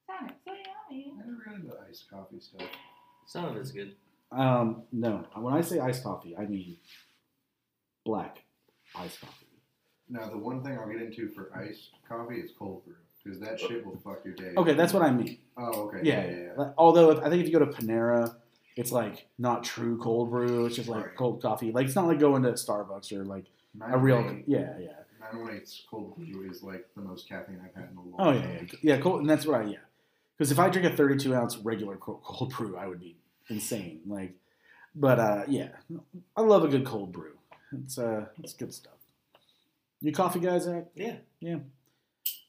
Sonic, 0.07 0.35
so 0.45 0.51
yummy. 0.51 1.13
I 1.21 1.27
never 1.27 1.43
got 1.45 1.55
into 1.55 1.73
iced 1.89 2.09
coffee 2.09 2.39
stuff. 2.39 2.67
Some 3.27 3.45
of 3.45 3.57
it's 3.57 3.71
good. 3.71 3.95
Um, 4.31 4.83
no, 4.91 5.25
when 5.35 5.53
I 5.53 5.61
say 5.61 5.79
iced 5.79 6.03
coffee, 6.03 6.35
I 6.37 6.45
mean 6.45 6.77
black 8.05 8.37
iced 8.95 9.21
coffee. 9.21 9.45
Now, 10.09 10.27
the 10.27 10.37
one 10.37 10.63
thing 10.63 10.77
I'll 10.77 10.87
get 10.89 11.01
into 11.01 11.29
for 11.29 11.51
iced 11.55 11.89
coffee 12.07 12.35
is 12.39 12.51
cold 12.57 12.83
brew 12.85 12.95
because 13.23 13.39
that 13.41 13.59
shit 13.59 13.85
will 13.85 13.97
fuck 14.03 14.23
your 14.25 14.33
day. 14.33 14.53
Okay, 14.57 14.73
that's 14.73 14.93
what 14.93 15.03
I 15.03 15.11
mean. 15.11 15.37
Oh, 15.57 15.83
okay. 15.87 15.99
Yeah, 16.03 16.25
yeah, 16.25 16.31
yeah. 16.35 16.49
Like, 16.57 16.73
Although 16.77 17.21
I 17.21 17.29
think 17.29 17.41
if 17.43 17.47
you 17.47 17.53
go 17.59 17.63
to 17.63 17.71
Panera, 17.71 18.35
it's 18.75 18.91
like 18.91 19.27
not 19.37 19.63
true 19.63 19.97
cold 19.99 20.29
brew. 20.31 20.65
It's 20.65 20.75
just 20.75 20.89
like 20.89 21.05
Right. 21.05 21.15
cold 21.15 21.41
coffee. 21.41 21.71
Like 21.71 21.85
it's 21.87 21.95
not 21.95 22.07
like 22.07 22.19
going 22.19 22.43
to 22.43 22.51
Starbucks 22.53 23.11
or 23.11 23.25
like 23.25 23.45
a 23.75 23.77
908 23.79 24.01
real. 24.03 24.41
Yeah, 24.47 24.77
yeah. 24.79 24.89
908's 25.33 25.83
cold 25.89 26.15
brew 26.17 26.49
is 26.49 26.63
like 26.63 26.87
the 26.95 27.01
most 27.01 27.27
caffeine 27.29 27.59
I've 27.63 27.75
had 27.75 27.91
in 27.91 27.97
a 27.97 28.01
long 28.01 28.17
time. 28.17 28.27
Oh 28.27 28.31
yeah, 28.31 28.41
time. 28.57 28.67
yeah, 28.81 28.95
yeah. 28.95 29.01
Cold, 29.01 29.21
and 29.21 29.29
that's 29.29 29.45
what 29.45 29.59
I 29.61 29.63
yeah. 29.65 29.77
Because 30.37 30.51
if 30.51 30.57
I 30.59 30.69
drink 30.69 30.91
a 30.91 30.95
32 30.95 31.35
ounce 31.35 31.57
regular 31.57 31.97
co- 31.97 32.21
cold 32.23 32.53
brew, 32.53 32.77
I 32.77 32.87
would 32.87 32.99
be 33.01 33.17
insane. 33.49 34.01
Like, 34.05 34.33
but 34.95 35.19
uh, 35.19 35.43
yeah, 35.47 35.69
I 36.35 36.41
love 36.41 36.63
a 36.63 36.67
good 36.67 36.85
cold 36.85 37.11
brew. 37.11 37.33
It's 37.83 37.97
uh, 37.97 38.25
it's 38.43 38.53
good 38.53 38.73
stuff. 38.73 38.93
You 40.01 40.11
coffee 40.11 40.39
guys, 40.39 40.63
Zach? 40.63 40.85
Yeah. 40.95 41.17
Yeah. 41.39 41.57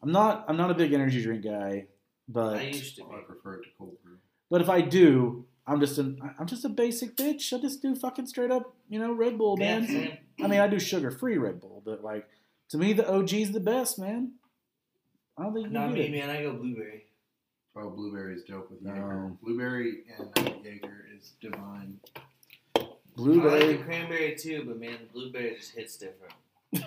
I'm 0.03 0.13
not. 0.13 0.45
I'm 0.49 0.57
not 0.57 0.71
a 0.71 0.75
big 0.75 0.93
energy 0.93 1.23
drink 1.23 1.45
guy, 1.45 1.87
but 2.29 2.57
I 2.59 2.63
used 2.63 2.97
to 2.97 3.05
be. 3.05 3.11
I 3.15 3.21
prefer 3.21 3.55
it 3.55 3.65
to 3.65 3.69
cold 3.77 3.97
brew. 4.03 4.17
but 4.51 4.61
if 4.61 4.69
I 4.71 4.81
do, 4.81 5.45
I'm 5.67 5.79
just 5.81 5.99
an 5.99 6.19
I'm 6.39 6.47
just 6.47 6.65
a 6.65 6.69
basic 6.71 7.17
bitch. 7.17 7.53
I 7.53 7.61
just 7.61 7.83
do 7.83 7.95
fucking 7.95 8.27
straight 8.27 8.51
up, 8.51 8.75
you 8.89 8.99
know, 8.99 9.13
Red 9.13 9.37
Bull, 9.37 9.57
man. 9.57 9.87
same. 9.87 10.17
I 10.43 10.47
mean, 10.47 10.61
I 10.61 10.69
do 10.69 10.79
sugar 10.81 11.11
free 11.11 11.37
Red 11.39 11.61
Bull, 11.61 11.83
but 11.85 12.03
like 12.03 12.27
to 12.71 12.79
me, 12.79 12.93
the 12.95 13.07
OG's 13.13 13.51
the 13.51 13.61
best, 13.61 13.99
man. 13.99 14.33
I 15.37 15.43
don't 15.43 15.55
think 15.55 15.67
you 15.67 15.73
Not 15.73 15.87
can 15.89 15.95
me, 15.95 16.05
it. 16.07 16.13
man. 16.13 16.31
I 16.31 16.43
go 16.43 16.53
blueberry. 16.55 17.05
Oh, 17.77 17.89
blueberry 17.91 18.35
is 18.35 18.43
dope 18.45 18.71
with 18.71 18.83
No. 18.83 18.91
Jaeger. 18.93 19.33
Blueberry 19.43 19.99
and 20.19 20.29
uh, 20.39 20.51
Jaeger 20.65 21.07
is 21.17 21.33
divine. 21.41 21.99
Blueberry. 22.75 22.83
I 22.83 22.85
like 22.85 23.15
Blueberry. 23.17 23.77
the 23.77 23.83
cranberry 23.85 24.37
too, 24.37 24.65
but 24.67 24.81
man, 24.81 24.97
the 25.01 25.13
blueberry 25.13 25.57
just 25.57 25.73
hits 25.75 25.97
different. 25.97 26.35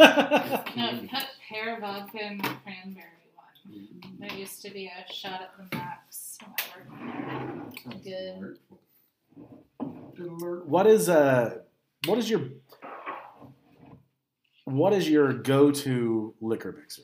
No, 0.76 1.08
put 1.12 1.24
pear 1.50 1.78
vodka 1.80 2.18
and 2.24 2.42
cranberry 2.42 3.06
one. 3.36 3.88
There 4.20 4.34
used 4.38 4.62
to 4.64 4.72
be 4.72 4.88
a 4.88 5.14
shot 5.14 5.42
at 5.42 5.52
the 5.70 5.76
max 5.78 6.38
when 6.90 7.10
I 7.10 7.46
worked 7.46 8.04
Good. 8.04 8.36
delightful. 8.40 8.80
Delightful. 10.16 10.62
What 10.66 10.88
is 10.88 11.10
uh 11.10 11.58
what 12.08 12.18
is 12.18 12.30
your 12.30 12.42
what 14.66 14.94
is 14.94 15.10
your 15.10 15.34
go 15.34 15.72
to 15.72 16.34
liquor 16.42 16.72
mixer? 16.80 17.04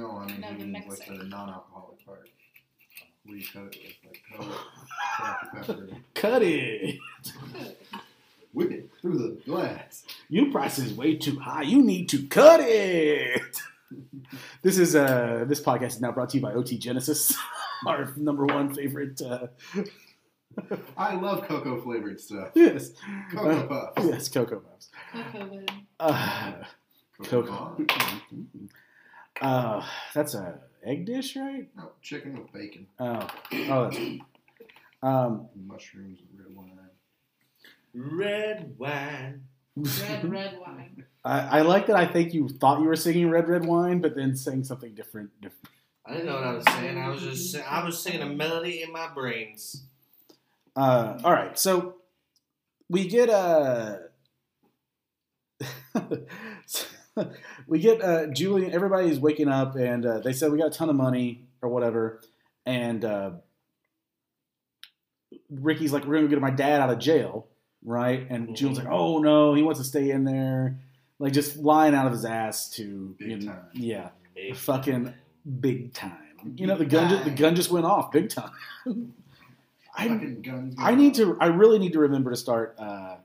No, 0.00 0.18
I 0.18 0.26
mean, 0.26 0.40
No, 0.40 0.48
he 0.48 0.54
the 0.54 0.64
means 0.66 0.86
mixer. 0.88 1.12
like 1.12 1.20
the 1.20 1.26
non-alcoholic 1.26 2.04
part. 2.06 2.28
Where 3.24 3.36
you 3.36 3.44
cut 3.52 3.64
it 3.74 3.94
with 4.02 4.12
like 4.12 4.22
Coke, 4.48 5.64
Dr. 5.66 5.74
Pepper, 5.74 5.88
Cut 6.14 6.42
it. 6.42 6.98
whip 8.52 8.70
it 8.72 8.90
through 9.00 9.18
the 9.18 9.40
glass. 9.44 10.04
You 10.28 10.50
price 10.50 10.78
is 10.78 10.94
way 10.94 11.16
too 11.16 11.38
high. 11.38 11.62
You 11.62 11.82
need 11.82 12.08
to 12.10 12.26
cut 12.26 12.60
it. 12.62 13.42
This 14.62 14.78
is 14.78 14.94
uh 14.94 15.44
this 15.48 15.60
podcast 15.60 15.86
is 15.96 16.00
now 16.00 16.12
brought 16.12 16.30
to 16.30 16.36
you 16.36 16.42
by 16.44 16.52
OT 16.52 16.78
Genasis, 16.78 17.36
our 17.84 18.12
number 18.16 18.46
one 18.46 18.72
favorite 18.72 19.20
uh 19.20 19.48
I 20.96 21.16
love 21.16 21.42
cocoa 21.48 21.80
flavored 21.80 22.20
stuff. 22.20 22.50
yes. 22.54 22.92
Cocoa 23.32 23.50
Uh, 23.50 23.66
Puffs. 23.66 24.06
yes, 24.08 24.28
Cocoa 24.28 24.60
Puffs. 24.60 24.90
Cocoa 25.12 25.46
Bud. 25.48 25.70
Uh, 25.98 26.52
Cocoa 27.20 27.42
Cocoa. 27.42 27.84
Puffs. 27.88 28.20
Uh, 29.40 29.84
that's 30.14 30.34
a 30.34 30.58
egg 30.84 31.06
dish, 31.06 31.36
right? 31.36 31.68
No, 31.76 31.90
chicken 32.02 32.38
with 32.38 32.52
bacon, 32.52 32.86
Oh, 32.98 33.26
oh, 33.68 33.84
that's 33.90 33.96
um, 35.02 35.48
mushrooms, 35.66 36.20
and 36.20 36.38
red 36.38 36.56
wine. 36.56 36.78
Red 37.94 38.74
wine. 38.78 39.42
Red, 39.76 40.30
red 40.30 40.58
wine. 40.60 41.04
I, 41.24 41.58
I 41.58 41.62
like 41.62 41.86
that. 41.86 41.96
I 41.96 42.06
think 42.06 42.34
you 42.34 42.48
thought 42.48 42.80
you 42.80 42.86
were 42.86 42.96
singing 42.96 43.30
"Red 43.30 43.48
Red 43.48 43.64
Wine," 43.64 44.00
but 44.00 44.14
then 44.14 44.36
sang 44.36 44.62
something 44.64 44.94
different. 44.94 45.30
different. 45.40 45.68
I 46.04 46.12
didn't 46.12 46.26
know 46.26 46.34
what 46.34 46.44
I 46.44 46.52
was 46.52 46.64
saying. 46.64 46.98
I 46.98 47.08
was 47.08 47.22
just 47.22 47.52
sing- 47.52 47.64
I 47.68 47.84
was 47.84 48.02
singing 48.02 48.22
a 48.22 48.26
melody 48.26 48.82
in 48.82 48.92
my 48.92 49.08
brains. 49.14 49.84
Uh, 50.76 51.18
all 51.24 51.32
right, 51.32 51.58
so 51.58 51.96
we 52.88 53.06
get 53.08 53.30
uh, 53.30 53.96
we 57.70 57.78
get 57.78 58.02
uh, 58.02 58.26
Julian. 58.26 58.72
Everybody's 58.72 59.18
waking 59.18 59.48
up, 59.48 59.76
and 59.76 60.04
uh, 60.04 60.18
they 60.20 60.32
said 60.34 60.52
we 60.52 60.58
got 60.58 60.66
a 60.66 60.70
ton 60.78 60.90
of 60.90 60.96
money 60.96 61.44
or 61.62 61.68
whatever, 61.70 62.20
and 62.66 63.04
uh, 63.04 63.30
Ricky's 65.50 65.92
like, 65.92 66.04
"We're 66.04 66.16
gonna 66.16 66.28
get 66.28 66.40
my 66.40 66.50
dad 66.50 66.80
out 66.80 66.90
of 66.90 66.98
jail." 66.98 67.46
Right, 67.82 68.26
and 68.28 68.54
Julian's 68.54 68.78
like, 68.84 68.92
"Oh 68.92 69.20
no, 69.20 69.54
he 69.54 69.62
wants 69.62 69.80
to 69.80 69.84
stay 69.86 70.10
in 70.10 70.24
there," 70.24 70.78
like 71.18 71.32
just 71.32 71.56
lying 71.56 71.94
out 71.94 72.06
of 72.06 72.12
his 72.12 72.24
ass 72.24 72.68
to 72.70 73.14
Big 73.18 73.28
you 73.28 73.36
know, 73.38 73.52
time. 73.52 73.64
yeah, 73.72 74.08
Big 74.34 74.56
Fucking- 74.56 75.04
time. 75.06 75.14
big 75.60 75.92
time. 75.94 76.16
You 76.56 76.66
know, 76.66 76.76
the 76.76 76.86
gun, 76.86 77.08
ju- 77.10 77.22
the 77.24 77.30
gun 77.36 77.54
just 77.54 77.70
went 77.70 77.84
off, 77.86 78.10
big 78.12 78.28
time. 78.30 78.50
I 79.96 80.36
I 80.78 80.94
need 80.94 81.14
to. 81.16 81.36
I 81.40 81.46
really 81.46 81.78
need 81.78 81.92
to 81.94 82.00
remember 82.00 82.30
to 82.30 82.36
start 82.36 82.74
uh, 82.78 83.16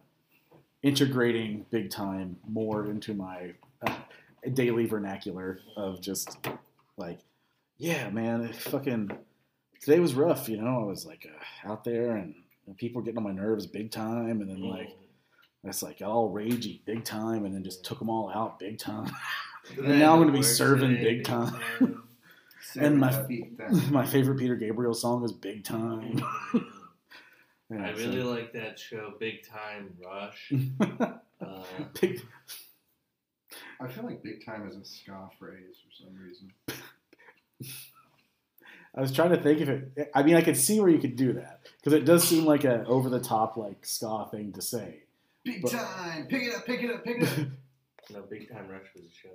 integrating 0.84 1.66
big 1.70 1.90
time 1.90 2.38
more 2.48 2.86
into 2.88 3.14
my 3.14 3.54
uh, 3.86 3.94
daily 4.54 4.86
vernacular 4.86 5.60
of 5.76 6.02
just 6.02 6.38
like, 6.98 7.20
yeah, 7.78 8.10
man, 8.10 8.44
it 8.44 8.56
fucking 8.56 9.12
today 9.82 10.00
was 10.00 10.14
rough. 10.14 10.48
You 10.50 10.58
know, 10.58 10.82
I 10.82 10.84
was 10.86 11.06
like 11.06 11.28
uh, 11.30 11.70
out 11.72 11.84
there 11.84 12.16
and 12.16 12.36
people 12.78 13.02
were 13.02 13.06
getting 13.06 13.18
on 13.18 13.24
my 13.24 13.32
nerves 13.32 13.66
big 13.68 13.92
time, 13.92 14.42
and 14.42 14.50
then 14.50 14.62
like 14.62 14.90
it's 15.64 15.82
like 15.84 16.00
got 16.00 16.10
all 16.10 16.32
ragey 16.34 16.82
big 16.86 17.04
time, 17.04 17.46
and 17.46 17.54
then 17.54 17.64
just 17.64 17.84
took 17.84 18.00
them 18.00 18.10
all 18.10 18.30
out 18.34 18.60
big 18.60 18.78
time. 18.78 19.12
and 19.78 20.00
now 20.00 20.14
I'm 20.14 20.20
gonna 20.20 20.32
be 20.32 20.42
serving 20.44 20.92
today, 20.98 21.16
big 21.16 21.24
time. 21.24 21.60
time. 21.80 22.04
and 22.80 23.00
my- 23.00 23.28
my 23.90 24.06
favorite 24.06 24.38
Peter 24.40 24.56
Gabriel 24.56 24.94
song 24.94 25.24
is 25.24 25.32
Big 25.32 25.64
Time. 25.64 26.22
Yeah, 27.72 27.84
I 27.90 27.94
so- 27.96 28.00
really 28.00 28.22
like 28.22 28.54
that 28.54 28.78
show, 28.78 29.16
Big 29.20 29.44
Time 29.44 29.96
Rush. 30.06 30.54
Uh, 31.42 31.64
Big, 32.00 32.22
I 33.82 33.88
feel 33.88 34.04
like 34.06 34.24
big 34.24 34.46
time 34.46 34.68
is 34.68 34.76
a 34.76 34.86
ska 34.86 35.30
phrase 35.38 35.76
for 35.84 36.04
some 36.04 36.14
reason. 36.16 36.52
I 38.98 39.02
was 39.02 39.12
trying 39.12 39.32
to 39.32 39.42
think 39.42 39.60
if 39.62 39.70
it. 39.70 40.12
I 40.14 40.24
mean, 40.24 40.36
I 40.36 40.42
could 40.42 40.56
see 40.58 40.80
where 40.80 40.90
you 40.90 41.00
could 41.00 41.16
do 41.18 41.34
that 41.34 41.62
because 41.78 41.94
it 41.94 42.06
does 42.06 42.24
seem 42.26 42.46
like 42.46 42.64
a 42.64 42.86
over 42.86 43.10
the 43.10 43.20
top 43.20 43.58
like 43.58 43.86
ska 43.86 44.28
thing 44.32 44.54
to 44.54 44.62
say. 44.62 45.04
Big 45.44 45.62
But- 45.62 45.72
time! 45.72 46.28
Pick 46.28 46.44
it 46.44 46.56
up, 46.56 46.66
pick 46.66 46.82
it 46.82 46.90
up, 46.92 47.04
pick 47.04 47.22
it 47.22 47.28
up. 47.28 47.48
no, 48.12 48.22
Big 48.30 48.50
Time 48.50 48.68
Rush 48.70 48.88
was 48.96 49.04
a 49.06 49.12
show. 49.14 49.30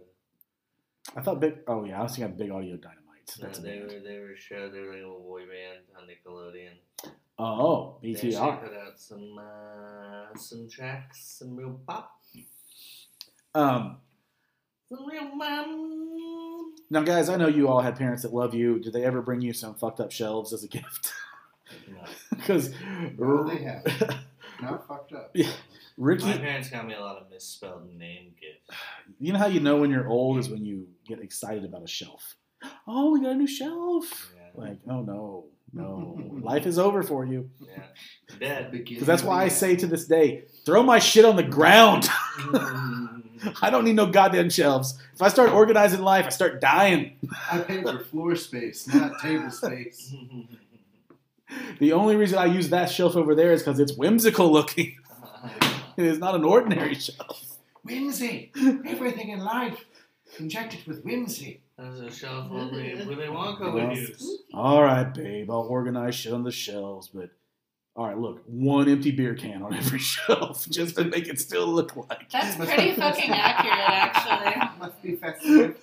I 1.16 1.20
thought 1.22 1.40
big. 1.40 1.58
Oh 1.68 1.84
yeah, 1.84 2.00
I 2.00 2.02
was 2.02 2.16
thinking 2.16 2.36
Big 2.36 2.50
Audio 2.50 2.76
Dynamite. 2.76 2.96
No, 3.38 3.46
That's 3.46 3.58
a 3.58 3.62
they 3.62 3.78
band. 3.78 3.82
were 3.92 4.00
they 4.00 4.18
were 4.18 4.32
a 4.32 4.36
show. 4.38 4.70
They 4.70 4.80
were 4.80 4.86
like 4.94 5.02
a 5.02 5.06
little 5.06 5.20
boy 5.20 5.40
band 5.42 5.84
on 5.96 6.08
Nickelodeon. 6.08 7.12
Oh, 7.38 7.96
They 8.02 8.12
actually 8.12 8.32
BTR. 8.32 8.62
put 8.62 8.72
out 8.76 8.98
some 8.98 9.38
uh, 9.38 10.36
some 10.38 10.68
tracks, 10.68 11.36
some 11.38 11.54
real 11.56 11.78
pop, 11.86 12.18
Um, 13.54 13.62
some 13.72 13.98
real 14.90 15.34
mom. 15.34 16.74
now, 16.90 17.02
guys, 17.02 17.28
I 17.28 17.36
know 17.36 17.48
you 17.48 17.68
all 17.68 17.80
had 17.80 17.96
parents 17.96 18.22
that 18.22 18.34
love 18.34 18.54
you. 18.54 18.78
Did 18.78 18.92
they 18.92 19.04
ever 19.04 19.22
bring 19.22 19.40
you 19.40 19.52
some 19.52 19.74
fucked 19.74 20.00
up 20.00 20.10
shelves 20.12 20.52
as 20.52 20.64
a 20.64 20.68
gift? 20.68 21.12
No. 21.88 21.98
Because 22.30 22.70
No, 23.18 23.44
they 23.44 23.62
have. 23.62 23.84
Not 24.62 24.86
fucked 24.88 25.12
up. 25.12 25.30
Yeah. 25.34 25.50
Ricky, 25.96 26.24
My 26.24 26.38
parents 26.38 26.70
got 26.70 26.86
me 26.86 26.94
a 26.94 27.00
lot 27.00 27.18
of 27.18 27.30
misspelled 27.30 27.94
name 27.96 28.32
gifts. 28.40 28.78
you 29.18 29.32
know 29.32 29.38
how 29.38 29.46
you 29.46 29.60
know 29.60 29.76
when 29.76 29.90
you're 29.90 30.08
old 30.08 30.38
is 30.38 30.48
when 30.48 30.64
you 30.64 30.88
get 31.06 31.20
excited 31.20 31.64
about 31.64 31.82
a 31.82 31.86
shelf. 31.86 32.36
Oh, 32.86 33.12
we 33.12 33.20
got 33.20 33.32
a 33.32 33.34
new 33.34 33.46
shelf. 33.46 34.32
Yeah. 34.34 34.48
Like, 34.54 34.78
oh 34.88 35.02
no, 35.02 35.44
no, 35.72 36.18
life 36.42 36.66
is 36.66 36.78
over 36.78 37.02
for 37.02 37.24
you. 37.24 37.50
Yeah. 37.60 37.82
Dead. 38.38 38.70
Because 38.72 39.06
that's 39.06 39.22
why 39.22 39.44
I 39.44 39.48
say 39.48 39.76
to 39.76 39.86
this 39.86 40.06
day, 40.06 40.44
throw 40.64 40.82
my 40.82 40.98
shit 40.98 41.24
on 41.24 41.36
the 41.36 41.42
ground. 41.42 42.08
I 43.62 43.70
don't 43.70 43.84
need 43.84 43.96
no 43.96 44.06
goddamn 44.06 44.50
shelves. 44.50 44.98
If 45.14 45.22
I 45.22 45.28
start 45.28 45.52
organizing 45.52 46.02
life, 46.02 46.26
I 46.26 46.28
start 46.28 46.60
dying. 46.60 47.16
I 47.50 47.58
pay 47.60 47.82
for 47.82 47.98
floor 47.98 48.36
space, 48.36 48.86
not 48.92 49.20
table 49.20 49.50
space. 49.50 50.14
The 51.80 51.92
only 51.94 52.14
reason 52.14 52.38
I 52.38 52.44
use 52.44 52.68
that 52.70 52.90
shelf 52.90 53.16
over 53.16 53.34
there 53.34 53.50
is 53.52 53.62
because 53.62 53.80
it's 53.80 53.96
whimsical 53.96 54.52
looking. 54.52 54.96
It 55.96 56.04
is 56.04 56.18
not 56.18 56.36
an 56.36 56.44
ordinary 56.44 56.94
shelf. 56.94 57.58
Whimsy. 57.82 58.52
Everything 58.86 59.30
in 59.30 59.40
life 59.40 59.84
injected 60.38 60.86
with 60.86 61.02
whimsy. 61.02 61.60
That's 61.80 62.00
a 62.00 62.10
shelf 62.10 62.48
only 62.50 62.94
Willy 62.94 63.26
Wonka 63.26 63.72
Well, 63.72 63.88
would 63.88 63.96
use. 63.96 64.38
All 64.52 64.82
right, 64.82 65.12
babe, 65.14 65.50
I'll 65.50 65.60
organize 65.60 66.14
shit 66.14 66.32
on 66.34 66.44
the 66.44 66.52
shelves, 66.52 67.08
but 67.08 67.30
all 67.96 68.06
right, 68.06 68.18
look, 68.18 68.42
one 68.46 68.88
empty 68.88 69.10
beer 69.10 69.34
can 69.34 69.62
on 69.62 69.74
every 69.74 69.98
shelf 69.98 70.68
just 70.68 70.96
to 70.96 71.04
make 71.04 71.26
it 71.26 71.40
still 71.40 71.66
look 71.66 71.96
like. 71.96 72.28
That's 72.30 72.56
pretty 72.56 72.94
fucking 72.94 73.30
accurate, 73.30 73.88
actually. 73.88 74.78
Must 74.78 75.02
be 75.02 75.16
festive. 75.16 75.76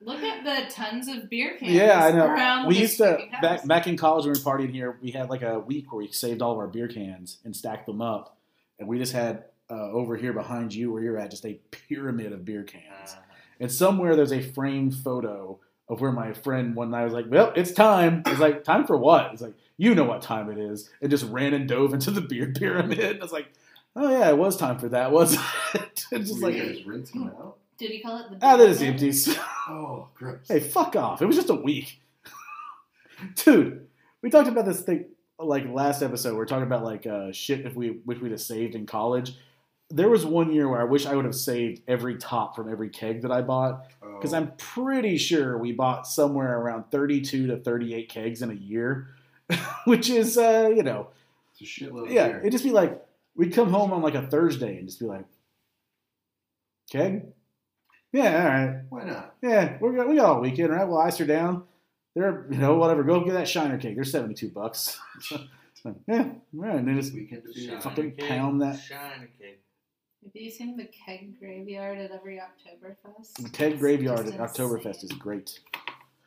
Look 0.00 0.22
at 0.22 0.44
the 0.44 0.72
tons 0.72 1.08
of 1.08 1.28
beer 1.28 1.56
cans. 1.58 1.72
Yeah, 1.72 2.04
I 2.04 2.12
know. 2.12 2.26
Around 2.26 2.68
We 2.68 2.74
this 2.74 2.80
used 2.82 2.98
to 2.98 3.18
house. 3.32 3.42
back 3.42 3.66
back 3.66 3.86
in 3.88 3.96
college 3.96 4.24
when 4.24 4.34
we 4.34 4.38
were 4.38 4.44
partying 4.44 4.72
here. 4.72 4.98
We 5.02 5.10
had 5.10 5.28
like 5.30 5.42
a 5.42 5.58
week 5.58 5.90
where 5.92 5.98
we 5.98 6.12
saved 6.12 6.42
all 6.42 6.52
of 6.52 6.58
our 6.58 6.68
beer 6.68 6.86
cans 6.86 7.38
and 7.44 7.56
stacked 7.56 7.86
them 7.86 8.00
up, 8.00 8.36
and 8.78 8.86
we 8.86 8.98
just 8.98 9.12
had 9.12 9.44
uh, 9.68 9.90
over 9.90 10.16
here 10.16 10.32
behind 10.32 10.72
you 10.72 10.92
where 10.92 11.02
you're 11.02 11.18
at 11.18 11.30
just 11.32 11.44
a 11.44 11.54
pyramid 11.72 12.32
of 12.32 12.44
beer 12.44 12.62
cans. 12.62 13.14
Uh, 13.14 13.16
And 13.60 13.70
somewhere 13.70 14.16
there's 14.16 14.32
a 14.32 14.40
framed 14.42 14.94
photo 14.94 15.58
of 15.88 16.00
where 16.00 16.12
my 16.12 16.32
friend 16.32 16.74
one 16.74 16.90
night 16.90 17.04
was 17.04 17.12
like, 17.12 17.26
"Well, 17.28 17.52
it's 17.54 17.72
time." 17.72 18.22
I 18.26 18.30
was 18.30 18.40
like, 18.40 18.64
"Time 18.64 18.86
for 18.86 18.96
what?" 18.96 19.32
It's 19.32 19.42
like, 19.42 19.54
"You 19.76 19.94
know 19.94 20.04
what 20.04 20.22
time 20.22 20.50
it 20.50 20.58
is," 20.58 20.90
and 21.00 21.10
just 21.10 21.24
ran 21.30 21.54
and 21.54 21.68
dove 21.68 21.94
into 21.94 22.10
the 22.10 22.20
beer 22.20 22.52
pyramid. 22.56 23.18
I 23.18 23.22
was 23.22 23.32
like, 23.32 23.48
"Oh 23.94 24.10
yeah, 24.10 24.28
it 24.30 24.38
was 24.38 24.56
time 24.56 24.78
for 24.78 24.88
that, 24.88 25.12
wasn't 25.12 25.44
it?" 25.74 26.04
it's 26.12 26.30
just 26.30 26.42
Were 26.42 26.50
you 26.50 26.62
like, 26.62 26.76
guys 26.76 26.86
rinse 26.86 27.10
them 27.12 27.28
out? 27.28 27.58
Did 27.78 27.90
he 27.90 28.00
call 28.00 28.18
it 28.18 28.30
the? 28.30 28.38
ah, 28.46 28.56
that 28.56 28.68
is 28.68 28.78
beer 28.78 28.86
bin? 28.92 28.94
empties. 28.94 29.38
Oh, 29.68 30.08
gross. 30.14 30.48
hey, 30.48 30.60
fuck 30.60 30.96
off! 30.96 31.22
It 31.22 31.26
was 31.26 31.36
just 31.36 31.50
a 31.50 31.54
week, 31.54 32.00
dude. 33.36 33.86
We 34.22 34.30
talked 34.30 34.48
about 34.48 34.64
this 34.64 34.80
thing 34.80 35.06
like 35.38 35.68
last 35.68 36.02
episode. 36.02 36.34
We 36.34 36.40
are 36.40 36.46
talking 36.46 36.66
about 36.66 36.84
like 36.84 37.06
uh, 37.06 37.32
shit 37.32 37.66
if 37.66 37.74
we 37.74 38.00
wish 38.04 38.18
we'd 38.20 38.32
have 38.32 38.40
saved 38.40 38.74
in 38.74 38.86
college. 38.86 39.36
There 39.90 40.08
was 40.08 40.26
one 40.26 40.52
year 40.52 40.68
where 40.68 40.80
I 40.80 40.84
wish 40.84 41.06
I 41.06 41.14
would 41.14 41.24
have 41.26 41.34
saved 41.34 41.82
every 41.86 42.16
top 42.16 42.56
from 42.56 42.70
every 42.70 42.88
keg 42.88 43.22
that 43.22 43.30
I 43.30 43.40
bought 43.42 43.86
Oh, 44.02 44.16
because 44.16 44.32
I'm 44.34 44.50
pretty 44.56 45.16
sure 45.16 45.58
we 45.58 45.70
bought 45.72 46.06
somewhere 46.08 46.58
around 46.58 46.90
32 46.90 47.46
to 47.48 47.56
38 47.58 48.08
kegs 48.08 48.42
in 48.42 48.50
a 48.50 48.54
year, 48.54 49.08
which 49.84 50.10
is, 50.10 50.36
uh, 50.36 50.70
you 50.74 50.82
know, 50.82 51.08
it's 51.52 51.60
a 51.60 51.64
shitload 51.84 52.10
yeah, 52.10 52.38
it'd 52.38 52.50
just 52.52 52.64
be 52.64 52.72
like, 52.72 53.00
we'd 53.36 53.52
come 53.54 53.70
home 53.70 53.92
on 53.92 54.02
like 54.02 54.14
a 54.16 54.26
Thursday 54.26 54.76
and 54.76 54.88
just 54.88 54.98
be 54.98 55.06
like, 55.06 55.24
keg? 56.90 57.26
Yeah, 58.12 58.42
all 58.42 58.48
right. 58.48 58.80
Why 58.88 59.04
not? 59.04 59.34
Yeah, 59.42 59.76
we're, 59.80 59.92
got- 59.92 60.08
we 60.08 60.16
got 60.16 60.26
all 60.26 60.40
weekend, 60.40 60.70
right? 60.70 60.86
We'll 60.86 60.98
ice 60.98 61.18
her 61.18 61.26
down. 61.26 61.64
They're, 62.14 62.46
you 62.50 62.56
know, 62.58 62.76
whatever. 62.76 63.02
Go 63.04 63.20
get 63.24 63.34
that 63.34 63.46
Shiner 63.48 63.78
cake. 63.78 63.94
They're 63.94 64.04
72 64.04 64.48
bucks. 64.50 64.98
Yeah, 66.08 66.30
right. 66.52 66.74
And 66.74 66.88
they 66.88 66.94
just 66.94 67.14
Weekend 67.14 67.42
to 67.44 67.52
beer. 67.54 67.68
Shiner 67.68 67.80
fucking 67.80 68.16
pound 68.16 68.60
that- 68.62 68.80
Shiner 68.80 69.28
cake. 69.38 69.62
Have 70.24 70.34
you 70.34 70.50
seen 70.50 70.76
the 70.76 70.86
keg 70.86 71.38
graveyard 71.38 71.98
at 71.98 72.10
every 72.10 72.38
Oktoberfest? 72.40 73.34
the 73.42 73.48
keg 73.50 73.78
graveyard 73.78 74.26
at 74.26 74.36
just 74.36 74.56
Oktoberfest 74.56 75.04
is 75.04 75.12
great. 75.12 75.60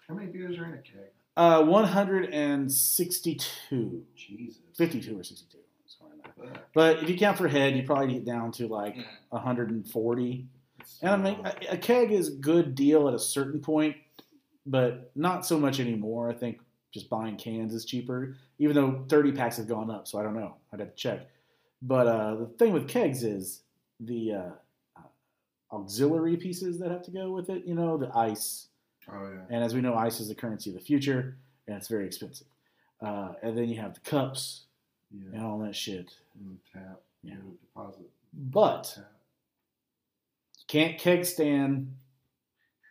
How 0.07 0.14
many 0.16 0.28
beers 0.32 0.57
are 0.57 0.66
in 0.66 0.74
a 0.74 0.78
keg? 0.78 1.11
Uh, 1.38 1.64
162. 1.64 4.03
Jesus. 4.16 4.61
52 4.78 5.20
or 5.20 5.24
62. 5.24 5.57
Sorry, 5.86 6.11
man. 6.24 6.32
Fuck. 6.53 6.64
But 6.74 7.03
if 7.03 7.10
you 7.10 7.18
count 7.18 7.38
for 7.38 7.48
head, 7.48 7.76
you 7.76 7.84
probably 7.84 8.14
get 8.14 8.26
down 8.26 8.52
to 8.53 8.68
like 8.68 8.95
Yeah. 8.95 9.03
140. 9.30 10.48
It's 10.80 10.99
And 11.02 11.11
I 11.11 11.18
mean, 11.18 11.40
a, 11.45 11.53
a 11.74 11.78
keg 11.78 12.11
is 12.11 12.30
a 12.30 12.36
good 12.38 12.76
deal 12.76 13.07
at 13.07 13.14
a 13.14 13.20
certain 13.20 13.60
point, 13.60 13.95
but 14.66 15.11
not 15.16 15.45
so 15.45 15.60
much 15.60 15.80
anymore. 15.80 16.30
I 16.30 16.34
think 16.34 16.60
just 16.94 17.10
buying 17.10 17.36
cans 17.38 17.74
is 17.74 17.86
cheaper, 17.86 18.36
even 18.57 18.76
though 18.76 19.06
30 19.10 19.34
packs 19.34 19.57
have 19.57 19.68
gone 19.68 19.91
up. 19.91 20.07
So 20.07 20.20
I 20.20 20.24
don't 20.24 20.36
know. 20.36 20.56
I'd 20.74 20.80
have 20.80 20.90
to 20.90 20.95
check. 20.95 21.28
But 21.82 22.07
uh, 22.07 22.36
the 22.36 22.45
thing 22.57 22.74
with 22.74 22.88
kegs 22.88 23.24
is 23.24 23.61
the 24.00 24.34
uh, 24.34 24.52
uh, 24.98 25.02
auxiliary 25.76 26.38
pieces 26.38 26.80
that 26.80 26.92
have 26.92 27.04
to 27.04 27.12
go 27.12 27.32
with 27.32 27.50
it. 27.50 27.66
You 27.66 27.76
know, 27.76 27.98
the 27.98 28.10
ice. 28.16 28.68
oh 29.12 29.30
yeah. 29.32 29.42
And 29.56 29.64
as 29.64 29.74
we 29.74 29.82
know, 29.82 29.96
ice 29.96 30.20
is 30.20 30.28
the 30.28 30.36
currency 30.36 30.70
of 30.70 30.76
the 30.76 30.82
future, 30.82 31.38
and 31.68 31.76
it's 31.78 31.88
very 31.88 32.06
expensive. 32.06 32.48
Uh, 33.02 33.34
and 33.42 33.58
then 33.58 33.70
you 33.70 33.80
have 33.80 33.94
the 33.94 34.00
cups 34.02 34.64
Yeah. 35.12 35.30
and 35.38 35.46
all 35.46 35.60
that 35.60 35.76
shit. 35.76 36.12
And 36.40 36.58
tap. 36.74 37.02
Yeah. 37.24 37.36
You 37.36 37.58
deposit. 37.62 38.10
But 38.34 38.92
Tap. 38.96 39.06
can't 40.68 40.98
keg 41.00 41.26
stand 41.26 41.96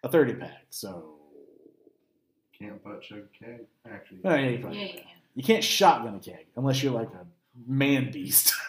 a 0.02 0.08
30 0.08 0.34
pack. 0.34 0.64
So 0.70 1.14
Can't 2.58 2.82
butt 2.82 3.02
chug 3.02 3.18
a 3.20 3.44
keg. 3.44 3.60
Actually. 3.90 4.18
Oh, 4.24 4.34
yeah, 4.34 4.48
you 4.48 4.58
probably 4.58 4.80
Yeah, 4.80 4.86
can. 4.88 4.96
you 4.96 5.02
can. 5.02 5.12
you 5.36 5.42
can't 5.44 5.64
shotgun 5.64 6.14
a 6.16 6.18
keg 6.18 6.46
unless 6.56 6.82
you're 6.82 6.92
like 6.92 7.08
a 7.10 7.26
man 7.70 8.10
beast. 8.10 8.52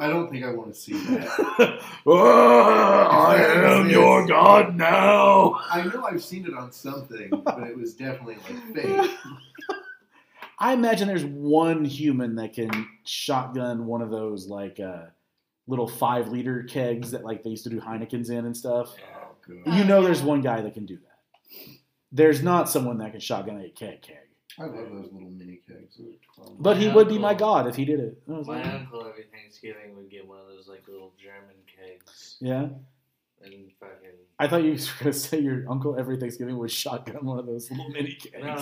I 0.00 0.08
don't 0.08 0.30
think 0.30 0.44
I 0.44 0.52
want 0.52 0.72
to 0.74 0.80
see 0.80 0.92
that. 0.94 1.80
oh, 2.06 3.06
I 3.10 3.36
am 3.36 3.90
your 3.90 4.26
god 4.26 4.74
now. 4.74 5.60
I 5.70 5.82
know 5.84 6.04
I've 6.04 6.24
seen 6.24 6.46
it 6.46 6.54
on 6.54 6.72
something, 6.72 7.28
but 7.44 7.62
it 7.64 7.76
was 7.76 7.94
definitely 7.94 8.36
like 8.36 8.74
fake. 8.74 9.10
I 10.58 10.72
imagine 10.72 11.06
there's 11.06 11.24
one 11.24 11.84
human 11.84 12.36
that 12.36 12.54
can 12.54 12.70
shotgun 13.04 13.86
one 13.86 14.00
of 14.02 14.10
those 14.10 14.46
like 14.48 14.80
uh, 14.80 15.06
little 15.66 15.88
five 15.88 16.28
liter 16.28 16.62
kegs 16.62 17.10
that 17.10 17.24
like 17.24 17.42
they 17.42 17.50
used 17.50 17.64
to 17.64 17.70
do 17.70 17.80
Heinekens 17.80 18.30
in 18.30 18.46
and 18.46 18.56
stuff. 18.56 18.94
Oh, 19.14 19.28
good. 19.46 19.62
Oh, 19.66 19.76
You 19.76 19.84
know, 19.84 20.02
there's 20.02 20.22
one 20.22 20.40
guy 20.40 20.62
that 20.62 20.74
can 20.74 20.86
do 20.86 20.96
that. 20.96 21.74
There's 22.12 22.42
not 22.42 22.68
someone 22.70 22.98
that 22.98 23.12
can 23.12 23.20
shotgun 23.20 23.60
a 23.60 23.68
keg 23.68 24.02
keg, 24.02 24.16
I 24.58 24.64
love 24.64 24.72
those 24.90 25.12
little 25.12 25.30
mini 25.30 25.60
kegs. 25.66 25.96
Those 25.98 26.48
are 26.48 26.52
but 26.58 26.76
he 26.76 26.88
My 26.88 26.94
would 26.94 27.08
be 27.08 27.18
my 27.18 27.34
god 27.34 27.66
if 27.68 27.76
he 27.76 27.84
did 27.84 28.00
it. 28.00 28.22
I 28.28 28.32
was 28.32 28.46
My 28.46 28.56
like, 28.62 28.66
uncle 28.74 29.06
every 29.08 29.24
Thanksgiving 29.32 29.94
would 29.96 30.10
get 30.10 30.26
one 30.26 30.38
of 30.40 30.46
those 30.48 30.68
like 30.68 30.86
little 30.88 31.12
German 31.18 31.56
kegs 31.66 32.36
yeah, 32.40 32.62
and 33.42 33.72
fucking. 33.78 34.10
I 34.38 34.48
thought 34.48 34.62
you 34.64 34.72
were 34.72 34.78
gonna 34.98 35.12
say 35.12 35.38
your 35.40 35.64
uncle 35.70 35.96
every 35.98 36.16
Thanksgiving 36.18 36.58
would 36.58 36.70
shotgun 36.70 37.24
one 37.24 37.38
of 37.38 37.46
those 37.46 37.70
little 37.70 37.88
mini 37.90 38.12
kegs. 38.14 38.42
No, 38.42 38.54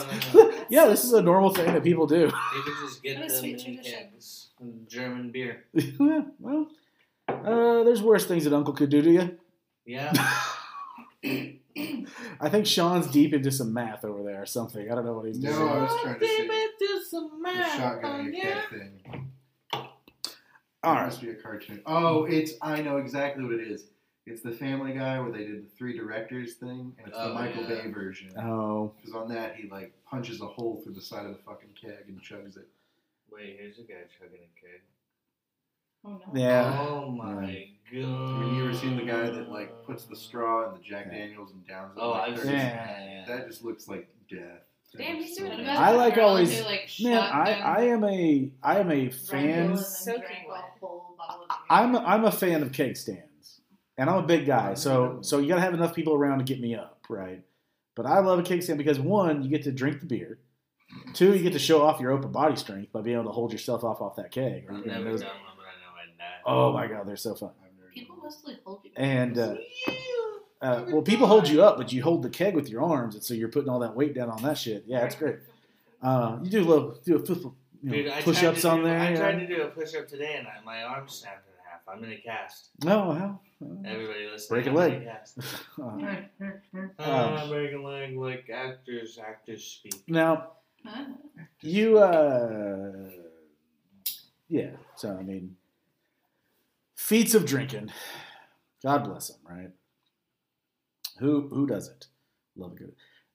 no, 0.42 0.50
no. 0.50 0.64
yeah, 0.68 0.86
this 0.86 1.04
is 1.04 1.12
a 1.12 1.22
normal 1.22 1.50
thing 1.50 1.66
that 1.72 1.82
people 1.82 2.06
do. 2.06 2.20
You 2.26 2.62
could 2.64 2.74
just 2.88 3.02
get 3.02 3.16
What 3.18 3.26
a 3.26 3.28
the 3.32 3.34
sweet 3.38 3.56
mini 3.56 3.76
tradition. 3.76 4.08
kegs, 4.12 4.48
and 4.60 4.88
German 4.88 5.30
beer. 5.30 5.64
Yeah, 5.74 6.22
well, 6.38 6.68
uh, 7.28 7.84
there's 7.84 8.02
worse 8.02 8.26
things 8.26 8.44
that 8.44 8.52
Uncle 8.54 8.74
could 8.74 8.90
do 8.90 9.02
to 9.02 9.10
you. 9.10 9.38
Yeah. 9.86 10.12
I 12.40 12.48
think 12.48 12.66
Sean's 12.66 13.06
deep 13.08 13.32
into 13.32 13.50
some 13.50 13.72
math 13.72 14.04
over 14.04 14.22
there 14.22 14.42
or 14.42 14.46
something. 14.46 14.90
I 14.90 14.94
don't 14.94 15.04
know 15.04 15.14
what 15.14 15.26
he's 15.26 15.38
doing. 15.38 15.54
No, 15.54 15.68
I 15.68 15.82
was 15.82 16.02
trying 16.02 16.18
to 16.20 16.26
say 16.26 16.48
do 16.78 17.02
some 17.08 17.42
the 17.42 17.64
shotgun 17.76 18.32
oh, 18.34 18.48
a 18.48 18.78
thing. 18.78 19.30
All 20.84 20.92
It 20.92 21.04
must 21.06 21.20
be 21.20 21.30
a 21.30 21.34
cartoon. 21.34 21.82
Oh, 21.86 22.24
it's 22.24 22.52
I 22.62 22.80
know 22.82 22.98
exactly 22.98 23.44
what 23.44 23.54
it 23.54 23.68
is. 23.68 23.86
It's 24.26 24.42
the 24.42 24.52
Family 24.52 24.92
Guy 24.92 25.18
where 25.20 25.32
they 25.32 25.44
did 25.44 25.64
the 25.64 25.70
three 25.76 25.96
directors 25.96 26.54
thing, 26.54 26.92
and 26.98 27.08
it's 27.08 27.16
the 27.16 27.30
Oh, 27.30 27.34
Michael 27.34 27.62
yeah. 27.62 27.82
Bay 27.82 27.90
version. 27.90 28.30
Oh, 28.38 28.92
Because 28.96 29.14
on 29.14 29.28
that 29.30 29.56
he 29.56 29.68
like 29.68 29.92
punches 30.04 30.40
a 30.40 30.46
hole 30.46 30.80
through 30.84 30.94
the 30.94 31.00
side 31.00 31.24
of 31.24 31.32
the 31.32 31.38
fucking 31.44 31.70
keg 31.80 32.04
and 32.08 32.20
chugs 32.20 32.56
it. 32.56 32.68
Wait, 33.32 33.56
here's 33.58 33.78
a 33.78 33.82
guy 33.82 34.04
chugging 34.18 34.40
a 34.40 34.60
keg. 34.60 34.82
Oh 36.04 36.10
no. 36.32 36.40
yeah. 36.40 36.86
Oh 36.88 37.10
my 37.10 37.32
god. 37.34 37.44
Have 37.44 38.52
you 38.54 38.64
ever 38.64 38.74
seen 38.74 38.96
the 38.96 39.04
guy 39.04 39.30
that 39.30 39.48
like 39.50 39.84
puts 39.84 40.04
the 40.04 40.16
straw 40.16 40.68
in 40.68 40.74
the 40.74 40.80
Jack 40.82 41.06
Yeah. 41.10 41.18
Daniels 41.18 41.52
and 41.52 41.66
downs 41.66 41.96
it? 41.96 42.00
Oh, 42.00 42.10
like 42.10 42.32
I've 42.32 42.38
seen 42.40 42.52
Yeah. 42.52 42.86
seconds? 42.86 43.28
That 43.28 43.48
just 43.48 43.64
looks 43.64 43.88
like 43.88 44.08
death. 44.30 44.62
Damn, 44.96 45.16
he's 45.16 45.36
doing 45.36 45.52
a 45.52 45.56
What 45.56 45.64
bad. 45.64 45.76
about 45.76 45.82
I 45.84 45.96
like 45.96 46.16
always- 46.18 46.58
who, 46.58 46.64
like, 46.64 46.90
Man, 47.00 47.18
I, 47.18 47.60
I 47.60 47.80
am 47.84 48.04
a 48.04 48.50
I 48.62 48.78
am 48.78 48.90
a 48.90 49.10
fan. 49.10 49.40
Bull 49.42 49.50
and 49.50 49.70
then 49.70 49.76
Soaking 49.84 50.20
drank 50.22 50.48
wet. 50.48 50.58
a 50.60 50.86
whole 50.86 51.14
bottle 51.18 51.42
of 51.42 51.48
beer. 51.48 51.56
I'm 51.70 51.96
I'm 51.96 52.24
a 52.24 52.32
fan 52.32 52.62
of 52.62 52.72
keg 52.72 52.96
stands, 52.96 53.60
and 53.98 54.08
I'm 54.08 54.16
a 54.24 54.26
big 54.26 54.46
guy, 54.46 54.74
so 54.74 55.18
so 55.22 55.38
you 55.38 55.48
gotta 55.48 55.60
have 55.60 55.74
enough 55.74 55.94
people 55.94 56.14
around 56.14 56.38
to 56.38 56.44
get 56.44 56.60
me 56.60 56.74
up, 56.74 57.04
right? 57.10 57.42
But 57.96 58.06
I 58.06 58.20
love 58.20 58.38
a 58.38 58.42
cake 58.42 58.62
stand 58.62 58.78
because 58.78 58.98
one, 59.00 59.42
you 59.42 59.50
get 59.50 59.64
to 59.64 59.72
drink 59.72 60.00
the 60.00 60.06
beer. 60.06 60.38
Two, 61.12 61.34
you 61.36 61.42
get 61.42 61.52
to 61.52 61.58
show 61.58 61.82
off 61.82 62.00
your 62.00 62.12
open 62.12 62.32
body 62.32 62.56
strength 62.56 62.90
by 62.92 63.02
being 63.02 63.16
able 63.16 63.26
to 63.26 63.32
hold 63.32 63.52
yourself 63.52 63.84
off 63.84 64.00
off 64.00 64.16
that 64.16 64.30
keg. 64.30 64.66
I've 64.70 64.86
never 64.86 65.04
those- 65.04 65.20
done 65.20 65.30
one, 65.30 65.52
but 65.56 65.64
I 65.66 65.74
know 65.82 65.92
I'd 66.00 66.16
die. 66.16 66.37
Oh 66.48 66.72
my 66.72 66.86
god, 66.86 67.06
they're 67.06 67.16
so 67.16 67.34
fun. 67.34 67.50
People 67.94 68.16
mostly 68.22 68.58
hold 68.64 68.80
you. 68.84 68.90
And 68.96 69.38
uh, 69.38 69.56
uh, 70.62 70.84
well, 70.88 71.02
people 71.02 71.26
hold 71.26 71.48
you 71.48 71.62
up, 71.62 71.76
but 71.76 71.92
you 71.92 72.02
hold 72.02 72.22
the 72.22 72.30
keg 72.30 72.54
with 72.54 72.68
your 72.68 72.82
arms, 72.82 73.14
and 73.14 73.24
so 73.24 73.34
you're 73.34 73.48
putting 73.48 73.68
all 73.68 73.80
that 73.80 73.94
weight 73.96 74.14
down 74.14 74.30
on 74.30 74.42
that 74.42 74.56
shit. 74.58 74.84
Yeah, 74.86 75.04
it's 75.04 75.14
great. 75.16 75.36
Uh, 76.02 76.38
you 76.42 76.50
do 76.50 76.60
a 76.60 76.68
little, 76.68 76.98
do 77.04 77.16
a 77.16 77.18
flip, 77.24 77.38
you 77.38 77.52
know, 77.82 77.92
Dude, 77.92 78.12
push 78.24 78.38
tried 78.40 78.48
ups 78.50 78.62
to 78.62 78.70
on 78.70 78.78
do- 78.78 78.84
there. 78.84 78.98
I 78.98 79.10
yeah. 79.10 79.16
tried 79.16 79.38
to 79.40 79.46
do 79.46 79.62
a 79.62 79.68
push 79.68 79.94
up 79.96 80.06
today, 80.08 80.36
and 80.38 80.46
I, 80.46 80.54
my 80.64 80.82
arm 80.84 81.08
snapped 81.08 81.46
in 81.48 81.54
half. 81.68 81.80
I'm 81.88 82.04
in 82.04 82.12
a 82.12 82.16
cast. 82.18 82.70
Oh, 82.86 83.08
well. 83.10 83.42
Everybody 83.84 84.28
listening, 84.30 84.62
Break 84.62 84.66
a 84.66 84.70
I'm 84.70 84.76
leg. 84.76 84.92
in 84.94 85.02
a 85.02 85.04
cast. 85.06 85.38
Uh, 85.82 86.16
Oh, 87.00 87.36
Um, 87.36 87.50
leg 87.50 88.16
like 88.16 88.48
actors. 88.52 89.18
Actors 89.20 89.64
speak. 89.64 90.04
now, 90.06 90.52
Huh? 90.86 91.04
you, 91.62 91.98
uh, 91.98 93.10
yeah. 94.48 94.70
So, 94.96 95.16
I 95.18 95.22
mean, 95.22 95.56
feats 97.08 97.34
of 97.34 97.46
drinking. 97.46 97.90
God 98.82 99.04
bless 99.04 99.28
them, 99.28 99.38
right? 99.48 99.70
Who 101.18 101.48
who 101.48 101.66
does 101.66 101.88
it? 101.88 102.06
love 102.56 102.72
a 102.72 102.74
good? 102.76 102.92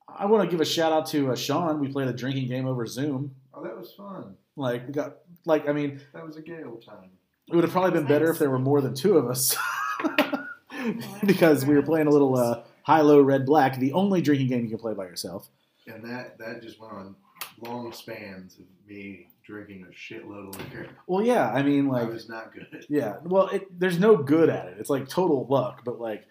I 0.08 0.26
want 0.26 0.44
to 0.44 0.52
give 0.52 0.62
a 0.62 0.66
shout 0.66 0.92
out 0.92 1.06
to 1.08 1.32
uh, 1.32 1.36
Sean. 1.36 1.80
We 1.80 1.88
played 1.88 2.08
a 2.08 2.14
drinking 2.14 2.48
game 2.50 2.68
over 2.68 2.86
Zoom. 2.86 3.34
Oh, 3.54 3.64
that 3.64 3.76
was 3.78 3.94
fun. 3.94 4.36
Like, 4.56 4.86
we 4.86 4.94
got 4.94 5.18
like 5.46 5.68
I 5.68 5.74
mean, 5.74 6.00
That 6.14 6.26
was 6.26 6.38
a 6.38 6.42
gay 6.42 6.64
old 6.64 6.86
time. 6.86 7.10
it 7.50 7.56
would 7.56 7.64
have 7.64 7.74
probably 7.74 7.92
been 7.92 8.06
better 8.06 8.30
if 8.30 8.38
there 8.38 8.50
were 8.50 8.60
more 8.60 8.82
than 8.82 8.94
two 8.94 9.18
of 9.18 9.28
us, 9.30 9.56
because 11.26 11.66
we 11.66 11.74
were 11.74 11.82
playing 11.82 12.08
a 12.08 12.12
little 12.12 12.38
uh, 12.38 12.64
high 12.84 13.02
low 13.02 13.22
red 13.22 13.46
black, 13.46 13.78
the 13.80 13.94
only 13.94 14.22
drinking 14.22 14.48
game 14.48 14.64
you 14.64 14.70
can 14.70 14.78
play 14.80 14.94
by 14.94 15.06
yourself. 15.06 15.50
And 15.88 16.04
that 16.06 16.38
that 16.38 16.62
just 16.62 16.80
went 16.80 16.94
on 16.94 17.16
long 17.60 17.92
spans 17.92 18.60
of 18.60 18.66
me 18.88 19.30
drinking 19.46 19.86
a 19.90 19.94
shitload 19.94 20.50
of 20.50 20.58
liquor. 20.60 20.88
Well, 21.08 21.26
yeah, 21.26 21.50
I 21.52 21.64
mean, 21.64 21.88
I 21.90 22.02
like, 22.02 22.10
was 22.12 22.30
not 22.30 22.54
good. 22.54 22.86
yeah, 22.90 23.18
well, 23.24 23.48
it, 23.50 23.80
there's 23.80 24.00
no 24.00 24.16
good 24.18 24.50
at 24.50 24.68
it. 24.68 24.78
It's 24.80 24.90
like 24.90 25.08
total 25.10 25.46
luck, 25.50 25.82
but 25.84 26.00
like, 26.00 26.26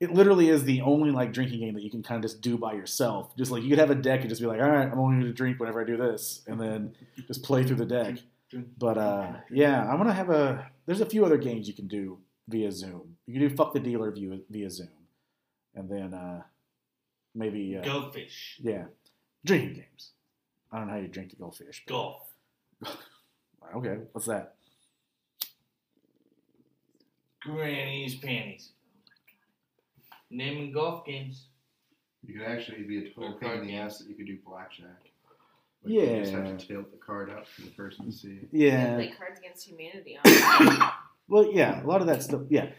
it 0.00 0.12
literally 0.12 0.48
is 0.48 0.64
the 0.64 0.80
only 0.82 1.10
like 1.10 1.32
drinking 1.32 1.60
game 1.60 1.74
that 1.74 1.82
you 1.82 1.90
can 1.90 2.02
kind 2.02 2.22
of 2.24 2.30
just 2.30 2.40
do 2.42 2.58
by 2.58 2.72
yourself. 2.74 3.36
Just 3.36 3.50
like 3.50 3.62
you 3.62 3.70
could 3.70 3.78
have 3.78 3.90
a 3.90 3.94
deck 3.94 4.20
and 4.20 4.28
just 4.28 4.40
be 4.40 4.46
like, 4.46 4.60
all 4.60 4.68
right, 4.68 4.90
I'm 4.90 4.98
only 4.98 5.16
going 5.20 5.26
to 5.26 5.32
drink 5.32 5.58
whenever 5.60 5.80
I 5.80 5.84
do 5.84 5.96
this, 5.96 6.42
and 6.46 6.60
then 6.60 6.94
just 7.26 7.42
play 7.42 7.64
through 7.64 7.76
the 7.76 7.86
deck. 7.86 8.16
But 8.78 8.98
uh, 8.98 9.32
yeah, 9.50 9.84
I 9.90 9.94
want 9.94 10.08
to 10.08 10.12
have 10.12 10.30
a. 10.30 10.70
There's 10.86 11.00
a 11.00 11.06
few 11.06 11.24
other 11.24 11.38
games 11.38 11.66
you 11.68 11.74
can 11.74 11.88
do 11.88 12.18
via 12.48 12.70
Zoom. 12.70 13.16
You 13.26 13.38
can 13.38 13.48
do 13.48 13.54
fuck 13.56 13.72
the 13.72 13.80
dealer 13.80 14.10
via, 14.10 14.38
via 14.50 14.70
Zoom, 14.70 14.88
and 15.74 15.88
then 15.88 16.12
uh, 16.14 16.42
maybe 17.34 17.76
uh, 17.78 17.82
Go 17.82 18.10
fish. 18.10 18.58
yeah, 18.62 18.84
drinking 19.44 19.74
games. 19.74 20.10
I 20.70 20.78
don't 20.78 20.88
know 20.88 20.94
how 20.94 20.98
you 21.00 21.08
drink 21.08 21.30
the 21.30 21.36
goldfish. 21.36 21.82
but- 21.86 21.92
Golf. 21.94 22.20
Okay, 23.76 23.98
what's 24.12 24.26
that? 24.26 24.54
Granny's 27.42 28.14
panties. 28.16 28.70
Naming 30.30 30.72
golf 30.72 31.04
games. 31.04 31.46
You 32.26 32.38
could 32.38 32.46
actually 32.48 32.82
be 32.84 33.06
a 33.06 33.10
total 33.14 33.34
Or 33.34 33.38
pain 33.38 33.60
in 33.60 33.66
the 33.66 33.76
ass 33.76 33.98
that 33.98 34.08
you 34.08 34.14
could 34.14 34.26
do 34.26 34.38
blackjack. 34.46 34.86
Like, 35.82 35.92
You 35.92 36.00
just 36.20 36.32
Yeah. 36.32 36.44
have 36.46 36.58
to 36.58 36.66
tilt 36.66 36.90
the 36.90 36.96
card 36.96 37.30
up 37.30 37.46
for 37.46 37.62
the 37.62 37.70
person 37.70 38.06
to 38.06 38.12
see. 38.12 38.40
Yeah. 38.50 38.94
Play 38.94 39.12
Cards 39.16 39.38
Against 39.38 39.68
Humanity 39.68 40.18
on 40.24 40.92
Well, 41.28 41.52
yeah, 41.52 41.82
a 41.82 41.86
lot 41.86 42.00
of 42.00 42.06
that 42.08 42.22
stuff. 42.22 42.42
Yeah, 42.50 42.70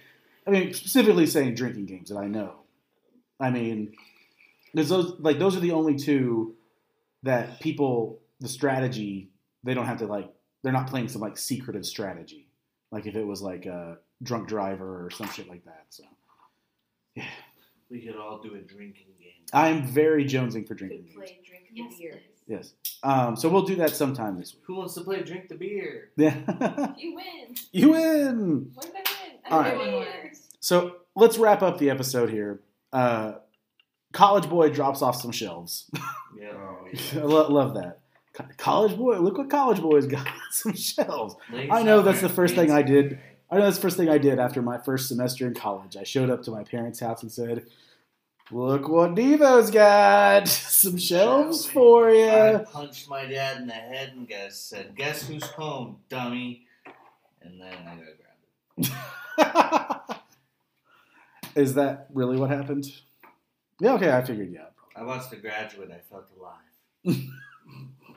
I 0.47 0.51
mean, 0.51 0.73
specifically 0.73 1.25
saying 1.25 1.55
drinking 1.55 1.85
games 1.87 2.09
that 2.09 2.17
I 2.17 2.27
know. 2.27 2.61
I 3.39 3.49
mean, 3.49 3.93
there's 4.73 4.89
those 4.89 5.19
like 5.19 5.39
those 5.39 5.55
are 5.55 5.59
the 5.59 5.71
only 5.71 5.95
two 5.95 6.55
that 7.23 7.59
people 7.59 8.19
the 8.39 8.47
strategy 8.47 9.29
they 9.65 9.73
don't 9.73 9.85
have 9.85 9.97
to 9.99 10.05
like 10.07 10.31
they're 10.63 10.71
not 10.73 10.87
playing 10.87 11.09
some 11.09 11.21
like 11.21 11.37
secretive 11.37 11.85
strategy 11.85 12.47
like 12.91 13.05
if 13.05 13.15
it 13.15 13.23
was 13.25 13.41
like 13.41 13.65
a 13.65 13.97
drunk 14.23 14.47
driver 14.47 15.05
or 15.05 15.09
some 15.09 15.27
shit 15.29 15.49
like 15.49 15.65
that. 15.65 15.85
So 15.89 16.03
We 17.89 18.01
could 18.01 18.15
all 18.15 18.39
do 18.41 18.55
a 18.55 18.59
drinking 18.59 19.07
game. 19.19 19.45
I'm 19.53 19.85
very 19.85 20.25
jonesing 20.25 20.67
for 20.67 20.73
drinking 20.73 21.03
Could 21.03 21.05
games. 21.07 21.15
play 21.15 21.39
Drink 21.47 21.65
the 21.69 21.75
Yes, 21.77 21.93
Beer. 21.99 22.21
Yes. 22.47 22.73
Um, 23.03 23.35
so 23.35 23.47
we'll 23.49 23.61
do 23.65 23.75
that 23.75 23.91
sometime 23.91 24.39
this 24.39 24.53
week. 24.55 24.63
Who 24.65 24.75
wants 24.75 24.95
to 24.95 25.01
play 25.01 25.21
drink 25.21 25.49
the 25.49 25.55
beer? 25.55 26.09
Yeah. 26.17 26.93
You 26.97 27.15
win. 27.15 27.55
you 27.71 27.89
win. 27.91 28.71
What 28.73 28.85
did 28.85 28.95
I 28.95 28.97
win? 28.97 29.39
All 29.51 29.59
I 29.59 29.69
right. 29.73 29.77
win. 30.23 30.31
So 30.61 30.95
let's 31.15 31.37
wrap 31.37 31.61
up 31.61 31.77
the 31.77 31.89
episode 31.91 32.29
here. 32.31 32.61
Uh, 32.91 33.33
College 34.13 34.49
Boy 34.49 34.69
drops 34.69 35.01
off 35.03 35.15
some 35.21 35.31
shelves. 35.31 35.89
Yeah. 36.39 36.51
Oh, 36.55 36.85
I 36.85 36.97
yeah. 37.15 37.23
lo- 37.23 37.51
love 37.51 37.75
that. 37.75 37.99
Co- 38.35 38.45
College 38.57 38.97
Boy, 38.97 39.17
look 39.19 39.37
what 39.37 39.49
College 39.49 39.81
Boy's 39.81 40.05
got 40.07 40.27
some 40.51 40.75
shelves. 40.75 41.35
Ladies 41.51 41.71
I 41.71 41.83
know 41.83 42.01
that's 42.01 42.21
the 42.21 42.29
first 42.29 42.55
thing 42.55 42.71
I 42.71 42.81
did. 42.81 43.19
I 43.49 43.57
know 43.57 43.63
that's 43.63 43.77
the 43.77 43.81
first 43.81 43.97
thing 43.97 44.09
I 44.09 44.17
did 44.17 44.39
after 44.39 44.61
my 44.61 44.77
first 44.77 45.07
semester 45.07 45.47
in 45.47 45.53
college. 45.53 45.95
I 45.95 46.03
showed 46.03 46.29
up 46.29 46.43
to 46.43 46.51
my 46.51 46.63
parents' 46.63 46.99
house 46.99 47.21
and 47.23 47.31
said, 47.31 47.65
"Look 48.51 48.89
what 48.89 49.15
Devo's 49.15 49.71
got! 49.71 50.47
Some 50.47 50.97
shelves 50.97 51.65
for 51.65 52.09
you." 52.09 52.25
I 52.25 52.51
you." 52.51 52.59
punched 52.59 53.09
my 53.09 53.25
dad 53.25 53.61
in 53.61 53.67
the 53.67 53.73
head 53.73 54.13
and 54.15 54.27
guess 54.27 54.59
said, 54.59 54.95
"Guess 54.95 55.27
who's 55.27 55.43
home, 55.43 55.99
dummy?" 56.09 56.65
And 57.41 57.61
then 57.61 57.73
I 57.87 57.95
got 57.95 59.47
grounded. 59.47 60.15
Is 61.55 61.75
that 61.75 62.07
really 62.13 62.37
what 62.37 62.49
happened? 62.49 62.85
Yeah. 63.79 63.93
Okay, 63.93 64.11
I 64.11 64.21
figured. 64.23 64.51
Yeah. 64.51 64.65
I 64.95 65.03
watched 65.03 65.29
The 65.29 65.37
Graduate. 65.37 65.91
I 65.91 65.99
felt 66.09 66.25
alive. 66.37 67.17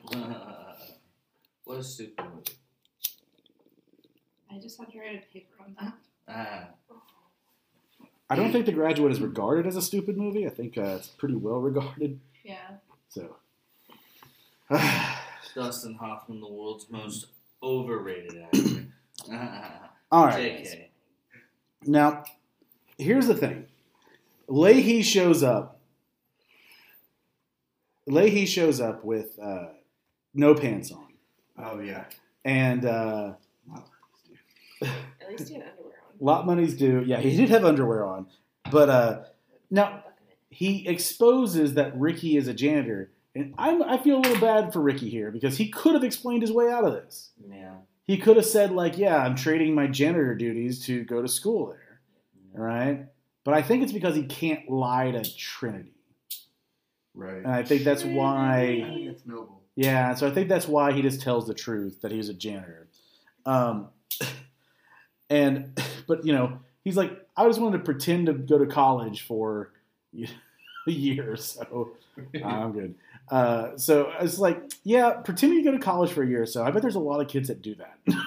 what 1.65 1.77
a 1.77 1.83
stupid 1.83 2.25
movie. 2.33 2.57
I 4.51 4.57
just 4.59 4.79
had 4.79 4.91
to 4.91 4.99
write 4.99 5.23
a 5.23 5.33
paper 5.33 5.53
on 5.63 5.75
that. 5.79 5.93
Ah, 6.27 6.67
I 8.29 8.35
don't 8.35 8.51
think 8.51 8.65
The 8.65 8.71
Graduate 8.71 9.11
is 9.11 9.21
regarded 9.21 9.65
as 9.65 9.75
a 9.75 9.81
stupid 9.81 10.17
movie. 10.17 10.45
I 10.45 10.49
think 10.49 10.77
uh, 10.77 10.97
it's 10.97 11.07
pretty 11.07 11.35
well 11.35 11.59
regarded. 11.59 12.19
Yeah. 12.43 12.77
So. 13.09 13.35
Dustin 15.55 15.95
Hoffman, 15.95 16.39
the 16.41 16.47
world's 16.47 16.89
most 16.89 17.27
overrated 17.61 18.41
actor. 18.41 18.85
Ah, 19.31 19.91
All 20.11 20.25
right. 20.25 20.63
JK. 20.63 20.85
Now, 21.85 22.23
here's 22.97 23.27
the 23.27 23.35
thing. 23.35 23.65
Lahey 24.47 25.03
shows 25.03 25.43
up. 25.43 25.79
Lahey 28.07 28.47
shows 28.47 28.79
up 28.79 29.03
with 29.03 29.37
uh, 29.39 29.67
no 30.39 30.55
pants 30.55 30.91
on, 30.91 31.07
Oh, 31.57 31.79
yeah. 31.79 32.05
and 32.45 32.85
uh, 32.85 33.33
At 34.81 35.29
least 35.29 35.49
you 35.49 35.55
had 35.59 35.69
underwear 35.71 35.93
on. 36.07 36.15
lot 36.19 36.45
money's 36.45 36.75
due. 36.75 37.03
Yeah, 37.05 37.19
he 37.19 37.35
did 37.35 37.49
have 37.49 37.65
underwear 37.65 38.05
on, 38.05 38.27
but 38.71 38.89
uh, 38.89 39.23
now 39.69 40.03
he 40.49 40.87
exposes 40.87 41.73
that 41.75 41.97
Ricky 41.99 42.37
is 42.37 42.47
a 42.47 42.53
janitor, 42.53 43.11
and 43.35 43.53
I'm, 43.57 43.83
I 43.83 43.97
feel 43.97 44.17
a 44.17 44.21
little 44.21 44.39
bad 44.39 44.71
for 44.73 44.81
Ricky 44.81 45.09
here 45.09 45.31
because 45.31 45.57
he 45.57 45.69
could 45.69 45.93
have 45.93 46.03
explained 46.03 46.41
his 46.41 46.51
way 46.51 46.71
out 46.71 46.85
of 46.85 46.93
this. 46.93 47.31
Yeah. 47.47 47.73
He 48.07 48.17
could 48.17 48.37
have 48.37 48.45
said 48.45 48.71
like, 48.71 48.97
"Yeah, 48.97 49.17
I'm 49.17 49.35
trading 49.35 49.75
my 49.75 49.85
janitor 49.85 50.33
duties 50.33 50.83
to 50.87 51.03
go 51.03 51.21
to 51.21 51.27
school 51.27 51.67
there." 51.67 51.99
All 52.57 52.63
right, 52.65 53.05
but 53.43 53.53
I 53.53 53.61
think 53.61 53.83
it's 53.83 53.91
because 53.91 54.15
he 54.15 54.23
can't 54.23 54.67
lie 54.69 55.11
to 55.11 55.37
Trinity. 55.37 55.93
Right. 57.13 57.37
And 57.37 57.47
I 57.47 57.61
think 57.63 57.83
that's 57.83 58.03
I 58.03 58.07
why, 58.07 58.83
think 58.87 59.09
it's 59.09 59.25
noble. 59.27 59.58
Yeah. 59.79 60.13
So 60.13 60.27
I 60.27 60.31
think 60.31 60.49
that's 60.49 60.67
why 60.67 60.91
he 60.91 61.01
just 61.01 61.21
tells 61.21 61.47
the 61.47 61.53
truth 61.53 62.01
that 62.01 62.11
he's 62.11 62.27
a 62.27 62.33
janitor. 62.33 62.89
Um, 63.45 63.87
and 65.29 65.79
but 66.07 66.25
you 66.25 66.33
know, 66.33 66.59
he's 66.83 66.97
like, 66.97 67.25
I 67.37 67.47
just 67.47 67.61
wanted 67.61 67.77
to 67.77 67.83
pretend 67.85 68.25
to 68.25 68.33
go 68.33 68.57
to 68.57 68.65
college 68.65 69.21
for 69.21 69.71
a 70.87 70.91
year 70.91 71.31
or 71.31 71.37
so. 71.37 71.91
I'm 72.43 72.73
good. 72.73 72.95
Uh, 73.29 73.77
so 73.77 74.11
it's 74.19 74.37
like, 74.37 74.61
yeah, 74.83 75.11
pretending 75.11 75.63
to 75.63 75.71
go 75.71 75.77
to 75.77 75.81
college 75.81 76.11
for 76.11 76.23
a 76.23 76.27
year 76.27 76.41
or 76.41 76.45
so. 76.45 76.63
I 76.63 76.71
bet 76.71 76.81
there's 76.81 76.95
a 76.95 76.99
lot 76.99 77.21
of 77.21 77.29
kids 77.29 77.47
that 77.47 77.61
do 77.61 77.75
that. 77.75 77.99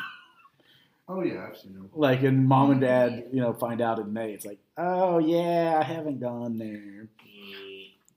Oh, 1.09 1.23
yeah, 1.23 1.49
them. 1.65 1.91
like, 1.95 2.23
and 2.23 2.47
mom 2.47 2.71
and 2.71 2.81
dad, 2.81 3.27
you 3.33 3.41
know, 3.41 3.53
find 3.53 3.83
out 3.83 3.99
in 3.99 4.15
May. 4.15 4.33
It's 4.33 4.47
like, 4.47 4.61
oh 4.79 5.19
yeah, 5.19 5.79
I 5.79 5.83
haven't 5.83 6.21
gone 6.21 6.57
there. 6.57 7.09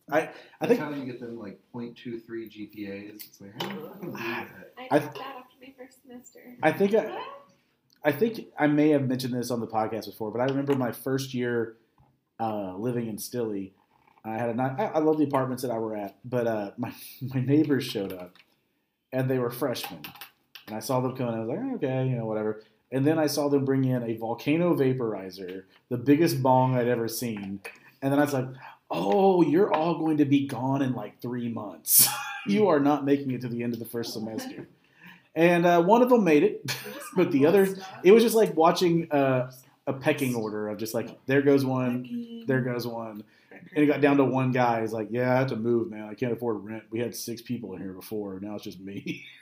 I 0.10 0.30
That's 0.60 0.70
think 0.70 0.80
how 0.80 0.92
you 0.92 1.06
get 1.06 1.20
them 1.20 1.40
like 1.40 1.60
0.23 1.74 2.22
GPAs. 2.28 3.16
It's 3.16 3.42
like, 3.42 3.54
how 3.62 3.70
do 3.70 3.76
you 3.76 3.88
fucking 3.88 4.12
do 4.12 4.18
that? 4.18 4.48
I 4.78 4.88
I- 4.92 5.00
dropped 5.00 5.18
out 5.18 5.24
after 5.38 5.56
my 5.62 5.74
first 5.78 6.02
semester. 6.04 6.40
I 6.62 6.72
think 6.72 6.94
I, 6.94 7.18
I 8.04 8.12
think 8.12 8.42
I 8.58 8.68
may 8.68 8.90
have 8.90 9.08
mentioned 9.08 9.34
this 9.34 9.50
on 9.50 9.60
the 9.62 9.68
podcast 9.68 10.06
before, 10.06 10.32
but 10.32 10.40
I 10.42 10.46
remember 10.46 10.76
my 10.76 10.92
first 10.92 11.34
year 11.34 11.78
uh, 12.40 12.76
living 12.78 13.08
in 13.08 13.18
Stilly. 13.18 13.74
I 14.24 14.38
had 14.38 14.50
a 14.50 14.54
ni- 14.54 14.62
I, 14.84 14.86
I 14.96 15.00
love 15.00 15.18
the 15.18 15.24
apartments 15.24 15.64
that 15.64 15.72
I 15.72 15.78
were 15.80 15.96
at, 15.96 16.18
but 16.24 16.46
uh, 16.48 16.72
my 16.78 16.94
my 17.34 17.42
neighbors 17.42 17.84
showed 17.84 18.14
up, 18.14 18.36
and 19.12 19.30
they 19.30 19.40
were 19.40 19.50
freshmen, 19.52 20.02
and 20.68 20.76
I 20.76 20.80
saw 20.80 21.00
them 21.02 21.16
coming. 21.16 21.34
And 21.34 21.42
I 21.42 21.46
was 21.46 21.50
like, 21.50 21.60
"Oh, 21.64 21.76
okay, 21.76 22.08
you 22.08 22.16
know, 22.16 22.26
whatever. 22.26 22.62
And 22.92 23.06
then 23.06 23.18
I 23.18 23.26
saw 23.26 23.50
them 23.50 23.66
bring 23.66 23.84
in 23.86 24.04
a 24.04 24.16
volcano 24.18 24.76
vaporizer, 24.76 25.64
the 25.90 25.98
biggest 25.98 26.42
bong 26.44 26.76
I'd 26.76 26.88
ever 26.88 27.08
seen, 27.08 27.60
and 28.02 28.12
then 28.12 28.20
I 28.20 28.24
was 28.24 28.34
like, 28.34 28.46
"Oh, 28.90 29.42
you're 29.42 29.74
all 29.74 29.98
going 29.98 30.18
to 30.18 30.26
be 30.26 30.48
gone 30.48 30.82
in 30.82 30.94
like 30.94 31.22
three 31.22 31.50
months. 31.50 32.08
you 32.48 32.68
are 32.68 32.80
not 32.80 33.06
making 33.06 33.32
it 33.32 33.42
to 33.42 33.48
the 33.48 33.64
end 33.64 33.74
of 33.74 33.80
the 33.80 33.86
first 33.86 34.14
semester." 34.14 34.68
And 35.36 35.66
uh, 35.66 35.84
one 35.84 36.02
of 36.02 36.10
them 36.10 36.24
made 36.24 36.44
it, 36.44 36.74
but 37.16 37.32
the 37.32 37.46
other, 37.46 37.68
it 38.04 38.12
was 38.12 38.24
just 38.24 38.36
like 38.36 38.56
watching 38.56 39.12
uh, 39.12 39.52
a 39.86 39.94
pecking 39.94 40.34
order 40.36 40.70
of 40.70 40.78
just 40.78 40.94
like 40.94 41.10
there 41.26 41.42
goes 41.42 41.66
one, 41.66 42.44
there 42.48 42.62
goes 42.62 42.88
one, 42.88 43.24
and 43.52 43.84
it 43.84 43.88
got 43.88 44.02
down 44.02 44.18
to 44.18 44.24
one 44.24 44.52
guy. 44.52 44.82
He's 44.82 44.94
like, 44.94 45.10
"Yeah, 45.12 45.34
I 45.34 45.40
have 45.40 45.48
to 45.48 45.56
move, 45.56 45.92
man. 45.92 46.08
I 46.10 46.14
can't 46.14 46.32
afford 46.32 46.64
rent. 46.64 46.84
We 46.90 47.00
had 47.00 47.16
six 47.16 47.42
people 47.42 47.74
in 47.74 47.82
here 47.82 47.94
before. 47.94 48.40
Now 48.40 48.56
it's 48.56 48.64
just 48.64 48.80
me." 48.80 49.26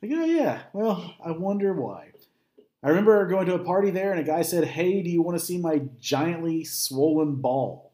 Like, 0.00 0.12
oh 0.14 0.24
yeah. 0.24 0.60
Well, 0.72 1.16
I 1.24 1.32
wonder 1.32 1.72
why. 1.72 2.10
I 2.80 2.90
remember 2.90 3.26
going 3.26 3.46
to 3.46 3.54
a 3.54 3.58
party 3.58 3.90
there, 3.90 4.12
and 4.12 4.20
a 4.20 4.24
guy 4.24 4.42
said, 4.42 4.64
"Hey, 4.64 5.02
do 5.02 5.10
you 5.10 5.20
want 5.20 5.36
to 5.36 5.44
see 5.44 5.58
my 5.58 5.82
giantly 5.98 6.62
swollen 6.62 7.34
ball?" 7.34 7.89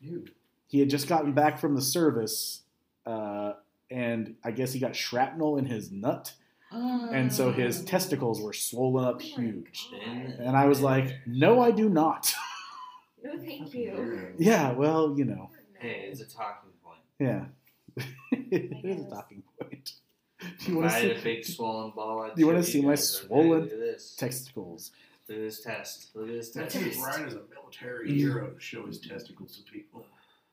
Ew. 0.00 0.24
He 0.66 0.80
had 0.80 0.90
just 0.90 1.08
gotten 1.08 1.32
back 1.32 1.58
from 1.58 1.74
the 1.74 1.82
service, 1.82 2.62
uh, 3.06 3.54
and 3.90 4.36
I 4.44 4.50
guess 4.50 4.72
he 4.72 4.78
got 4.80 4.94
shrapnel 4.94 5.56
in 5.56 5.64
his 5.66 5.90
nut, 5.90 6.34
and 6.70 7.32
so 7.32 7.52
his 7.52 7.82
testicles 7.84 8.40
were 8.42 8.52
swollen 8.52 9.04
up 9.06 9.22
huge. 9.22 9.88
And 10.04 10.54
I 10.56 10.66
was 10.66 10.80
like, 10.82 11.16
"No, 11.26 11.60
I 11.60 11.70
do 11.70 11.88
not." 11.88 12.34
No, 13.20 13.36
thank 13.36 13.74
you. 13.74 14.32
Yeah, 14.38 14.70
well, 14.70 15.12
you 15.18 15.24
know, 15.24 15.50
Hey, 15.80 16.08
it's 16.08 16.20
a 16.20 16.24
talking 16.24 16.70
point. 16.84 17.00
yeah, 17.18 17.46
it 18.30 18.84
is 18.84 19.06
a 19.06 19.10
talking 19.10 19.42
point. 19.60 19.92
If 20.40 20.68
You 20.68 20.76
want 20.76 20.86
I 20.92 21.00
to 21.02 21.08
had 21.08 21.16
a 21.16 21.18
see 21.18 21.24
big 21.24 21.44
swollen 21.44 21.90
ball, 21.96 22.22
I'd 22.22 22.38
You 22.38 22.46
wanna 22.46 22.62
see 22.62 22.80
my 22.80 22.94
swollen 22.94 23.62
Look 23.62 23.72
at 23.72 23.78
this. 23.80 24.14
testicles? 24.16 24.92
Look 25.28 25.38
at 25.38 25.42
this 25.42 25.60
test. 25.62 26.10
Look 26.14 26.28
at 26.28 26.34
this 26.34 26.50
That 26.50 26.70
test. 26.70 26.84
takes 26.84 27.00
Brian 27.00 27.26
as 27.26 27.34
a 27.34 27.42
military 27.54 28.10
Mm. 28.10 28.14
hero 28.16 28.50
to 28.50 28.60
show 28.60 28.86
his 28.86 28.98
testicles 29.00 29.56
to 29.58 29.70
people. 29.70 30.06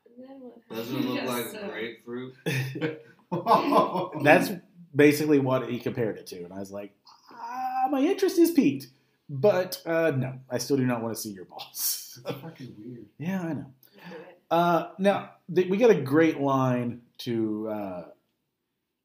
And 0.06 0.28
then 0.28 0.40
what 0.40 0.68
Doesn't 0.68 0.96
it 0.96 1.04
look 1.04 1.14
Yes, 1.16 1.28
like 1.28 1.46
sir. 1.46 1.68
grapefruit? 1.68 2.34
That's 4.22 4.50
basically 4.94 5.38
what 5.38 5.68
he 5.70 5.78
compared 5.78 6.16
it 6.18 6.26
to, 6.28 6.44
and 6.44 6.52
I 6.52 6.58
was 6.58 6.70
like, 6.70 6.94
ah, 7.30 7.88
my 7.90 8.00
interest 8.00 8.38
is 8.38 8.50
peaked, 8.50 8.86
but 9.28 9.82
uh, 9.86 10.12
no, 10.16 10.38
I 10.50 10.58
still 10.58 10.76
do 10.76 10.86
not 10.86 11.02
want 11.02 11.14
to 11.14 11.20
see 11.20 11.30
your 11.30 11.44
balls. 11.44 12.18
That's 12.24 12.40
fucking 12.40 12.74
weird. 12.78 13.06
yeah, 13.18 13.42
I 13.42 13.52
know. 13.52 13.66
do. 13.92 14.00
Uh, 14.50 14.88
now 14.98 15.30
th- 15.54 15.68
we 15.68 15.76
got 15.76 15.90
a 15.90 16.00
great 16.00 16.40
line 16.40 17.02
to 17.18 17.68
uh, 17.68 18.04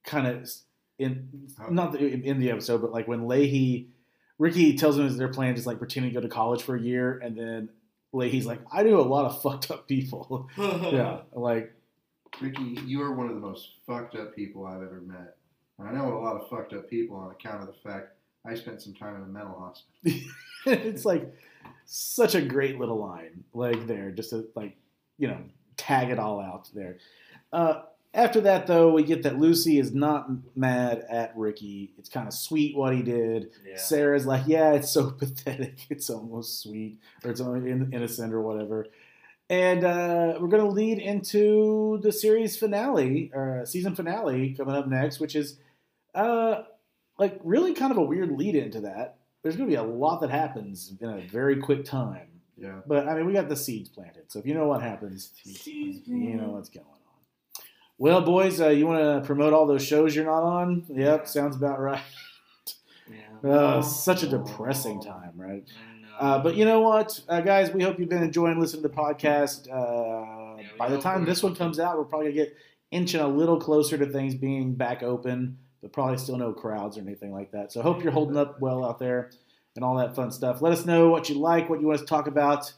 kind 0.06 0.28
of 0.28 0.50
in 1.00 1.48
not 1.70 1.92
the, 1.94 2.00
in 2.08 2.40
the 2.40 2.52
episode, 2.52 2.82
but 2.82 2.92
like 2.92 3.08
when 3.08 3.22
Lahey, 3.22 3.88
Ricky 4.42 4.76
tells 4.76 4.98
him 4.98 5.16
their 5.18 5.28
plan 5.28 5.54
is 5.54 5.68
like 5.68 5.78
pretending 5.78 6.12
to 6.12 6.16
go 6.16 6.22
to 6.22 6.28
college 6.28 6.64
for 6.64 6.76
a 6.76 6.82
year, 6.82 7.20
and 7.20 7.38
then 7.38 7.70
Lahey's 8.12 8.48
like, 8.48 8.60
I 8.72 8.82
knew 8.82 9.00
a 9.00 9.02
lot 9.02 9.26
of 9.26 9.40
fucked 9.44 9.70
up 9.70 9.88
people. 9.88 10.50
yeah, 10.58 11.20
like 11.32 11.72
Ricky, 12.42 12.80
you 12.88 13.04
are 13.04 13.14
one 13.14 13.28
of 13.28 13.36
the 13.36 13.40
most 13.40 13.74
fucked 13.86 14.16
up 14.16 14.36
people 14.36 14.66
I've 14.66 14.82
ever 14.82 15.00
met. 15.00 15.38
And 15.78 15.88
I 15.88 15.92
know 15.92 16.18
a 16.18 16.18
lot 16.18 16.38
of 16.38 16.50
fucked 16.50 16.74
up 16.74 16.90
people 16.90 17.18
on 17.18 17.30
account 17.30 17.62
of 17.62 17.68
the 17.68 17.88
fact 17.88 18.14
I 18.44 18.56
spent 18.56 18.82
some 18.82 18.96
time 18.96 19.16
in 19.16 19.22
a 19.22 19.28
mental 19.28 19.60
hospital. 19.60 20.32
it's 20.66 21.06
like 21.06 21.32
such 21.86 22.34
a 22.34 22.42
great 22.42 22.80
little 22.80 22.98
line, 22.98 23.44
like 23.54 23.86
there, 23.86 24.10
just 24.10 24.32
to 24.32 24.48
like 24.56 24.76
you 25.20 25.28
know 25.28 25.38
tag 25.78 26.10
it 26.10 26.18
all 26.18 26.40
out 26.40 26.68
there. 26.74 26.98
Uh, 27.54 27.84
after 28.14 28.42
that, 28.42 28.68
though, 28.68 28.92
we 28.92 29.04
get 29.04 29.24
that 29.24 29.40
Lucy 29.40 29.80
is 29.80 29.94
not 29.94 30.30
mad 30.56 31.06
at 31.10 31.36
Ricky. 31.38 31.94
It's 31.98 32.10
kind 32.10 32.28
of 32.28 32.34
sweet 32.34 32.76
what 32.76 32.94
he 32.94 33.02
did. 33.02 33.52
Yeah. 33.66 33.78
Sarah's 33.78 34.26
like, 34.26 34.44
yeah, 34.48 34.74
it's 34.74 34.92
so 34.92 35.12
pathetic. 35.20 35.86
It's 35.90 36.10
almost 36.10 36.62
sweet, 36.62 37.00
or 37.24 37.32
it's 37.32 37.40
only 37.40 37.72
innocent, 37.72 38.34
or 38.34 38.42
whatever. 38.42 38.88
And 39.50 39.84
uh, 39.84 40.38
we're 40.40 40.50
going 40.50 40.64
to 40.64 40.70
lead 40.70 41.00
into 41.00 42.00
the 42.02 42.12
series 42.12 42.58
finale, 42.58 43.32
or 43.34 43.64
season 43.66 43.96
finale, 43.96 44.56
coming 44.56 44.76
up 44.76 44.88
next, 44.88 45.20
which 45.20 45.36
is 45.36 45.58
uh, 46.14 46.64
like 47.18 47.40
really 47.44 47.74
kind 47.74 47.92
of 47.92 47.98
a 47.98 48.04
weird 48.04 48.32
lead 48.32 48.56
into 48.56 48.82
that. 48.82 49.20
There's 49.42 49.56
going 49.56 49.70
to 49.70 49.72
be 49.72 49.80
a 49.80 49.84
lot 49.84 50.20
that 50.22 50.30
happens 50.30 50.94
in 51.00 51.10
a 51.10 51.22
very 51.22 51.58
quick 51.58 51.86
time. 51.86 52.28
Yeah. 52.58 52.82
But 52.86 53.08
I 53.08 53.16
mean, 53.16 53.26
we 53.26 53.34
got 53.34 53.50
the 53.50 53.56
seeds 53.56 53.90
planted, 53.90 54.32
so 54.32 54.40
if 54.40 54.46
you 54.46 54.54
know 54.54 54.68
what 54.68 54.82
happens, 54.82 55.32
Seeds 55.44 56.08
you 56.08 56.36
know 56.36 56.50
what's 56.50 56.70
going 56.70 56.86
on. 56.86 57.01
Well, 58.02 58.22
boys, 58.22 58.60
uh, 58.60 58.70
you 58.70 58.88
want 58.88 59.00
to 59.00 59.24
promote 59.28 59.54
all 59.54 59.68
those 59.68 59.86
shows 59.86 60.16
you're 60.16 60.26
not 60.26 60.42
on? 60.42 60.86
Yep, 60.90 61.28
sounds 61.28 61.56
about 61.56 61.80
right. 61.80 62.02
Yeah. 63.08 63.48
Uh, 63.48 63.82
such 63.84 64.24
a 64.24 64.28
depressing 64.28 65.04
time, 65.04 65.34
right? 65.36 65.70
Uh, 66.20 66.40
but 66.40 66.56
you 66.56 66.66
know 66.66 66.80
what, 66.80 67.20
uh, 67.30 67.42
guys? 67.42 67.70
We 67.70 67.84
hope 67.84 68.00
you've 68.00 68.10
been 68.10 68.24
enjoying 68.24 68.60
listening 68.60 68.82
to 68.82 68.88
the 68.88 68.96
podcast. 68.96 69.68
Uh, 69.72 70.58
Yeah, 70.60 70.68
by 70.80 70.90
the 70.90 71.00
time 71.00 71.26
this 71.26 71.44
one 71.44 71.54
comes 71.54 71.80
out, 71.80 71.96
we're 71.96 72.06
probably 72.06 72.32
gonna 72.32 72.46
get 72.48 72.58
inching 72.90 73.22
a 73.22 73.28
little 73.28 73.60
closer 73.60 74.00
to 74.00 74.08
things 74.08 74.34
being 74.34 74.74
back 74.74 75.04
open, 75.04 75.60
but 75.84 75.94
probably 75.94 76.18
still 76.18 76.38
no 76.38 76.54
crowds 76.54 76.98
or 76.98 77.02
anything 77.02 77.32
like 77.32 77.52
that. 77.52 77.72
So 77.72 77.84
hope 77.84 78.02
you're 78.02 78.14
holding 78.14 78.36
up 78.36 78.60
well 78.60 78.84
out 78.84 78.98
there 78.98 79.30
and 79.76 79.86
all 79.86 79.98
that 79.98 80.16
fun 80.16 80.32
stuff. 80.32 80.60
Let 80.64 80.74
us 80.74 80.88
know 80.88 81.10
what 81.10 81.30
you 81.30 81.36
like, 81.36 81.70
what 81.70 81.80
you 81.80 81.86
want 81.86 82.00
us 82.00 82.02
to 82.02 82.08
talk 82.08 82.26
about. 82.26 82.74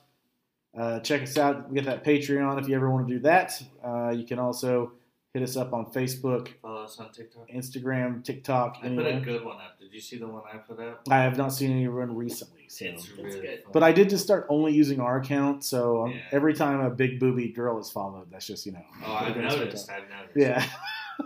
Uh, 0.78 1.00
check 1.00 1.22
us 1.22 1.38
out. 1.38 1.70
We 1.70 1.76
get 1.76 1.86
that 1.86 2.04
Patreon 2.04 2.60
if 2.60 2.68
you 2.68 2.76
ever 2.76 2.91
want 2.91 3.08
to 3.08 3.14
do 3.14 3.20
that. 3.22 3.64
Uh, 3.82 4.10
you 4.10 4.26
can 4.26 4.38
also 4.38 4.91
hit 5.34 5.41
us 5.41 5.57
up 5.57 5.73
on 5.73 5.85
Facebook, 5.88 6.49
Follow 6.61 6.84
us 6.84 6.99
on 6.99 7.11
TikTok. 7.11 7.49
Instagram, 7.49 8.23
TikTok. 8.23 8.77
I 8.84 8.89
put 8.89 9.05
a 9.07 9.19
good 9.19 9.43
one 9.43 9.55
up. 9.57 9.80
Did 9.80 9.91
you 9.91 9.99
see 9.99 10.18
the 10.19 10.27
one 10.27 10.43
I 10.51 10.57
put 10.57 10.80
up? 10.80 11.01
I 11.10 11.18
have 11.23 11.38
not 11.38 11.49
seen 11.53 11.72
any 11.72 11.80
anyone 11.81 12.15
recently. 12.15 12.65
So. 12.68 12.85
It's 12.85 13.10
really 13.18 13.41
good. 13.41 13.64
But 13.72 13.81
I 13.84 13.91
did 13.91 14.10
just 14.10 14.23
start 14.23 14.45
only 14.49 14.73
using 14.73 14.99
our 14.99 15.18
account, 15.19 15.64
so 15.64 16.03
um, 16.03 16.11
Yeah. 16.11 16.22
every 16.31 16.53
time 16.53 16.81
a 16.81 16.89
big 16.91 17.19
booby 17.19 17.47
girl 17.49 17.80
is 17.80 17.89
followed, 17.89 18.27
that's 18.31 18.45
just 18.45 18.65
you 18.68 18.73
know. 18.73 18.85
Oh, 19.05 19.11
I've 19.14 19.35
we're 19.35 19.41
gonna 19.41 19.49
switch 19.51 19.65
noticed. 19.65 19.89
I've 19.89 20.03
noticed. 20.10 20.35
Yeah, 20.35 20.65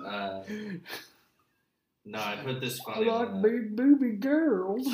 Uh, 0.06 0.44
no, 2.06 2.20
I 2.20 2.38
put 2.46 2.62
this 2.62 2.80
I 2.88 2.94
funny 2.94 3.06
like 3.08 3.28
one. 3.28 3.38
up. 3.38 3.44
big 3.44 3.76
booby 3.76 4.12
girls. 4.12 4.88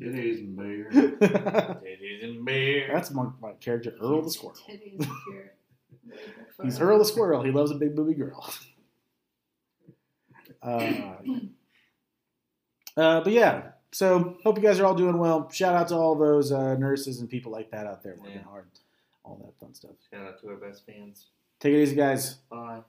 Titties 0.00 0.38
and 0.38 0.56
beer. 0.56 0.88
that's 0.92 1.82
Titties 1.82 2.24
and 2.24 2.44
beer. 2.44 3.02
my, 3.14 3.26
my 3.42 3.52
character, 3.54 3.94
Earl 4.00 4.22
the 4.22 4.30
Squirrel. 4.30 4.54
Titties 4.68 5.00
if 5.00 5.08
you're 5.32 5.36
way 5.36 5.42
before. 5.42 5.52
He's 6.62 6.80
Earl 6.80 6.98
the 6.98 7.04
Squirrel. 7.04 7.42
He 7.42 7.50
loves 7.50 7.70
a 7.70 7.74
big 7.74 7.94
booby 7.96 8.14
girl. 8.14 8.48
Uh, 10.60 11.14
uh, 12.96 13.20
but 13.20 13.32
yeah, 13.32 13.62
so 13.92 14.36
hope 14.42 14.56
you 14.56 14.62
guys 14.62 14.80
are 14.80 14.86
all 14.86 14.94
doing 14.94 15.16
well. 15.18 15.48
Shout 15.50 15.74
out 15.74 15.86
to 15.88 15.94
all 15.94 16.16
those 16.16 16.50
uh, 16.50 16.74
nurses 16.74 17.20
and 17.20 17.30
people 17.30 17.52
like 17.52 17.70
that 17.70 17.86
out 17.86 18.02
there 18.02 18.16
working 18.18 18.38
Yeah. 18.38 18.42
hard. 18.42 18.66
All 19.22 19.36
that 19.44 19.56
fun 19.60 19.72
stuff. 19.72 19.92
Shout 20.10 20.26
out 20.26 20.40
to 20.40 20.48
our 20.48 20.56
best 20.56 20.84
fans. 20.84 21.26
Take 21.60 21.74
it 21.74 21.82
easy, 21.82 21.94
guys. 21.94 22.34
Bye. 22.50 22.80